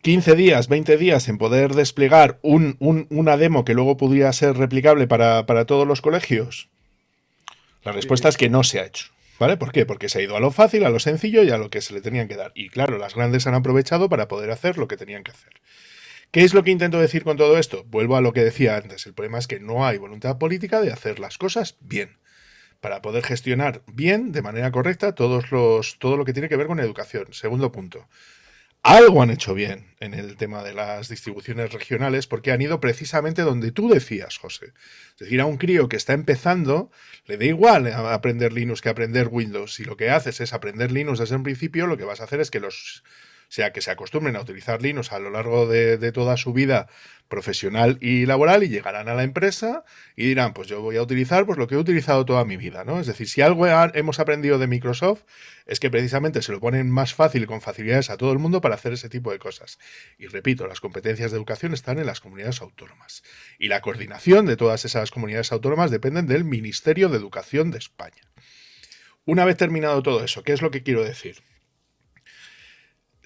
15 0.02 0.36
días, 0.36 0.70
20 0.70 0.95
días 0.95 1.28
en 1.28 1.38
poder 1.38 1.76
desplegar 1.76 2.39
una 2.41 3.38
demo 3.38 3.66
que 3.66 3.74
luego 3.74 3.97
pudiera 3.97 4.32
ser 4.32 4.56
replicable 4.56 5.08
para, 5.08 5.66
todos 5.66 5.86
los 5.86 6.02
colegios? 6.02 6.70
La 7.84 7.91
respuesta 7.91 8.30
es 8.30 8.38
que 8.38 8.50
no 8.50 8.64
se 8.64 8.80
ha 8.80 8.86
hecho. 8.86 9.08
¿Vale? 9.39 9.58
¿Por 9.58 9.74
qué? 9.74 9.86
Porque 9.86 10.08
se 10.08 10.20
ha 10.20 10.22
ido 10.22 10.38
a 10.38 10.39
lo 10.39 10.52
fácil, 10.52 10.86
a 10.86 10.89
lo 10.89 11.00
sencillo 11.00 11.43
y 11.43 11.50
a 11.50 11.58
lo 11.58 11.70
que 11.70 11.82
se 11.82 11.93
le 11.93 12.02
tenían 12.02 12.30
que 12.30 12.36
dar. 12.36 12.52
Y 12.56 12.70
claro, 12.70 12.97
las 12.97 13.16
grandes 13.16 13.45
han 13.47 13.54
aprovechado 13.56 14.10
para 14.10 14.28
poder 14.28 14.52
hacer 14.52 14.78
lo 14.78 14.88
que 14.88 14.97
tenían 14.97 15.24
que 15.24 15.32
hacer. 15.32 15.54
¿Qué 16.32 16.43
es 16.43 16.54
lo 16.54 16.64
que 16.64 16.72
intento 16.72 17.00
decir 17.00 17.24
con 17.24 17.38
todo 17.38 17.58
esto? 17.58 17.84
Vuelvo 17.88 18.16
a 18.16 18.22
lo 18.22 18.32
que 18.32 18.43
decía 18.43 18.78
antes. 18.78 19.06
El 19.06 19.14
problema 19.14 19.38
es 19.39 19.47
que 19.47 19.60
no 19.60 19.86
hay 19.86 19.97
voluntad 19.97 20.38
política 20.38 20.82
de 20.82 20.91
hacer 20.91 21.20
las 21.20 21.38
cosas 21.38 21.76
bien. 21.82 22.18
Para 22.80 23.02
poder 23.02 23.24
gestionar 23.24 23.82
bien, 23.88 24.32
de 24.32 24.41
manera 24.41 24.72
correcta, 24.72 25.14
todos 25.14 25.52
los, 25.52 26.00
todo 26.00 26.16
lo 26.16 26.24
que 26.24 26.34
tiene 26.34 26.47
que 26.47 26.58
ver 26.58 26.68
con 26.68 26.80
educación. 26.80 27.28
Segundo 27.32 27.72
punto 27.72 28.08
algo 28.84 29.22
han 29.22 29.30
hecho 29.30 29.54
bien 29.54 29.94
en 30.00 30.14
el 30.14 30.38
tema 30.38 30.64
de 30.64 30.74
las 30.74 31.10
distribuciones 31.10 31.74
regionales 31.74 32.28
porque 32.28 32.52
han 32.52 32.62
ido 32.62 32.80
precisamente 32.80 33.42
donde 33.42 33.72
tú 33.72 33.90
decías, 33.90 34.38
José. 34.38 34.74
Es 35.14 35.20
decir, 35.20 35.42
a 35.42 35.46
un 35.46 35.58
crío 35.58 35.90
que 35.90 35.98
está 35.98 36.14
empezando, 36.14 36.90
le 37.26 37.38
da 37.38 37.46
igual 37.46 37.88
aprender 37.88 38.54
Linux 38.54 38.82
que 38.82 38.90
aprender 38.90 39.28
Windows. 39.30 39.74
Si 39.74 39.84
lo 39.84 39.98
que 39.98 40.10
haces 40.10 40.40
es 40.40 40.54
aprender 40.54 40.92
Linux 40.92 41.20
desde 41.20 41.36
un 41.36 41.44
principio, 41.44 41.88
lo 41.88 41.98
que 41.98 42.06
vas 42.06 42.22
a 42.22 42.24
hacer 42.24 42.40
es 42.40 42.52
que 42.52 42.60
los 42.60 43.04
sea 43.50 43.74
que 43.74 43.82
se 43.82 43.91
acostumbren 43.91 44.36
a 44.36 44.41
utilizar 44.41 44.82
Linux 44.82 45.12
a 45.12 45.20
lo 45.20 45.32
largo 45.32 45.68
de, 45.68 46.12
toda 46.12 46.38
su 46.38 46.54
vida 46.54 46.88
profesional 47.28 47.97
y 48.00 48.26
laboral 48.26 48.64
y 48.64 48.70
llegarán 48.70 49.10
a 49.10 49.14
la 49.14 49.24
empresa 49.24 49.84
y 50.16 50.28
dirán, 50.28 50.54
pues 50.54 50.68
yo 50.68 50.82
voy 50.82 50.97
a 50.97 51.02
utilizar 51.02 51.45
pues 51.45 51.58
lo 51.58 51.68
que 51.68 51.76
he 51.76 51.78
utilizado 51.78 52.26
toda 52.26 52.45
mi 52.45 52.58
vida, 52.58 52.84
¿no? 52.84 53.00
Es 53.00 53.08
decir, 53.08 53.28
si 53.28 53.41
algo 53.41 53.68
hemos 53.68 54.20
aprendido 54.20 54.58
de 54.60 54.68
Microsoft 54.68 55.24
es 55.66 55.80
que 55.80 55.89
precisamente 55.89 56.41
se 56.41 56.52
lo 56.52 56.60
ponen 56.60 56.89
más 56.89 57.14
fácil 57.14 57.43
y 57.43 57.45
con 57.45 57.62
facilidades 57.62 58.10
a 58.10 58.18
todo 58.18 58.32
el 58.32 58.39
mundo 58.39 58.62
para 58.62 58.76
hacer 58.76 58.93
ese 58.93 59.10
tipo 59.10 59.32
de 59.32 59.39
cosas. 59.39 59.80
Y 60.18 60.28
repito, 60.28 60.68
las 60.68 60.80
competencias 60.80 61.32
de 61.32 61.38
educación 61.38 61.74
están 61.74 62.00
en 62.00 62.06
las 62.06 62.22
comunidades 62.22 62.62
autónomas 62.62 63.24
y 63.58 63.68
la 63.68 63.82
coordinación 63.82 64.45
de 64.45 64.58
todas 64.58 64.86
esas 64.86 65.12
comunidades 65.12 65.52
autónomas 65.52 65.91
dependen 65.91 66.28
del 66.28 66.43
Ministerio 66.43 67.10
de 67.10 67.18
Educación 67.18 67.72
de 67.72 67.80
España. 67.80 68.22
Una 69.26 69.45
vez 69.45 69.58
terminado 69.58 70.02
todo 70.02 70.24
eso, 70.24 70.43
¿qué 70.43 70.54
es 70.54 70.62
lo 70.62 70.72
que 70.72 70.82
quiero 70.82 71.04
decir? 71.04 71.38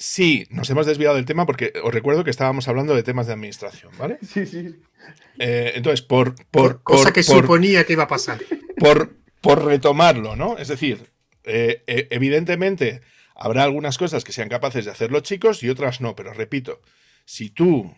Sí, 0.05 0.47
nos 0.49 0.69
hemos 0.69 0.85
desviado 0.85 1.15
del 1.15 1.23
tema 1.23 1.45
porque 1.45 1.71
os 1.81 1.93
recuerdo 1.93 2.25
que 2.25 2.29
estábamos 2.29 2.67
hablando 2.67 2.93
de 2.93 3.03
temas 3.03 3.25
de 3.25 3.31
administración, 3.31 3.93
¿vale? 3.97 4.17
Sí, 4.21 4.45
sí. 4.45 4.75
Eh, 5.39 5.71
entonces, 5.75 6.01
por, 6.01 6.35
por, 6.47 6.83
Cosa 6.83 7.13
que 7.13 7.23
suponía 7.23 7.85
que 7.85 7.93
iba 7.93 8.03
a 8.03 8.09
pasar. 8.09 8.41
Por, 8.77 9.15
por 9.39 9.63
retomarlo, 9.63 10.35
¿no? 10.35 10.57
Es 10.57 10.67
decir, 10.67 11.09
eh, 11.45 11.83
eh, 11.87 12.09
evidentemente 12.11 12.99
habrá 13.33 13.63
algunas 13.63 13.97
cosas 13.97 14.25
que 14.25 14.33
sean 14.33 14.49
capaces 14.49 14.83
de 14.83 14.91
hacer 14.91 15.09
los 15.09 15.23
chicos 15.23 15.63
y 15.63 15.69
otras 15.69 16.01
no, 16.01 16.17
pero 16.17 16.33
repito, 16.33 16.81
si 17.23 17.49
tú 17.49 17.95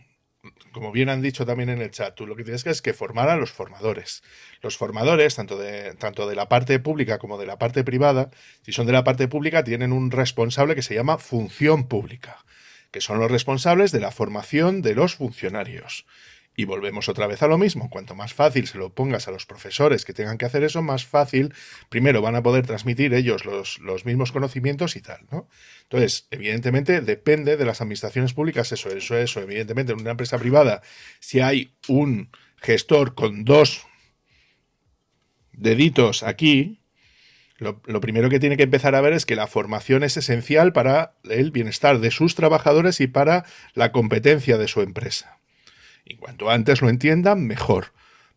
como 0.76 0.91
bien 0.91 1.07
han 1.07 1.21
dicho 1.21 1.45
también 1.45 1.69
en 1.69 1.82
el 1.82 1.89
chat, 1.89 2.13
tú 2.15 2.28
lo 2.28 2.36
que 2.36 2.43
tienes 2.43 2.65
que 2.65 2.69
es 2.69 2.82
que 2.82 2.93
formar 2.93 3.30
a 3.30 3.38
los 3.38 3.49
formadores. 3.49 4.23
Los 4.61 4.76
formadores, 4.76 5.34
tanto 5.34 5.57
de, 5.57 5.93
tanto 5.93 6.28
de 6.28 6.36
la 6.36 6.49
parte 6.49 6.78
pública 6.80 7.17
como 7.17 7.38
de 7.38 7.45
la 7.45 7.57
parte 7.57 7.86
privada, 7.86 8.30
si 8.61 8.73
son 8.73 8.86
de 8.86 8.91
la 8.91 9.05
parte 9.05 9.30
pública, 9.30 9.63
tienen 9.63 9.93
un 9.93 10.11
responsable 10.11 10.76
que 10.76 10.82
se 10.82 10.93
llama 10.93 11.17
función 11.17 11.88
pública, 11.88 12.43
que 12.91 12.99
son 12.99 13.19
los 13.19 13.32
responsables 13.32 13.93
de 13.93 14.01
la 14.01 14.11
formación 14.11 14.82
de 14.82 14.95
los 14.95 15.15
funcionarios. 15.15 16.05
Y 16.58 16.66
volvemos 16.66 17.10
otra 17.10 17.28
vez 17.28 17.43
a 17.43 17.47
lo 17.47 17.58
mismo. 17.58 17.89
Cuanto 17.89 18.16
más 18.16 18.34
fácil 18.34 18.68
se 18.68 18.78
lo 18.78 18.93
pongas 18.93 19.28
a 19.28 19.32
los 19.32 19.45
profesores 19.45 20.06
que 20.06 20.14
tengan 20.14 20.38
que 20.38 20.45
hacer 20.45 20.64
eso, 20.64 20.82
más 20.82 21.06
fácil, 21.06 21.53
primero 21.89 22.22
van 22.22 22.36
a 22.36 22.43
poder 22.43 22.66
transmitir 22.66 23.14
ellos 23.14 23.43
los, 23.45 24.06
mismos 24.06 24.32
conocimientos 24.32 24.95
y 24.95 25.01
tal, 25.01 25.26
¿no? 25.32 25.49
Entonces, 25.84 26.28
evidentemente, 26.32 27.01
depende 27.01 27.58
de 27.58 27.66
las 27.66 27.82
administraciones 27.82 28.34
públicas 28.34 28.72
eso, 28.72 28.89
eso, 28.89 29.18
eso. 29.18 29.41
Evidentemente, 29.41 29.91
en 29.91 29.99
una 29.99 30.12
empresa 30.12 30.38
privada, 30.38 30.82
si 31.20 31.41
hay 31.41 31.74
un 31.88 32.30
gestor 32.58 33.16
con 33.16 33.43
dos 33.43 33.86
deditos 35.51 36.24
aquí, 36.24 36.80
lo, 37.58 37.82
lo, 37.86 38.01
primero 38.01 38.30
que 38.30 38.39
tiene 38.39 38.58
que 38.58 38.64
empezar 38.64 38.95
a 38.95 39.01
ver 39.01 39.14
es 39.14 39.26
que 39.26 39.36
la 39.36 39.47
formación 39.47 40.03
es 40.03 40.18
esencial 40.18 40.74
para 40.74 41.16
el 41.24 41.51
bienestar 41.51 41.99
de 41.99 42.12
sus 42.12 42.36
trabajadores 42.36 42.99
y 42.99 43.08
para 43.08 43.45
la 43.74 43.91
competencia 43.91 44.58
de 44.58 44.68
su 44.68 44.82
empresa. 44.82 45.39
Y 46.06 46.16
cuanto 46.18 46.49
antes 46.49 46.82
lo 46.82 46.89
entiendan, 46.89 47.45
mejor. 47.45 47.88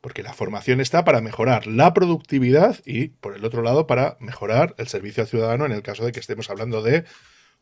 Porque 0.00 0.22
la 0.22 0.32
formación 0.32 0.80
está 0.80 1.04
para 1.04 1.20
mejorar 1.20 1.66
la 1.66 1.92
productividad 1.92 2.80
y, 2.84 3.08
por 3.08 3.36
el 3.36 3.44
otro 3.44 3.62
lado, 3.62 3.86
para 3.86 4.16
mejorar 4.20 4.74
el 4.78 4.88
servicio 4.88 5.22
al 5.22 5.28
ciudadano 5.28 5.66
en 5.66 5.72
el 5.72 5.82
caso 5.82 6.04
de 6.04 6.12
que 6.12 6.20
estemos 6.20 6.50
hablando 6.50 6.82
de, 6.82 7.04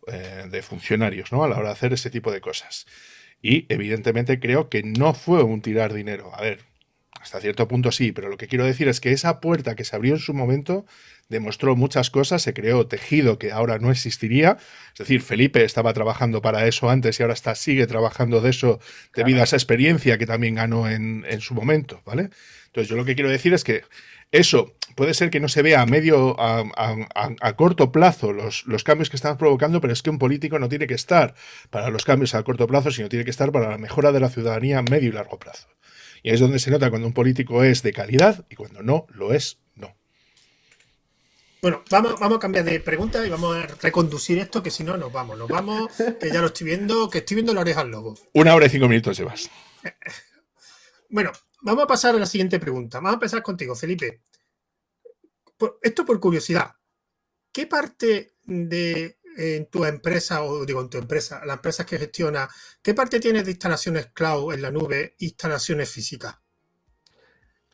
eh, 0.07 0.45
de 0.51 0.63
funcionarios, 0.63 1.33
¿no? 1.33 1.43
A 1.43 1.49
la 1.49 1.57
hora 1.57 1.69
de 1.69 1.73
hacer 1.73 1.93
ese 1.93 2.11
tipo 2.11 2.31
de 2.31 2.41
cosas. 2.41 2.87
Y, 3.43 3.67
evidentemente, 3.69 4.39
creo 4.39 4.69
que 4.69 4.83
no 4.83 5.13
fue 5.13 5.43
un 5.43 5.61
tirar 5.61 5.93
dinero. 5.93 6.31
A 6.35 6.41
ver, 6.41 6.61
hasta 7.21 7.41
cierto 7.41 7.67
punto 7.67 7.91
sí, 7.91 8.13
pero 8.13 8.29
lo 8.29 8.37
que 8.37 8.47
quiero 8.47 8.65
decir 8.65 8.87
es 8.89 9.01
que 9.01 9.13
esa 9.13 9.41
puerta 9.41 9.75
que 9.75 9.85
se 9.85 9.97
abrió 9.97 10.15
en 10.15 10.21
su 10.21 10.33
momento 10.33 10.87
demostró 11.29 11.77
muchas 11.77 12.11
cosas, 12.11 12.43
se 12.43 12.55
creó 12.55 12.87
tejido 12.87 13.39
que 13.39 13.53
ahora 13.53 13.79
no 13.79 13.91
existiría. 13.91 14.59
Es 14.93 14.99
decir, 14.99 15.23
Felipe 15.23 15.65
estaba 15.65 15.93
trabajando 15.93 16.41
para 16.43 16.67
eso 16.67 16.91
antes 16.91 17.19
y 17.19 17.23
ahora 17.23 17.35
está, 17.35 17.55
sigue 17.55 17.87
trabajando 17.87 18.41
de 18.41 18.51
eso 18.51 18.81
debido 19.15 19.41
a 19.41 19.45
esa 19.45 19.57
experiencia 19.57 20.19
que 20.19 20.27
también 20.27 20.55
ganó 20.55 20.89
en, 20.89 21.25
en, 21.29 21.41
su 21.41 21.55
momento, 21.55 22.03
¿vale? 22.05 22.31
Entonces, 22.67 22.89
yo 22.89 22.97
lo 22.97 23.05
que 23.05 23.15
quiero 23.15 23.31
decir 23.31 23.55
es 23.55 23.65
que 23.65 23.83
eso 24.33 24.75
puede 24.97 25.15
ser 25.15 25.31
que 25.31 25.41
no 25.41 25.49
se 25.49 25.63
vea 25.63 25.83
a 25.83 25.87
medio, 25.87 26.39
a, 26.41 26.65
a, 26.77 27.31
a 27.41 27.57
corto 27.57 27.93
plazo 27.93 28.33
los, 28.33 28.67
los, 28.67 28.83
cambios 28.85 29.11
que 29.11 29.17
estamos 29.17 29.39
provocando, 29.39 29.81
pero 29.81 29.93
es 29.93 30.03
que 30.03 30.11
un 30.11 30.19
político 30.19 30.59
no 30.59 30.69
tiene 30.69 30.87
que 30.87 30.95
estar 30.95 31.35
para 31.71 31.91
los 31.91 32.05
cambios 32.05 32.35
a 32.35 32.43
corto 32.43 32.67
plazo, 32.67 32.91
sino 32.91 33.09
tiene 33.09 33.25
que 33.25 33.31
estar 33.31 33.53
para 33.53 33.71
la 33.71 33.79
mejora 33.79 34.13
de 34.13 34.21
la 34.21 34.29
ciudadanía 34.29 34.79
a 34.79 34.83
medio 34.83 35.11
y 35.11 35.13
largo 35.13 35.39
plazo. 35.39 35.69
Y 36.23 36.31
es 36.31 36.41
donde 36.41 36.59
se 36.59 36.71
nota 36.71 36.91
cuando 36.91 37.07
un 37.07 37.15
político 37.15 37.63
es 37.63 37.83
de 37.83 37.93
calidad 37.93 38.45
y 38.51 38.57
cuando 38.57 38.83
no 38.83 39.07
lo 39.11 39.33
es, 39.33 39.61
no. 39.75 39.96
Bueno, 41.63 41.83
vamos, 41.91 42.19
vamos 42.21 42.37
a 42.37 42.41
cambiar 42.41 42.65
de 42.65 42.81
pregunta 42.81 43.27
y 43.27 43.31
vamos 43.31 43.57
a 43.57 43.67
reconducir 43.67 44.39
esto, 44.39 44.63
que 44.63 44.71
si 44.71 44.85
no 44.85 44.97
nos 44.97 45.13
vamos, 45.13 45.39
nos 45.39 45.49
vamos, 45.49 45.91
que 46.21 46.31
ya 46.31 46.41
lo 46.41 46.49
estoy 46.49 46.67
viendo, 46.67 47.09
que 47.09 47.19
estoy 47.19 47.37
viendo 47.37 47.55
la 47.55 47.63
oreja 47.63 47.81
al 47.81 47.91
lobo. 47.91 48.15
Una 48.35 48.55
hora 48.55 48.67
y 48.67 48.71
cinco 48.71 48.89
minutos 48.89 49.19
llevas. 49.19 49.51
Bueno, 51.09 51.31
vamos 51.63 51.85
a 51.85 51.87
pasar 51.87 52.17
a 52.17 52.19
la 52.19 52.27
siguiente 52.27 52.59
pregunta. 52.59 52.99
Vamos 52.99 53.13
a 53.13 53.15
empezar 53.15 53.41
contigo, 53.41 53.77
Felipe. 53.77 54.23
Esto 55.81 56.05
por 56.05 56.19
curiosidad. 56.19 56.75
¿Qué 57.53 57.69
parte 57.69 58.35
de 58.43 59.19
en 59.37 59.67
tu 59.67 59.85
empresa, 59.85 60.43
o 60.43 60.65
digo 60.65 60.81
en 60.81 60.89
tu 60.89 60.99
empresa, 60.99 61.45
las 61.45 61.57
empresas 61.57 61.87
que 61.87 61.99
gestiona, 61.99 62.49
¿qué 62.83 62.95
parte 62.95 63.21
tienes 63.21 63.45
de 63.45 63.53
instalaciones 63.53 64.09
cloud 64.09 64.55
en 64.55 64.63
la 64.63 64.71
nube, 64.71 65.15
instalaciones 65.19 65.91
físicas? 65.91 66.37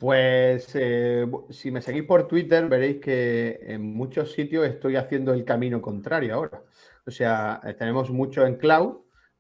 Pues 0.03 0.69
eh, 0.75 1.31
si 1.51 1.71
me 1.71 1.81
seguís 1.81 2.03
por 2.03 2.27
Twitter 2.27 2.69
veréis 2.69 3.01
que 3.01 3.61
en 3.63 3.83
muchos 3.95 4.33
sitios 4.33 4.67
estoy 4.67 4.97
haciendo 4.97 5.33
el 5.33 5.45
camino 5.45 5.81
contrario 5.81 6.35
ahora. 6.35 6.61
O 7.07 7.11
sea, 7.13 7.61
tenemos 7.79 8.11
mucho 8.11 8.45
en 8.45 8.57
cloud 8.57 8.97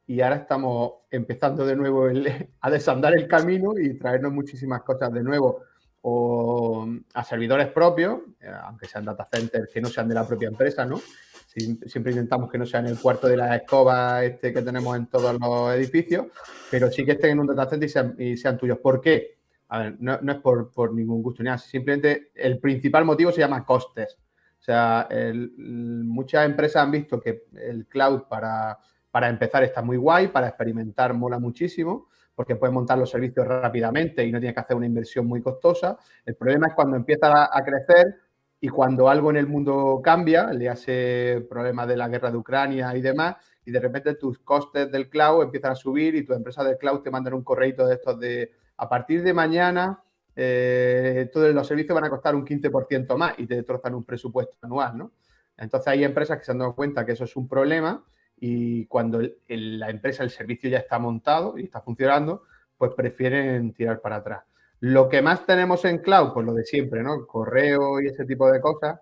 y 0.06 0.20
ahora 0.20 0.36
estamos 0.36 0.92
empezando 1.10 1.66
de 1.66 1.74
nuevo 1.74 2.06
a 2.60 2.70
desandar 2.70 3.12
el 3.14 3.26
camino 3.26 3.76
y 3.76 3.98
traernos 3.98 4.32
muchísimas 4.32 4.82
cosas 4.82 5.12
de 5.12 5.24
nuevo 5.24 5.64
o 6.02 6.86
a 7.12 7.24
servidores 7.24 7.66
propios, 7.66 8.20
eh, 8.40 8.52
aunque 8.62 8.86
sean 8.86 9.04
data 9.04 9.24
centers 9.24 9.68
que 9.68 9.80
no 9.80 9.88
sean 9.88 10.06
de 10.06 10.14
la 10.14 10.28
propia 10.28 10.46
empresa, 10.46 10.86
¿no? 10.86 11.00
Siempre 11.48 12.12
intentamos 12.12 12.48
que 12.48 12.58
no 12.58 12.66
sea 12.66 12.78
en 12.78 12.86
el 12.86 13.00
cuarto 13.00 13.26
de 13.26 13.36
la 13.36 13.56
escoba 13.56 14.24
este 14.24 14.52
que 14.52 14.62
tenemos 14.62 14.96
en 14.96 15.06
todos 15.06 15.36
los 15.40 15.74
edificios, 15.74 16.26
pero 16.70 16.88
sí 16.88 17.04
que 17.04 17.12
estén 17.12 17.32
en 17.32 17.40
un 17.40 17.48
data 17.48 17.68
center 17.68 17.88
y 17.88 17.92
sean, 17.92 18.14
y 18.16 18.36
sean 18.36 18.56
tuyos. 18.56 18.78
¿Por 18.78 19.00
qué? 19.00 19.41
A 19.72 19.78
ver, 19.78 19.96
no, 20.00 20.12
es 20.12 20.36
por, 20.40 20.92
ningún 20.92 21.22
gusto 21.22 21.42
ni 21.42 21.46
nada, 21.46 21.56
simplemente 21.56 22.30
el 22.34 22.58
principal 22.58 23.06
motivo 23.06 23.32
se 23.32 23.40
llama 23.40 23.64
costes. 23.64 24.18
O 24.60 24.62
sea, 24.62 25.08
muchas 25.56 26.44
empresas 26.44 26.82
han 26.82 26.90
visto 26.90 27.18
que 27.18 27.44
el 27.54 27.86
cloud 27.86 28.24
para, 28.28 28.78
para 29.10 29.30
empezar 29.30 29.64
está 29.64 29.80
muy 29.80 29.96
guay, 29.96 30.28
para 30.28 30.48
experimentar 30.48 31.14
mola 31.14 31.38
muchísimo, 31.38 32.10
porque 32.34 32.56
puedes 32.56 32.74
montar 32.74 32.98
los 32.98 33.08
servicios 33.08 33.46
rápidamente 33.46 34.22
y 34.26 34.30
no 34.30 34.40
tienes 34.40 34.54
que 34.54 34.60
hacer 34.60 34.76
una 34.76 34.84
inversión 34.84 35.26
muy 35.26 35.40
costosa. 35.40 35.96
El 36.26 36.36
problema 36.36 36.66
es 36.66 36.74
cuando 36.74 36.96
empieza 36.96 37.32
a, 37.32 37.48
a 37.50 37.64
crecer 37.64 38.14
y 38.60 38.68
cuando 38.68 39.08
algo 39.08 39.30
en 39.30 39.38
el 39.38 39.46
mundo 39.46 40.02
cambia, 40.04 40.52
le 40.52 40.68
hace 40.68 41.46
problemas 41.48 41.88
de 41.88 41.96
la 41.96 42.08
guerra 42.08 42.30
de 42.30 42.36
Ucrania 42.36 42.94
y 42.94 43.00
demás, 43.00 43.36
y 43.64 43.70
de 43.70 43.80
repente 43.80 44.16
tus 44.16 44.38
costes 44.40 44.92
del 44.92 45.08
cloud 45.08 45.44
empiezan 45.44 45.72
a 45.72 45.76
subir 45.76 46.14
y 46.14 46.26
tu 46.26 46.34
empresa 46.34 46.62
del 46.62 46.76
cloud 46.76 47.00
te 47.00 47.10
mandan 47.10 47.32
un 47.32 47.42
correo 47.42 47.86
de 47.86 47.94
estos 47.94 48.20
de 48.20 48.52
a 48.82 48.88
partir 48.88 49.22
de 49.22 49.32
mañana 49.32 50.02
eh, 50.34 51.30
todos 51.32 51.54
los 51.54 51.68
servicios 51.68 51.94
van 51.94 52.04
a 52.04 52.10
costar 52.10 52.34
un 52.34 52.44
15% 52.44 53.16
más 53.16 53.34
y 53.38 53.46
te 53.46 53.54
destrozan 53.54 53.94
un 53.94 54.02
presupuesto 54.02 54.56
anual, 54.62 54.98
¿no? 54.98 55.12
Entonces 55.56 55.86
hay 55.86 56.02
empresas 56.02 56.36
que 56.38 56.44
se 56.44 56.50
han 56.50 56.58
dado 56.58 56.74
cuenta 56.74 57.06
que 57.06 57.12
eso 57.12 57.22
es 57.22 57.36
un 57.36 57.46
problema 57.46 58.04
y 58.40 58.86
cuando 58.86 59.20
la 59.46 59.88
empresa, 59.88 60.24
el 60.24 60.30
servicio 60.30 60.68
ya 60.68 60.78
está 60.78 60.98
montado 60.98 61.56
y 61.58 61.64
está 61.64 61.80
funcionando, 61.80 62.42
pues 62.76 62.92
prefieren 62.94 63.72
tirar 63.72 64.00
para 64.00 64.16
atrás. 64.16 64.42
Lo 64.80 65.08
que 65.08 65.22
más 65.22 65.46
tenemos 65.46 65.84
en 65.84 65.98
cloud, 65.98 66.32
pues 66.32 66.44
lo 66.44 66.52
de 66.52 66.64
siempre, 66.64 67.04
¿no? 67.04 67.24
Correo 67.24 68.00
y 68.00 68.08
ese 68.08 68.24
tipo 68.24 68.50
de 68.50 68.60
cosas. 68.60 68.98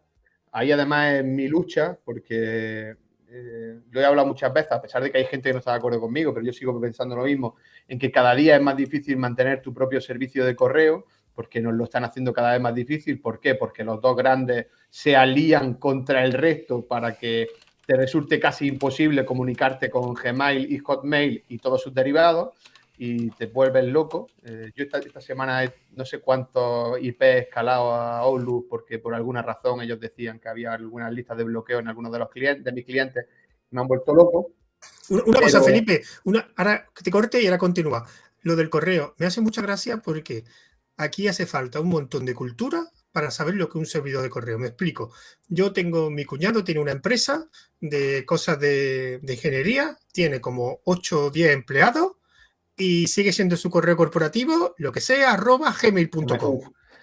Ahí 0.53 0.73
además 0.73 1.15
es 1.15 1.25
mi 1.25 1.49
lucha, 1.49 1.97
porque 2.05 2.97
eh, 3.33 3.79
lo 3.91 4.01
he 4.01 4.05
hablado 4.05 4.27
muchas 4.27 4.53
veces, 4.53 4.73
a 4.73 4.83
pesar 4.83 5.03
de 5.03 5.11
que 5.11 5.19
hay 5.19 5.25
gente 5.25 5.49
que 5.49 5.53
no 5.53 5.59
está 5.61 5.73
de 5.73 5.79
acuerdo 5.79 6.01
conmigo, 6.01 6.35
pero 6.35 6.45
yo 6.45 6.53
sigo 6.53 6.81
pensando 6.81 7.17
lo 7.17 7.25
mismo, 7.25 7.57
en 7.87 7.99
que 7.99 8.11
cada 8.11 8.35
día 8.35 8.57
es 8.57 8.63
más 8.63 8.77
difícil 8.77 9.17
mantener 9.17 9.63
tu 9.63 9.73
propio 9.73 10.01
servicio 10.01 10.45
de 10.45 10.57
correo, 10.57 11.07
porque 11.35 11.61
nos 11.61 11.75
lo 11.75 11.85
están 11.85 12.05
haciendo 12.05 12.33
cada 12.33 12.53
vez 12.53 12.61
más 12.61 12.75
difícil. 12.75 13.21
¿Por 13.21 13.41
qué? 13.41 13.55
Porque 13.55 13.85
los 13.85 14.01
dos 14.01 14.17
grandes 14.17 14.67
se 14.89 15.17
alían 15.17 15.75
contra 15.75 16.25
el 16.25 16.33
resto 16.33 16.87
para 16.87 17.15
que 17.15 17.49
te 17.87 17.97
resulte 17.97 18.39
casi 18.39 18.67
imposible 18.67 19.25
comunicarte 19.25 19.91
con 19.91 20.15
Gmail 20.15 20.71
y 20.71 20.79
Hotmail 20.79 21.45
y 21.49 21.59
todos 21.59 21.83
sus 21.83 21.95
derivados 21.95 22.51
y 23.03 23.31
te 23.31 23.47
vuelves 23.47 23.87
loco. 23.87 24.29
Eh, 24.43 24.73
yo 24.77 24.85
esta, 24.85 24.99
esta, 24.99 25.23
semana 25.23 25.73
no 25.93 26.05
sé 26.05 26.21
cuántos 26.21 27.01
IP 27.01 27.23
he 27.23 27.39
escalado 27.39 27.95
a 27.95 28.19
Outlook 28.19 28.69
porque 28.69 28.99
por 28.99 29.15
alguna 29.15 29.41
razón 29.41 29.81
ellos 29.81 29.99
decían 29.99 30.39
que 30.39 30.51
había 30.51 30.75
algunas 30.75 31.11
listas 31.11 31.39
de 31.39 31.45
bloqueo 31.45 31.79
en 31.79 31.89
algunos 31.89 32.13
de 32.13 32.19
los 32.19 32.29
clientes, 32.29 32.63
de 32.63 32.73
mis 32.73 32.85
clientes. 32.85 33.25
Me 33.71 33.81
han 33.81 33.89
vuelto 33.89 34.15
loco. 34.15 34.53
Una, 35.09 35.23
una 35.23 35.33
Pero... 35.33 35.41
cosa, 35.41 35.63
Felipe, 35.63 36.03
una, 36.25 36.47
ahora 36.55 36.91
te 37.03 37.11
corte 37.11 37.41
y 37.41 37.47
ahora 37.47 37.57
continúa. 37.57 38.07
Lo 38.43 38.55
del 38.55 38.69
correo 38.69 39.15
me 39.17 39.25
hace 39.25 39.41
mucha 39.41 39.63
gracia 39.63 40.03
porque 40.05 40.45
aquí 40.99 41.27
hace 41.27 41.47
falta 41.47 41.81
un 41.81 41.89
montón 41.89 42.27
de 42.27 42.35
cultura 42.35 42.85
para 43.13 43.31
saber 43.31 43.55
lo 43.55 43.71
que 43.71 43.79
es 43.79 43.81
un 43.81 43.87
servidor 43.87 44.23
de 44.23 44.29
correo. 44.29 44.59
Me 44.59 44.67
explico. 44.67 45.11
Yo 45.49 45.73
tengo, 45.73 46.11
mi 46.11 46.27
cuñado 46.27 46.65
tiene 46.65 46.83
una 46.83 46.93
empresa 46.93 47.49
de 47.81 48.27
cosas 48.27 48.61
de, 48.61 49.21
de 49.23 49.33
ingeniería, 49.33 49.97
tiene 50.13 50.43
como 50.43 50.81
8 50.85 51.25
o 51.25 51.31
10 51.31 51.53
empleados 51.53 52.20
y 52.81 53.07
sigue 53.07 53.33
siendo 53.33 53.57
su 53.57 53.71
correo 53.71 53.97
corporativo, 53.97 54.75
lo 54.79 54.91
que 54.91 55.01
sea, 55.01 55.33
arroba 55.33 55.75
gmail.com. 55.81 56.61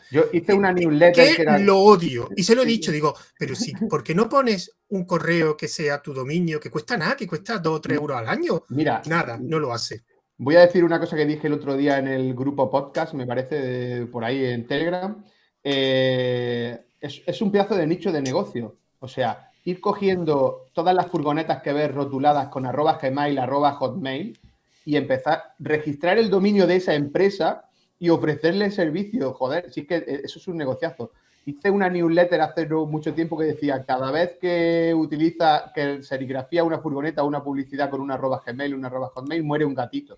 Yo 0.09 0.23
hice 0.31 0.53
una 0.53 0.71
newsletter 0.71 1.13
que, 1.13 1.35
que 1.35 1.41
era... 1.43 1.59
lo 1.59 1.79
odio. 1.79 2.29
Y 2.35 2.43
se 2.43 2.55
lo 2.55 2.63
he 2.63 2.65
dicho, 2.65 2.91
digo, 2.91 3.13
pero 3.37 3.55
sí, 3.55 3.73
¿por 3.89 4.03
qué 4.03 4.15
no 4.15 4.27
pones 4.27 4.75
un 4.89 5.05
correo 5.05 5.55
que 5.55 5.67
sea 5.67 6.01
tu 6.01 6.13
dominio, 6.13 6.59
que 6.59 6.71
cuesta 6.71 6.97
nada, 6.97 7.15
que 7.15 7.27
cuesta 7.27 7.59
2 7.59 7.75
o 7.75 7.81
3 7.81 7.97
euros 7.97 8.17
al 8.17 8.27
año? 8.27 8.63
Mira, 8.69 9.01
nada, 9.05 9.37
no 9.39 9.59
lo 9.59 9.71
hace. 9.71 10.03
Voy 10.37 10.55
a 10.55 10.61
decir 10.61 10.83
una 10.83 10.99
cosa 10.99 11.15
que 11.15 11.25
dije 11.25 11.47
el 11.47 11.53
otro 11.53 11.75
día 11.77 11.99
en 11.99 12.07
el 12.07 12.33
grupo 12.33 12.69
podcast, 12.71 13.13
me 13.13 13.27
parece, 13.27 13.55
de, 13.55 14.05
por 14.07 14.23
ahí 14.23 14.45
en 14.45 14.65
Telegram. 14.65 15.23
Eh, 15.63 16.79
es, 16.99 17.21
es 17.25 17.41
un 17.41 17.51
pedazo 17.51 17.75
de 17.75 17.85
nicho 17.85 18.11
de 18.11 18.21
negocio. 18.21 18.77
O 18.99 19.07
sea, 19.07 19.51
ir 19.63 19.79
cogiendo 19.79 20.65
todas 20.73 20.95
las 20.95 21.07
furgonetas 21.07 21.61
que 21.61 21.73
ves 21.73 21.93
rotuladas 21.93 22.47
con 22.47 22.65
arroba 22.65 22.97
gmail, 23.01 23.37
arroba 23.37 23.73
hotmail, 23.73 24.39
y 24.87 24.95
empezar 24.95 25.33
a 25.33 25.55
registrar 25.59 26.17
el 26.17 26.29
dominio 26.29 26.65
de 26.65 26.77
esa 26.77 26.93
empresa 26.93 27.65
y 27.99 28.07
ofrecerle 28.07 28.71
servicio. 28.71 29.33
Joder, 29.33 29.69
si 29.69 29.81
es 29.81 29.87
que 29.87 29.95
eh, 29.97 30.21
eso 30.23 30.39
es 30.39 30.47
un 30.47 30.55
negociazo. 30.55 31.11
Hice 31.45 31.69
una 31.69 31.89
newsletter 31.89 32.39
hace 32.39 32.65
no 32.67 32.85
mucho 32.85 33.13
tiempo 33.13 33.37
que 33.37 33.43
decía, 33.43 33.83
cada 33.85 34.11
vez 34.11 34.37
que 34.39 34.93
utiliza, 34.95 35.73
que 35.75 36.01
serigrafía 36.03 36.63
una 36.63 36.79
furgoneta 36.79 37.21
o 37.21 37.27
una 37.27 37.43
publicidad 37.43 37.89
con 37.89 37.99
una 37.99 38.13
arroba 38.13 38.41
Gmail, 38.45 38.75
una 38.75 38.87
arroba 38.87 39.11
Hotmail, 39.13 39.43
muere 39.43 39.65
un 39.65 39.75
gatito. 39.75 40.17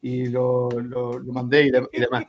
Y 0.00 0.26
lo, 0.26 0.68
lo, 0.70 1.18
lo 1.18 1.32
mandé 1.32 1.64
y, 1.64 1.70
de, 1.72 1.88
y, 1.92 2.00
demás. 2.00 2.26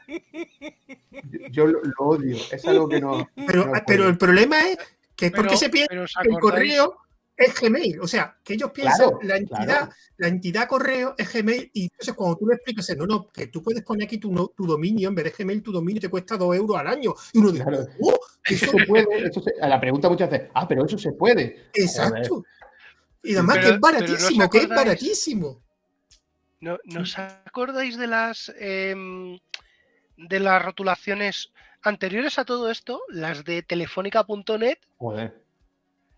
Yo 1.52 1.68
lo, 1.68 1.84
lo, 1.84 1.94
odio, 2.00 2.36
es 2.52 2.66
algo 2.66 2.90
que 2.90 3.00
no... 3.00 3.30
Pero, 3.46 3.68
no 3.68 3.74
pero 3.86 4.08
el 4.08 4.18
problema 4.18 4.58
es 4.70 4.80
que 5.16 5.28
es 5.28 5.32
porque 5.32 5.56
se 5.56 5.70
piensa 5.70 5.94
que 6.24 6.30
el 6.30 6.40
correo 6.40 7.05
es 7.38 7.60
Gmail. 7.60 8.00
O 8.02 8.08
sea, 8.08 8.38
que 8.44 8.54
ellos 8.54 8.72
piensan 8.72 8.98
Claro, 9.10 9.20
la 9.24 9.36
entidad, 9.38 9.66
claro. 9.66 9.90
la 10.18 10.28
entidad 10.28 10.68
correo 10.68 11.16
es 11.18 11.34
Gmail. 11.34 11.70
Y 11.74 11.84
entonces 11.84 12.14
cuando 12.14 12.38
tú 12.38 12.48
le 12.48 12.56
explicas, 12.56 12.90
no, 12.98 13.06
no, 13.06 13.28
que 13.32 13.48
tú 13.48 13.62
puedes 13.62 13.84
poner 13.84 14.06
aquí 14.06 14.18
tu, 14.18 14.32
no- 14.32 14.48
tu 14.56 14.66
dominio, 14.66 15.10
en 15.10 15.16
vez 15.16 15.26
de 15.26 15.44
Gmail, 15.44 15.62
tu 15.62 15.72
dominio 15.72 16.02
te 16.02 16.10
cuesta 16.10 16.38
2 16.38 16.56
euros 16.56 16.78
al 16.78 16.88
año. 16.88 17.14
Y 17.34 17.38
uno 17.40 17.52
dice, 17.52 17.64
Claro. 17.66 17.86
"Oh, 18.02 18.20
Eso 18.46 18.66
eso 18.66 18.78
se 18.78 18.86
puede, 18.86 19.28
eso 19.28 19.42
se- 19.42 19.54
a 19.60 19.68
la 19.68 19.80
pregunta 19.82 20.08
muchas 20.08 20.30
veces, 20.30 20.50
ah, 20.54 20.68
pero 20.68 20.86
eso 20.86 20.98
se 20.98 21.12
puede. 21.14 21.66
exacto. 21.74 22.44
Y 23.24 23.34
además 23.34 23.58
Pero- 23.58 23.68
que 23.68 23.74
es 23.74 23.80
pero 23.82 23.92
¿no 23.92 23.98
os 23.98 24.10
baratísimo, 24.10 24.50
que 24.50 24.58
es 24.60 24.68
baratísimo. 24.70 25.62
¿No, 26.62 26.78
¿no 26.86 27.02
os 27.02 27.18
acordáis 27.18 27.98
de 27.98 28.08
las 28.08 28.54
em, 28.60 29.40
de 30.18 30.40
las 30.40 30.64
rotulaciones 30.64 31.52
anteriores 31.82 32.38
a 32.40 32.46
todo 32.46 32.70
esto? 32.72 33.02
Las 33.10 33.44
de 33.44 33.62
telefónica.net. 33.64 34.78
Joder. 34.98 35.44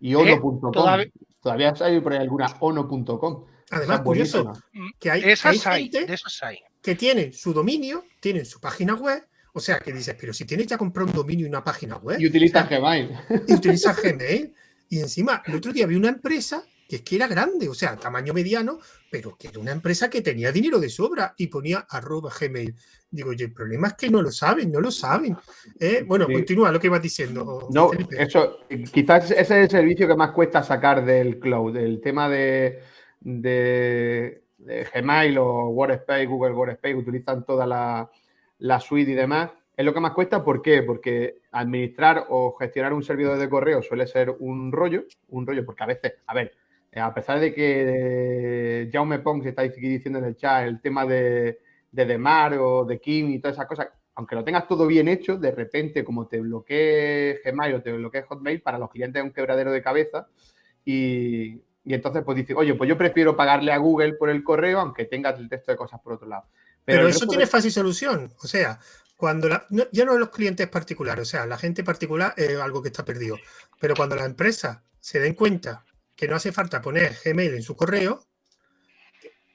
Y 0.00 0.14
ono.com. 0.14 0.72
Todavía- 0.72 1.10
Todavía 1.40 1.72
hay 1.80 2.00
por 2.00 2.12
ahí 2.12 2.18
alguna 2.18 2.46
ono.com. 2.60 3.44
Además, 3.70 4.00
curioso, 4.00 4.44
buenísima. 4.44 4.92
que 4.98 5.10
hay, 5.10 5.22
esas 5.24 5.66
hay 5.66 5.72
hay, 5.72 5.82
gente 5.84 6.06
de 6.06 6.14
esas 6.14 6.42
hay. 6.42 6.58
que 6.82 6.94
tiene 6.94 7.32
su 7.32 7.52
dominio, 7.52 8.04
tienen 8.20 8.44
su 8.46 8.60
página 8.60 8.94
web. 8.94 9.26
O 9.52 9.60
sea, 9.60 9.78
que 9.80 9.92
dices, 9.92 10.16
pero 10.18 10.32
si 10.32 10.44
tienes 10.44 10.66
ya 10.66 10.78
comprado 10.78 11.08
un 11.08 11.14
dominio 11.14 11.46
y 11.46 11.48
una 11.48 11.62
página 11.64 11.96
web 11.96 12.20
Y 12.20 12.26
utilizan 12.26 12.68
Gmail. 12.68 13.10
y 13.46 13.54
utilizas 13.54 14.00
Gmail. 14.02 14.54
Y 14.88 15.00
encima, 15.00 15.42
el 15.46 15.54
otro 15.56 15.72
día 15.72 15.86
vi 15.86 15.96
una 15.96 16.08
empresa 16.08 16.62
que 16.88 16.96
es 16.96 17.02
que 17.02 17.16
era 17.16 17.28
grande, 17.28 17.68
o 17.68 17.74
sea, 17.74 17.96
tamaño 17.96 18.32
mediano, 18.32 18.78
pero 19.10 19.36
que 19.36 19.48
era 19.48 19.60
una 19.60 19.72
empresa 19.72 20.08
que 20.08 20.22
tenía 20.22 20.50
dinero 20.50 20.80
de 20.80 20.88
sobra 20.88 21.34
y 21.36 21.48
ponía 21.48 21.86
arroba 21.90 22.30
Gmail. 22.40 22.74
Digo, 23.10 23.30
oye, 23.30 23.44
el 23.44 23.52
problema 23.52 23.88
es 23.88 23.94
que 23.94 24.08
no 24.10 24.22
lo 24.22 24.30
saben, 24.30 24.72
no 24.72 24.80
lo 24.80 24.90
saben. 24.90 25.36
¿eh? 25.78 26.02
Bueno, 26.06 26.26
Sí. 26.26 26.32
continúa 26.32 26.72
lo 26.72 26.80
que 26.80 26.86
ibas 26.86 27.02
diciendo. 27.02 27.68
No, 27.70 27.90
Felipe. 27.90 28.22
eso, 28.22 28.58
quizás 28.90 29.30
ese 29.30 29.40
es 29.40 29.50
el 29.50 29.70
servicio 29.70 30.08
que 30.08 30.14
más 30.16 30.30
cuesta 30.32 30.62
sacar 30.62 31.04
del 31.04 31.38
cloud. 31.38 31.76
El 31.76 32.00
tema 32.00 32.28
de, 32.28 32.80
de- 33.20 34.42
de 34.58 34.84
Gmail 34.94 35.38
o 35.38 35.68
WordSpace, 35.68 36.26
Google 36.26 36.52
WordSpace, 36.54 36.94
utilizan 36.94 37.44
toda 37.44 37.66
la, 37.66 38.10
la 38.58 38.80
suite 38.80 39.10
y 39.12 39.14
demás. 39.14 39.50
Es 39.76 39.84
lo 39.84 39.94
que 39.94 40.00
más 40.00 40.12
cuesta, 40.12 40.42
¿por 40.42 40.60
qué? 40.62 40.82
Porque 40.82 41.42
administrar 41.52 42.26
o 42.30 42.56
gestionar 42.58 42.92
un 42.92 43.02
servidor 43.04 43.38
de 43.38 43.48
correo 43.48 43.80
suele 43.82 44.06
ser 44.06 44.34
un 44.40 44.72
rollo, 44.72 45.04
un 45.28 45.46
rollo, 45.46 45.64
porque 45.64 45.84
a 45.84 45.86
veces, 45.86 46.14
a 46.26 46.34
ver, 46.34 46.46
eh, 46.48 46.56
a 47.00 47.12
pesar 47.14 47.40
de 47.40 47.52
que 47.54 48.82
eh, 48.82 48.90
Jaume 48.92 49.18
Pons 49.20 49.44
está 49.46 49.62
diciendo 49.62 50.18
en 50.18 50.24
el 50.26 50.36
chat 50.36 50.66
el 50.66 50.80
tema 50.80 51.04
de, 51.06 51.58
de 51.90 52.04
Demar 52.06 52.54
o 52.58 52.84
de 52.84 53.00
Kim 53.00 53.30
y 53.30 53.38
todas 53.40 53.56
esas 53.56 53.66
cosas, 53.66 53.88
aunque 54.14 54.34
lo 54.34 54.44
tengas 54.44 54.66
todo 54.66 54.86
bien 54.86 55.08
hecho, 55.08 55.36
de 55.36 55.50
repente, 55.50 56.04
como 56.04 56.26
te 56.26 56.40
bloquee 56.40 57.40
Gmail 57.44 57.74
o 57.74 57.82
te 57.82 57.92
bloquee 57.92 58.22
Hotmail, 58.22 58.62
para 58.62 58.78
los 58.78 58.90
clientes 58.90 59.20
es 59.20 59.24
un 59.26 59.32
quebradero 59.32 59.70
de 59.72 59.82
cabeza. 59.82 60.26
Y, 60.84 61.62
y 61.84 61.94
entonces, 61.94 62.22
pues 62.24 62.36
dices, 62.36 62.56
oye, 62.56 62.74
pues 62.74 62.88
yo 62.88 62.96
prefiero 62.98 63.36
pagarle 63.36 63.72
a 63.72 63.78
Google 63.78 64.14
por 64.14 64.30
el 64.30 64.42
correo, 64.42 64.80
aunque 64.80 65.04
tenga 65.04 65.30
el 65.30 65.48
texto 65.48 65.70
de 65.72 65.76
cosas 65.78 66.00
por 66.00 66.14
otro 66.14 66.28
lado. 66.28 66.44
Pero, 66.84 67.06
eso 67.06 67.26
tiene 67.26 67.44
de- 67.44 67.50
fácil 67.50 67.70
solución. 67.70 68.32
O 68.42 68.46
sea, 68.46 68.78
cuando 69.16 69.48
la, 69.48 69.66
no- 69.70 69.84
ya 69.92 70.04
no 70.04 70.16
los 70.18 70.30
clientes 70.30 70.66
particulares, 70.68 71.22
o 71.22 71.30
sea, 71.30 71.46
la 71.46 71.58
gente 71.58 71.84
particular 71.84 72.34
es 72.36 72.56
algo 72.58 72.82
que 72.82 72.88
está 72.88 73.04
perdido. 73.04 73.36
Pero 73.80 73.94
cuando 73.94 74.16
las 74.16 74.26
empresas 74.26 74.80
se 75.00 75.20
den 75.20 75.34
cuenta 75.34 75.84
que 76.18 76.26
no 76.26 76.34
hace 76.34 76.50
falta 76.50 76.82
poner 76.82 77.16
Gmail 77.24 77.54
en 77.54 77.62
su 77.62 77.76
correo, 77.76 78.18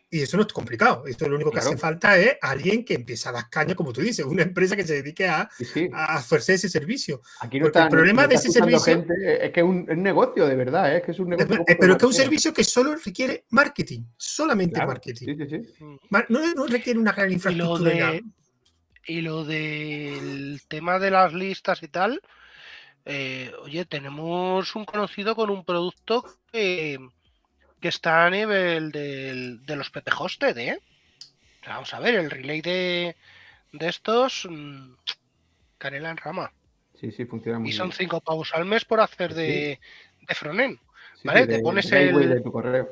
y 0.09 0.21
eso 0.21 0.37
no 0.37 0.43
es 0.43 0.53
complicado, 0.53 1.03
esto 1.07 1.27
lo 1.27 1.35
único 1.35 1.49
que 1.49 1.55
Claro. 1.55 1.69
hace 1.71 1.77
falta 1.77 2.17
es 2.17 2.37
alguien 2.41 2.85
que 2.85 2.93
empiece 2.93 3.27
a 3.27 3.31
dar 3.33 3.49
caña, 3.49 3.73
como 3.75 3.91
tú 3.91 3.99
dices, 3.99 4.23
una 4.25 4.43
empresa 4.43 4.75
que 4.75 4.85
se 4.85 4.93
dedique 5.01 5.27
a, 5.27 5.49
Sí, 5.57 5.65
sí. 5.65 5.89
a 5.91 6.19
ofrecer 6.19 6.55
ese 6.55 6.69
servicio. 6.69 7.21
Aquí 7.41 7.59
no 7.59 7.65
porque 7.65 7.79
el 7.79 7.83
está, 7.85 7.89
problema 7.89 8.21
no 8.21 8.27
de 8.29 8.35
está 8.35 8.47
ese 8.47 8.59
servicio- 8.59 8.93
gente, 8.95 9.45
es 9.45 9.51
que 9.51 9.59
es 9.59 9.65
un, 9.65 9.85
es 9.89 9.97
un 9.97 10.03
negocio, 10.03 10.45
de 10.47 10.55
verdad, 10.55 10.93
¿eh? 10.93 10.97
es 10.99 11.03
que 11.03 11.11
es 11.11 11.19
un 11.19 11.29
negocio. 11.29 11.65
Eh, 11.67 11.75
Pero 11.79 11.97
que 11.97 12.05
es 12.05 12.07
un 12.09 12.13
servicio 12.13 12.53
que 12.53 12.63
solo 12.63 12.95
requiere 12.95 13.45
marketing, 13.49 14.03
solamente 14.15 14.75
Claro, 14.75 14.87
marketing. 14.89 15.25
Sí, 15.25 15.35
sí, 15.35 15.49
sí. 15.49 15.83
Mar- 16.11 16.27
No, 16.29 16.39
no 16.53 16.67
requiere 16.67 16.97
una 16.99 17.11
gran 17.11 17.27
Y 17.27 17.31
lo, 17.31 17.35
infraestructura. 17.35 18.11
de, 18.11 18.23
y 19.07 19.21
lo 19.21 19.43
del 19.43 20.61
tema 20.69 20.99
de 20.99 21.09
las 21.11 21.33
listas 21.33 21.81
y 21.83 21.87
tal, 21.87 22.21
eh, 23.05 23.51
oye, 23.63 23.83
tenemos 23.85 24.75
un 24.75 24.85
conocido 24.85 25.35
con 25.35 25.49
un 25.49 25.65
producto 25.65 26.23
que, 26.63 26.99
que 27.81 27.87
está 27.89 28.25
a 28.25 28.29
nivel 28.29 28.91
del- 28.91 29.65
de 29.65 29.75
los 29.75 29.89
PP 29.89 30.11
Hosted, 30.17 30.57
¿eh? 30.57 30.79
Vamos 31.67 31.93
a 31.93 31.99
ver, 31.99 32.15
el 32.15 32.29
relay 32.29 32.61
de, 32.61 33.15
de 33.71 33.87
estos, 33.89 34.47
mm, 34.49 34.93
canela 35.79 36.11
en 36.11 36.17
rama. 36.17 36.53
Sí, 36.99 37.11
sí, 37.11 37.25
funciona 37.25 37.57
muy 37.59 37.69
Y 37.69 37.73
son 37.73 37.89
bien. 37.89 37.97
cinco 37.97 38.21
pavos 38.21 38.53
al 38.53 38.65
mes 38.65 38.85
por 38.85 39.01
hacer 39.01 39.31
Sí. 39.31 39.37
de, 39.39 39.79
de 40.27 40.35
frontend. 40.35 40.77
Sí, 41.21 41.27
¿vale? 41.27 41.41
sí, 41.41 41.47
Te 41.47 41.53
de- 41.57 41.63
pones 41.63 41.89
de 41.89 42.09
el- 42.09 42.29
de 42.29 42.41
tu 42.41 42.51
correo. 42.51 42.89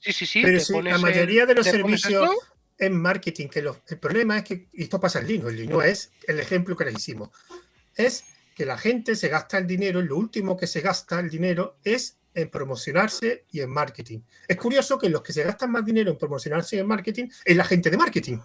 Sí, 0.00 0.12
sí, 0.12 0.26
sí. 0.26 0.42
Pero 0.42 0.58
te 0.58 0.64
sí, 0.64 0.72
pones 0.72 0.90
la 0.92 0.96
el- 0.96 1.02
mayoría 1.02 1.46
de 1.46 1.54
los 1.54 1.64
te 1.64 1.70
servicios 1.72 2.30
en 2.78 3.00
marketing, 3.00 3.48
que 3.48 3.62
los- 3.62 3.78
el 3.88 3.98
problema 3.98 4.38
es 4.38 4.44
que, 4.44 4.68
y 4.72 4.84
esto 4.84 4.98
pasa 4.98 5.20
en 5.20 5.28
Linux, 5.28 5.50
el 5.52 5.56
Linux 5.58 5.84
es 5.84 6.12
el 6.26 6.40
ejemplo 6.40 6.76
que 6.76 6.86
les 6.86 6.94
hicimos, 6.94 7.30
es 7.96 8.24
que 8.56 8.64
la 8.64 8.78
gente 8.78 9.14
se 9.14 9.28
gasta 9.28 9.58
el 9.58 9.66
dinero, 9.66 10.00
lo 10.00 10.16
último 10.16 10.56
que 10.56 10.66
se 10.66 10.80
gasta 10.80 11.20
el 11.20 11.28
dinero 11.28 11.76
es 11.84 12.18
en 12.34 12.50
promocionarse 12.50 13.44
y 13.50 13.60
en 13.60 13.70
marketing. 13.70 14.20
Es 14.48 14.56
curioso 14.56 14.98
que 14.98 15.08
los 15.08 15.22
que 15.22 15.32
se 15.32 15.42
gastan 15.44 15.70
más 15.70 15.84
dinero 15.84 16.10
en 16.10 16.18
promocionarse 16.18 16.76
y 16.76 16.78
en 16.80 16.86
marketing 16.86 17.28
es 17.44 17.56
la 17.56 17.64
gente 17.64 17.90
de 17.90 17.96
marketing. 17.96 18.38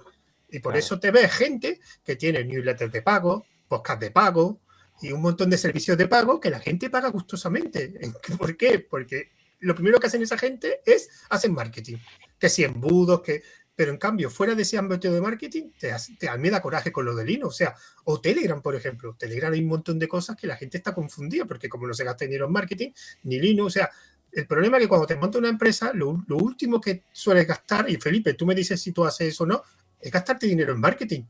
Y 0.49 0.59
por 0.59 0.73
Claro. 0.73 0.79
eso 0.85 0.99
te 0.99 1.11
ves 1.11 1.31
gente 1.31 1.79
que 2.03 2.15
tiene 2.15 2.43
newsletters 2.43 2.91
de 2.91 3.01
pago, 3.01 3.45
podcast 3.67 4.01
de 4.01 4.11
pago 4.11 4.61
y 5.01 5.11
un 5.11 5.21
montón 5.21 5.49
de 5.49 5.57
servicios 5.57 5.97
de 5.97 6.07
pago 6.07 6.39
que 6.39 6.49
la 6.49 6.59
gente 6.59 6.89
paga 6.89 7.09
gustosamente. 7.09 7.93
¿Por 8.39 8.57
qué? 8.57 8.79
Porque 8.79 9.31
lo 9.59 9.75
primero 9.75 9.99
que 9.99 10.07
hacen 10.07 10.21
esa 10.21 10.37
gente 10.37 10.81
es 10.85 11.09
hacen 11.29 11.53
marketing. 11.53 11.97
Que 12.39 12.49
si 12.49 12.63
embudos, 12.63 13.21
que... 13.21 13.41
Pero 13.79 13.91
en 13.91 13.97
cambio, 13.97 14.29
fuera 14.29 14.55
de 14.55 14.63
ese 14.63 14.77
ámbito 14.77 15.09
de 15.09 15.21
marketing, 15.21 15.69
te, 15.79 15.93
hace- 15.93 16.13
te, 16.19 16.27
me 16.37 16.49
da 16.49 16.61
coraje 16.61 16.91
con 16.91 17.05
lo 17.05 17.15
de 17.15 17.23
Linux. 17.23 17.47
O 17.47 17.57
sea, 17.57 17.73
o 18.03 18.19
Telegram, 18.19 18.61
por 18.61 18.75
ejemplo. 18.75 19.15
Telegram 19.17 19.53
hay 19.53 19.61
un 19.61 19.67
montón 19.69 19.97
de 19.97 20.05
cosas 20.05 20.35
que 20.35 20.47
la 20.47 20.57
gente 20.57 20.75
está 20.77 20.93
confundida, 20.93 21.45
porque 21.45 21.69
como 21.69 21.87
no 21.87 21.93
se 21.93 22.03
gasta 22.03 22.25
dinero 22.25 22.47
en 22.47 22.51
marketing, 22.51 22.91
ni 23.23 23.39
Linux, 23.39 23.67
o 23.67 23.69
sea, 23.79 23.89
el 24.33 24.45
problema 24.47 24.75
es 24.75 24.83
que 24.83 24.89
cuando 24.89 25.07
te 25.07 25.15
monta 25.15 25.37
una 25.37 25.47
empresa, 25.47 25.93
lo, 25.93 26.25
lo 26.27 26.35
último 26.35 26.81
que 26.81 27.05
sueles 27.13 27.47
gastar, 27.47 27.89
y 27.89 27.95
Felipe, 27.95 28.33
tú 28.33 28.45
me 28.45 28.53
dices 28.53 28.81
si 28.81 28.91
tú 28.91 29.05
haces 29.05 29.29
eso 29.29 29.45
o 29.45 29.47
no, 29.47 29.63
es 29.97 30.11
gastarte 30.11 30.45
dinero 30.45 30.73
en 30.73 30.81
marketing. 30.81 31.23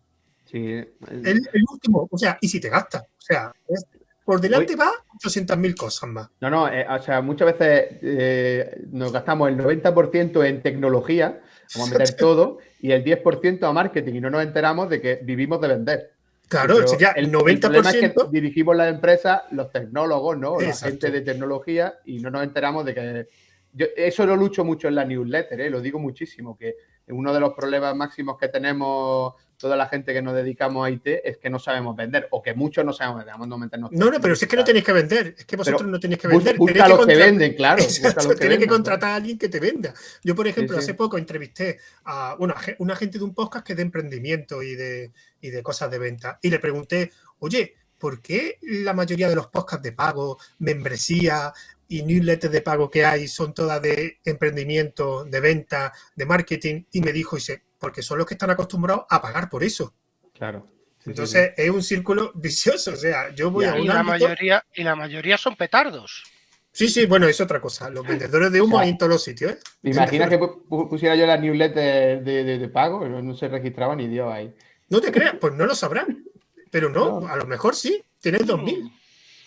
Sí, 0.46 0.74
es- 0.74 0.88
El, 1.08 1.48
el 1.54 1.64
último, 1.72 2.08
o 2.10 2.18
sea, 2.18 2.40
y 2.42 2.50
si 2.50 2.60
te 2.60 2.70
gastas, 2.70 3.04
o 3.04 3.22
sea, 3.22 3.54
es- 3.68 3.86
por 4.26 4.42
delante 4.42 4.76
va 4.76 4.92
800.000 5.24 5.76
cosas 5.76 6.10
más. 6.10 6.30
No, 6.42 6.50
no, 6.50 6.68
eh, 6.68 6.84
o 6.90 7.00
sea, 7.02 7.22
muchas 7.22 7.46
veces 7.58 7.98
eh, 8.02 8.82
nos 8.92 9.12
gastamos 9.12 9.50
el 9.50 9.58
90% 9.58 10.44
en 10.48 10.62
tecnología, 10.64 11.42
vamos 11.76 11.90
a 11.90 11.98
meter 11.98 12.16
todo, 12.18 12.60
y 12.80 12.92
el 12.92 13.04
10% 13.04 13.64
a 13.64 13.74
marketing, 13.74 14.16
y 14.16 14.22
no 14.22 14.30
nos 14.30 14.44
enteramos 14.44 14.90
de 14.90 15.02
que 15.02 15.20
vivimos 15.24 15.62
de 15.62 15.68
vender. 15.68 16.14
Claro, 16.48 16.76
Pero 16.78 16.88
sería 16.88 17.12
el 17.12 17.26
el 17.26 17.60
problema 17.60 17.92
es 17.92 17.98
que 17.98 18.16
90%. 18.16 18.30
dirigimos 18.32 18.76
las 18.76 18.92
empresas, 18.92 19.42
los 19.52 19.72
tecnólogos, 19.72 20.38
¿no? 20.38 20.60
La 20.60 20.74
gente 20.76 21.12
de 21.12 21.22
tecnología, 21.22 22.00
y 22.06 22.20
no 22.20 22.32
nos 22.32 22.44
enteramos 22.44 22.86
de 22.86 22.94
que. 22.96 23.28
Yo, 23.72 23.86
eso 23.96 24.26
lo 24.26 24.36
lucho 24.36 24.66
mucho 24.66 24.88
en 24.88 24.96
la 24.96 25.06
newsletter, 25.06 25.62
¿eh? 25.62 25.70
lo 25.70 25.80
digo 25.80 26.00
muchísimo, 26.00 26.58
que 26.58 26.76
uno 27.08 27.32
de 27.34 27.40
los 27.40 27.54
problemas 27.54 27.96
máximos 27.96 28.36
que 28.38 28.48
tenemos 28.48 29.36
toda 29.60 29.76
la 29.76 29.88
gente 29.88 30.14
que 30.14 30.22
nos 30.22 30.34
dedicamos 30.34 30.88
a 30.88 30.90
IT 30.90 31.06
es 31.06 31.38
que 31.38 31.50
no 31.50 31.60
sabemos 31.60 31.96
vender, 31.96 32.28
o 32.32 32.42
que 32.42 32.54
muchos 32.54 32.86
no 32.86 32.94
sabemos 32.94 33.20
vender. 33.20 33.34
vamos 33.34 33.46
a 33.46 33.50
no 33.50 33.58
meternos 33.58 33.92
No, 33.92 34.10
no, 34.10 34.22
pero 34.22 34.34
si 34.36 34.46
es 34.46 34.50
que 34.50 34.56
no 34.56 34.64
tenéis 34.64 34.86
que 34.86 34.94
vender, 34.94 35.36
es 35.38 35.46
que 35.46 35.58
vosotros 35.58 35.82
Pero 35.82 35.92
no 35.92 36.00
tenéis 36.00 36.22
que 36.22 36.28
vender. 36.30 36.58
Busca 36.58 36.74
tenéis 36.74 36.98
los 36.98 37.06
que 37.08 37.16
venden, 37.16 37.54
claro. 37.56 37.84
Exacto, 37.84 38.36
tienes 38.36 38.58
que 38.58 38.68
contratar 38.68 39.12
a 39.12 39.16
alguien 39.16 39.38
que 39.38 39.50
te 39.50 39.60
venda. 39.60 39.94
Yo, 40.24 40.34
por 40.34 40.48
ejemplo, 40.48 40.78
Sí, 40.78 40.82
sí. 40.82 40.86
hace 40.86 40.94
poco 40.96 41.18
entrevisté 41.18 41.78
a 42.06 42.36
bueno, 42.40 42.54
a 42.58 42.62
una 42.80 42.96
gente 42.96 43.18
de 43.18 43.24
un 43.26 43.34
podcast 43.36 43.66
que 43.66 43.74
es 43.74 43.78
de 43.78 43.84
emprendimiento 43.84 44.64
y 44.64 44.76
de, 44.76 45.12
y 45.42 45.50
de 45.50 45.62
cosas 45.62 45.92
de 45.92 46.00
venta. 46.00 46.40
Y 46.42 46.50
le 46.50 46.60
pregunté, 46.60 47.12
oye, 47.40 47.76
¿por 47.98 48.22
qué 48.22 48.60
la 48.62 48.94
mayoría 48.94 49.28
de 49.28 49.36
los 49.36 49.48
podcasts 49.48 49.84
de 49.84 49.92
pago, 49.92 50.38
membresía 50.60 51.52
y 51.90 52.04
newsletters 52.04 52.54
de 52.54 52.62
pago 52.62 52.90
que 52.90 53.04
hay 53.04 53.28
son 53.28 53.54
todas 53.54 53.82
de 53.82 54.20
emprendimiento, 54.24 55.26
de 55.26 55.40
venta, 55.42 55.92
de 56.16 56.26
marketing? 56.26 56.84
Y 56.94 57.02
me 57.02 57.12
dijo, 57.12 57.36
dice, 57.36 57.64
porque 57.80 58.02
son 58.04 58.18
los 58.18 58.28
que 58.28 58.34
están 58.36 58.50
acostumbrados 58.52 59.06
a 59.10 59.22
pagar 59.22 59.50
por 59.50 59.64
eso. 59.64 59.94
Claro. 60.34 60.66
Sí, 60.68 61.06
sí, 61.06 61.10
Entonces 61.12 61.52
es 61.56 61.70
un 61.70 61.82
círculo 61.82 62.32
vicioso. 62.36 62.92
O 62.92 62.96
sea, 62.98 63.34
yo 63.34 63.50
voy 63.52 63.66
a 63.66 63.78
y 63.78 63.82
un 63.82 63.88
la 63.88 64.02
ámbito- 64.02 64.04
mayoría 64.28 64.64
y 64.74 64.84
la 64.84 64.96
mayoría 64.96 65.38
son 65.38 65.56
petardos. 65.56 66.24
Sí, 66.72 66.88
sí, 66.88 67.06
bueno, 67.08 67.28
es 67.28 67.42
otra 67.42 67.60
cosa. 67.60 67.90
Los 67.90 68.06
vendedores 68.06 68.52
de 68.52 68.62
humo 68.62 68.78
Ya. 68.78 68.84
hay 68.84 68.90
en 68.90 68.98
todos 68.98 69.12
los 69.12 69.24
sitios. 69.24 69.54
¿eh? 69.54 69.60
¿Te 69.82 69.90
imaginas 69.90 70.30
que 70.30 70.40
pu- 70.40 70.64
pu- 70.68 70.88
pusiera 70.90 71.16
yo 71.16 71.26
las 71.26 71.40
newsletters 71.42 72.24
de, 72.24 72.44
de- 72.44 72.58
de 72.60 72.70
pago? 72.70 73.08
No, 73.08 73.22
no 73.22 73.34
se 73.36 73.48
registraba 73.48 73.96
ni 73.96 74.08
Dios 74.08 74.32
ahí. 74.32 74.54
No 74.90 75.02
te 75.02 75.12
creas, 75.12 75.36
pues 75.42 75.54
no 75.56 75.66
lo 75.66 75.74
sabrán. 75.74 76.26
Pero 76.70 76.90
no, 76.90 77.22
No. 77.22 77.28
a 77.28 77.36
lo 77.38 77.46
mejor 77.48 77.76
sí, 77.76 78.04
tienes 78.22 78.46
2000. 78.46 78.92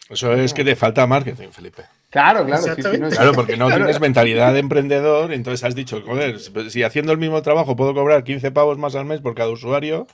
Eso 0.09 0.33
es 0.35 0.53
que 0.53 0.65
te 0.65 0.75
falta 0.75 1.07
marketing, 1.07 1.49
Felipe. 1.51 1.85
Claro, 2.13 2.45
claro. 2.45 2.63
sí, 2.63 2.69
sí, 2.69 2.75
no, 2.77 2.77
Exactamente. 2.77 3.17
Claro, 3.17 3.33
porque 3.33 3.57
no 3.57 3.67
Claro. 3.69 3.85
tienes 3.85 4.01
mentalidad 4.01 4.53
de 4.53 4.59
emprendedor, 4.59 5.33
entonces 5.33 5.65
has 5.65 5.75
dicho, 5.75 6.03
joder, 6.05 6.39
si 6.71 6.83
haciendo 6.83 7.11
el 7.11 7.19
mismo 7.19 7.41
trabajo 7.41 7.75
puedo 7.75 7.95
cobrar 7.95 8.23
15 8.23 8.51
pavos 8.53 8.77
más 8.77 8.95
al 8.95 9.07
mes 9.07 9.23
por 9.23 9.35
cada 9.35 9.49
usuario, 9.49 10.07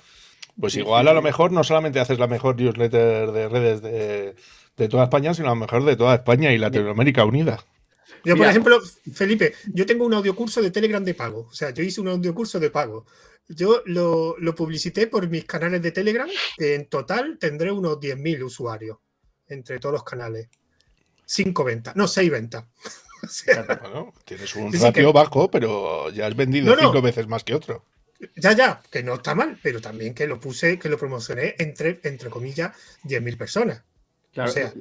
pues 0.61 0.75
Sí, 0.75 0.79
igual 0.81 1.09
a 1.09 1.13
lo 1.13 1.23
mejor 1.23 1.51
no 1.51 1.65
solamente 1.65 1.99
haces 1.99 2.21
la 2.21 2.29
mejor 2.29 2.55
newsletter 2.57 3.33
de 3.33 3.49
redes 3.49 3.83
de, 3.83 4.35
de 4.77 4.89
toda 4.89 5.05
España, 5.05 5.35
sino 5.35 5.49
a 5.49 5.51
lo 5.51 5.57
mejor 5.57 5.85
de 5.85 5.97
toda 5.97 6.15
España 6.15 6.53
y 6.53 6.59
Latinoamérica 6.59 7.25
unida. 7.25 7.65
Yo, 8.25 8.37
por 8.37 8.47
ejemplo, 8.47 8.81
Felipe, 9.13 9.55
yo 9.73 9.85
tengo 9.85 10.05
un 10.07 10.15
audiocurso 10.15 10.63
de 10.63 10.71
Telegram 10.71 11.05
de 11.05 11.15
pago. 11.15 11.47
O 11.51 11.53
sea, 11.53 11.71
yo 11.71 11.83
hice 11.83 12.01
un 12.01 12.09
audiocurso 12.09 12.59
de 12.61 12.71
pago. 12.71 13.07
Yo 13.49 13.83
lo, 13.87 14.37
lo 14.39 14.55
publicité 14.55 15.07
por 15.07 15.29
mis 15.29 15.45
canales 15.45 15.83
de 15.83 15.93
Telegram, 15.93 16.29
que 16.57 16.75
en 16.75 16.87
total 16.89 17.39
tendré 17.41 17.71
unos 17.73 17.99
10.000 17.99 18.43
usuarios 18.45 18.99
entre 19.49 19.79
todos 19.79 19.95
los 19.95 20.05
canales. 20.05 20.49
Cinco 21.31 21.63
ventas, 21.63 21.95
no, 21.95 22.09
seis 22.09 22.31
ventas. 22.31 22.65
O 23.21 23.27
sea, 23.27 23.65
Bueno, 23.83 24.15
tienes 24.25 24.55
un 24.55 24.73
ratio 24.73 24.93
que- 24.93 25.13
bajo, 25.13 25.51
pero 25.51 26.09
ya 26.11 26.27
has 26.29 26.37
vendido 26.37 26.67
No, 26.67 26.77
no. 26.77 26.83
cinco 26.83 27.03
veces 27.03 27.27
más 27.27 27.43
que 27.43 27.53
otro. 27.53 27.85
ya, 28.37 28.53
ya, 28.53 28.81
que 28.93 29.03
no 29.03 29.15
está 29.15 29.35
mal, 29.35 29.59
pero 29.61 29.81
también 29.81 30.15
que 30.15 30.29
lo 30.29 30.39
puse, 30.39 30.79
que 30.79 30.89
lo 30.89 30.97
promocioné 30.97 31.57
entre, 31.59 31.99
entre 32.05 32.31
comillas, 32.31 32.77
10.000 33.03 33.37
personas. 33.37 33.83
Claro, 34.33 34.51
O 34.51 34.53
sea- 34.55 34.73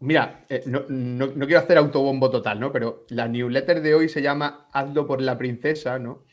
mira, 0.00 0.46
eh, 0.48 0.62
no, 0.64 0.84
no- 0.88 1.26
no 1.36 1.46
quiero 1.46 1.60
hacer 1.60 1.76
autobombo 1.76 2.30
total, 2.30 2.58
¿no? 2.60 2.72
Pero 2.72 3.04
la 3.10 3.28
newsletter 3.28 3.82
de 3.82 3.94
hoy 3.94 4.08
se 4.08 4.22
llama 4.22 4.68
Hazlo 4.72 5.06
por 5.06 5.20
la 5.20 5.36
princesa, 5.36 5.98
¿no? 5.98 6.24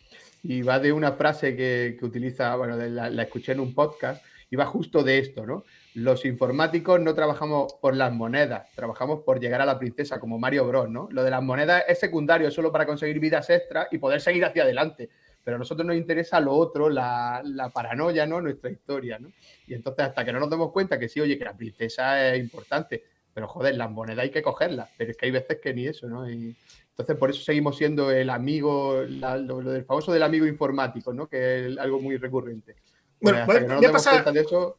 Y 0.42 0.62
va 0.62 0.80
de 0.80 0.94
una 0.94 1.12
frase 1.12 1.58
que, 1.58 1.98
que 2.00 2.06
utiliza, 2.06 2.56
bueno, 2.56 2.78
de 2.78 2.90
la, 2.90 3.10
la 3.10 3.24
escuché 3.24 3.52
en 3.52 3.60
un 3.60 3.76
podcast, 3.76 4.24
y 4.50 4.56
va 4.56 4.66
justo 4.66 5.04
de 5.04 5.20
esto, 5.20 5.46
¿no? 5.46 5.66
Los 5.96 6.24
informáticos 6.26 7.00
no 7.00 7.16
trabajamos 7.16 7.74
por 7.82 7.96
las 7.96 8.14
monedas, 8.14 8.68
trabajamos 8.76 9.22
por 9.22 9.40
llegar 9.40 9.62
a 9.62 9.66
la 9.66 9.80
princesa, 9.80 10.20
como 10.20 10.38
Mario 10.38 10.68
Bros, 10.68 10.90
¿no? 10.90 11.08
Lo 11.12 11.24
de 11.24 11.32
las 11.32 11.42
monedas 11.42 11.84
es 11.88 12.00
secundario, 12.00 12.48
es 12.48 12.54
solo 12.54 12.72
para 12.72 12.86
conseguir 12.86 13.20
vidas 13.20 13.50
extras 13.50 13.88
y 13.92 13.98
poder 13.98 14.22
seguir 14.22 14.46
hacia 14.46 14.64
adelante. 14.64 15.10
Pero 15.44 15.56
a 15.56 15.58
nosotros 15.60 15.88
nos 15.88 15.96
interesa 15.96 16.40
lo 16.40 16.54
otro, 16.54 16.90
la, 16.90 17.42
la 17.44 17.70
paranoia, 17.70 18.26
¿no? 18.28 18.40
Nuestra 18.40 18.70
historia, 18.70 19.18
¿no? 19.18 19.30
Y 19.68 19.74
entonces, 19.74 20.06
hasta 20.06 20.24
que 20.24 20.32
no 20.32 20.40
nos 20.40 20.50
demos 20.50 20.72
cuenta 20.72 21.00
que 21.00 21.10
sí, 21.10 21.20
oye, 21.22 21.38
que 21.40 21.46
la 21.46 21.56
princesa 21.58 22.34
es 22.34 22.40
importante, 22.40 23.04
pero 23.34 23.48
joder, 23.48 23.76
las 23.76 23.90
monedas 23.90 24.24
hay 24.24 24.30
que 24.30 24.44
cogerlas, 24.44 24.90
pero 24.98 25.12
es 25.12 25.18
que 25.18 25.26
hay 25.26 25.32
veces 25.32 25.58
que 25.60 25.74
ni 25.74 25.88
eso, 25.88 26.08
¿no? 26.08 26.30
Y 26.30 26.56
entonces, 26.92 27.16
por 27.18 27.30
eso 27.32 27.42
seguimos 27.42 27.78
siendo 27.78 28.12
el 28.12 28.30
amigo, 28.30 29.02
la- 29.08 29.38
lo, 29.38 29.62
lo 29.62 29.72
del 29.72 29.86
famoso 29.86 30.12
del 30.12 30.22
amigo 30.24 30.46
informático, 30.46 31.14
¿no? 31.14 31.28
Que 31.28 31.68
es 31.70 31.78
algo 31.80 32.00
muy 32.00 32.18
recurrente. 32.18 32.74
Pues 32.74 33.34
Bueno, 33.34 33.40
hasta 33.40 33.54
que 33.62 33.68
no 33.68 33.74
nos 33.76 33.82
demos 33.82 33.94
pasar- 34.06 34.14
cuenta 34.24 34.32
de 34.34 34.42
eso, 34.42 34.78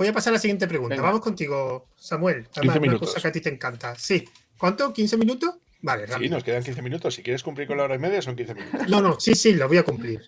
Voy 0.00 0.08
a 0.08 0.14
pasar 0.14 0.30
a 0.32 0.36
la 0.36 0.40
siguiente 0.40 0.66
pregunta. 0.66 0.94
Venga. 0.94 1.06
Vamos 1.06 1.20
contigo, 1.20 1.90
Samuel. 1.94 2.44
15 2.44 2.60
Además, 2.60 2.76
una 2.76 2.80
minutos. 2.86 3.08
cosa 3.10 3.20
que 3.20 3.28
a 3.28 3.32
ti 3.32 3.42
te 3.42 3.50
encanta. 3.50 3.94
Sí. 3.96 4.26
¿Cuánto? 4.56 4.94
¿15 4.94 5.18
minutos? 5.18 5.56
Vale, 5.82 6.06
Sí, 6.06 6.12
rápido. 6.14 6.34
nos 6.36 6.42
quedan 6.44 6.64
15 6.64 6.80
minutos. 6.80 7.14
Si 7.14 7.22
quieres 7.22 7.42
cumplir 7.42 7.68
con 7.68 7.76
la 7.76 7.84
hora 7.84 7.96
y 7.96 7.98
media, 7.98 8.22
son 8.22 8.34
15 8.34 8.54
minutos. 8.54 8.88
No, 8.88 9.02
no, 9.02 9.20
sí, 9.20 9.34
sí, 9.34 9.52
lo 9.52 9.68
voy 9.68 9.76
a 9.76 9.82
cumplir. 9.82 10.22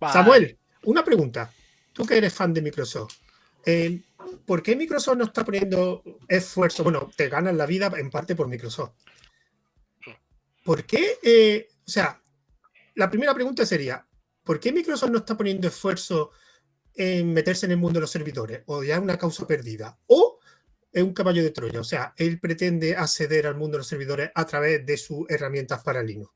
Samuel, 0.12 0.58
una 0.82 1.04
pregunta. 1.04 1.52
Tú 1.92 2.04
que 2.04 2.16
eres 2.18 2.34
fan 2.34 2.52
de 2.52 2.60
Microsoft, 2.60 3.18
eh, 3.64 4.00
¿por 4.44 4.64
qué 4.64 4.74
Microsoft 4.74 5.16
no 5.16 5.24
está 5.26 5.44
poniendo 5.44 6.02
esfuerzo? 6.26 6.82
Bueno, 6.82 7.08
te 7.16 7.28
ganas 7.28 7.54
la 7.54 7.66
vida 7.66 7.88
en 7.96 8.10
parte 8.10 8.34
por 8.34 8.48
Microsoft. 8.48 8.94
¿Por 10.64 10.82
qué? 10.84 11.18
eh, 11.22 11.68
o 11.86 11.88
sea, 11.88 12.20
la 12.96 13.08
primera 13.08 13.32
pregunta 13.32 13.64
sería, 13.64 14.04
¿por 14.42 14.58
qué 14.58 14.72
Microsoft 14.72 15.10
no 15.12 15.18
está 15.18 15.36
poniendo 15.36 15.68
esfuerzo 15.68 16.32
en 16.94 17.32
meterse 17.32 17.66
en 17.66 17.72
el 17.72 17.78
mundo 17.78 17.98
de 17.98 18.02
los 18.02 18.10
servidores? 18.10 18.62
¿O 18.66 18.82
ya 18.82 18.94
es 18.94 19.00
una 19.00 19.18
causa 19.18 19.46
perdida? 19.46 19.98
¿O 20.06 20.38
es 20.92 21.02
un 21.02 21.14
caballo 21.14 21.42
de 21.42 21.50
Troya? 21.50 21.80
O 21.80 21.84
sea, 21.84 22.14
él 22.16 22.38
pretende 22.38 22.96
acceder 22.96 23.46
al 23.46 23.56
mundo 23.56 23.76
de 23.76 23.78
los 23.78 23.86
servidores 23.86 24.30
a 24.34 24.44
través 24.44 24.84
de 24.84 24.96
sus 24.96 25.28
herramientas 25.30 25.82
para 25.82 26.02
Linux. 26.02 26.32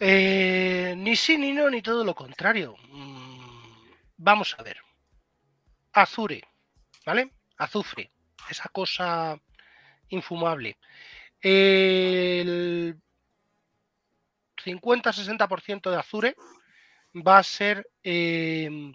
Eh, 0.00 0.94
ni 0.96 1.16
sí, 1.16 1.36
ni 1.38 1.52
no, 1.52 1.68
ni 1.68 1.82
todo 1.82 2.04
lo 2.04 2.14
contrario. 2.14 2.76
Mm, 2.90 3.88
vamos 4.16 4.54
a 4.58 4.62
ver. 4.62 4.76
Azure, 5.92 6.42
¿vale? 7.04 7.32
Azufre, 7.56 8.12
esa 8.48 8.68
cosa 8.68 9.40
infumable. 10.10 10.76
El 11.40 13.00
50-60% 14.64 15.90
de 15.90 15.96
Azure 15.96 16.36
va 17.26 17.38
a 17.38 17.42
ser 17.42 17.88
eh, 18.02 18.92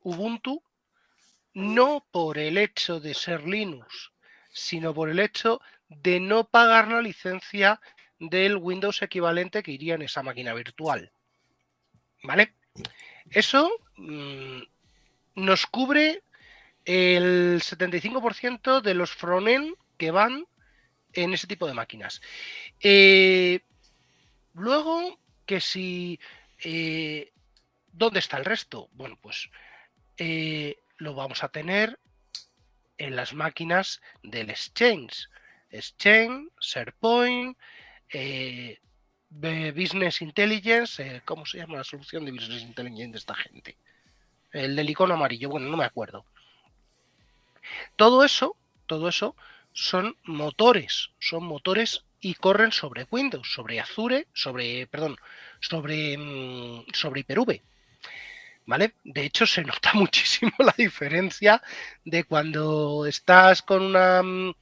Ubuntu, 0.00 0.62
no 1.54 2.06
por 2.10 2.38
el 2.38 2.58
hecho 2.58 3.00
de 3.00 3.14
ser 3.14 3.46
Linux, 3.46 4.12
sino 4.52 4.92
por 4.92 5.08
el 5.08 5.18
hecho 5.18 5.60
de 5.88 6.20
no 6.20 6.44
pagar 6.44 6.88
la 6.88 7.00
licencia 7.00 7.80
del 8.18 8.56
Windows 8.56 9.02
equivalente 9.02 9.62
que 9.62 9.72
iría 9.72 9.94
en 9.94 10.02
esa 10.02 10.22
máquina 10.22 10.52
virtual. 10.54 11.12
¿Vale? 12.22 12.54
Eso 13.30 13.70
mm, 13.96 14.62
nos 15.36 15.66
cubre 15.66 16.22
el 16.84 17.60
75% 17.60 18.80
de 18.80 18.94
los 18.94 19.12
frontend 19.12 19.74
que 19.96 20.10
van 20.10 20.46
en 21.12 21.32
ese 21.32 21.46
tipo 21.46 21.66
de 21.66 21.74
máquinas. 21.74 22.20
Eh, 22.80 23.60
luego, 24.54 25.18
que 25.46 25.60
si... 25.60 26.18
eh, 26.64 27.30
¿Dónde 27.96 28.18
está 28.18 28.38
el 28.38 28.44
resto? 28.44 28.88
Bueno, 28.92 29.16
pues 29.22 29.48
eh, 30.16 30.78
lo 30.96 31.14
vamos 31.14 31.44
a 31.44 31.48
tener 31.48 32.00
en 32.98 33.14
las 33.14 33.34
máquinas 33.34 34.02
del 34.24 34.50
Exchange. 34.50 35.28
Exchange, 35.70 36.50
SharePoint, 36.60 37.56
eh, 38.12 38.80
Business 39.30 40.22
Intelligence, 40.22 41.00
eh, 41.02 41.22
¿cómo 41.24 41.46
se 41.46 41.58
llama 41.58 41.76
la 41.76 41.84
solución 41.84 42.24
de 42.24 42.32
Business 42.32 42.62
Intelligence 42.62 43.12
de 43.12 43.18
esta 43.18 43.34
gente? 43.34 43.76
El 44.52 44.74
del 44.74 44.90
icono 44.90 45.14
amarillo, 45.14 45.48
bueno, 45.48 45.68
no 45.68 45.76
me 45.76 45.84
acuerdo. 45.84 46.24
Todo 47.94 48.24
eso, 48.24 48.56
todo 48.86 49.08
eso 49.08 49.36
son 49.72 50.16
motores, 50.24 51.10
son 51.20 51.44
motores 51.44 52.04
y 52.20 52.34
corren 52.34 52.72
sobre 52.72 53.06
Windows, 53.08 53.52
sobre 53.52 53.78
Azure, 53.78 54.26
sobre, 54.32 54.88
perdón, 54.88 55.16
sobre, 55.60 56.18
mm, 56.18 56.86
sobre 56.92 57.20
Hyper-V. 57.20 57.62
¿Vale? 58.66 58.94
De 59.04 59.24
hecho, 59.24 59.46
se 59.46 59.62
nota 59.62 59.92
muchísimo 59.94 60.52
la 60.58 60.74
diferencia 60.76 61.62
de 62.04 62.24
cuando 62.24 63.06
estás 63.06 63.62
con 63.62 63.82
una, 63.82 64.22
mm, 64.22 64.54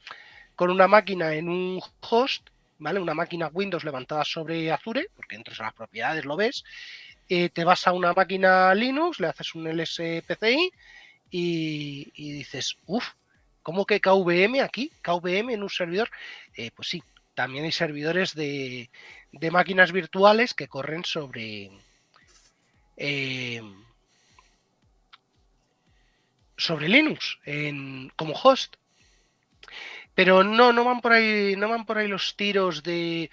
con 0.56 0.70
una 0.70 0.88
máquina 0.88 1.34
en 1.34 1.48
un 1.48 1.80
host, 2.00 2.48
¿vale? 2.78 3.00
Una 3.00 3.14
máquina 3.14 3.48
Windows 3.52 3.84
levantada 3.84 4.24
sobre 4.24 4.72
Azure, 4.72 5.06
porque 5.16 5.36
entras 5.36 5.60
a 5.60 5.64
las 5.64 5.74
propiedades, 5.74 6.24
lo 6.24 6.36
ves, 6.36 6.64
eh, 7.28 7.48
te 7.50 7.64
vas 7.64 7.86
a 7.86 7.92
una 7.92 8.12
máquina 8.14 8.74
Linux, 8.74 9.20
le 9.20 9.28
haces 9.28 9.54
un 9.54 9.66
LSPCI 9.68 10.72
y, 11.30 12.12
y 12.14 12.32
dices, 12.32 12.76
uff, 12.86 13.06
¿cómo 13.62 13.86
que 13.86 14.00
KVM 14.00 14.60
aquí? 14.62 14.92
¿KVM 15.02 15.54
en 15.54 15.62
un 15.62 15.70
servidor? 15.70 16.10
Eh, 16.56 16.70
pues 16.74 16.88
sí, 16.88 17.02
también 17.34 17.64
hay 17.64 17.72
servidores 17.72 18.34
de, 18.34 18.90
de 19.32 19.50
máquinas 19.52 19.92
virtuales 19.92 20.54
que 20.54 20.68
corren 20.68 21.04
sobre... 21.04 21.70
eh, 22.96 23.60
sobre 26.64 26.88
Linux 26.88 27.38
en, 27.44 28.10
como 28.16 28.34
host. 28.34 28.76
Pero 30.14 30.44
no, 30.44 30.72
no 30.72 30.84
van 30.84 31.00
por 31.00 31.12
ahí, 31.12 31.56
no 31.56 31.68
van 31.68 31.86
por 31.86 31.98
ahí 31.98 32.06
los 32.08 32.36
tiros 32.36 32.82
de. 32.82 33.30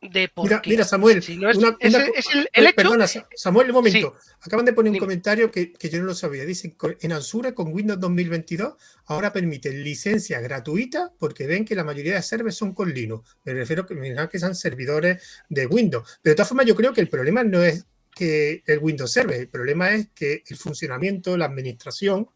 De 0.00 0.28
por 0.28 0.44
Mira, 0.44 0.62
mira, 0.64 0.84
Samuel, 0.84 1.20
Si 1.24 1.36
no 1.36 1.50
es, 1.50 1.56
una- 1.56 1.76
es 1.80 1.92
una 1.92 2.04
el- 2.04 2.10
co- 2.10 2.16
es 2.16 2.26
el, 2.32 2.48
el 2.52 2.66
hecho. 2.66 2.76
Perdona, 2.76 3.08
Sa- 3.08 3.28
Samuel, 3.34 3.68
un 3.70 3.74
momento. 3.74 4.14
Acaban 4.40 4.64
de 4.64 4.72
poner 4.72 4.90
un 4.90 4.94
Dime. 4.94 5.04
comentario 5.06 5.50
que, 5.50 5.72
que 5.72 5.90
yo 5.90 5.98
no 5.98 6.04
lo 6.04 6.14
sabía. 6.14 6.44
Dicen 6.44 6.76
en 7.00 7.12
Ansura 7.12 7.52
con 7.52 7.72
Windows 7.72 7.98
2022 7.98 8.74
ahora 9.06 9.32
permiten 9.32 9.82
licencia 9.82 10.40
gratuita 10.40 11.12
porque 11.18 11.48
ven 11.48 11.64
que 11.64 11.74
la 11.74 11.82
mayoría 11.82 12.14
de 12.14 12.22
servers 12.22 12.54
son 12.56 12.74
con 12.74 12.94
Linux. 12.94 13.36
Me 13.44 13.54
refiero 13.54 13.82
a 13.82 13.86
que, 13.86 13.94
me 13.94 14.02
refiero 14.02 14.22
a 14.22 14.28
que 14.28 14.38
sean 14.38 14.54
servidores 14.54 15.42
de 15.48 15.66
Windows. 15.66 16.20
Pero 16.22 16.32
de 16.32 16.36
todas 16.36 16.48
formas, 16.48 16.66
yo 16.66 16.76
creo 16.76 16.92
que 16.92 17.00
el 17.00 17.08
problema 17.08 17.42
no 17.42 17.60
es 17.64 17.84
que 18.18 18.62
el 18.66 18.78
Windows 18.80 19.12
Server, 19.12 19.40
el 19.40 19.48
problema 19.48 19.90
es 19.90 20.08
que 20.10 20.42
el 20.46 20.56
funcionamiento, 20.56 21.36
la 21.36 21.46
administración 21.46 22.28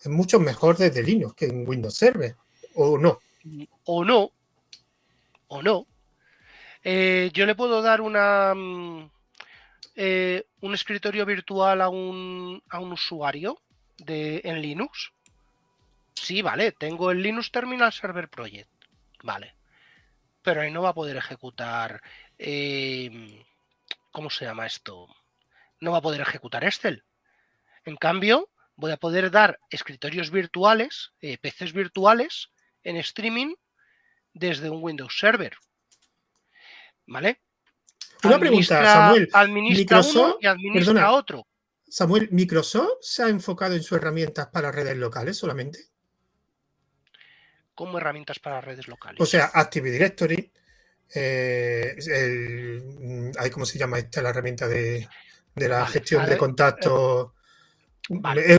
es 0.00 0.08
mucho 0.08 0.40
mejor 0.40 0.76
desde 0.76 1.02
Linux 1.02 1.34
que 1.34 1.46
en 1.46 1.68
Windows 1.68 1.94
Server. 1.94 2.34
¿O 2.74 2.96
no? 2.96 3.18
o 3.84 4.04
no, 4.04 4.32
o 5.48 5.62
no, 5.62 5.86
eh, 6.84 7.30
yo 7.32 7.46
le 7.46 7.54
puedo 7.54 7.82
dar 7.82 8.00
una 8.00 8.54
mm, 8.54 9.10
eh, 9.96 10.44
un 10.60 10.74
escritorio 10.74 11.26
virtual 11.26 11.80
a 11.80 11.88
un, 11.88 12.62
a 12.68 12.78
un 12.78 12.92
usuario 12.92 13.60
de, 13.98 14.40
en 14.44 14.60
Linux. 14.60 15.12
Sí, 16.14 16.42
vale, 16.42 16.72
tengo 16.72 17.10
el 17.10 17.22
Linux 17.22 17.50
Terminal 17.50 17.92
Server 17.92 18.28
Project, 18.28 18.70
vale, 19.22 19.54
pero 20.42 20.60
ahí 20.60 20.70
no 20.70 20.82
va 20.82 20.90
a 20.90 20.94
poder 20.94 21.16
ejecutar, 21.16 22.02
eh, 22.38 23.44
¿cómo 24.10 24.30
se 24.30 24.44
llama 24.44 24.66
esto? 24.66 25.08
No 25.80 25.92
va 25.92 25.98
a 25.98 26.02
poder 26.02 26.20
ejecutar 26.20 26.64
Excel. 26.64 27.04
En 27.84 27.96
cambio, 27.96 28.50
voy 28.76 28.90
a 28.92 28.96
poder 28.96 29.30
dar 29.30 29.58
escritorios 29.70 30.30
virtuales, 30.30 31.12
eh, 31.20 31.38
PCs 31.38 31.72
virtuales 31.72 32.50
en 32.82 32.96
streaming 32.96 33.54
desde 34.32 34.70
un 34.70 34.82
Windows 34.82 35.16
Server. 35.18 35.56
¿Vale? 37.06 37.40
Una 38.24 38.38
pregunta, 38.38 38.84
Samuel. 38.84 39.28
Administra 39.32 40.00
uno 40.00 40.08
Microsoft- 40.08 40.38
y 40.40 40.46
administra 40.46 40.92
perdona. 40.94 41.12
otro. 41.12 41.46
Samuel, 41.88 42.28
¿Microsoft 42.32 42.98
se 43.00 43.22
ha 43.22 43.28
enfocado 43.28 43.74
en 43.74 43.82
sus 43.82 43.96
herramientas 43.96 44.48
para 44.48 44.70
redes 44.72 44.96
locales 44.96 45.36
solamente? 45.36 45.78
como 47.74 47.96
herramientas 47.98 48.40
para 48.40 48.60
redes 48.60 48.88
locales. 48.88 49.20
O 49.20 49.24
sea, 49.24 49.52
Active 49.54 49.88
Directory, 49.88 50.50
eh, 51.14 51.94
el, 52.08 53.32
¿cómo 53.52 53.64
se 53.64 53.78
llama 53.78 54.00
esta 54.00 54.20
la 54.20 54.30
herramienta 54.30 54.66
de, 54.66 55.08
la 55.56 55.86
gestión 55.86 56.26
de 56.26 56.36
contactos? 56.36 57.32
Vale. 58.08 58.58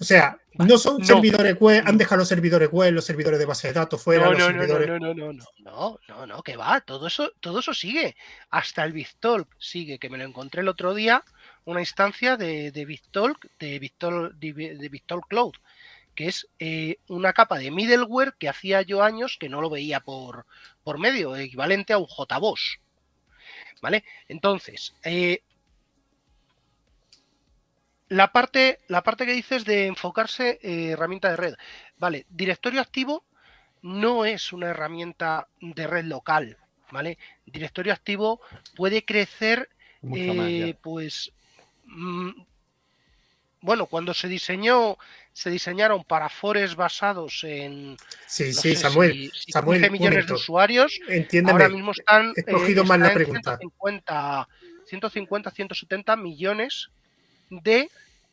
O 0.00 0.04
sea, 0.04 0.38
no 0.54 0.76
son 0.76 1.04
servidores 1.04 1.58
web, 1.58 1.82
han 1.86 1.96
dejado 1.96 2.18
los 2.18 2.28
servidores 2.28 2.68
web, 2.70 2.92
los 2.92 3.04
servidores 3.04 3.38
de 3.38 3.46
base 3.46 3.68
de 3.68 3.74
datos 3.74 4.02
fuera. 4.02 4.24
No, 4.24 4.32
los 4.32 4.40
no, 4.40 4.46
servidores... 4.46 4.88
no, 4.88 4.98
no, 4.98 5.14
no, 5.14 5.32
no, 5.32 5.42
no, 5.58 5.98
no, 6.08 6.26
no, 6.26 6.42
que 6.42 6.56
va, 6.56 6.80
todo 6.80 7.06
eso, 7.06 7.32
todo 7.40 7.60
eso 7.60 7.72
sigue. 7.72 8.16
Hasta 8.50 8.84
el 8.84 8.92
BitTalk 8.92 9.48
sigue, 9.58 9.98
que 9.98 10.10
me 10.10 10.18
lo 10.18 10.24
encontré 10.24 10.60
el 10.60 10.68
otro 10.68 10.94
día, 10.94 11.24
una 11.64 11.80
instancia 11.80 12.36
de, 12.36 12.70
de 12.70 12.84
BitTalk, 12.84 13.48
de 13.58 13.78
BitTalk, 13.78 14.34
de, 14.34 15.02
Cloud, 15.28 15.54
que 16.14 16.26
es 16.26 16.48
eh, 16.58 16.98
una 17.08 17.32
capa 17.32 17.58
de 17.58 17.70
middleware 17.70 18.34
que 18.34 18.48
hacía 18.48 18.82
yo 18.82 19.02
años 19.02 19.36
que 19.38 19.48
no 19.48 19.60
lo 19.60 19.70
veía 19.70 20.00
por, 20.00 20.46
por 20.82 20.98
medio, 20.98 21.36
equivalente 21.36 21.92
a 21.92 21.98
un 21.98 22.06
JBoss. 22.06 22.80
¿Vale? 23.80 24.04
Entonces, 24.26 24.94
eh, 25.04 25.42
la 28.08 28.32
parte, 28.32 28.78
la 28.88 29.02
parte 29.02 29.26
que 29.26 29.32
dices 29.32 29.64
de 29.64 29.86
enfocarse 29.86 30.58
eh, 30.62 30.90
herramienta 30.90 31.30
de 31.30 31.36
red. 31.36 31.54
Vale, 31.98 32.26
directorio 32.30 32.80
activo 32.80 33.24
no 33.82 34.24
es 34.24 34.52
una 34.52 34.68
herramienta 34.68 35.48
de 35.60 35.86
red 35.86 36.04
local, 36.04 36.56
¿vale? 36.90 37.18
Directorio 37.46 37.92
activo 37.92 38.40
puede 38.76 39.04
crecer, 39.04 39.68
eh, 40.14 40.74
pues, 40.82 41.32
mm, 41.84 42.30
bueno, 43.60 43.86
cuando 43.86 44.14
se 44.14 44.28
diseñó, 44.28 44.96
se 45.32 45.50
diseñaron 45.50 46.02
para 46.04 46.28
fores 46.28 46.76
basados 46.76 47.44
en, 47.44 47.96
sí, 48.26 48.52
sí, 48.52 48.74
Samuel, 48.74 49.30
Samuel, 49.48 49.90
millones 49.90 50.26
de 50.26 50.34
usuarios. 50.34 50.98
Entiéndeme, 51.08 51.64
ahora 51.64 51.68
mismo 51.68 51.92
están, 51.92 52.32
he 52.36 52.44
cogido 52.44 52.82
eh, 52.84 52.98
la 52.98 53.12
pregunta. 53.12 53.58
150, 53.58 54.48
150, 54.86 55.50
170 55.50 56.16
millones 56.16 56.90
de 57.50 57.88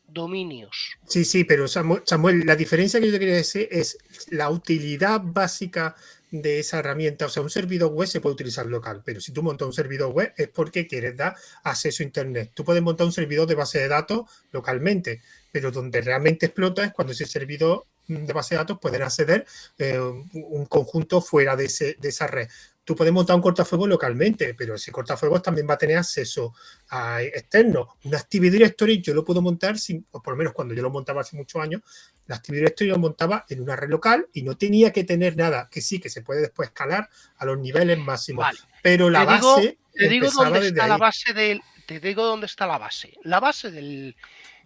dominios. 0.08 0.98
Sí, 1.08 1.26
sí, 1.26 1.44
pero 1.44 1.68
Samuel, 1.68 2.46
la 2.46 2.56
diferencia 2.56 3.00
que 3.00 3.12
yo 3.12 3.20
quería 3.20 3.36
decir 3.36 3.68
es 3.72 3.98
la 4.30 4.50
utilidad 4.50 5.22
básica 5.24 5.96
de 6.32 6.60
esa 6.60 6.80
herramienta. 6.80 7.26
O 7.26 7.30
sea, 7.30 7.44
un 7.44 7.50
servidor 7.50 7.92
web 7.92 8.08
se 8.08 8.22
puede 8.22 8.34
utilizar 8.34 8.66
local, 8.66 9.02
pero 9.06 9.22
si 9.22 9.32
tú 9.32 9.42
montas 9.42 9.68
un 9.68 9.74
servidor 9.74 10.12
web 10.12 10.34
es 10.38 10.50
porque 10.50 10.88
quieres 10.88 11.16
dar 11.16 11.36
acceso 11.64 12.04
a 12.04 12.06
Internet. 12.06 12.52
Tú 12.54 12.64
puedes 12.64 12.84
montar 12.84 13.08
un 13.08 13.14
servidor 13.14 13.48
de 13.48 13.56
base 13.56 13.80
de 13.80 13.88
datos 13.88 14.30
localmente, 14.52 15.22
pero 15.52 15.72
donde 15.72 16.02
realmente 16.02 16.48
explota 16.48 16.84
es 16.84 16.94
cuando 16.94 17.14
ese 17.14 17.26
servidor 17.26 17.86
de 18.08 18.34
base 18.34 18.54
de 18.54 18.60
datos 18.60 18.78
pueden 18.80 19.02
acceder 19.02 19.46
eh, 19.80 20.00
un 20.00 20.66
conjunto 20.68 21.22
fuera 21.22 21.56
de, 21.56 21.96
de 22.00 22.10
esa 22.10 22.28
red 22.28 22.48
tú 22.86 22.95
puedes 22.95 23.12
montar 23.12 23.36
un 23.36 23.41
cortafuegos 23.41 23.90
localmente, 23.90 24.53
pero 24.53 24.76
ese 24.76 24.91
cortafuegos 24.91 25.41
también 25.41 25.68
va 25.68 25.74
a 25.74 25.78
tener 25.78 25.98
acceso 25.98 26.53
a 26.90 27.22
externo. 27.22 27.98
Un 28.03 28.16
Active 28.16 28.52
Directory 28.52 29.02
yo 29.02 29.14
lo 29.14 29.26
puedo 29.26 29.41
montar, 29.41 29.78
sin, 29.78 30.06
o 30.12 30.22
por 30.22 30.34
lo 30.34 30.38
menos 30.38 30.53
cuando 30.53 30.74
yo 30.76 30.84
lo 30.84 30.91
montaba 30.91 31.22
hace 31.22 31.36
muchos 31.36 31.62
años, 31.62 31.82
la 32.28 32.36
Active 32.36 32.60
Directory 32.60 32.91
lo 32.91 32.99
montaba 32.99 33.44
en 33.49 33.62
una 33.62 33.76
red 33.76 33.90
local 33.90 34.28
y 34.34 34.44
no 34.44 34.56
tenía 34.56 34.94
que 34.94 35.03
tener 35.03 35.36
nada, 35.36 35.68
que 35.70 35.82
sí, 35.82 35.99
que 35.99 36.10
se 36.10 36.22
puede 36.22 36.41
después 36.41 36.70
escalar 36.70 37.10
a 37.38 37.45
los 37.45 37.57
niveles 37.57 37.98
máximos. 37.98 38.45
Pero 38.84 39.10
la 39.10 39.26
base... 39.26 39.80
te 39.91 40.07
digo 40.07 40.30
dónde 40.30 40.68
está 40.68 40.88
la 40.88 40.98
base 40.98 41.34
del... 41.34 41.62
Te 41.88 41.99
digo 41.99 42.24
dónde 42.24 42.45
está 42.45 42.66
la 42.66 42.78
base. 42.78 43.14
La 43.24 43.40
base 43.40 43.70
del, 43.70 44.16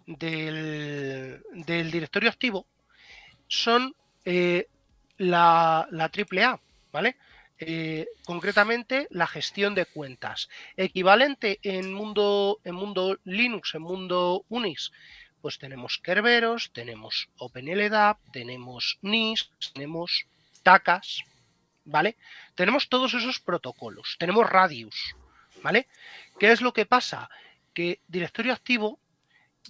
del, 0.06 1.42
directorio 1.90 2.30
activo 2.30 2.66
son 3.46 3.94
eh, 4.24 4.68
la, 5.18 5.86
la 5.90 6.04
AAA, 6.04 6.60
¿vale? 6.92 7.16
Eh, 7.62 8.06
concretamente 8.24 9.06
la 9.10 9.26
gestión 9.26 9.74
de 9.74 9.84
cuentas. 9.84 10.48
Equivalente 10.78 11.58
en 11.62 11.92
mundo, 11.92 12.58
en 12.64 12.74
mundo 12.74 13.18
Linux, 13.24 13.74
en 13.74 13.82
mundo 13.82 14.46
Unix, 14.48 14.92
pues 15.42 15.58
tenemos 15.58 15.98
Kerberos, 15.98 16.70
tenemos 16.72 17.28
OpenLDAP, 17.36 18.18
tenemos 18.32 18.98
NIS, 19.02 19.50
tenemos 19.74 20.24
TACAS, 20.62 21.22
¿vale? 21.84 22.16
Tenemos 22.54 22.88
todos 22.88 23.12
esos 23.12 23.40
protocolos, 23.40 24.16
tenemos 24.18 24.48
Radius, 24.48 25.14
¿vale? 25.62 25.86
¿Qué 26.38 26.52
es 26.52 26.62
lo 26.62 26.72
que 26.72 26.86
pasa? 26.86 27.28
Que 27.74 28.00
directorio 28.08 28.54
activo 28.54 28.98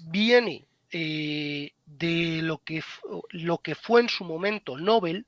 viene 0.03 0.65
eh, 0.93 1.73
de 1.87 2.41
lo 2.43 2.59
que, 2.59 2.85
lo 3.31 3.59
que 3.59 3.75
fue 3.75 4.01
en 4.01 4.09
su 4.09 4.25
momento 4.25 4.79
Nobel, 4.79 5.27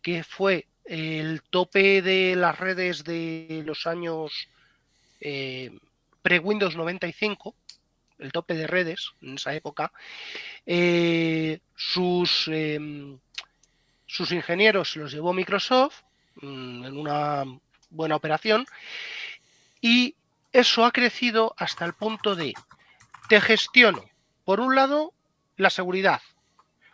que 0.00 0.22
fue 0.22 0.66
el 0.84 1.42
tope 1.42 2.02
de 2.02 2.36
las 2.36 2.58
redes 2.58 3.04
de 3.04 3.62
los 3.64 3.86
años 3.86 4.48
eh, 5.20 5.70
pre-Windows 6.22 6.76
95, 6.76 7.54
el 8.18 8.32
tope 8.32 8.54
de 8.54 8.66
redes 8.66 9.12
en 9.20 9.34
esa 9.34 9.54
época, 9.54 9.92
eh, 10.66 11.60
sus, 11.76 12.48
em, 12.48 13.18
sus 14.06 14.32
ingenieros 14.32 14.96
los 14.96 15.12
llevó 15.12 15.32
Microsoft 15.32 16.02
mm, 16.36 16.84
en 16.84 16.96
una 16.96 17.44
buena 17.90 18.16
operación 18.16 18.66
y 19.80 20.14
eso 20.52 20.84
ha 20.84 20.92
crecido 20.92 21.54
hasta 21.56 21.84
el 21.84 21.94
punto 21.94 22.36
de 22.36 22.54
te 23.28 23.40
gestiono, 23.40 24.04
por 24.44 24.60
un 24.60 24.74
lado, 24.74 25.12
la 25.56 25.70
seguridad, 25.70 26.20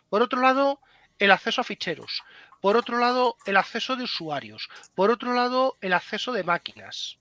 por 0.09 0.21
otro 0.21 0.41
lado, 0.41 0.79
el 1.19 1.31
acceso 1.31 1.61
a 1.61 1.63
ficheros, 1.63 2.23
por 2.61 2.75
otro 2.75 2.97
lado, 2.97 3.37
el 3.45 3.57
acceso 3.57 3.95
de 3.95 4.03
usuarios. 4.03 4.69
Por 4.95 5.11
otro 5.11 5.33
lado, 5.33 5.77
el 5.81 5.93
acceso 5.93 6.33
de 6.33 6.43
máquinas. 6.43 7.17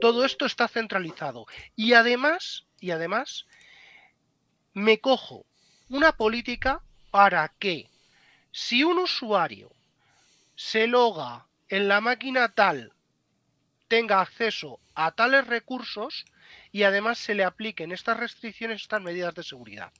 Todo 0.00 0.24
esto 0.24 0.44
está 0.44 0.68
centralizado. 0.68 1.46
Y 1.76 1.94
además, 1.94 2.66
y 2.78 2.90
además, 2.90 3.46
me 4.74 5.00
cojo 5.00 5.46
una 5.88 6.12
política 6.12 6.82
para 7.10 7.48
que 7.58 7.88
si 8.52 8.84
un 8.84 8.98
usuario 8.98 9.70
se 10.56 10.86
loga 10.86 11.46
en 11.68 11.88
la 11.88 12.00
máquina 12.00 12.52
tal, 12.52 12.92
tenga 13.88 14.20
acceso 14.20 14.80
a 14.94 15.12
tales 15.12 15.46
recursos 15.46 16.24
y 16.70 16.82
además 16.82 17.18
se 17.18 17.34
le 17.34 17.44
apliquen 17.44 17.92
estas 17.92 18.18
restricciones, 18.18 18.82
estas 18.82 19.00
medidas 19.00 19.34
de 19.34 19.42
seguridad. 19.42 19.92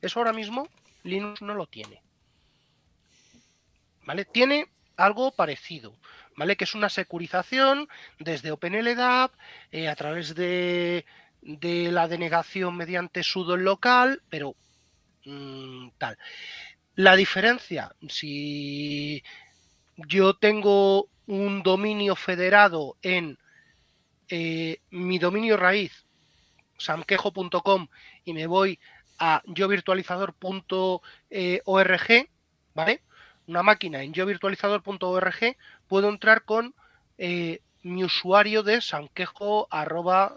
Eso 0.00 0.18
ahora 0.18 0.32
mismo 0.32 0.68
Linux 1.02 1.42
no 1.42 1.54
lo 1.54 1.66
tiene. 1.66 2.02
¿Vale? 4.10 4.24
Tiene 4.24 4.66
algo 4.96 5.30
parecido, 5.30 5.94
¿vale? 6.36 6.56
Que 6.56 6.64
es 6.64 6.74
una 6.74 6.88
securización 6.88 7.88
desde 8.18 8.50
OpenLDAP 8.50 9.32
eh, 9.70 9.86
a 9.86 9.94
través 9.94 10.34
de, 10.34 11.04
la 11.42 12.08
denegación 12.08 12.76
mediante 12.76 13.22
sudo 13.22 13.56
local, 13.56 14.20
pero 14.28 14.56
mm, 15.26 15.90
tal. 15.96 16.18
La 16.96 17.14
diferencia, 17.14 17.94
si 18.08 19.22
yo 19.96 20.34
tengo 20.34 21.08
un 21.28 21.62
dominio 21.62 22.16
federado 22.16 22.96
en 23.02 23.38
eh, 24.28 24.80
mi 24.90 25.20
dominio 25.20 25.56
raíz, 25.56 26.04
samquejo.com, 26.78 27.86
y 28.24 28.32
me 28.32 28.48
voy 28.48 28.76
a 29.20 29.40
yovirtualizador.org, 29.46 32.28
¿vale? 32.74 33.02
Una 33.50 33.62
máquina 33.62 34.02
en 34.02 34.12
yovirtualizador.org, 34.14 35.56
puedo 35.88 36.08
entrar 36.08 36.44
con 36.44 36.74
eh, 37.18 37.60
mi 37.82 38.04
usuario 38.04 38.62
de 38.62 38.80
sanquejo 38.80 39.68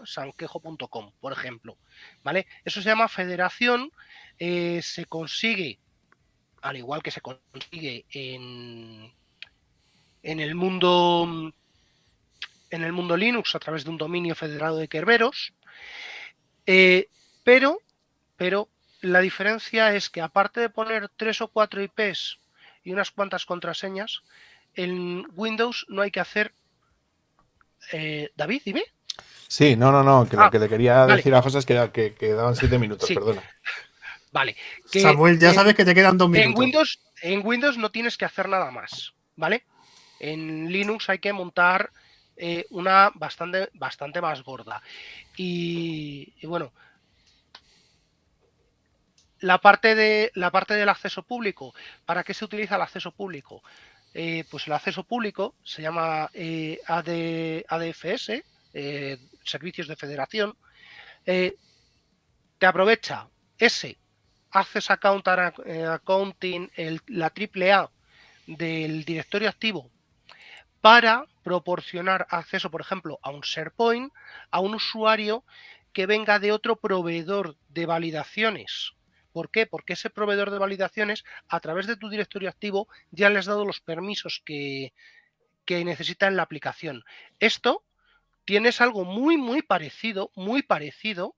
sanquejo.com, 0.04 1.12
por 1.20 1.32
ejemplo. 1.32 1.78
¿Vale? 2.22 2.46
Eso 2.64 2.82
se 2.82 2.88
llama 2.88 3.08
federación. 3.08 3.90
Eh, 4.38 4.80
se 4.82 5.06
consigue, 5.06 5.78
al 6.60 6.76
igual 6.76 7.02
que 7.02 7.12
se 7.12 7.20
consigue 7.20 8.04
en, 8.10 9.12
en 10.22 10.40
el 10.40 10.54
mundo 10.54 11.52
en 12.70 12.82
el 12.82 12.92
mundo 12.92 13.16
Linux 13.16 13.54
a 13.54 13.60
través 13.60 13.84
de 13.84 13.90
un 13.90 13.98
dominio 13.98 14.34
federado 14.34 14.76
de 14.76 14.88
Kerberos. 14.88 15.54
Eh, 16.66 17.08
pero, 17.44 17.78
pero 18.36 18.68
la 19.00 19.20
diferencia 19.20 19.94
es 19.94 20.10
que 20.10 20.20
aparte 20.20 20.60
de 20.60 20.70
poner 20.70 21.08
tres 21.10 21.40
o 21.40 21.46
cuatro 21.46 21.80
IPs 21.80 22.40
y 22.84 22.92
unas 22.92 23.10
cuantas 23.10 23.46
contraseñas, 23.46 24.22
en 24.74 25.26
Windows 25.34 25.86
no 25.88 26.02
hay 26.02 26.10
que 26.10 26.20
hacer... 26.20 26.52
Eh, 27.92 28.30
David, 28.36 28.62
dime. 28.64 28.84
Sí, 29.48 29.76
no, 29.76 29.90
no, 29.90 30.02
no, 30.02 30.28
que 30.28 30.36
lo 30.36 30.44
ah, 30.44 30.50
que 30.50 30.58
le 30.58 30.68
quería 30.68 31.06
decir 31.06 31.34
a 31.34 31.42
José 31.42 31.58
es 31.58 31.66
que, 31.66 31.90
que 31.92 32.14
quedaban 32.14 32.56
siete 32.56 32.78
minutos, 32.78 33.08
perdona. 33.08 33.42
Vale. 34.32 34.56
Samuel, 34.86 35.38
ya 35.38 35.54
sabes 35.54 35.74
que 35.74 35.84
te 35.84 35.94
quedan 35.94 36.18
dos 36.18 36.28
minutos. 36.28 36.52
En 36.52 36.58
Windows, 36.58 37.00
en 37.22 37.46
Windows 37.46 37.78
no 37.78 37.90
tienes 37.92 38.16
que 38.16 38.24
hacer 38.24 38.48
nada 38.48 38.72
más, 38.72 39.14
¿vale? 39.36 39.64
En 40.18 40.72
Linux 40.72 41.08
hay 41.08 41.20
que 41.20 41.32
montar 41.32 41.90
eh, 42.36 42.66
una 42.70 43.12
bastante, 43.14 43.68
bastante 43.74 44.20
más 44.20 44.42
gorda. 44.42 44.82
y, 45.36 46.32
bueno, 46.46 46.72
la 49.44 49.58
parte, 49.58 49.94
de, 49.94 50.32
la 50.34 50.50
parte 50.50 50.72
del 50.72 50.88
acceso 50.88 51.22
público. 51.22 51.74
¿Para 52.06 52.24
qué 52.24 52.32
se 52.32 52.46
utiliza 52.46 52.76
el 52.76 52.82
acceso 52.82 53.10
público? 53.12 53.62
Eh, 54.14 54.44
pues 54.50 54.66
el 54.66 54.72
acceso 54.72 55.04
público 55.04 55.54
se 55.62 55.82
llama 55.82 56.30
eh, 56.32 56.80
ADFS, 56.86 58.42
eh, 58.72 59.18
Servicios 59.44 59.86
de 59.86 59.96
Federación. 59.96 60.56
te 61.24 62.66
aprovecha 62.66 63.28
ese 63.58 63.98
Access 64.50 64.90
Account 64.90 65.28
Accounting, 65.28 66.70
el, 66.76 67.02
la 67.08 67.26
AAA 67.26 67.90
del 68.46 69.04
directorio 69.04 69.50
activo 69.50 69.90
para 70.80 71.26
proporcionar 71.42 72.26
acceso, 72.30 72.70
por 72.70 72.80
ejemplo, 72.80 73.18
a 73.22 73.30
un 73.30 73.42
SharePoint, 73.42 74.10
a 74.50 74.60
un 74.60 74.74
usuario 74.74 75.44
que 75.92 76.06
venga 76.06 76.38
de 76.38 76.50
otro 76.50 76.76
proveedor 76.76 77.56
de 77.68 77.84
validaciones. 77.84 78.94
¿Por 79.34 79.50
qué? 79.50 79.66
Porque 79.66 79.94
ese 79.94 80.10
proveedor 80.10 80.52
de 80.52 80.60
validaciones, 80.60 81.24
a 81.48 81.58
través 81.58 81.88
de 81.88 81.96
tu 81.96 82.08
directorio 82.08 82.48
activo, 82.48 82.86
ya 83.10 83.30
le 83.30 83.40
has 83.40 83.46
dado 83.46 83.64
los 83.64 83.80
permisos 83.80 84.40
que, 84.44 84.92
necesita 85.66 86.28
en 86.28 86.36
la 86.36 86.44
aplicación. 86.44 87.04
Esto 87.40 87.82
tienes 88.44 88.80
algo 88.80 89.04
muy, 89.04 89.36
muy 89.36 89.62
parecido, 89.62 90.30
muy 90.36 90.62
parecido 90.62 91.34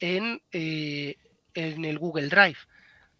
en, 0.00 0.42
eh, 0.52 1.16
en 1.54 1.86
el 1.86 1.98
Google 1.98 2.28
Drive. 2.28 2.58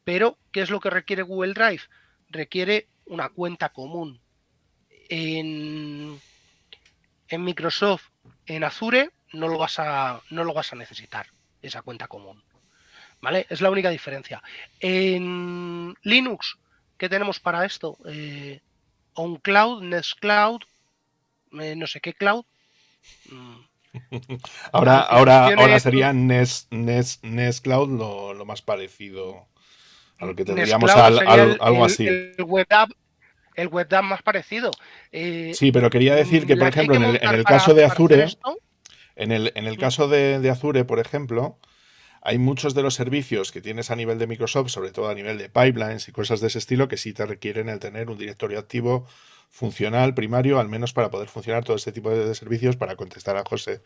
Pero, 0.05 0.36
¿qué 0.52 0.60
es 0.60 0.68
lo 0.68 0.80
que 0.80 0.90
requiere 0.90 1.22
Google 1.22 1.55
Drive? 1.55 1.84
Requiere 2.28 2.88
una 3.06 3.30
cuenta 3.30 3.70
común. 3.70 4.20
En, 5.09 6.20
en 7.28 7.42
Microsoft, 7.42 8.10
en 8.44 8.64
Azure, 8.64 9.12
no 9.32 9.48
lo 9.48 9.56
vas 9.56 9.78
a, 9.78 10.20
no 10.28 10.44
lo 10.44 10.52
vas 10.52 10.74
a 10.74 10.76
necesitar, 10.76 11.28
esa 11.62 11.80
cuenta 11.80 12.06
común. 12.06 12.44
¿Vale? 13.20 13.47
Es 13.51 13.60
la 13.60 13.70
única 13.70 13.90
diferencia. 13.90 14.42
En 14.80 15.94
Linux, 16.02 16.59
¿qué 16.97 17.09
tenemos 17.09 17.38
para 17.38 17.64
esto? 17.64 17.98
Eh, 18.06 18.60
OnCloud, 19.14 19.82
Nextcloud, 19.82 20.62
eh, 21.60 21.74
no 21.76 21.86
sé 21.86 22.01
qué 22.01 22.14
cloud. 22.14 22.44
Mm. 23.30 23.70
ahora, 24.72 25.01
ahora, 25.01 25.47
ahora 25.56 25.80
sería 25.80 26.12
Nest, 26.12 26.68
Cloud 27.62 27.88
lo, 28.36 28.44
más 28.44 28.62
parecido 28.62 29.48
a 30.18 30.26
lo 30.26 30.36
que 30.36 30.44
tendríamos 30.44 30.90
algo 30.90 31.84
así. 31.84 32.06
El 32.06 32.44
web 32.44 32.66
app, 32.70 32.90
el 33.56 33.68
web 33.68 33.92
app 33.92 34.05
más 34.05 34.22
parecido. 34.22 34.70
Eh, 35.10 35.52
sí, 35.55 35.72
pero 35.72 35.90
quería 35.90 36.14
decir 36.14 36.47
que, 36.47 36.56
por 36.56 36.68
ejemplo, 36.68 36.94
en 36.97 37.05
el, 37.05 37.44
caso 37.44 37.74
de 37.74 37.84
Azure, 37.84 38.28
en 39.16 39.32
el, 39.32 39.52
en 39.55 39.66
el 39.66 39.76
caso 39.76 40.09
de, 40.09 40.48
Azure, 40.51 40.84
por 40.84 41.01
ejemplo, 41.01 41.59
hay 42.22 42.38
muchos 42.38 42.74
de 42.74 42.82
los 42.82 42.94
servicios 42.94 43.52
que 43.52 43.60
tienes 43.60 43.90
a 43.90 43.97
nivel 43.97 44.18
de 44.18 44.26
Microsoft, 44.26 44.68
sobre 44.70 44.90
todo 44.90 45.09
a 45.09 45.14
nivel 45.14 45.38
de 45.38 45.48
pipelines 45.48 46.09
y 46.09 46.12
cosas 46.12 46.40
de 46.40 46.48
ese 46.48 46.59
estilo, 46.59 46.88
que 46.88 46.97
sí 46.97 47.12
te 47.12 47.26
requieren 47.26 47.68
el 47.68 47.78
tener 47.78 48.10
un 48.10 48.18
directorio 48.18 48.59
activo 48.59 49.06
funcional 49.48 50.14
primario, 50.14 50.60
al 50.60 50.68
menos 50.68 50.92
para 50.92 51.10
poder 51.10 51.28
funcionar 51.28 51.64
todo 51.64 51.76
este 51.76 51.92
tipo 51.92 52.10
de, 52.10 52.34
servicios, 52.34 52.76
para 52.76 52.97
contestar 52.97 53.36
a 53.36 53.44
José. 53.44 53.82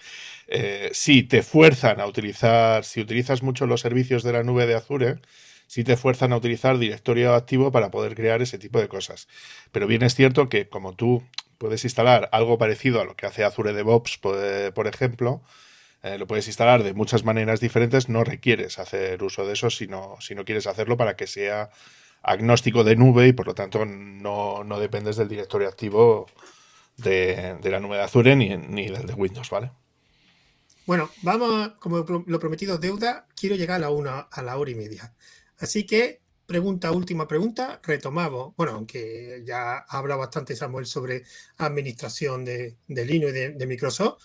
Eh, 0.47 0.91
si 0.93 1.23
te 1.23 1.43
fuerzan 1.43 2.01
a 2.01 2.07
utilizar, 2.07 2.85
si 2.85 3.01
utilizas 3.01 3.43
mucho 3.43 3.67
los 3.67 3.81
servicios 3.81 4.23
de 4.23 4.33
la 4.33 4.43
nube 4.43 4.67
de 4.67 4.75
Azure, 4.75 5.21
si 5.67 5.83
te 5.85 5.97
fuerzan 5.97 6.33
a 6.33 6.37
utilizar 6.37 6.79
directorio 6.79 7.35
activo 7.35 7.73
para 7.73 7.91
poder 7.91 8.15
crear 8.15 8.43
ese 8.43 8.59
tipo 8.59 8.79
de 8.79 8.89
cosas. 8.89 9.29
Pero 9.73 9.87
bien 9.87 10.03
es 10.03 10.15
cierto 10.15 10.49
que 10.49 10.69
como 10.69 10.95
tú 10.95 11.23
puedes 11.59 11.85
instalar 11.85 12.29
algo 12.33 12.59
parecido 12.59 13.01
a 13.01 13.05
lo 13.05 13.17
que 13.17 13.27
hace 13.27 13.45
Azure 13.45 13.73
DevOps, 13.73 14.19
por, 14.19 14.87
ejemplo. 14.87 15.43
Eh, 16.05 16.19
lo 16.19 16.27
puedes 16.27 16.47
instalar 16.47 16.83
de 16.83 16.93
muchas 16.93 17.25
maneras 17.25 17.61
diferentes, 17.61 18.11
no 18.11 18.25
requieres 18.25 18.79
hacer 18.79 19.23
uso 19.23 19.47
de 19.47 19.55
eso 19.55 19.71
si 19.71 19.87
no, 19.87 20.17
si 20.21 20.35
no 20.35 20.45
quieres 20.45 20.67
hacerlo 20.67 20.99
para 20.99 21.17
que 21.17 21.27
sea 21.27 21.71
agnóstico 22.23 22.85
de 22.85 22.95
nube 22.95 23.29
y 23.29 23.33
por 23.33 23.47
lo 23.47 23.55
tanto 23.55 23.87
no, 23.87 24.79
dependes 24.79 25.17
del 25.17 25.29
directorio 25.29 25.67
activo 25.67 26.27
de, 26.99 27.59
la 27.63 27.81
nube 27.81 27.97
de 27.97 28.03
Azure 28.03 28.37
ni, 28.37 28.55
ni, 28.55 28.89
del 28.89 29.07
de 29.07 29.15
Windows, 29.15 29.49
¿vale? 29.49 29.71
Bueno, 30.85 31.09
vamos, 31.23 31.71
como 31.81 32.05
lo 32.27 32.39
prometido 32.39 32.77
deuda, 32.77 33.27
quiero 33.35 33.57
llegar 33.57 33.77
a 33.77 33.81
la 33.81 33.91
una, 33.91 34.21
a 34.21 34.43
la 34.43 34.59
hora 34.59 34.71
y 34.71 34.75
media. 34.75 35.15
Así 35.59 35.87
que 35.87 36.21
pregunta, 36.45 36.93
última 36.93 37.27
pregunta, 37.27 37.81
retomamos, 37.83 38.55
bueno, 38.57 38.73
aunque 38.73 39.43
ya 39.47 39.79
ha 39.79 39.99
hablado 39.99 40.21
bastante 40.21 40.55
Samuel 40.55 40.85
sobre 40.85 41.25
administración 41.57 42.45
de, 42.45 42.77
Linux 42.89 43.33
y 43.33 43.59
de, 43.59 43.67
Microsoft, 43.67 44.23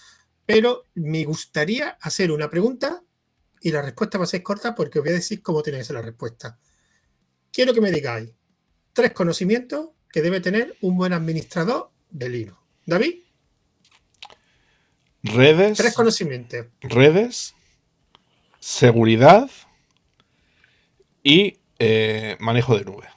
pero 0.50 0.86
me 0.96 1.26
gustaría 1.26 1.90
hacer 2.02 2.32
una 2.32 2.50
pregunta 2.50 3.04
y 3.62 3.72
la 3.72 3.84
respuesta 3.84 4.18
va 4.18 4.24
a 4.24 4.28
ser 4.28 4.42
corta 4.42 4.74
porque 4.74 4.98
os 4.98 5.06
voy 5.06 5.12
a 5.12 5.18
decir 5.18 5.44
cómo 5.44 5.62
tiene 5.62 5.78
que 5.78 5.84
ser 5.84 5.94
la 5.94 6.02
respuesta. 6.02 6.58
Quiero 7.52 7.72
que 7.72 7.82
me 7.82 7.92
digáis 7.92 8.32
tres 8.92 9.14
conocimientos 9.14 9.90
que 10.12 10.24
debe 10.24 10.42
tener 10.42 10.76
un 10.82 10.98
buen 10.98 11.14
administrador 11.14 11.92
de 12.10 12.30
Linux. 12.30 12.58
David. 12.84 13.20
Redes. 15.22 15.78
Tres 15.78 15.94
conocimientos. 15.94 16.66
Redes, 16.82 17.54
seguridad 18.60 19.52
y 21.22 21.60
eh, 21.78 22.38
manejo 22.40 22.76
de 22.76 22.86
nube. 22.86 23.08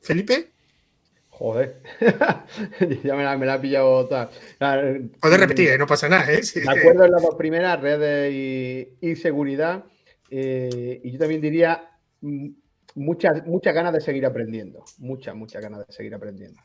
¿Felipe? 0.00 0.50
Joder, 1.40 1.80
ya 3.02 3.14
me 3.16 3.24
la, 3.24 3.54
ha 3.54 3.60
pillado 3.62 4.06
tal. 4.08 4.28
Puedes 5.18 5.40
repetir, 5.40 5.78
no 5.78 5.86
pasa 5.86 6.06
nada. 6.06 6.30
¿eh? 6.30 6.42
Me 6.56 6.78
acuerdo 6.78 7.06
en 7.06 7.12
las 7.12 7.22
dos 7.22 7.34
primeras, 7.36 7.80
redes 7.80 8.30
y, 9.00 9.16
seguridad. 9.16 9.86
Eh, 10.28 11.00
y 11.02 11.12
yo 11.12 11.18
también 11.18 11.40
diría 11.40 11.96
mm, 12.20 12.48
muchas, 12.96 13.46
muchas 13.46 13.74
ganas 13.74 13.94
de 13.94 14.02
seguir 14.02 14.26
aprendiendo. 14.26 14.84
Muchas, 14.98 15.34
muchas 15.34 15.62
ganas 15.62 15.86
de 15.86 15.94
seguir 15.94 16.14
aprendiendo. 16.14 16.60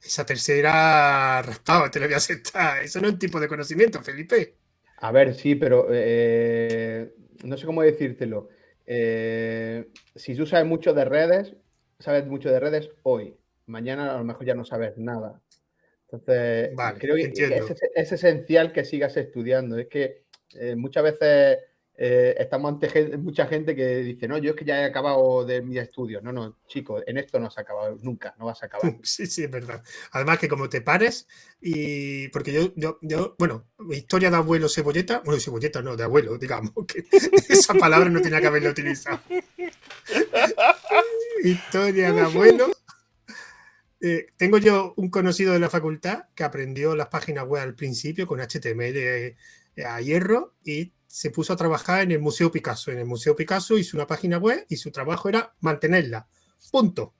Esa 0.00 0.24
tercera 0.24 1.42
raspado, 1.42 1.90
te 1.90 1.98
lo 1.98 2.06
voy 2.06 2.14
a 2.14 2.18
aceptar. 2.18 2.84
Eso 2.84 3.00
no 3.00 3.08
es 3.08 3.14
un 3.14 3.18
tipo 3.18 3.40
de 3.40 3.48
conocimiento, 3.48 4.00
Felipe. 4.04 4.54
A 4.98 5.10
ver, 5.10 5.34
sí, 5.34 5.56
pero 5.56 5.88
eh, 5.90 7.12
no 7.42 7.56
sé 7.56 7.66
cómo 7.66 7.82
decírtelo. 7.82 8.50
Eh, 8.86 9.88
si 10.14 10.36
tú 10.36 10.46
sabes 10.46 10.64
mucho 10.64 10.94
de 10.94 11.04
redes, 11.04 11.56
sabes 11.98 12.24
mucho 12.24 12.52
de 12.52 12.60
redes 12.60 12.90
hoy, 13.02 13.34
mañana 13.68 14.14
a 14.14 14.18
lo 14.18 14.24
mejor 14.24 14.44
ya 14.44 14.54
no 14.54 14.64
sabes 14.64 14.98
nada. 14.98 15.40
Entonces, 16.10 16.70
creo 16.98 17.16
que 17.16 17.32
es, 17.94 18.12
esencial 18.12 18.72
que 18.72 18.84
sigas 18.84 19.16
estudiando. 19.16 19.78
Es 19.78 19.88
que 19.88 20.24
eh, 20.54 20.74
muchas 20.74 21.04
veces 21.04 21.58
eh, 22.00 22.36
estamos 22.38 22.72
ante 22.72 23.16
mucha 23.18 23.46
gente 23.46 23.74
que 23.74 23.96
dice, 23.96 24.28
no, 24.28 24.38
yo 24.38 24.50
es 24.50 24.56
que 24.56 24.64
ya 24.64 24.80
he 24.80 24.84
acabado 24.84 25.44
de 25.44 25.60
mis 25.60 25.78
estudios. 25.78 26.22
No, 26.22 26.32
no, 26.32 26.60
chicos, 26.68 27.02
en 27.08 27.18
esto 27.18 27.40
no 27.40 27.48
has 27.48 27.58
acabado 27.58 27.98
nunca, 28.02 28.36
no 28.38 28.46
vas 28.46 28.62
a 28.62 28.66
acabar. 28.66 28.96
Sí, 29.02 29.26
sí, 29.26 29.44
es 29.44 29.50
verdad. 29.50 29.82
Además 30.12 30.38
que 30.38 30.48
como 30.48 30.68
te 30.68 30.80
pares, 30.80 31.26
y 31.60 32.28
porque 32.28 32.52
yo, 32.52 32.72
yo, 32.76 32.98
yo 33.02 33.34
bueno, 33.36 33.66
historia 33.90 34.30
de 34.30 34.36
abuelo 34.36 34.68
cebolleta, 34.68 35.22
bueno, 35.24 35.40
cebolleta 35.40 35.82
no, 35.82 35.96
de 35.96 36.04
abuelo, 36.04 36.38
digamos, 36.38 36.72
que 36.86 37.04
esa 37.48 37.74
palabra 37.74 38.08
no 38.08 38.22
tenía 38.22 38.40
que 38.40 38.46
haberla 38.46 38.70
utilizado. 38.70 39.20
historia 41.42 42.12
de 42.12 42.20
abuelo. 42.20 42.70
Eh, 44.00 44.26
tengo 44.36 44.58
yo 44.58 44.94
un 44.96 45.10
conocido 45.10 45.52
de 45.52 45.58
la 45.58 45.70
facultad 45.70 46.26
que 46.34 46.44
aprendió 46.44 46.94
las 46.94 47.08
páginas 47.08 47.46
web 47.46 47.62
al 47.62 47.74
principio 47.74 48.26
con 48.26 48.40
HTML 48.40 48.96
eh, 48.96 49.36
a 49.84 50.00
hierro 50.00 50.54
y 50.64 50.92
se 51.06 51.30
puso 51.30 51.52
a 51.52 51.56
trabajar 51.56 52.02
en 52.02 52.12
el 52.12 52.20
Museo 52.20 52.52
Picasso. 52.52 52.92
En 52.92 52.98
el 52.98 53.06
Museo 53.06 53.34
Picasso 53.34 53.76
hizo 53.76 53.96
una 53.96 54.06
página 54.06 54.38
web 54.38 54.64
y 54.68 54.76
su 54.76 54.92
trabajo 54.92 55.28
era 55.28 55.54
mantenerla. 55.60 56.28
Punto. 56.70 57.14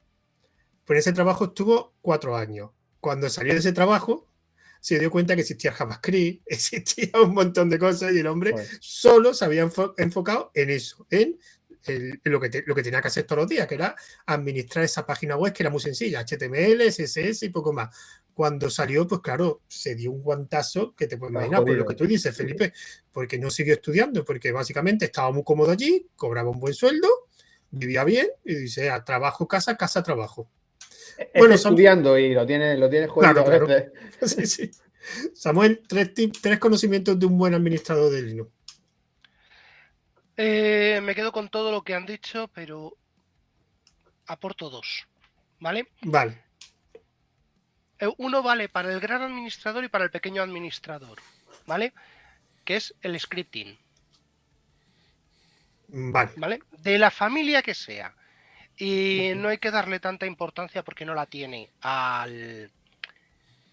Pues 0.85 0.97
en 0.97 0.99
ese 1.01 1.13
trabajo 1.13 1.47
estuvo 1.47 1.95
cuatro 2.01 2.37
años. 2.37 2.71
Cuando 3.01 3.29
salió 3.29 3.53
de 3.55 3.61
ese 3.61 3.73
trabajo, 3.73 4.29
se 4.81 4.99
dio 4.99 5.11
cuenta 5.11 5.35
que 5.35 5.43
existía 5.43 5.73
JavaScript, 5.73 6.43
existía 6.47 7.21
un 7.23 7.35
montón 7.35 7.69
de 7.69 7.79
cosas 7.79 8.13
y 8.15 8.19
el 8.19 8.27
hombre 8.27 8.55
solo 8.81 9.35
se 9.35 9.45
había 9.45 9.69
enfocado 9.97 10.51
en 10.55 10.71
eso, 10.71 11.07
en, 11.11 11.39
lo, 12.25 12.41
que 12.41 12.65
lo 12.67 12.75
que 12.75 12.83
tenía 12.83 13.01
que 13.01 13.09
hacer 13.09 13.25
todos 13.25 13.43
los 13.43 13.49
días, 13.49 13.67
que 13.67 13.75
era 13.75 13.95
administrar 14.27 14.85
esa 14.85 15.07
página 15.07 15.37
web 15.37 15.53
que 15.53 15.63
era 15.63 15.71
muy 15.71 15.81
sencilla, 15.81 16.25
HTML, 16.25 16.89
CSS 16.89 17.45
y 17.45 17.49
poco 17.49 17.73
más 17.73 17.89
cuando 18.39 18.71
salió, 18.71 19.05
pues 19.05 19.21
claro, 19.21 19.63
se 19.67 19.97
dio 19.97 20.13
un 20.13 20.23
guantazo 20.23 20.95
que 20.95 21.09
te 21.09 21.17
puedes 21.17 21.33
imaginar, 21.33 21.65
por 21.65 21.77
lo 21.77 21.85
que 21.85 21.97
tú 21.97 22.07
dices, 22.07 22.37
Felipe, 22.37 22.73
porque 23.11 23.37
no 23.37 23.51
siguió 23.51 23.75
estudiando, 23.75 24.25
porque 24.25 24.53
básicamente 24.53 25.07
estaba 25.07 25.33
muy 25.33 25.43
cómodo 25.43 25.73
allí, 25.73 26.07
cobraba 26.15 26.49
un 26.49 26.61
buen 26.61 26.73
sueldo, 26.73 27.09
vivía 27.73 28.05
bien 28.05 28.29
y 28.45 28.55
dice, 28.55 28.91
a 28.91 29.03
trabajo, 29.03 29.49
casa, 29.49 29.77
casa, 29.77 30.05
trabajo. 30.05 30.49
bueno, 31.37 31.57
estudiando 31.57 32.17
y 32.17 32.33
lo 32.33 32.47
tienes 32.47 32.79
lo 32.79 32.89
tiene 32.89 33.09
jodido 33.09 33.45
sí, 34.23 34.47
sí. 34.47 34.71
Samuel, 35.35 35.83
tres, 35.89 36.13
tres 36.41 36.59
conocimientos 36.61 37.19
de 37.19 37.27
un 37.27 37.37
buen 37.37 37.55
administrador 37.55 38.13
de 38.13 38.23
Linux. 38.23 38.53
Eh, 40.41 41.01
me 41.03 41.17
quedo 41.17 41.33
con 41.33 41.49
todo 41.49 41.73
lo 41.73 41.83
que 41.83 41.95
han 41.95 42.07
dicho, 42.07 42.47
pero 42.55 42.97
aporto 44.29 44.71
dos. 44.71 45.09
¿Vale? 45.59 45.89
Vale. 46.03 46.41
Eh, 47.99 48.09
uno 48.19 48.41
vale 48.41 48.69
para 48.69 48.93
el 48.93 49.01
gran 49.01 49.23
administrador 49.23 49.83
y 49.83 49.89
para 49.89 50.05
el 50.05 50.13
pequeño 50.13 50.41
administrador, 50.41 51.19
¿vale? 51.67 51.93
Que 52.65 52.77
es 52.77 52.95
el 53.03 53.19
scripting. 53.19 53.77
Vale. 55.89 56.31
¿vale? 56.37 56.61
De 56.71 56.99
la 56.99 57.11
familia 57.11 57.61
que 57.61 57.75
sea. 57.75 58.15
Y 58.77 59.33
no 59.35 59.49
hay 59.49 59.59
que 59.59 59.73
darle 59.73 59.99
tanta 59.99 60.25
importancia 60.25 60.85
porque 60.85 61.05
no 61.05 61.15
la 61.15 61.27
tiene 61.27 61.69
al, 61.81 62.71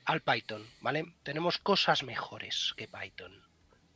al 0.06 0.22
Python, 0.22 0.68
¿vale? 0.82 1.14
Tenemos 1.22 1.60
cosas 1.60 2.02
mejores 2.02 2.74
que 2.76 2.88
Python. 2.88 3.45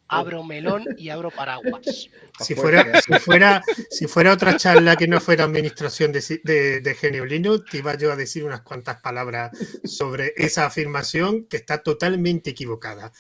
Abro 0.10 0.44
melón 0.44 0.86
y 0.98 1.10
abro 1.10 1.32
paraguas. 1.32 2.10
Si 2.40 2.56
fuera, 2.56 3.02
si, 3.02 3.14
fuera, 3.20 3.62
si 3.90 4.08
fuera 4.08 4.32
otra 4.32 4.56
charla 4.56 4.96
que 4.96 5.10
no 5.10 5.20
fuera 5.20 5.44
administración 5.44 6.14
de, 6.14 6.24
de, 6.46 6.80
de 6.80 6.96
Genio 6.96 7.26
Linux, 7.26 7.70
te 7.70 7.80
iba 7.80 7.98
yo 7.98 8.14
a 8.14 8.16
decir 8.16 8.46
unas 8.46 8.62
cuantas 8.62 9.02
palabras 9.02 9.52
sobre 9.84 10.32
esa 10.38 10.66
afirmación 10.66 11.44
que 11.48 11.58
está 11.58 11.84
totalmente 11.84 12.52
equivocada. 12.52 13.12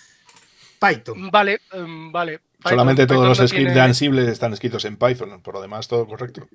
Python. 0.79 1.29
Vale, 1.29 1.59
um, 1.73 2.13
vale. 2.13 2.39
Python, 2.39 2.69
Solamente 2.69 3.05
todos 3.07 3.19
Python 3.19 3.29
los 3.29 3.39
no 3.39 3.47
scripts 3.47 3.63
tiene... 3.65 3.73
de 3.73 3.81
Ansible 3.81 4.31
están 4.31 4.53
escritos 4.53 4.85
en 4.85 4.95
Python, 4.95 5.41
por 5.41 5.55
lo 5.55 5.61
demás 5.61 5.87
todo 5.89 6.07
correcto. 6.07 6.47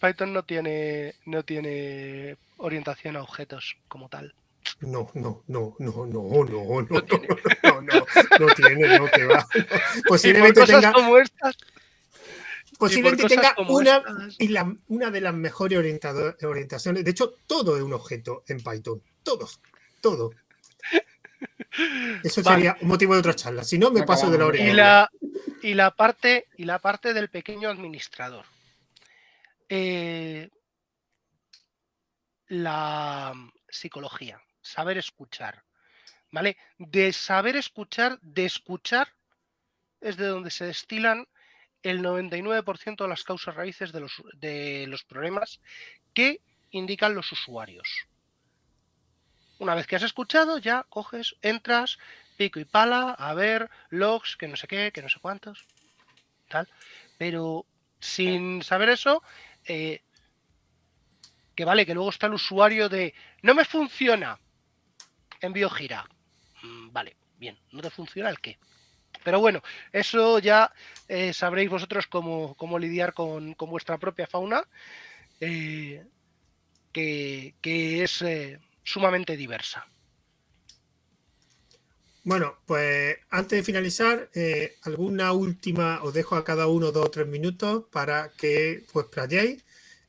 Python 0.00 0.32
no 0.32 0.44
tiene, 0.44 1.14
no 1.24 1.42
tiene 1.44 2.36
orientación 2.58 3.16
a 3.16 3.22
objetos 3.22 3.76
como 3.88 4.08
tal. 4.08 4.34
No, 4.80 5.10
no, 5.14 5.42
no, 5.46 5.74
no, 5.78 6.06
no, 6.06 6.06
no, 6.06 6.44
no, 6.44 6.82
no, 6.82 6.86
no, 7.62 7.80
no, 7.80 8.06
no 8.40 8.54
tiene, 8.54 8.98
no 8.98 9.08
te 9.08 9.24
va. 9.26 9.46
Posiblemente 10.08 10.64
tenga. 10.64 10.92
Como 10.92 11.18
estas, 11.18 11.56
posiblemente 12.78 13.26
tenga 13.26 13.54
una, 13.68 14.02
y 14.38 14.48
la, 14.48 14.74
una 14.88 15.10
de 15.10 15.20
las 15.20 15.34
mejores 15.34 15.78
orientaciones. 16.42 17.04
De 17.04 17.10
hecho, 17.10 17.34
todo 17.46 17.76
es 17.76 17.82
un 17.82 17.94
objeto 17.94 18.44
en 18.48 18.62
Python. 18.62 19.02
Todo, 19.22 19.48
todo. 20.00 20.32
Eso 22.22 22.42
vale. 22.42 22.56
sería 22.56 22.76
un 22.80 22.88
motivo 22.88 23.14
de 23.14 23.20
otra 23.20 23.34
charla. 23.34 23.64
Si 23.64 23.78
no, 23.78 23.90
me 23.90 24.00
no 24.00 24.06
paso 24.06 24.30
de 24.30 24.38
la 24.38 24.46
orientación. 24.46 24.74
Y 24.74 24.76
la, 24.76 25.10
y 25.62 25.74
la 25.74 25.90
parte, 25.90 26.48
y 26.56 26.64
la 26.64 26.78
parte 26.78 27.14
del 27.14 27.28
pequeño 27.28 27.68
administrador. 27.68 28.44
Eh, 29.68 30.48
la 32.48 33.32
psicología, 33.68 34.40
saber 34.66 34.98
escuchar, 34.98 35.64
¿vale? 36.30 36.56
De 36.78 37.12
saber 37.12 37.56
escuchar, 37.56 38.18
de 38.20 38.44
escuchar, 38.44 39.08
es 40.00 40.16
de 40.16 40.26
donde 40.26 40.50
se 40.50 40.66
destilan 40.66 41.26
el 41.82 42.02
99% 42.02 43.04
de 43.04 43.08
las 43.08 43.24
causas 43.24 43.54
raíces 43.54 43.92
de 43.92 44.00
los, 44.00 44.22
de 44.34 44.86
los 44.88 45.04
problemas 45.04 45.60
que 46.12 46.40
indican 46.70 47.14
los 47.14 47.30
usuarios. 47.32 47.88
Una 49.58 49.74
vez 49.74 49.86
que 49.86 49.96
has 49.96 50.02
escuchado, 50.02 50.58
ya 50.58 50.84
coges, 50.88 51.36
entras, 51.40 51.98
pico 52.36 52.60
y 52.60 52.64
pala, 52.64 53.12
a 53.12 53.32
ver, 53.34 53.70
logs, 53.88 54.36
que 54.36 54.48
no 54.48 54.56
sé 54.56 54.66
qué, 54.66 54.92
que 54.92 55.00
no 55.00 55.08
sé 55.08 55.18
cuántos, 55.20 55.66
tal. 56.48 56.68
Pero 57.16 57.64
sin 57.98 58.62
saber 58.62 58.90
eso, 58.90 59.22
eh, 59.64 60.02
que 61.54 61.64
vale, 61.64 61.86
que 61.86 61.94
luego 61.94 62.10
está 62.10 62.26
el 62.26 62.34
usuario 62.34 62.88
de 62.88 63.14
no 63.42 63.54
me 63.54 63.64
funciona, 63.64 64.38
envío 65.46 65.70
gira. 65.70 66.08
Mm, 66.62 66.92
vale, 66.92 67.16
bien, 67.38 67.58
no 67.72 67.80
te 67.80 67.90
funciona 67.90 68.30
el 68.30 68.40
qué. 68.40 68.58
Pero 69.24 69.40
bueno, 69.40 69.60
eso 69.92 70.38
ya 70.38 70.72
eh, 71.08 71.32
sabréis 71.32 71.68
vosotros 71.68 72.06
cómo, 72.06 72.54
cómo 72.54 72.78
lidiar 72.78 73.12
con, 73.12 73.54
con, 73.54 73.70
vuestra 73.70 73.98
propia 73.98 74.26
fauna, 74.26 74.62
eh, 75.40 76.04
que, 76.92 77.54
que, 77.60 78.04
es 78.04 78.22
eh, 78.22 78.60
sumamente 78.84 79.36
diversa. 79.36 79.86
Bueno, 82.22 82.58
pues 82.66 83.18
antes 83.30 83.58
de 83.58 83.64
finalizar, 83.64 84.30
alguna 84.82 85.32
última, 85.32 86.02
os 86.02 86.14
dejo 86.14 86.36
a 86.36 86.44
cada 86.44 86.66
uno 86.66 86.92
dos 86.92 87.06
o 87.06 87.10
tres 87.10 87.26
minutos 87.26 87.84
para 87.90 88.30
que 88.30 88.84
pues 88.92 89.06
playéis 89.06 89.65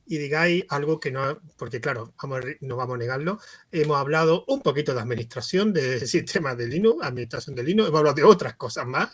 y 0.08 0.18
digáis 0.18 0.64
algo 0.70 0.98
que 0.98 1.10
no, 1.10 1.38
porque 1.56 1.80
claro, 1.80 2.12
vamos, 2.22 2.40
no 2.60 2.76
vamos 2.76 2.94
a 2.94 2.98
negarlo, 2.98 3.38
hemos 3.70 3.98
hablado 3.98 4.44
un 4.48 4.62
poquito 4.62 4.94
de 4.94 5.00
administración 5.00 5.72
de 5.72 6.06
sistemas 6.06 6.56
de 6.56 6.66
Linux, 6.66 7.04
administración 7.04 7.54
de 7.54 7.62
Linux, 7.62 7.88
hemos 7.88 7.98
hablado 7.98 8.16
de 8.16 8.24
otras 8.24 8.54
cosas 8.54 8.86
más. 8.86 9.10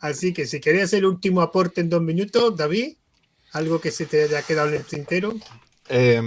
Así 0.00 0.32
que 0.32 0.46
si 0.46 0.60
queréis 0.60 0.84
hacer 0.84 1.00
el 1.00 1.06
último 1.06 1.42
aporte 1.42 1.80
en 1.80 1.90
dos 1.90 2.00
minutos, 2.00 2.56
David, 2.56 2.96
algo 3.52 3.80
que 3.80 3.90
se 3.90 4.06
te 4.06 4.24
haya 4.24 4.42
quedado 4.42 4.68
en 4.68 4.76
el 4.76 4.84
tintero. 4.84 5.34
Eh, 5.88 6.20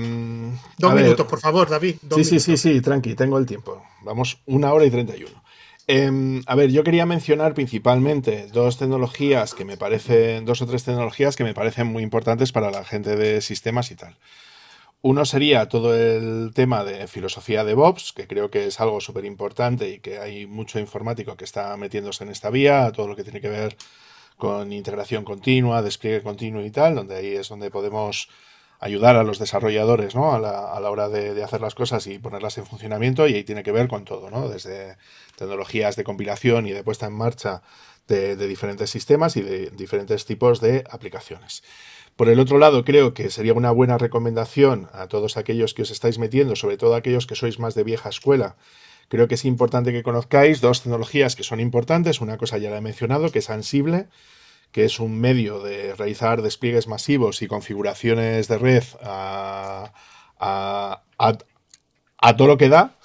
dos 0.78 0.94
minutos, 0.94 1.18
ver. 1.18 1.28
por 1.28 1.40
favor, 1.40 1.70
David. 1.70 1.96
sí, 1.96 2.00
minutos. 2.02 2.28
sí, 2.28 2.40
sí, 2.40 2.58
sí, 2.58 2.82
tranqui, 2.82 3.16
tengo 3.16 3.38
el 3.38 3.46
tiempo. 3.46 3.82
Vamos, 4.04 4.42
una 4.46 4.74
hora 4.74 4.86
y 4.86 4.92
treinta 4.92 5.16
y 5.16 5.24
uno. 5.24 5.41
Eh, 5.88 6.42
a 6.46 6.56
ver, 6.56 6.72
yo 6.72 6.84
quería 6.84 7.06
mencionar 7.06 7.54
principalmente 7.54 8.48
dos 8.48 8.78
tecnologías 8.78 9.54
que 9.54 9.66
me 9.66 9.78
parecen, 9.78 10.46
dos 10.46 10.62
o 10.62 10.68
tres 10.68 10.84
tecnologías 10.84 11.36
que 11.36 11.44
me 11.44 11.54
parecen 11.54 11.88
muy 11.88 12.04
importantes 12.04 12.52
para 12.52 12.72
la 12.72 12.86
gente 12.86 13.16
de 13.16 13.42
sistemas 13.42 13.92
y 13.92 13.96
tal. 13.96 14.18
Uno 15.04 15.26
sería 15.26 15.68
todo 15.68 15.96
el 15.96 16.52
tema 16.54 16.84
de 16.84 17.08
filosofía 17.08 17.64
de 17.64 17.72
DevOps, 17.72 18.14
que 18.14 18.28
creo 18.28 18.52
que 18.52 18.68
es 18.68 18.80
algo 18.80 19.02
súper 19.02 19.26
importante 19.26 19.90
y 19.90 20.00
que 20.00 20.20
hay 20.20 20.46
mucho 20.46 20.80
informático 20.80 21.36
que 21.36 21.46
está 21.46 21.76
metiéndose 21.76 22.24
en 22.24 22.30
esta 22.30 22.52
vía, 22.52 22.92
todo 22.92 23.08
lo 23.08 23.16
que 23.16 23.24
tiene 23.24 23.42
que 23.42 23.50
ver 23.50 23.76
con 24.38 24.72
integración 24.72 25.24
continua, 25.24 25.82
despliegue 25.82 26.22
continuo 26.22 26.64
y 26.64 26.72
tal, 26.72 26.96
donde 26.96 27.16
ahí 27.16 27.34
es 27.36 27.50
donde 27.50 27.72
podemos 27.72 28.30
ayudar 28.82 29.16
a 29.16 29.24
los 29.24 29.38
desarrolladores 29.38 30.16
¿no? 30.16 30.34
a, 30.34 30.40
la, 30.40 30.90
hora 30.90 31.08
de, 31.08 31.42
hacer 31.44 31.62
las 31.62 31.76
cosas 31.76 32.08
y 32.08 32.18
ponerlas 32.18 32.58
en 32.58 32.66
funcionamiento 32.66 33.28
y 33.28 33.36
ahí 33.36 33.44
tiene 33.44 33.62
que 33.64 33.72
ver 33.72 33.88
con 33.88 34.04
todo, 34.06 34.32
¿no? 34.32 34.50
desde 34.50 34.98
tecnologías 35.38 35.96
de 35.96 36.04
compilación 36.04 36.66
y 36.66 36.72
de 36.72 36.84
puesta 36.84 37.06
en 37.06 37.14
marcha 37.14 37.62
de, 38.08 38.36
de 38.36 38.48
diferentes 38.48 38.90
sistemas 38.90 39.38
y 39.38 39.42
de 39.42 39.70
diferentes 39.70 40.26
tipos 40.26 40.60
de 40.60 40.84
aplicaciones. 40.90 41.64
Por 42.16 42.28
el 42.28 42.40
otro 42.40 42.58
lado, 42.58 42.84
creo 42.84 43.14
que 43.14 43.30
sería 43.30 43.54
una 43.54 43.72
buena 43.72 44.00
recomendación 44.00 44.90
a 44.94 45.08
todos 45.08 45.38
aquellos 45.38 45.74
que 45.76 45.84
os 45.84 45.92
estáis 45.92 46.18
metiendo, 46.18 46.56
sobre 46.56 46.78
todo 46.78 46.96
aquellos 46.96 47.28
que 47.28 47.36
sois 47.36 47.60
más 47.60 47.76
de 47.76 47.84
vieja 47.84 48.10
escuela, 48.10 48.58
creo 49.10 49.28
que 49.28 49.36
es 49.36 49.46
importante 49.46 49.92
que 49.92 50.04
conozcáis 50.04 50.60
dos 50.60 50.82
tecnologías 50.82 51.36
que 51.36 51.44
son 51.44 51.60
importantes. 51.60 52.20
Una 52.20 52.38
cosa 52.38 52.58
ya 52.58 52.72
la 52.72 52.78
he 52.78 52.82
mencionado, 52.82 53.30
que 53.32 53.40
es 53.40 53.50
Ansible, 53.50 54.08
que 54.72 54.86
es 54.86 55.00
un 55.00 55.20
medio 55.20 55.62
de 55.62 55.96
realizar 55.96 56.42
despliegues 56.42 56.88
masivos 56.88 57.42
y 57.42 57.48
configuraciones 57.48 58.48
de 58.48 58.58
red 58.58 58.84
a, 59.04 59.94
a, 60.40 61.04
a, 62.18 62.36
todo 62.36 62.48
lo 62.48 62.58
que 62.58 62.70
da. 62.70 62.98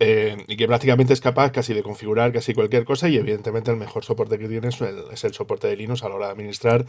Eh, 0.00 0.44
y 0.48 0.56
que 0.56 0.66
prácticamente 0.66 1.12
es 1.12 1.20
capaz 1.20 1.52
casi 1.52 1.74
de 1.74 1.84
configurar 1.84 2.32
casi 2.32 2.54
cualquier 2.54 2.84
cosa 2.84 3.08
y 3.08 3.16
evidentemente 3.16 3.70
el 3.70 3.76
mejor 3.76 4.04
soporte 4.04 4.36
que 4.36 4.48
tiene 4.48 4.68
es 4.68 4.80
el, 4.80 5.04
es 5.12 5.22
el, 5.22 5.32
soporte 5.32 5.68
de 5.68 5.76
Linux 5.76 6.02
a 6.02 6.08
la 6.08 6.16
hora 6.16 6.26
de 6.26 6.32
administrar 6.32 6.86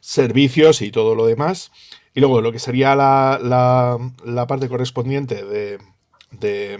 servicios 0.00 0.82
y 0.82 0.90
todo 0.90 1.14
lo 1.14 1.26
demás. 1.26 1.70
Y 2.12 2.20
luego 2.20 2.40
lo 2.40 2.50
que 2.50 2.58
sería 2.58 2.96
la, 2.96 3.38
la, 3.40 3.98
la 4.24 4.46
parte 4.48 4.68
correspondiente 4.68 5.44
de, 5.44 5.78
de, 6.32 6.78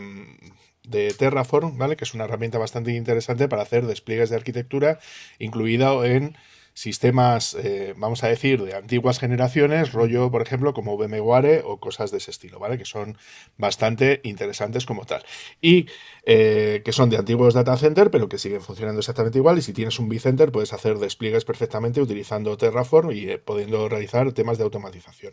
de, 0.83 1.15
Terraform, 1.15 1.79
¿vale? 1.79 1.97
que 1.97 2.05
es 2.05 2.15
una 2.15 2.25
herramienta 2.25 2.59
bastante 2.59 2.93
interesante 2.93 3.47
para 3.47 3.63
hacer 3.63 3.87
despliegues 3.87 4.31
de 4.31 4.37
arquitectura, 4.37 4.99
incluida 5.39 5.93
en 6.07 6.37
sistemas, 6.77 7.55
eh, 7.55 7.95
vamos 7.97 8.23
a 8.23 8.29
decir, 8.29 8.63
de 8.63 8.75
antiguas 8.75 9.19
generaciones, 9.19 9.93
rollo, 9.95 10.31
por 10.31 10.43
ejemplo, 10.43 10.75
como 10.75 10.99
VMware 10.99 11.63
o 11.65 11.81
cosas 11.81 12.11
de 12.11 12.19
ese 12.19 12.31
estilo, 12.31 12.59
¿vale? 12.59 12.77
Que 12.77 12.85
son 12.85 13.17
bastante 13.57 14.21
interesantes 14.25 14.85
como 14.85 15.07
tal. 15.07 15.25
Y 15.63 15.87
eh, 16.27 16.83
que 16.85 16.93
son 16.93 17.09
de 17.09 17.17
antiguos 17.17 17.55
data 17.55 17.79
center, 17.79 18.11
pero 18.11 18.29
que 18.29 18.37
siguen 18.37 18.61
funcionando 18.61 19.01
exactamente 19.01 19.39
igual. 19.39 19.57
Y 19.57 19.63
si 19.63 19.73
tienes 19.73 19.99
un 19.99 20.11
vCenter, 20.11 20.53
puedes 20.53 20.75
hacer 20.75 20.99
despliegues 20.99 21.47
perfectamente 21.47 22.03
utilizando 22.03 22.59
Terraform 22.59 23.11
y 23.13 23.31
eh, 23.31 23.39
pudiendo 23.39 23.89
realizar 23.89 24.31
temas 24.33 24.59
de 24.59 24.65
automatización. 24.65 25.33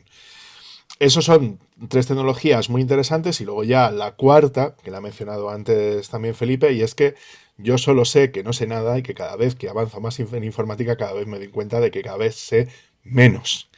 Esos 0.99 1.25
son 1.25 1.59
tres 1.89 2.07
tecnologías 2.07 2.69
muy 2.69 2.81
interesantes 2.81 3.41
y 3.41 3.45
luego 3.45 3.65
ya 3.65 3.91
la 3.91 4.13
cuarta, 4.13 4.75
que 4.81 4.91
la 4.91 4.99
ha 4.99 5.01
mencionado 5.01 5.49
antes 5.49 6.07
también 6.07 6.35
Felipe, 6.35 6.71
y 6.71 6.83
es 6.83 6.95
que 6.95 7.15
yo 7.57 7.77
solo 7.77 8.05
sé 8.05 8.31
que 8.31 8.43
no 8.43 8.53
sé 8.53 8.67
nada 8.67 8.97
y 8.97 9.03
que 9.03 9.13
cada 9.13 9.35
vez 9.35 9.55
que 9.55 9.69
avanzo 9.69 10.01
más 10.01 10.19
en 10.19 10.43
informática, 10.43 10.97
cada 10.97 11.13
vez 11.13 11.27
me 11.27 11.38
doy 11.38 11.49
cuenta 11.49 11.80
de 11.80 11.91
que 11.91 12.01
cada 12.01 12.17
vez 12.17 12.35
sé 12.35 12.67
menos. 13.03 13.69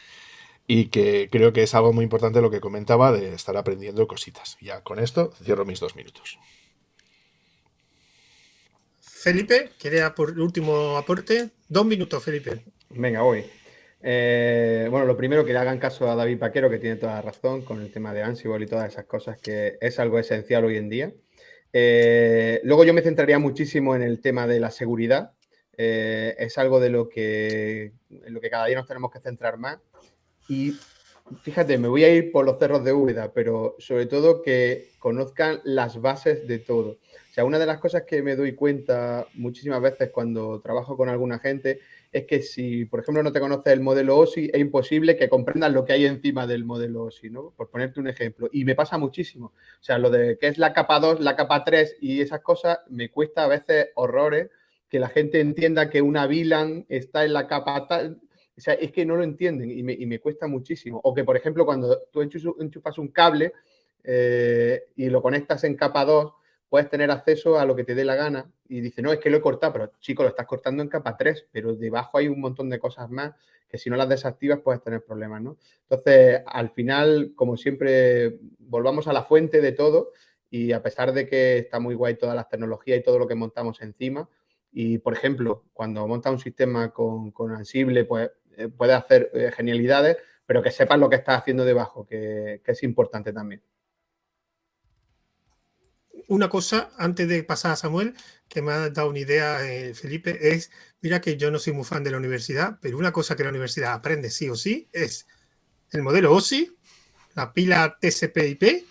Y 0.67 0.87
que 0.87 1.29
creo 1.31 1.53
que 1.53 1.63
es 1.63 1.75
algo 1.75 1.93
muy 1.93 2.03
importante 2.03 2.41
lo 2.41 2.49
que 2.49 2.59
comentaba 2.59 3.11
de 3.11 3.33
estar 3.33 3.55
aprendiendo 3.55 4.07
cositas. 4.07 4.57
Ya 4.61 4.81
con 4.81 4.99
esto 4.99 5.31
cierro 5.43 5.65
mis 5.65 5.79
dos 5.79 5.95
minutos. 5.95 6.39
Felipe, 8.99 9.71
¿quería 9.79 10.13
por 10.13 10.39
último 10.39 10.97
aporte? 10.97 11.49
Dos 11.67 11.85
minutos, 11.85 12.23
Felipe. 12.23 12.63
Venga, 12.89 13.21
voy. 13.21 13.43
Eh, 14.01 14.87
bueno, 14.91 15.07
lo 15.07 15.17
primero 15.17 15.43
que 15.43 15.51
le 15.51 15.57
hagan 15.57 15.79
caso 15.79 16.09
a 16.09 16.15
David 16.15 16.37
Paquero, 16.37 16.69
que 16.69 16.77
tiene 16.77 16.95
toda 16.97 17.15
la 17.15 17.21
razón 17.23 17.63
con 17.63 17.81
el 17.81 17.91
tema 17.91 18.13
de 18.13 18.21
Ansible 18.21 18.63
y 18.63 18.67
todas 18.67 18.91
esas 18.91 19.05
cosas, 19.05 19.39
que 19.39 19.77
es 19.81 19.99
algo 19.99 20.19
esencial 20.19 20.65
hoy 20.65 20.77
en 20.77 20.89
día. 20.89 21.13
Eh, 21.77 22.61
luego 22.63 22.85
yo 22.85 22.93
me 22.93 23.01
centraría 23.01 23.37
muchísimo 23.37 23.97
en 23.97 24.01
el 24.01 24.21
tema 24.21 24.47
de 24.47 24.61
la 24.61 24.71
seguridad. 24.71 25.33
Eh, 25.75 26.33
es 26.39 26.57
algo 26.57 26.79
de 26.79 26.89
lo 26.89 27.09
que, 27.09 27.91
en 28.09 28.33
lo 28.33 28.39
que 28.39 28.49
cada 28.49 28.67
día 28.67 28.77
nos 28.77 28.87
tenemos 28.87 29.11
que 29.11 29.19
centrar 29.19 29.57
más. 29.57 29.79
Y 30.47 30.71
fíjate, 31.41 31.77
me 31.77 31.89
voy 31.89 32.05
a 32.05 32.15
ir 32.15 32.31
por 32.31 32.45
los 32.45 32.59
cerros 32.59 32.85
de 32.85 32.93
Úbeda, 32.93 33.33
pero 33.33 33.75
sobre 33.77 34.05
todo 34.05 34.41
que 34.41 34.91
conozcan 34.99 35.59
las 35.65 35.99
bases 35.99 36.47
de 36.47 36.59
todo. 36.59 36.91
O 36.91 37.33
sea, 37.33 37.43
una 37.43 37.59
de 37.59 37.65
las 37.65 37.79
cosas 37.79 38.03
que 38.03 38.21
me 38.21 38.37
doy 38.37 38.55
cuenta 38.55 39.27
muchísimas 39.33 39.81
veces 39.81 40.11
cuando 40.11 40.61
trabajo 40.61 40.95
con 40.95 41.09
alguna 41.09 41.39
gente 41.39 41.81
es 42.15 42.25
que 42.27 42.41
si, 42.41 42.85
por 42.85 43.01
ejemplo, 43.01 43.21
no 43.23 43.33
te 43.33 43.41
conoces 43.41 43.73
el 43.73 43.81
modelo 43.81 44.17
OSI, 44.17 44.49
es 44.53 44.61
imposible 44.61 45.17
que 45.17 45.27
comprendas 45.27 45.73
lo 45.73 45.83
que 45.83 45.91
hay 45.91 46.05
encima 46.05 46.47
del 46.47 46.63
modelo 46.63 47.03
OSI, 47.03 47.29
¿no? 47.29 47.51
Por 47.57 47.69
ponerte 47.69 47.99
un 47.99 48.07
ejemplo. 48.07 48.47
Y 48.53 48.63
me 48.63 48.73
pasa 48.73 48.97
muchísimo. 48.97 49.47
O 49.47 49.83
sea, 49.83 49.97
lo 49.97 50.09
de 50.09 50.37
que 50.37 50.47
es 50.47 50.57
la 50.57 50.71
capa 50.71 51.01
2, 51.01 51.19
la 51.19 51.35
capa 51.35 51.65
3 51.65 51.97
y 51.99 52.21
esas 52.21 52.39
cosas, 52.39 52.79
me 52.89 53.09
cuesta 53.09 53.43
a 53.43 53.47
veces 53.49 53.89
horrores 53.95 54.49
que 54.87 54.97
la 54.97 55.09
gente 55.09 55.41
entienda 55.41 55.89
que 55.89 56.01
una 56.01 56.25
VLAN 56.25 56.85
está 56.87 57.25
en 57.25 57.33
la 57.33 57.47
capa 57.47 57.85
tal. 57.85 58.21
O 58.57 58.61
sea, 58.61 58.75
es 58.75 58.93
que 58.93 59.05
no 59.05 59.17
lo 59.17 59.23
entienden 59.25 59.69
y 59.69 59.83
me, 59.83 60.19
cuesta 60.19 60.47
muchísimo. 60.47 61.01
O 61.03 61.13
que, 61.13 61.25
por 61.25 61.35
ejemplo, 61.35 61.65
cuando 61.65 62.03
tú 62.13 62.21
enchufas 62.21 62.97
un 62.97 63.09
cable 63.09 63.51
eh, 64.05 64.85
y 64.95 65.09
lo 65.09 65.21
conectas 65.21 65.65
en 65.65 65.75
capa 65.75 66.05
2, 66.05 66.31
puedes 66.69 66.89
tener 66.89 67.11
acceso 67.11 67.59
a 67.59 67.65
lo 67.65 67.75
que 67.75 67.83
te 67.83 67.95
dé 67.95 68.05
la 68.05 68.15
gana 68.15 68.51
y 68.67 68.81
dice, 68.81 69.01
no, 69.01 69.11
es 69.11 69.19
que 69.19 69.29
lo 69.29 69.37
he 69.37 69.41
cortado, 69.41 69.73
pero 69.73 69.91
chico, 69.99 70.23
lo 70.23 70.29
estás 70.29 70.47
cortando 70.47 70.81
en 70.81 70.89
capa 70.89 71.15
3, 71.17 71.47
pero 71.51 71.75
debajo 71.75 72.17
hay 72.17 72.27
un 72.27 72.39
montón 72.39 72.69
de 72.69 72.79
cosas 72.79 73.09
más 73.09 73.33
que 73.67 73.77
si 73.77 73.89
no 73.89 73.95
las 73.95 74.09
desactivas 74.09 74.59
puedes 74.59 74.81
tener 74.81 75.03
problemas, 75.03 75.41
¿no? 75.41 75.57
Entonces, 75.89 76.41
al 76.45 76.69
final, 76.69 77.33
como 77.35 77.57
siempre, 77.57 78.39
volvamos 78.59 79.07
a 79.07 79.13
la 79.13 79.23
fuente 79.23 79.61
de 79.61 79.71
todo 79.71 80.11
y 80.49 80.71
a 80.71 80.81
pesar 80.81 81.13
de 81.13 81.27
que 81.27 81.57
está 81.57 81.79
muy 81.79 81.95
guay 81.95 82.15
todas 82.15 82.35
las 82.35 82.47
tecnologías 82.47 82.99
y 82.99 83.03
todo 83.03 83.19
lo 83.19 83.27
que 83.27 83.35
montamos 83.35 83.81
encima, 83.81 84.29
y 84.71 84.97
por 84.97 85.13
ejemplo, 85.13 85.63
cuando 85.73 86.05
monta 86.07 86.31
un 86.31 86.39
sistema 86.39 86.91
con, 86.91 87.31
con 87.31 87.51
Ansible, 87.51 88.05
pues 88.05 88.29
eh, 88.57 88.67
puede 88.67 88.93
hacer 88.93 89.31
eh, 89.33 89.51
genialidades, 89.55 90.17
pero 90.45 90.61
que 90.61 90.71
sepas 90.71 90.99
lo 90.99 91.09
que 91.09 91.15
estás 91.15 91.39
haciendo 91.39 91.65
debajo, 91.65 92.05
que 92.05 92.61
es 92.63 92.83
importante 92.83 93.33
también 93.33 93.61
una 96.27 96.49
cosa, 96.49 96.91
antes 96.97 97.27
de 97.27 97.43
pasar 97.43 97.71
a 97.71 97.75
Samuel, 97.75 98.15
que 98.47 98.61
me 98.61 98.71
ha 98.71 98.89
dado 98.89 99.09
una 99.09 99.19
idea, 99.19 99.69
eh, 99.69 99.93
Felipe, 99.93 100.53
es, 100.53 100.71
mira 101.01 101.21
que 101.21 101.37
yo 101.37 101.51
no 101.51 101.59
soy 101.59 101.73
muy 101.73 101.83
fan 101.83 102.03
de 102.03 102.11
la 102.11 102.17
universidad, 102.17 102.77
pero 102.81 102.97
una 102.97 103.11
cosa 103.11 103.35
que 103.35 103.43
la 103.43 103.49
universidad 103.49 103.93
aprende 103.93 104.29
sí 104.29 104.49
o 104.49 104.55
sí 104.55 104.87
es 104.91 105.27
el 105.91 106.01
modelo 106.01 106.33
OSI, 106.33 106.71
la 107.35 107.53
pila 107.53 107.97
TCP/IP, 107.99 108.85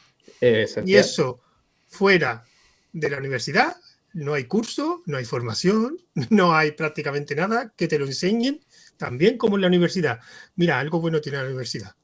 y 0.85 0.95
eso 0.95 1.41
fuera 1.87 2.45
de 2.93 3.11
la 3.11 3.19
universidad, 3.19 3.77
no 4.13 4.35
hay 4.35 4.45
curso, 4.45 5.03
no 5.07 5.17
hay 5.17 5.25
formación, 5.25 5.99
no 6.31 6.55
hay 6.55 6.73
prácticamente 6.73 7.35
nada 7.35 7.73
que 7.77 7.89
te 7.89 7.99
lo 7.99 8.07
enseñen, 8.07 8.61
también 8.97 9.37
como 9.37 9.57
en 9.57 9.63
la 9.63 9.69
universidad. 9.69 10.21
Mira, 10.57 10.79
algo 10.79 11.01
bueno 11.01 11.21
tiene 11.21 11.39
la 11.39 11.45
universidad. 11.45 11.95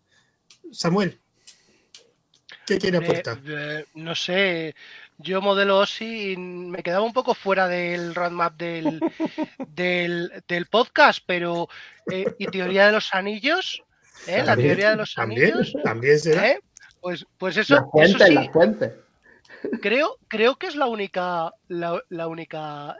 Samuel, 0.73 1.21
¿qué 2.67 2.79
quiere 2.79 2.99
aportar? 2.99 3.41
Eh, 3.47 3.87
no 3.95 4.15
sé, 4.15 4.75
yo 5.23 5.41
modelo 5.41 5.79
OSI 5.79 6.37
me 6.37 6.83
quedaba 6.83 7.05
un 7.05 7.13
poco 7.13 7.35
fuera 7.35 7.69
del 7.69 8.15
roadmap 8.15 8.57
del, 8.59 9.01
del, 10.49 10.67
podcast, 10.67 11.23
pero 11.27 11.69
eh, 12.11 12.35
¿y 12.39 12.47
teoría 12.47 12.87
de 12.87 12.93
los 12.93 13.15
anillos? 13.15 13.83
¿Eh? 14.27 14.43
La 14.45 14.57
teoría 14.57 14.91
de 14.91 14.97
los 14.97 15.17
anillos. 15.19 15.75
También 15.85 16.19
será. 16.19 16.51
¿Eh? 16.51 16.61
Pues, 17.01 17.27
pues 17.39 17.57
eso. 17.57 17.91
La 17.95 18.05
eso 18.05 18.19
sí, 18.19 18.35
la 18.35 18.51
fuente. 18.51 18.95
Creo, 19.81 20.19
creo 20.29 20.57
que 20.57 20.67
es 20.67 20.77
la 20.77 20.87
única, 20.87 21.53
la, 21.69 22.03
la, 22.09 22.27
única, 22.27 22.97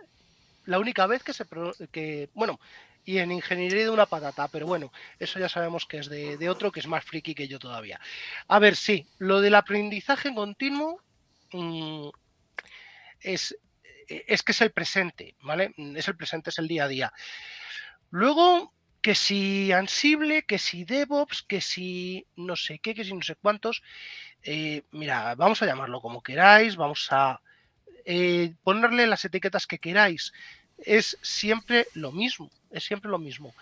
la 0.67 0.79
única 0.79 1.07
vez 1.07 1.23
que 1.23 1.33
se 1.33 1.45
que, 1.91 2.29
bueno, 2.35 2.61
y 3.05 3.19
en 3.19 3.33
ingeniería 3.33 3.85
de 3.85 3.91
una 3.91 4.05
patata, 4.05 4.47
pero 4.49 4.67
bueno, 4.67 4.93
eso 5.19 5.39
ya 5.39 5.49
sabemos 5.49 5.87
que 5.87 5.99
es 5.99 6.11
de, 6.11 6.37
de 6.37 6.51
otro 6.51 6.71
que 6.71 6.81
es 6.81 6.87
más 6.87 7.03
friki 7.05 7.35
que 7.35 7.49
yo 7.49 7.59
todavía. 7.59 7.99
A 8.47 8.59
ver, 8.59 8.77
sí, 8.77 9.07
lo 9.19 9.41
del 9.41 9.55
aprendizaje 9.55 10.35
continuo 10.35 11.01
es, 13.21 13.57
es 14.07 14.43
que 14.43 14.53
es 14.53 14.61
el 14.61 14.73
presente, 14.73 15.35
¿vale? 15.43 15.75
Es 15.97 16.09
el 16.09 16.17
presente, 16.17 16.51
es 16.51 16.59
el 16.59 16.69
día 16.69 16.85
a 16.85 16.89
día. 16.89 17.13
Luego, 18.11 18.73
que 19.01 19.15
si 19.15 19.73
Ansible, 19.73 20.43
que 20.43 20.59
si 20.59 20.85
DevOps, 20.85 21.43
que 21.43 21.61
si 21.61 22.27
no 22.37 22.57
sé 22.57 22.79
qué, 22.79 22.95
que 22.95 23.05
si 23.05 23.15
no 23.15 23.23
sé 23.23 23.37
cuántos. 23.37 23.83
Eh, 24.43 24.83
mira, 24.91 25.35
vamos 25.37 25.63
a 25.63 25.67
llamarlo 25.67 26.01
como 26.01 26.23
queráis, 26.23 26.77
vamos 26.77 27.09
a 27.11 27.41
eh, 28.05 28.55
ponerle 28.63 29.07
las 29.07 29.25
etiquetas 29.25 29.67
que 29.67 29.79
queráis. 29.79 30.33
Es 30.79 31.19
siempre 31.23 31.87
lo 31.95 32.13
mismo, 32.13 32.51
es 32.71 32.85
siempre 32.85 33.11
lo 33.11 33.19
mismo. 33.19 33.55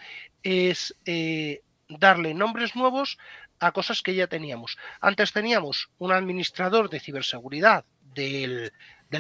Es 0.43 0.95
eh, 1.05 1.63
darle 1.89 2.35
nombres 2.35 2.75
nuevos 2.75 3.19
a 3.61 3.73
cosas 3.73 4.03
que 4.03 4.15
ya 4.15 4.27
teníamos. 4.27 4.79
Antes 5.01 5.33
teníamos 5.33 5.91
un 5.99 6.13
administrador 6.13 6.91
de 6.91 7.01
ciberseguridad 7.01 7.85
del, 8.15 8.73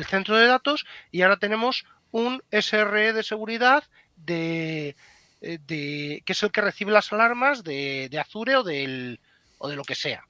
centro 0.06 0.36
de 0.36 0.46
datos 0.46 0.86
y 1.10 1.22
ahora 1.22 1.38
tenemos 1.38 1.84
un 2.10 2.42
SRE 2.50 3.12
de 3.12 3.22
seguridad 3.22 3.84
de, 4.16 4.96
eh, 5.40 5.58
de, 5.66 6.22
que 6.24 6.32
es 6.32 6.42
el 6.42 6.50
que 6.50 6.60
recibe 6.60 6.92
las 6.92 7.12
alarmas 7.12 7.62
de, 7.62 8.10
Azure 8.20 8.56
o, 8.56 8.62
del, 8.62 9.20
o 9.58 9.68
de 9.68 9.76
lo 9.76 9.84
que 9.84 9.94
sea. 9.94 10.24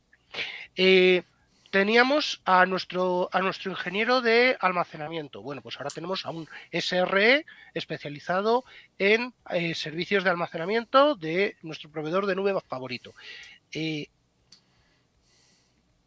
Eh, 0.76 1.22
teníamos 1.70 2.40
a 2.44 2.66
nuestro, 2.66 3.28
a 3.32 3.40
nuestro 3.40 3.70
ingeniero 3.70 4.20
de 4.20 4.56
almacenamiento. 4.60 5.42
Bueno, 5.42 5.62
pues 5.62 5.76
ahora 5.76 5.90
tenemos 5.90 6.24
a 6.24 6.30
un 6.30 6.48
SRE 6.72 7.44
especializado 7.74 8.64
en 8.98 9.34
eh, 9.50 9.74
servicios 9.74 10.24
de 10.24 10.30
almacenamiento 10.30 11.14
de 11.14 11.56
nuestro 11.62 11.90
proveedor 11.90 12.26
de 12.26 12.36
nube 12.36 12.54
favorito. 12.66 13.14
Eh, 13.72 14.08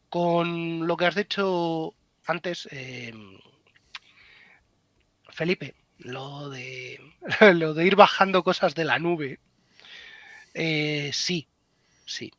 con 0.08 0.86
lo 0.86 0.96
que 0.96 1.06
has 1.06 1.14
dicho 1.14 1.94
antes, 2.26 2.68
em, 2.70 3.38
Felipe, 5.30 5.74
lo 5.98 6.48
de, 6.48 7.00
lo 7.54 7.74
de 7.74 7.84
ir 7.86 7.96
bajando 7.96 8.44
cosas 8.44 8.74
de 8.76 8.84
la 8.84 8.98
nube, 9.00 9.40
eh, 10.54 11.10
sí, 11.12 11.46
sí. 12.06 12.32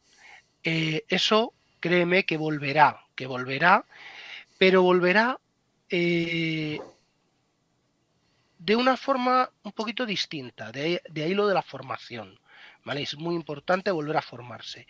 Eh, 0.64 1.04
eso 1.10 1.54
créeme 1.80 2.26
que 2.26 2.38
volverá, 2.38 3.02
que 3.16 3.28
volverá, 3.28 3.86
pero 4.60 4.84
volverá 4.84 5.40
de 5.90 6.82
una 8.76 8.98
forma 8.98 9.50
un 9.64 9.72
poquito 9.74 10.06
distinta, 10.08 10.72
de 10.72 11.00
ahí 11.24 11.34
lo 11.36 11.46
de 11.48 11.54
la 11.54 11.62
formación. 11.62 12.40
Es 12.86 13.18
muy 13.18 13.36
importante 13.36 13.92
volver 13.92 14.18
a 14.18 14.22
formarse, 14.22 14.88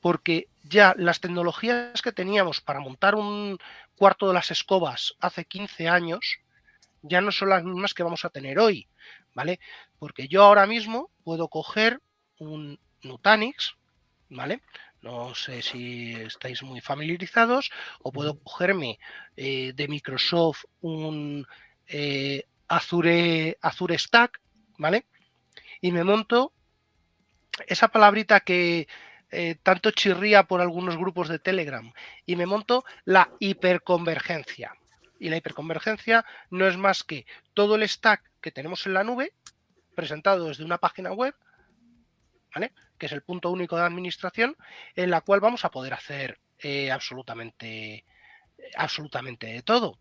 porque 0.00 0.48
ya 0.64 0.94
las 0.98 1.20
tecnologías 1.20 2.02
que 2.02 2.12
teníamos 2.12 2.60
para 2.60 2.80
montar 2.80 3.14
un 3.14 3.58
cuarto 3.94 4.26
de 4.26 4.34
las 4.34 4.50
escobas 4.50 5.14
hace 5.20 5.44
15 5.44 5.88
años 5.88 6.40
ya 7.02 7.20
no 7.20 7.30
son 7.30 7.50
las 7.50 7.62
mismas 7.62 7.94
que 7.94 8.02
vamos 8.02 8.24
a 8.24 8.30
tener 8.30 8.58
hoy, 8.58 8.88
¿vale? 9.32 9.60
Porque 9.98 10.26
yo 10.26 10.42
ahora 10.42 10.66
mismo 10.66 11.10
puedo 11.22 11.48
coger 11.48 12.00
un 12.38 12.80
Nutanix, 13.02 13.76
¿vale? 14.28 14.60
No 15.00 15.32
sé 15.36 15.62
si 15.62 16.14
estáis 16.14 16.64
muy 16.64 16.80
familiarizados, 16.80 17.70
o 18.02 18.10
puedo 18.10 18.40
cogerme 18.40 18.98
eh, 19.36 19.72
de 19.72 19.86
Microsoft 19.86 20.64
un 20.80 21.46
eh, 21.86 22.42
Azure, 22.66 23.56
Azure 23.62 23.96
Stack, 23.96 24.40
¿vale? 24.78 25.06
Y 25.80 25.92
me 25.92 26.02
monto 26.02 26.52
esa 27.66 27.88
palabrita 27.88 28.40
que 28.40 28.88
eh, 29.30 29.56
tanto 29.62 29.90
chirría 29.90 30.44
por 30.44 30.60
algunos 30.60 30.96
grupos 30.96 31.28
de 31.28 31.38
Telegram 31.38 31.92
y 32.26 32.36
me 32.36 32.46
monto 32.46 32.84
la 33.04 33.30
hiperconvergencia. 33.40 34.74
Y 35.18 35.30
la 35.30 35.36
hiperconvergencia 35.36 36.24
no 36.50 36.66
es 36.66 36.76
más 36.76 37.02
que 37.02 37.26
todo 37.54 37.74
el 37.74 37.88
stack 37.88 38.22
que 38.40 38.52
tenemos 38.52 38.86
en 38.86 38.94
la 38.94 39.04
nube 39.04 39.32
presentado 39.94 40.48
desde 40.48 40.64
una 40.64 40.78
página 40.78 41.12
web, 41.12 41.34
¿vale? 42.54 42.72
que 42.98 43.06
es 43.06 43.12
el 43.12 43.22
punto 43.22 43.50
único 43.50 43.76
de 43.76 43.82
administración, 43.82 44.56
en 44.94 45.10
la 45.10 45.22
cual 45.22 45.40
vamos 45.40 45.64
a 45.64 45.70
poder 45.70 45.94
hacer 45.94 46.38
eh, 46.58 46.90
absolutamente, 46.90 48.04
absolutamente 48.76 49.46
de 49.46 49.62
todo. 49.62 49.98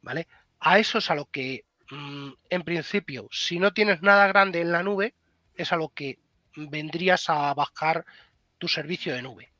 ¿vale? 0.00 0.26
A 0.60 0.78
eso 0.78 0.98
es 0.98 1.10
a 1.10 1.14
lo 1.14 1.26
que, 1.26 1.64
mm, 1.90 2.30
en 2.48 2.62
principio, 2.62 3.28
si 3.30 3.58
no 3.58 3.74
tienes 3.74 4.02
nada 4.02 4.26
grande 4.28 4.60
en 4.60 4.72
la 4.72 4.82
nube, 4.82 5.14
es 5.56 5.72
a 5.72 5.76
lo 5.76 5.90
que 5.90 6.18
vendrías 6.56 7.28
a 7.28 7.52
bajar 7.54 8.04
tu 8.58 8.68
servicio 8.68 9.14
de 9.14 9.22
nube. 9.22 9.52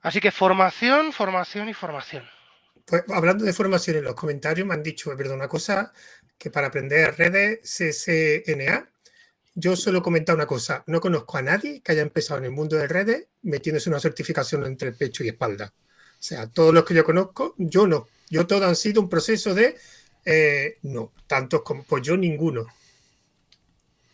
Así 0.00 0.20
que 0.20 0.30
formación, 0.30 1.12
formación 1.12 1.68
y 1.68 1.74
formación. 1.74 2.24
Pues 2.84 3.04
hablando 3.08 3.44
de 3.44 3.52
formación, 3.52 3.96
en 3.96 4.04
los 4.04 4.14
comentarios 4.14 4.66
me 4.66 4.74
han 4.74 4.82
dicho, 4.82 5.14
verdad, 5.14 5.34
una 5.34 5.48
cosa, 5.48 5.92
que 6.38 6.50
para 6.50 6.68
aprender 6.68 7.16
redes 7.18 7.60
CCNA, 7.62 8.88
yo 9.54 9.74
solo 9.74 9.98
he 9.98 10.02
comentado 10.02 10.36
una 10.36 10.46
cosa, 10.46 10.84
no 10.86 11.00
conozco 11.00 11.36
a 11.36 11.42
nadie 11.42 11.82
que 11.82 11.92
haya 11.92 12.02
empezado 12.02 12.38
en 12.38 12.44
el 12.44 12.52
mundo 12.52 12.76
de 12.76 12.86
redes 12.86 13.26
metiéndose 13.42 13.90
una 13.90 13.98
certificación 13.98 14.64
entre 14.64 14.92
pecho 14.92 15.24
y 15.24 15.28
espalda. 15.28 15.74
O 15.76 16.22
sea, 16.22 16.46
todos 16.46 16.72
los 16.72 16.84
que 16.84 16.94
yo 16.94 17.04
conozco, 17.04 17.54
yo 17.58 17.86
no. 17.86 18.08
Yo 18.30 18.46
todo 18.46 18.66
han 18.66 18.76
sido 18.76 19.00
un 19.00 19.08
proceso 19.08 19.54
de, 19.54 19.76
eh, 20.24 20.78
no, 20.82 21.12
tantos 21.26 21.62
como, 21.62 21.82
pues 21.82 22.02
yo 22.02 22.16
ninguno. 22.16 22.66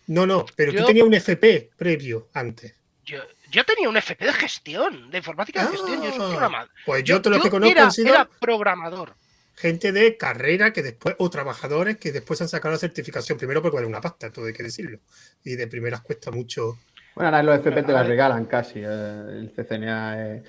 No, 0.07 0.27
no, 0.27 0.45
pero 0.57 0.73
tú 0.75 0.85
tenías 0.85 1.07
un 1.07 1.15
FP 1.15 1.71
previo 1.77 2.29
antes. 2.35 2.75
Yo, 3.05 3.19
yo, 3.51 3.65
tenía 3.65 3.89
un 3.89 3.97
FP 3.97 4.25
de 4.25 4.33
gestión, 4.33 5.11
de 5.11 5.19
informática 5.19 5.65
de 5.65 5.77
gestión. 5.77 6.03
Yo 6.03 6.11
soy 6.13 6.21
ah, 6.23 6.29
programador. 6.31 6.71
Pues 6.87 7.05
yo, 7.05 7.21
todo 7.23 7.37
lo 7.37 7.43
que 7.43 7.51
conozco 7.51 7.73
era, 7.73 7.91
sido... 7.91 8.09
era 8.15 8.29
programador. 8.41 9.15
gente 9.57 9.93
de 9.93 10.17
carrera 10.17 10.73
que 10.73 10.83
después, 10.83 11.15
o 11.19 11.29
trabajadores 11.31 11.99
que 11.99 12.13
después 12.13 12.41
han 12.43 12.49
sacado 12.49 12.73
la 12.73 12.79
certificación. 12.79 13.39
Primero 13.39 13.63
porque 13.63 13.77
vale 13.77 13.87
una 13.87 14.01
pasta, 14.01 14.31
todo 14.31 14.47
hay 14.47 14.53
que 14.53 14.63
decirlo. 14.63 14.99
Y 15.45 15.55
de 15.57 15.67
primeras 15.67 16.01
cuesta 16.01 16.31
mucho. 16.31 16.79
Bueno, 17.15 17.29
ahora 17.29 17.43
los 17.43 17.57
FP 17.61 17.83
te 17.85 17.93
las 17.93 18.07
regalan 18.07 18.47
casi. 18.47 18.81
eh, 18.81 18.85
El 18.87 19.53
CCNA 19.55 20.35
es, 20.37 20.43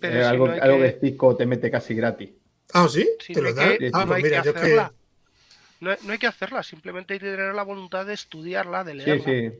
Pero 0.00 0.14
es 0.18 0.24
si 0.24 0.30
algo, 0.30 0.46
no 0.48 0.52
hay 0.54 0.60
algo 0.60 0.78
que- 0.78 0.94
que 0.94 1.00
Cisco 1.08 1.36
te 1.36 1.46
mete 1.46 1.70
casi 1.70 1.94
gratis. 1.94 2.30
Ah, 2.72 2.88
¿sí? 2.90 3.08
¿Te 3.26 3.34
no 3.34 3.42
lo 3.42 3.48
hay 3.48 3.54
dan? 3.54 3.78
que- 3.78 3.90
Ah, 3.92 4.00
no 4.00 4.06
pues 4.08 4.22
mira, 4.22 4.42
yo 4.42 4.50
es 4.50 4.56
que. 4.60 4.76
No, 5.80 5.90
no 6.04 6.12
hay 6.12 6.18
que 6.18 6.26
hacerla, 6.26 6.62
simplemente 6.62 7.14
hay 7.14 7.20
que 7.20 7.30
tener 7.30 7.54
la 7.54 7.62
voluntad 7.62 8.06
de 8.06 8.14
estudiarla, 8.14 8.82
de 8.84 8.94
Sí, 8.94 9.04
leerla. 9.04 9.24
sí. 9.24 9.52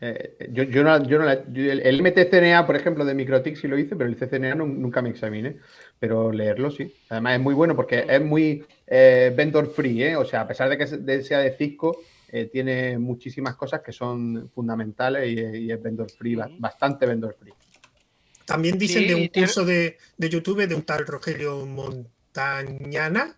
Eh, 0.00 0.48
yo, 0.50 0.64
yo 0.64 0.82
no, 0.82 1.02
yo 1.08 1.18
no 1.18 1.24
la- 1.24 1.44
yo 1.50 1.70
el, 1.72 1.80
el 1.80 2.00
MTCNA, 2.00 2.66
por 2.66 2.76
ejemplo, 2.76 3.04
de 3.04 3.14
Microtik 3.14 3.56
sí 3.56 3.68
lo 3.68 3.78
hice, 3.78 3.96
pero 3.96 4.08
el 4.10 4.16
CCNA 4.16 4.54
nu- 4.54 4.66
nunca 4.66 5.00
me 5.02 5.10
examiné. 5.10 5.56
Pero 5.98 6.30
leerlo 6.32 6.70
sí. 6.70 6.92
Además 7.08 7.34
es 7.36 7.40
muy 7.40 7.54
bueno 7.54 7.74
porque 7.74 8.04
es 8.08 8.20
muy 8.22 8.64
eh, 8.86 9.32
vendor 9.36 9.70
free, 9.72 10.02
¿eh? 10.02 10.16
O 10.16 10.24
sea, 10.24 10.42
a 10.42 10.48
pesar 10.48 10.68
de 10.68 10.76
que 10.78 11.22
sea 11.22 11.38
de 11.38 11.52
Cisco, 11.52 11.96
eh, 12.28 12.46
tiene 12.52 12.98
muchísimas 12.98 13.54
cosas 13.56 13.80
que 13.80 13.92
son 13.92 14.50
fundamentales 14.54 15.28
y, 15.28 15.40
y 15.66 15.70
es 15.72 15.82
vendor 15.82 16.10
free, 16.10 16.34
Ujú. 16.36 16.56
bastante 16.58 17.06
vendor 17.06 17.34
free. 17.40 17.52
También 18.44 18.78
dicen 18.78 19.02
Sí, 19.02 19.08
de 19.08 19.14
un 19.14 19.28
curso 19.28 19.64
de, 19.64 19.96
de 20.18 20.28
YouTube 20.28 20.66
de 20.66 20.74
un 20.74 20.82
tal 20.82 21.06
Rogelio 21.06 21.64
Montañana. 21.64 23.36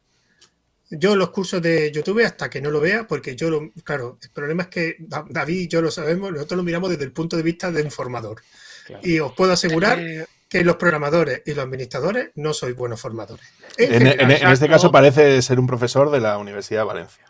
Yo 0.90 1.16
los 1.16 1.30
cursos 1.30 1.60
de 1.60 1.90
YouTube 1.90 2.24
hasta 2.24 2.48
que 2.48 2.60
no 2.60 2.70
lo 2.70 2.80
vea, 2.80 3.06
porque 3.08 3.34
yo 3.34 3.50
lo, 3.50 3.72
claro, 3.82 4.18
el 4.22 4.30
problema 4.30 4.62
es 4.64 4.68
que 4.68 4.96
Da- 5.00 5.24
David 5.28 5.60
y 5.62 5.68
yo 5.68 5.82
lo 5.82 5.90
sabemos, 5.90 6.30
nosotros 6.32 6.56
lo 6.58 6.62
miramos 6.62 6.90
desde 6.90 7.04
el 7.04 7.12
punto 7.12 7.36
de 7.36 7.42
vista 7.42 7.72
de 7.72 7.82
un 7.82 7.90
formador. 7.90 8.40
Claro. 8.86 9.02
Y 9.06 9.18
os 9.18 9.32
puedo 9.32 9.52
asegurar 9.52 9.98
Eh, 9.98 10.26
que 10.48 10.62
los 10.62 10.76
programadores 10.76 11.42
y 11.44 11.54
los 11.54 11.64
administradores 11.64 12.30
no 12.36 12.52
sois 12.54 12.76
buenos 12.76 13.00
formadores. 13.00 13.44
En, 13.78 13.86
En 13.86 13.92
en- 13.94 13.98
general, 14.12 14.42
en 14.42 14.48
este 14.52 14.68
caso 14.68 14.92
parece 14.92 15.42
ser 15.42 15.58
un 15.58 15.66
profesor 15.66 16.08
de 16.12 16.20
la 16.20 16.38
Universidad 16.38 16.82
de 16.82 16.86
Valencia. 16.86 17.24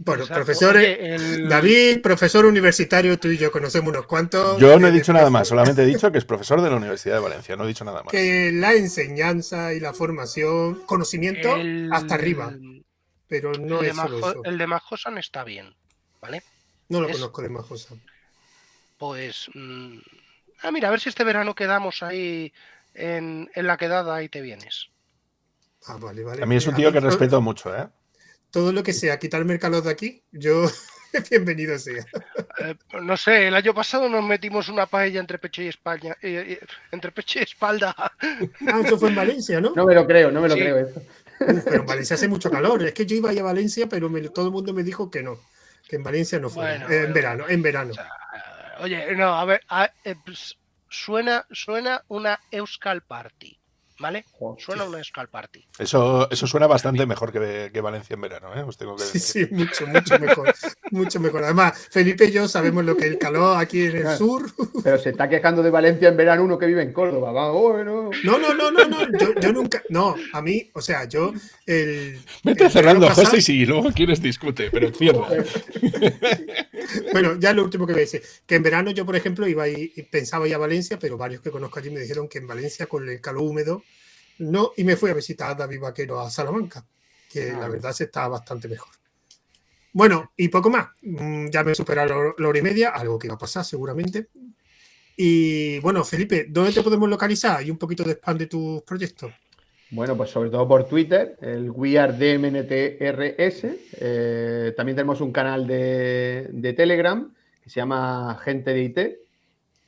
Bueno, 0.00 0.22
exacto. 0.22 0.44
profesores, 0.44 0.84
Oye, 0.98 1.14
el- 1.16 1.48
David, 1.48 2.00
profesor 2.02 2.46
universitario, 2.46 3.18
tú 3.18 3.28
y 3.28 3.36
yo 3.36 3.50
conocemos 3.50 3.90
unos 3.90 4.06
cuantos. 4.06 4.58
Yo 4.60 4.78
no 4.78 4.86
he 4.86 4.90
que- 4.92 4.98
dicho 4.98 5.12
nada 5.12 5.28
más, 5.28 5.48
solamente 5.48 5.82
he 5.82 5.86
dicho 6.02 6.10
que 6.12 6.18
es 6.18 6.24
profesor 6.24 6.62
de 6.62 6.70
la 6.70 6.76
Universidad 6.76 7.16
de 7.16 7.20
Valencia, 7.20 7.56
no 7.56 7.64
he 7.64 7.68
dicho 7.68 7.84
nada 7.84 8.02
más. 8.04 8.10
Que 8.12 8.52
la 8.52 8.74
enseñanza 8.74 9.74
y 9.74 9.80
la 9.80 9.92
formación, 9.92 10.82
conocimiento 10.86 11.56
el- 11.56 11.90
hasta 11.92 12.14
arriba, 12.14 12.52
pero 13.26 13.52
no 13.54 13.78
el, 13.80 13.84
de 13.84 13.90
es 13.90 13.96
solo 13.96 14.18
Majo- 14.20 14.30
eso. 14.30 14.44
el 14.44 14.56
de 14.58 14.66
Majosan 14.68 15.18
está 15.18 15.42
bien, 15.44 15.74
¿vale? 16.22 16.42
No 16.88 17.00
lo 17.00 17.08
es- 17.08 17.16
conozco 17.16 17.42
de 17.42 17.48
Majosa. 17.48 17.94
Pues. 18.98 19.48
mm, 19.54 19.98
ah, 20.62 20.70
mira, 20.70 20.88
a 20.88 20.90
ver 20.90 21.00
si 21.00 21.08
este 21.08 21.24
verano 21.24 21.54
quedamos 21.54 22.02
ahí 22.02 22.52
en, 22.94 23.50
en 23.54 23.66
la 23.66 23.76
quedada 23.76 24.22
y 24.22 24.28
te 24.28 24.40
vienes. 24.40 24.88
Ah, 25.86 25.96
vale, 26.00 26.22
vale. 26.24 26.42
A 26.42 26.46
mí 26.46 26.56
es 26.56 26.66
un 26.66 26.74
tío 26.74 26.92
que 26.92 27.00
respeto 27.00 27.40
mucho, 27.40 27.76
¿eh? 27.76 27.88
Todo 28.50 28.72
lo 28.72 28.82
que 28.82 28.92
sea 28.92 29.18
quitarme 29.18 29.54
el 29.54 29.58
calor 29.60 29.82
de 29.82 29.90
aquí, 29.90 30.22
yo 30.32 30.64
bienvenido 31.30 31.78
sea. 31.78 32.04
Eh, 32.60 32.74
no 33.02 33.16
sé, 33.16 33.48
el 33.48 33.54
año 33.54 33.74
pasado 33.74 34.08
nos 34.08 34.24
metimos 34.24 34.68
una 34.68 34.86
paella 34.86 35.20
entre 35.20 35.38
pecho 35.38 35.62
y 35.62 35.68
España, 35.68 36.16
eh, 36.22 36.58
eh, 36.60 36.66
entre 36.92 37.12
pecho 37.12 37.38
y 37.38 37.42
espalda. 37.42 37.94
Ah, 37.98 38.80
eso 38.84 38.98
fue 38.98 39.10
en 39.10 39.14
Valencia, 39.14 39.60
¿no? 39.60 39.72
No 39.74 39.84
me 39.84 39.94
lo 39.94 40.06
creo, 40.06 40.30
no 40.30 40.40
me 40.40 40.48
lo 40.48 40.54
Sí. 40.54 40.60
creo 40.60 40.78
eso. 40.78 41.02
Uf, 41.40 41.64
pero 41.64 41.80
en 41.80 41.86
Valencia 41.86 42.14
hace 42.14 42.26
mucho 42.28 42.50
calor. 42.50 42.82
Es 42.84 42.94
que 42.94 43.06
yo 43.06 43.14
iba 43.16 43.30
a 43.30 43.32
ir 43.32 43.40
a 43.40 43.44
Valencia, 43.44 43.86
pero 43.88 44.08
me- 44.08 44.28
todo 44.30 44.46
el 44.46 44.52
mundo 44.52 44.72
me 44.72 44.82
dijo 44.82 45.10
que 45.10 45.22
no. 45.22 45.38
Que 45.88 45.96
en 45.96 46.02
Valencia 46.02 46.38
no. 46.40 46.48
Bueno, 46.50 46.88
Eh, 46.90 47.04
en 47.04 47.12
verano, 47.12 47.44
en 47.48 47.62
verano. 47.62 47.90
O 47.92 47.94
sea, 47.94 48.10
oye, 48.80 49.14
no, 49.14 49.34
a 49.34 49.44
ver, 49.44 49.60
a- 49.68 49.90
eh, 50.04 50.14
pues, 50.24 50.56
suena, 50.88 51.46
suena 51.50 52.02
una 52.08 52.40
Euskal 52.50 53.02
Party, 53.02 53.57
¿vale? 53.98 54.24
Joder. 54.32 54.62
Suena 54.64 54.84
una 54.84 54.98
Euskal 54.98 55.28
Party. 55.28 55.64
Eso, 55.78 56.28
eso 56.30 56.46
suena 56.46 56.66
bastante 56.66 57.04
mejor 57.06 57.32
que, 57.32 57.70
que 57.72 57.80
Valencia 57.80 58.14
en 58.14 58.20
verano, 58.20 58.54
¿eh? 58.54 58.62
Os 58.62 58.76
tengo 58.76 58.96
que 58.96 59.04
Sí, 59.04 59.12
decir. 59.14 59.48
sí, 59.48 59.54
mucho, 59.54 59.86
mucho 59.86 60.18
mejor. 60.18 60.54
mucho 60.90 61.20
mejor. 61.20 61.44
Además, 61.44 61.88
Felipe 61.90 62.26
y 62.26 62.30
yo 62.32 62.48
sabemos 62.48 62.84
lo 62.84 62.96
que 62.96 63.06
es 63.06 63.10
el 63.12 63.18
calor 63.18 63.56
aquí 63.58 63.82
en 63.84 63.96
el 63.96 64.02
Claro. 64.02 64.18
sur. 64.18 64.50
Pero 64.82 64.98
se 64.98 65.10
está 65.10 65.28
quejando 65.28 65.62
de 65.62 65.70
Valencia 65.70 66.08
en 66.08 66.16
verano 66.16 66.44
uno 66.44 66.58
que 66.58 66.66
vive 66.66 66.82
en 66.82 66.92
Córdoba. 66.92 67.32
Va, 67.32 67.50
bueno. 67.52 68.10
No, 68.24 68.38
no, 68.38 68.54
no, 68.54 68.70
no, 68.70 68.84
no. 68.86 69.18
Yo, 69.18 69.34
yo 69.40 69.52
nunca. 69.52 69.82
No, 69.88 70.14
a 70.32 70.42
mí, 70.42 70.70
o 70.74 70.80
sea, 70.80 71.04
yo. 71.04 71.32
El, 71.66 72.20
Vete 72.44 72.64
el 72.64 72.70
cerrando, 72.70 73.06
pasado- 73.06 73.26
José, 73.26 73.38
y 73.38 73.42
si 73.42 73.66
luego 73.66 73.90
quieres 73.92 74.22
discute, 74.22 74.70
pero 74.70 74.92
cierra. 74.92 75.26
Bueno, 77.12 77.36
ya 77.38 77.52
lo 77.52 77.64
último 77.64 77.86
que 77.86 77.92
voy 77.92 78.00
a 78.00 78.04
decir, 78.04 78.22
que 78.46 78.54
en 78.54 78.62
verano 78.62 78.90
yo, 78.90 79.04
por 79.04 79.16
ejemplo, 79.16 79.46
iba 79.46 79.64
a 79.64 79.68
ir- 79.68 80.08
pensaba 80.10 80.46
ir 80.48 80.54
a 80.54 80.58
Valencia, 80.58 80.98
pero 80.98 81.16
varios 81.18 81.42
que 81.42 81.50
conozco 81.50 81.78
allí 81.78 81.90
me 81.90 82.00
dijeron 82.00 82.28
que 82.28 82.38
en 82.38 82.46
Valencia 82.46 82.86
con 82.86 83.08
el 83.08 83.20
calor 83.20 83.42
húmedo 83.42 83.82
no, 84.38 84.72
y 84.76 84.84
me 84.84 84.96
fui 84.96 85.10
a 85.10 85.14
visitar 85.14 85.50
a 85.50 85.54
David 85.54 85.80
Vaquero 85.80 86.20
a 86.20 86.30
Salamanca, 86.30 86.84
que 87.30 87.50
Ah. 87.50 87.58
la 87.60 87.68
verdad 87.68 87.92
se 87.92 88.04
está 88.04 88.26
bastante 88.28 88.68
mejor. 88.68 88.88
Bueno, 89.92 90.32
y 90.36 90.48
poco 90.48 90.70
más. 90.70 90.88
Mm, 91.02 91.48
Ya 91.50 91.64
me 91.64 91.72
la- 91.74 92.06
la 92.36 92.48
hora 92.48 92.58
y 92.58 92.62
media, 92.62 92.90
algo 92.90 93.18
que 93.18 93.28
va 93.28 93.34
a 93.34 93.38
pasar 93.38 93.64
seguramente. 93.64 94.28
Y 95.16 95.80
bueno, 95.80 96.04
Felipe, 96.04 96.46
¿dónde 96.48 96.72
te 96.72 96.82
podemos 96.82 97.08
localizar? 97.08 97.62
Y 97.66 97.70
un 97.70 97.78
poquito 97.78 98.04
de 98.04 98.12
spam 98.12 98.38
de 98.38 98.46
tus 98.46 98.82
proyectos. 98.82 99.32
Bueno, 99.90 100.16
pues 100.16 100.30
sobre 100.30 100.50
todo 100.50 100.68
por 100.68 100.86
Twitter, 100.86 101.36
el 101.40 101.70
WeAreDMNTRS. 101.70 103.64
Eh, 104.00 104.72
también 104.76 104.94
tenemos 104.96 105.20
un 105.20 105.32
canal 105.32 105.66
de, 105.66 106.48
de 106.52 106.72
Telegram 106.74 107.32
que 107.62 107.70
se 107.70 107.80
llama 107.80 108.38
Gente 108.44 108.72
de 108.72 108.82
IT. 108.82 108.98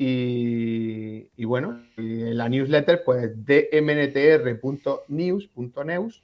Y, 0.02 1.28
y 1.36 1.44
bueno, 1.44 1.78
y 1.98 2.22
en 2.22 2.38
la 2.38 2.48
newsletter, 2.48 3.02
pues 3.04 3.32
dmntr.news.news. 3.44 6.22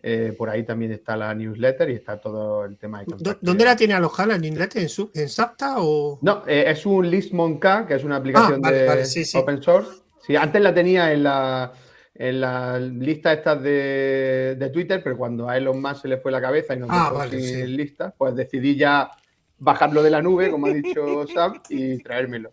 Eh, 0.00 0.32
por 0.38 0.48
ahí 0.48 0.62
también 0.62 0.92
está 0.92 1.16
la 1.16 1.34
newsletter 1.34 1.90
y 1.90 1.94
está 1.94 2.20
todo 2.20 2.64
el 2.64 2.76
tema 2.76 3.00
de 3.00 3.06
¿Dó- 3.06 3.14
contacto. 3.16 3.40
¿Dónde 3.42 3.64
la 3.64 3.74
tiene 3.74 3.94
alojada 3.94 4.36
en 4.36 4.42
newsletter? 4.42 4.82
¿En, 4.82 4.88
su- 4.88 5.10
en 5.14 5.28
Sapta 5.28 5.76
o...? 5.78 6.20
No, 6.22 6.44
eh, 6.46 6.64
es 6.68 6.86
un 6.86 7.10
ListMonK, 7.10 7.86
que 7.88 7.94
es 7.94 8.04
una 8.04 8.14
aplicación 8.16 8.60
vale, 8.60 8.78
de 8.78 8.86
vale, 8.86 9.04
sí, 9.06 9.24
sí. 9.24 9.36
open 9.38 9.60
source. 9.62 9.90
Sí, 10.24 10.36
antes 10.36 10.62
la 10.62 10.72
tenía 10.72 11.12
en 11.12 11.24
la, 11.24 11.72
en 12.14 12.40
la 12.40 12.78
lista 12.78 13.32
estas 13.32 13.60
de, 13.62 14.54
de 14.56 14.70
Twitter, 14.70 15.00
pero 15.02 15.16
cuando 15.16 15.48
a 15.48 15.56
Elon 15.56 15.80
Musk 15.82 16.02
se 16.02 16.08
le 16.08 16.18
fue 16.18 16.30
la 16.30 16.40
cabeza 16.40 16.74
y 16.74 16.78
nos 16.78 16.90
Ah, 16.92 17.04
dejó 17.04 17.14
vale, 17.16 17.40
sin 17.40 17.66
sí. 17.66 17.68
lista, 17.68 18.14
pues 18.16 18.36
decidí 18.36 18.76
ya 18.76 19.10
bajarlo 19.58 20.02
de 20.04 20.10
la 20.10 20.22
nube, 20.22 20.48
como 20.50 20.66
ha 20.68 20.72
dicho 20.72 21.26
Sam, 21.26 21.60
y 21.70 21.98
traérmelo. 22.02 22.52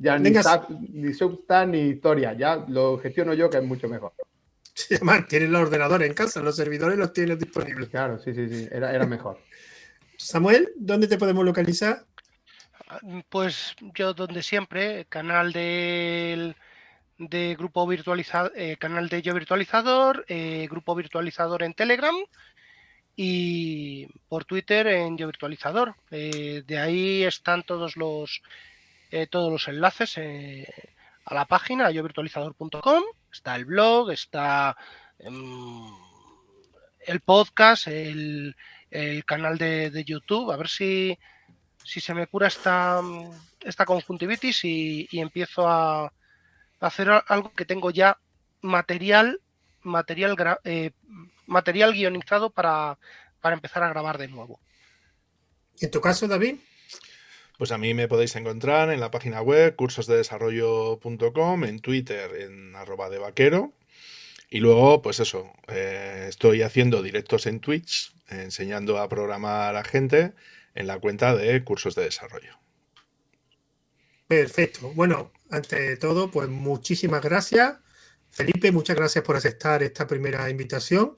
Ya 0.00 0.18
ni, 0.18 0.34
Sub- 0.34 0.80
ni 0.92 1.14
Substar 1.14 1.68
ni 1.68 1.90
historia, 1.90 2.32
ya 2.32 2.64
lo 2.66 2.98
gestiono 2.98 3.34
yo, 3.34 3.48
que 3.48 3.58
es 3.58 3.64
mucho 3.64 3.88
mejor. 3.88 4.12
Además, 4.90 5.28
tienes 5.28 5.50
los 5.50 5.62
ordenadores 5.62 6.08
en 6.08 6.14
casa, 6.14 6.40
los 6.40 6.56
servidores 6.56 6.98
los 6.98 7.12
tienes 7.12 7.38
disponibles. 7.38 7.88
Claro, 7.90 8.18
sí, 8.18 8.34
sí, 8.34 8.48
sí, 8.48 8.68
era, 8.72 8.92
era 8.92 9.06
mejor. 9.06 9.38
Samuel, 10.16 10.72
¿dónde 10.76 11.06
te 11.06 11.18
podemos 11.18 11.44
localizar? 11.44 12.04
Pues 13.28 13.76
yo 13.94 14.14
donde 14.14 14.42
siempre, 14.42 15.04
canal 15.08 15.52
del 15.52 16.56
de 17.18 17.54
grupo 17.56 17.86
virtualizado, 17.86 18.50
canal 18.78 19.08
de 19.08 19.22
yo 19.22 19.34
virtualizador, 19.34 20.24
eh, 20.28 20.66
grupo 20.70 20.94
virtualizador 20.94 21.62
en 21.62 21.74
Telegram 21.74 22.16
y 23.14 24.06
por 24.28 24.44
Twitter 24.44 24.86
en 24.86 25.18
yo 25.18 25.26
virtualizador. 25.26 25.94
Eh, 26.10 26.62
de 26.66 26.78
ahí 26.78 27.22
están 27.24 27.62
todos 27.62 27.96
los 27.96 28.42
eh, 29.10 29.26
todos 29.26 29.50
los 29.50 29.68
enlaces 29.68 30.18
eh, 30.18 30.94
a 31.24 31.34
la 31.34 31.44
página 31.44 31.90
yovirtualizador.com. 31.90 33.02
Está 33.32 33.56
el 33.56 33.64
blog, 33.64 34.10
está 34.10 34.76
em, 35.18 35.86
el 37.06 37.20
podcast, 37.20 37.86
el, 37.88 38.54
canal 39.24 39.56
de, 39.56 39.90
de 39.90 40.04
YouTube. 40.04 40.50
A 40.50 40.56
ver 40.56 40.68
si 40.68 41.16
si 41.84 42.00
se 42.00 42.14
me 42.14 42.26
cura 42.26 42.48
esta, 42.48 43.00
esta 43.60 43.84
conjuntivitis 43.84 44.64
y, 44.64 45.08
y 45.10 45.20
empiezo 45.20 45.68
a, 45.68 46.12
hacer 46.80 47.10
algo 47.26 47.52
que 47.52 47.66
tengo 47.66 47.90
ya 47.90 48.18
material, 48.62 49.40
material, 49.82 50.36
eh, 50.64 50.92
material 51.46 51.92
guionizado 51.92 52.50
para, 52.50 52.98
para 53.40 53.54
empezar 53.54 53.82
a 53.82 53.90
grabar 53.90 54.18
de 54.18 54.28
nuevo. 54.28 54.60
¿Y 55.78 55.84
en 55.84 55.90
tu 55.90 56.00
caso, 56.00 56.26
David? 56.26 56.56
Pues 57.60 57.72
a 57.72 57.76
mí 57.76 57.92
me 57.92 58.08
podéis 58.08 58.34
encontrar 58.36 58.88
en 58.88 59.00
la 59.00 59.10
página 59.10 59.42
web 59.42 59.76
cursosdedesarrollo.com, 59.76 61.64
en 61.64 61.80
Twitter 61.80 62.34
en 62.36 62.74
arroba 62.74 63.10
de 63.10 63.18
vaquero. 63.18 63.74
Y 64.48 64.60
luego, 64.60 65.02
pues 65.02 65.20
eso, 65.20 65.52
eh, 65.68 66.24
estoy 66.30 66.62
haciendo 66.62 67.02
directos 67.02 67.44
en 67.44 67.60
Twitch, 67.60 68.14
eh, 68.30 68.44
enseñando 68.44 68.96
a 68.96 69.10
programar 69.10 69.76
a 69.76 69.84
gente 69.84 70.32
en 70.74 70.86
la 70.86 70.98
cuenta 71.00 71.36
de 71.36 71.62
cursos 71.62 71.94
de 71.94 72.04
desarrollo. 72.04 72.58
Perfecto. 74.26 74.92
Bueno, 74.94 75.30
ante 75.50 75.98
todo, 75.98 76.30
pues 76.30 76.48
muchísimas 76.48 77.20
gracias. 77.20 77.76
Felipe, 78.30 78.72
muchas 78.72 78.96
gracias 78.96 79.22
por 79.22 79.36
aceptar 79.36 79.82
esta 79.82 80.06
primera 80.06 80.48
invitación. 80.48 81.14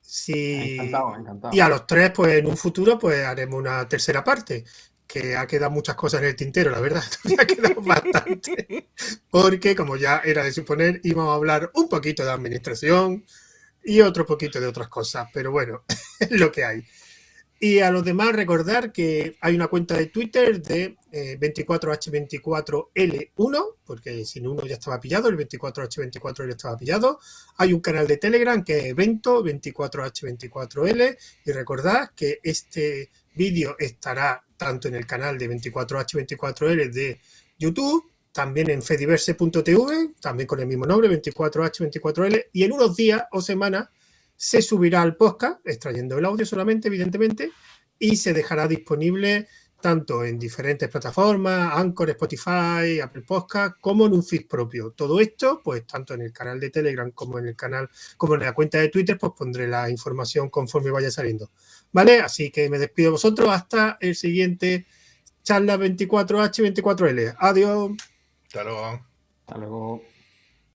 Si... 0.00 0.76
Encantado, 0.76 1.14
encantado. 1.14 1.54
Y 1.54 1.60
a 1.60 1.68
los 1.68 1.86
tres, 1.86 2.10
pues 2.12 2.36
en 2.36 2.46
un 2.46 2.56
futuro, 2.56 2.98
pues 2.98 3.22
haremos 3.22 3.60
una 3.60 3.86
tercera 3.86 4.24
parte, 4.24 4.64
que 5.06 5.36
ha 5.36 5.46
quedado 5.46 5.70
muchas 5.70 5.96
cosas 5.96 6.22
en 6.22 6.28
el 6.28 6.36
tintero, 6.36 6.70
la 6.70 6.80
verdad, 6.80 7.04
ha 7.38 7.46
quedado 7.46 7.80
bastante. 7.80 8.90
Porque, 9.30 9.76
como 9.76 9.96
ya 9.96 10.22
era 10.24 10.44
de 10.44 10.52
suponer, 10.52 11.00
íbamos 11.02 11.32
a 11.32 11.36
hablar 11.36 11.70
un 11.74 11.88
poquito 11.88 12.24
de 12.24 12.32
administración, 12.32 13.24
y 13.84 14.00
otro 14.00 14.24
poquito 14.24 14.60
de 14.60 14.66
otras 14.66 14.88
cosas, 14.88 15.28
pero 15.32 15.52
bueno, 15.52 15.84
es 16.18 16.30
lo 16.30 16.50
que 16.50 16.64
hay. 16.64 16.82
Y 17.60 17.78
a 17.78 17.90
los 17.90 18.04
demás 18.04 18.32
recordar 18.32 18.92
que 18.92 19.36
hay 19.40 19.54
una 19.54 19.68
cuenta 19.68 19.96
de 19.96 20.06
Twitter 20.06 20.60
de 20.60 20.96
24H24L1, 21.12 22.92
eh, 22.94 23.30
porque 23.86 24.24
sin 24.24 24.48
uno 24.48 24.66
ya 24.66 24.74
estaba 24.74 25.00
pillado, 25.00 25.28
el 25.28 25.38
24H24L 25.38 26.50
estaba 26.50 26.76
pillado. 26.76 27.20
Hay 27.56 27.72
un 27.72 27.80
canal 27.80 28.06
de 28.06 28.18
Telegram 28.18 28.62
que 28.62 28.78
es 28.78 28.84
evento 28.86 29.42
24H24L. 29.42 31.16
Y 31.46 31.52
recordad 31.52 32.10
que 32.14 32.40
este 32.42 33.10
vídeo 33.34 33.76
estará 33.78 34.44
tanto 34.64 34.88
en 34.88 34.94
el 34.94 35.06
canal 35.06 35.36
de 35.36 35.50
24H24L 35.50 36.90
de 36.90 37.20
YouTube, 37.58 38.10
también 38.32 38.70
en 38.70 38.80
fediverse.tv, 38.80 40.14
también 40.18 40.46
con 40.46 40.58
el 40.58 40.66
mismo 40.66 40.86
nombre, 40.86 41.10
24H24L. 41.20 42.46
Y 42.50 42.64
en 42.64 42.72
unos 42.72 42.96
días 42.96 43.24
o 43.32 43.42
semanas 43.42 43.90
se 44.34 44.62
subirá 44.62 45.02
al 45.02 45.16
podcast, 45.16 45.60
extrayendo 45.66 46.16
el 46.16 46.24
audio 46.24 46.46
solamente, 46.46 46.88
evidentemente, 46.88 47.52
y 47.98 48.16
se 48.16 48.32
dejará 48.32 48.66
disponible 48.66 49.48
tanto 49.82 50.24
en 50.24 50.38
diferentes 50.38 50.88
plataformas, 50.88 51.76
Anchor, 51.76 52.08
Spotify, 52.08 53.00
Apple 53.02 53.20
Podcast, 53.20 53.76
como 53.82 54.06
en 54.06 54.14
un 54.14 54.24
feed 54.24 54.48
propio. 54.48 54.92
Todo 54.92 55.20
esto, 55.20 55.60
pues 55.62 55.86
tanto 55.86 56.14
en 56.14 56.22
el 56.22 56.32
canal 56.32 56.58
de 56.58 56.70
Telegram 56.70 57.10
como 57.10 57.38
en 57.38 57.48
el 57.48 57.54
canal, 57.54 57.90
como 58.16 58.32
en 58.32 58.40
la 58.40 58.54
cuenta 58.54 58.78
de 58.78 58.88
Twitter, 58.88 59.18
pues 59.18 59.34
pondré 59.36 59.68
la 59.68 59.90
información 59.90 60.48
conforme 60.48 60.90
vaya 60.90 61.10
saliendo. 61.10 61.50
¿Vale? 61.94 62.18
Así 62.18 62.50
que 62.50 62.68
me 62.68 62.78
despido 62.78 63.06
de 63.06 63.12
vosotros 63.12 63.48
hasta 63.50 63.98
el 64.00 64.16
siguiente 64.16 64.84
charla 65.44 65.78
24H24L. 65.78 67.36
Adiós. 67.38 67.92
Hasta 68.48 68.64
luego. 68.64 69.00
Hasta 69.46 69.58
luego. 69.58 70.02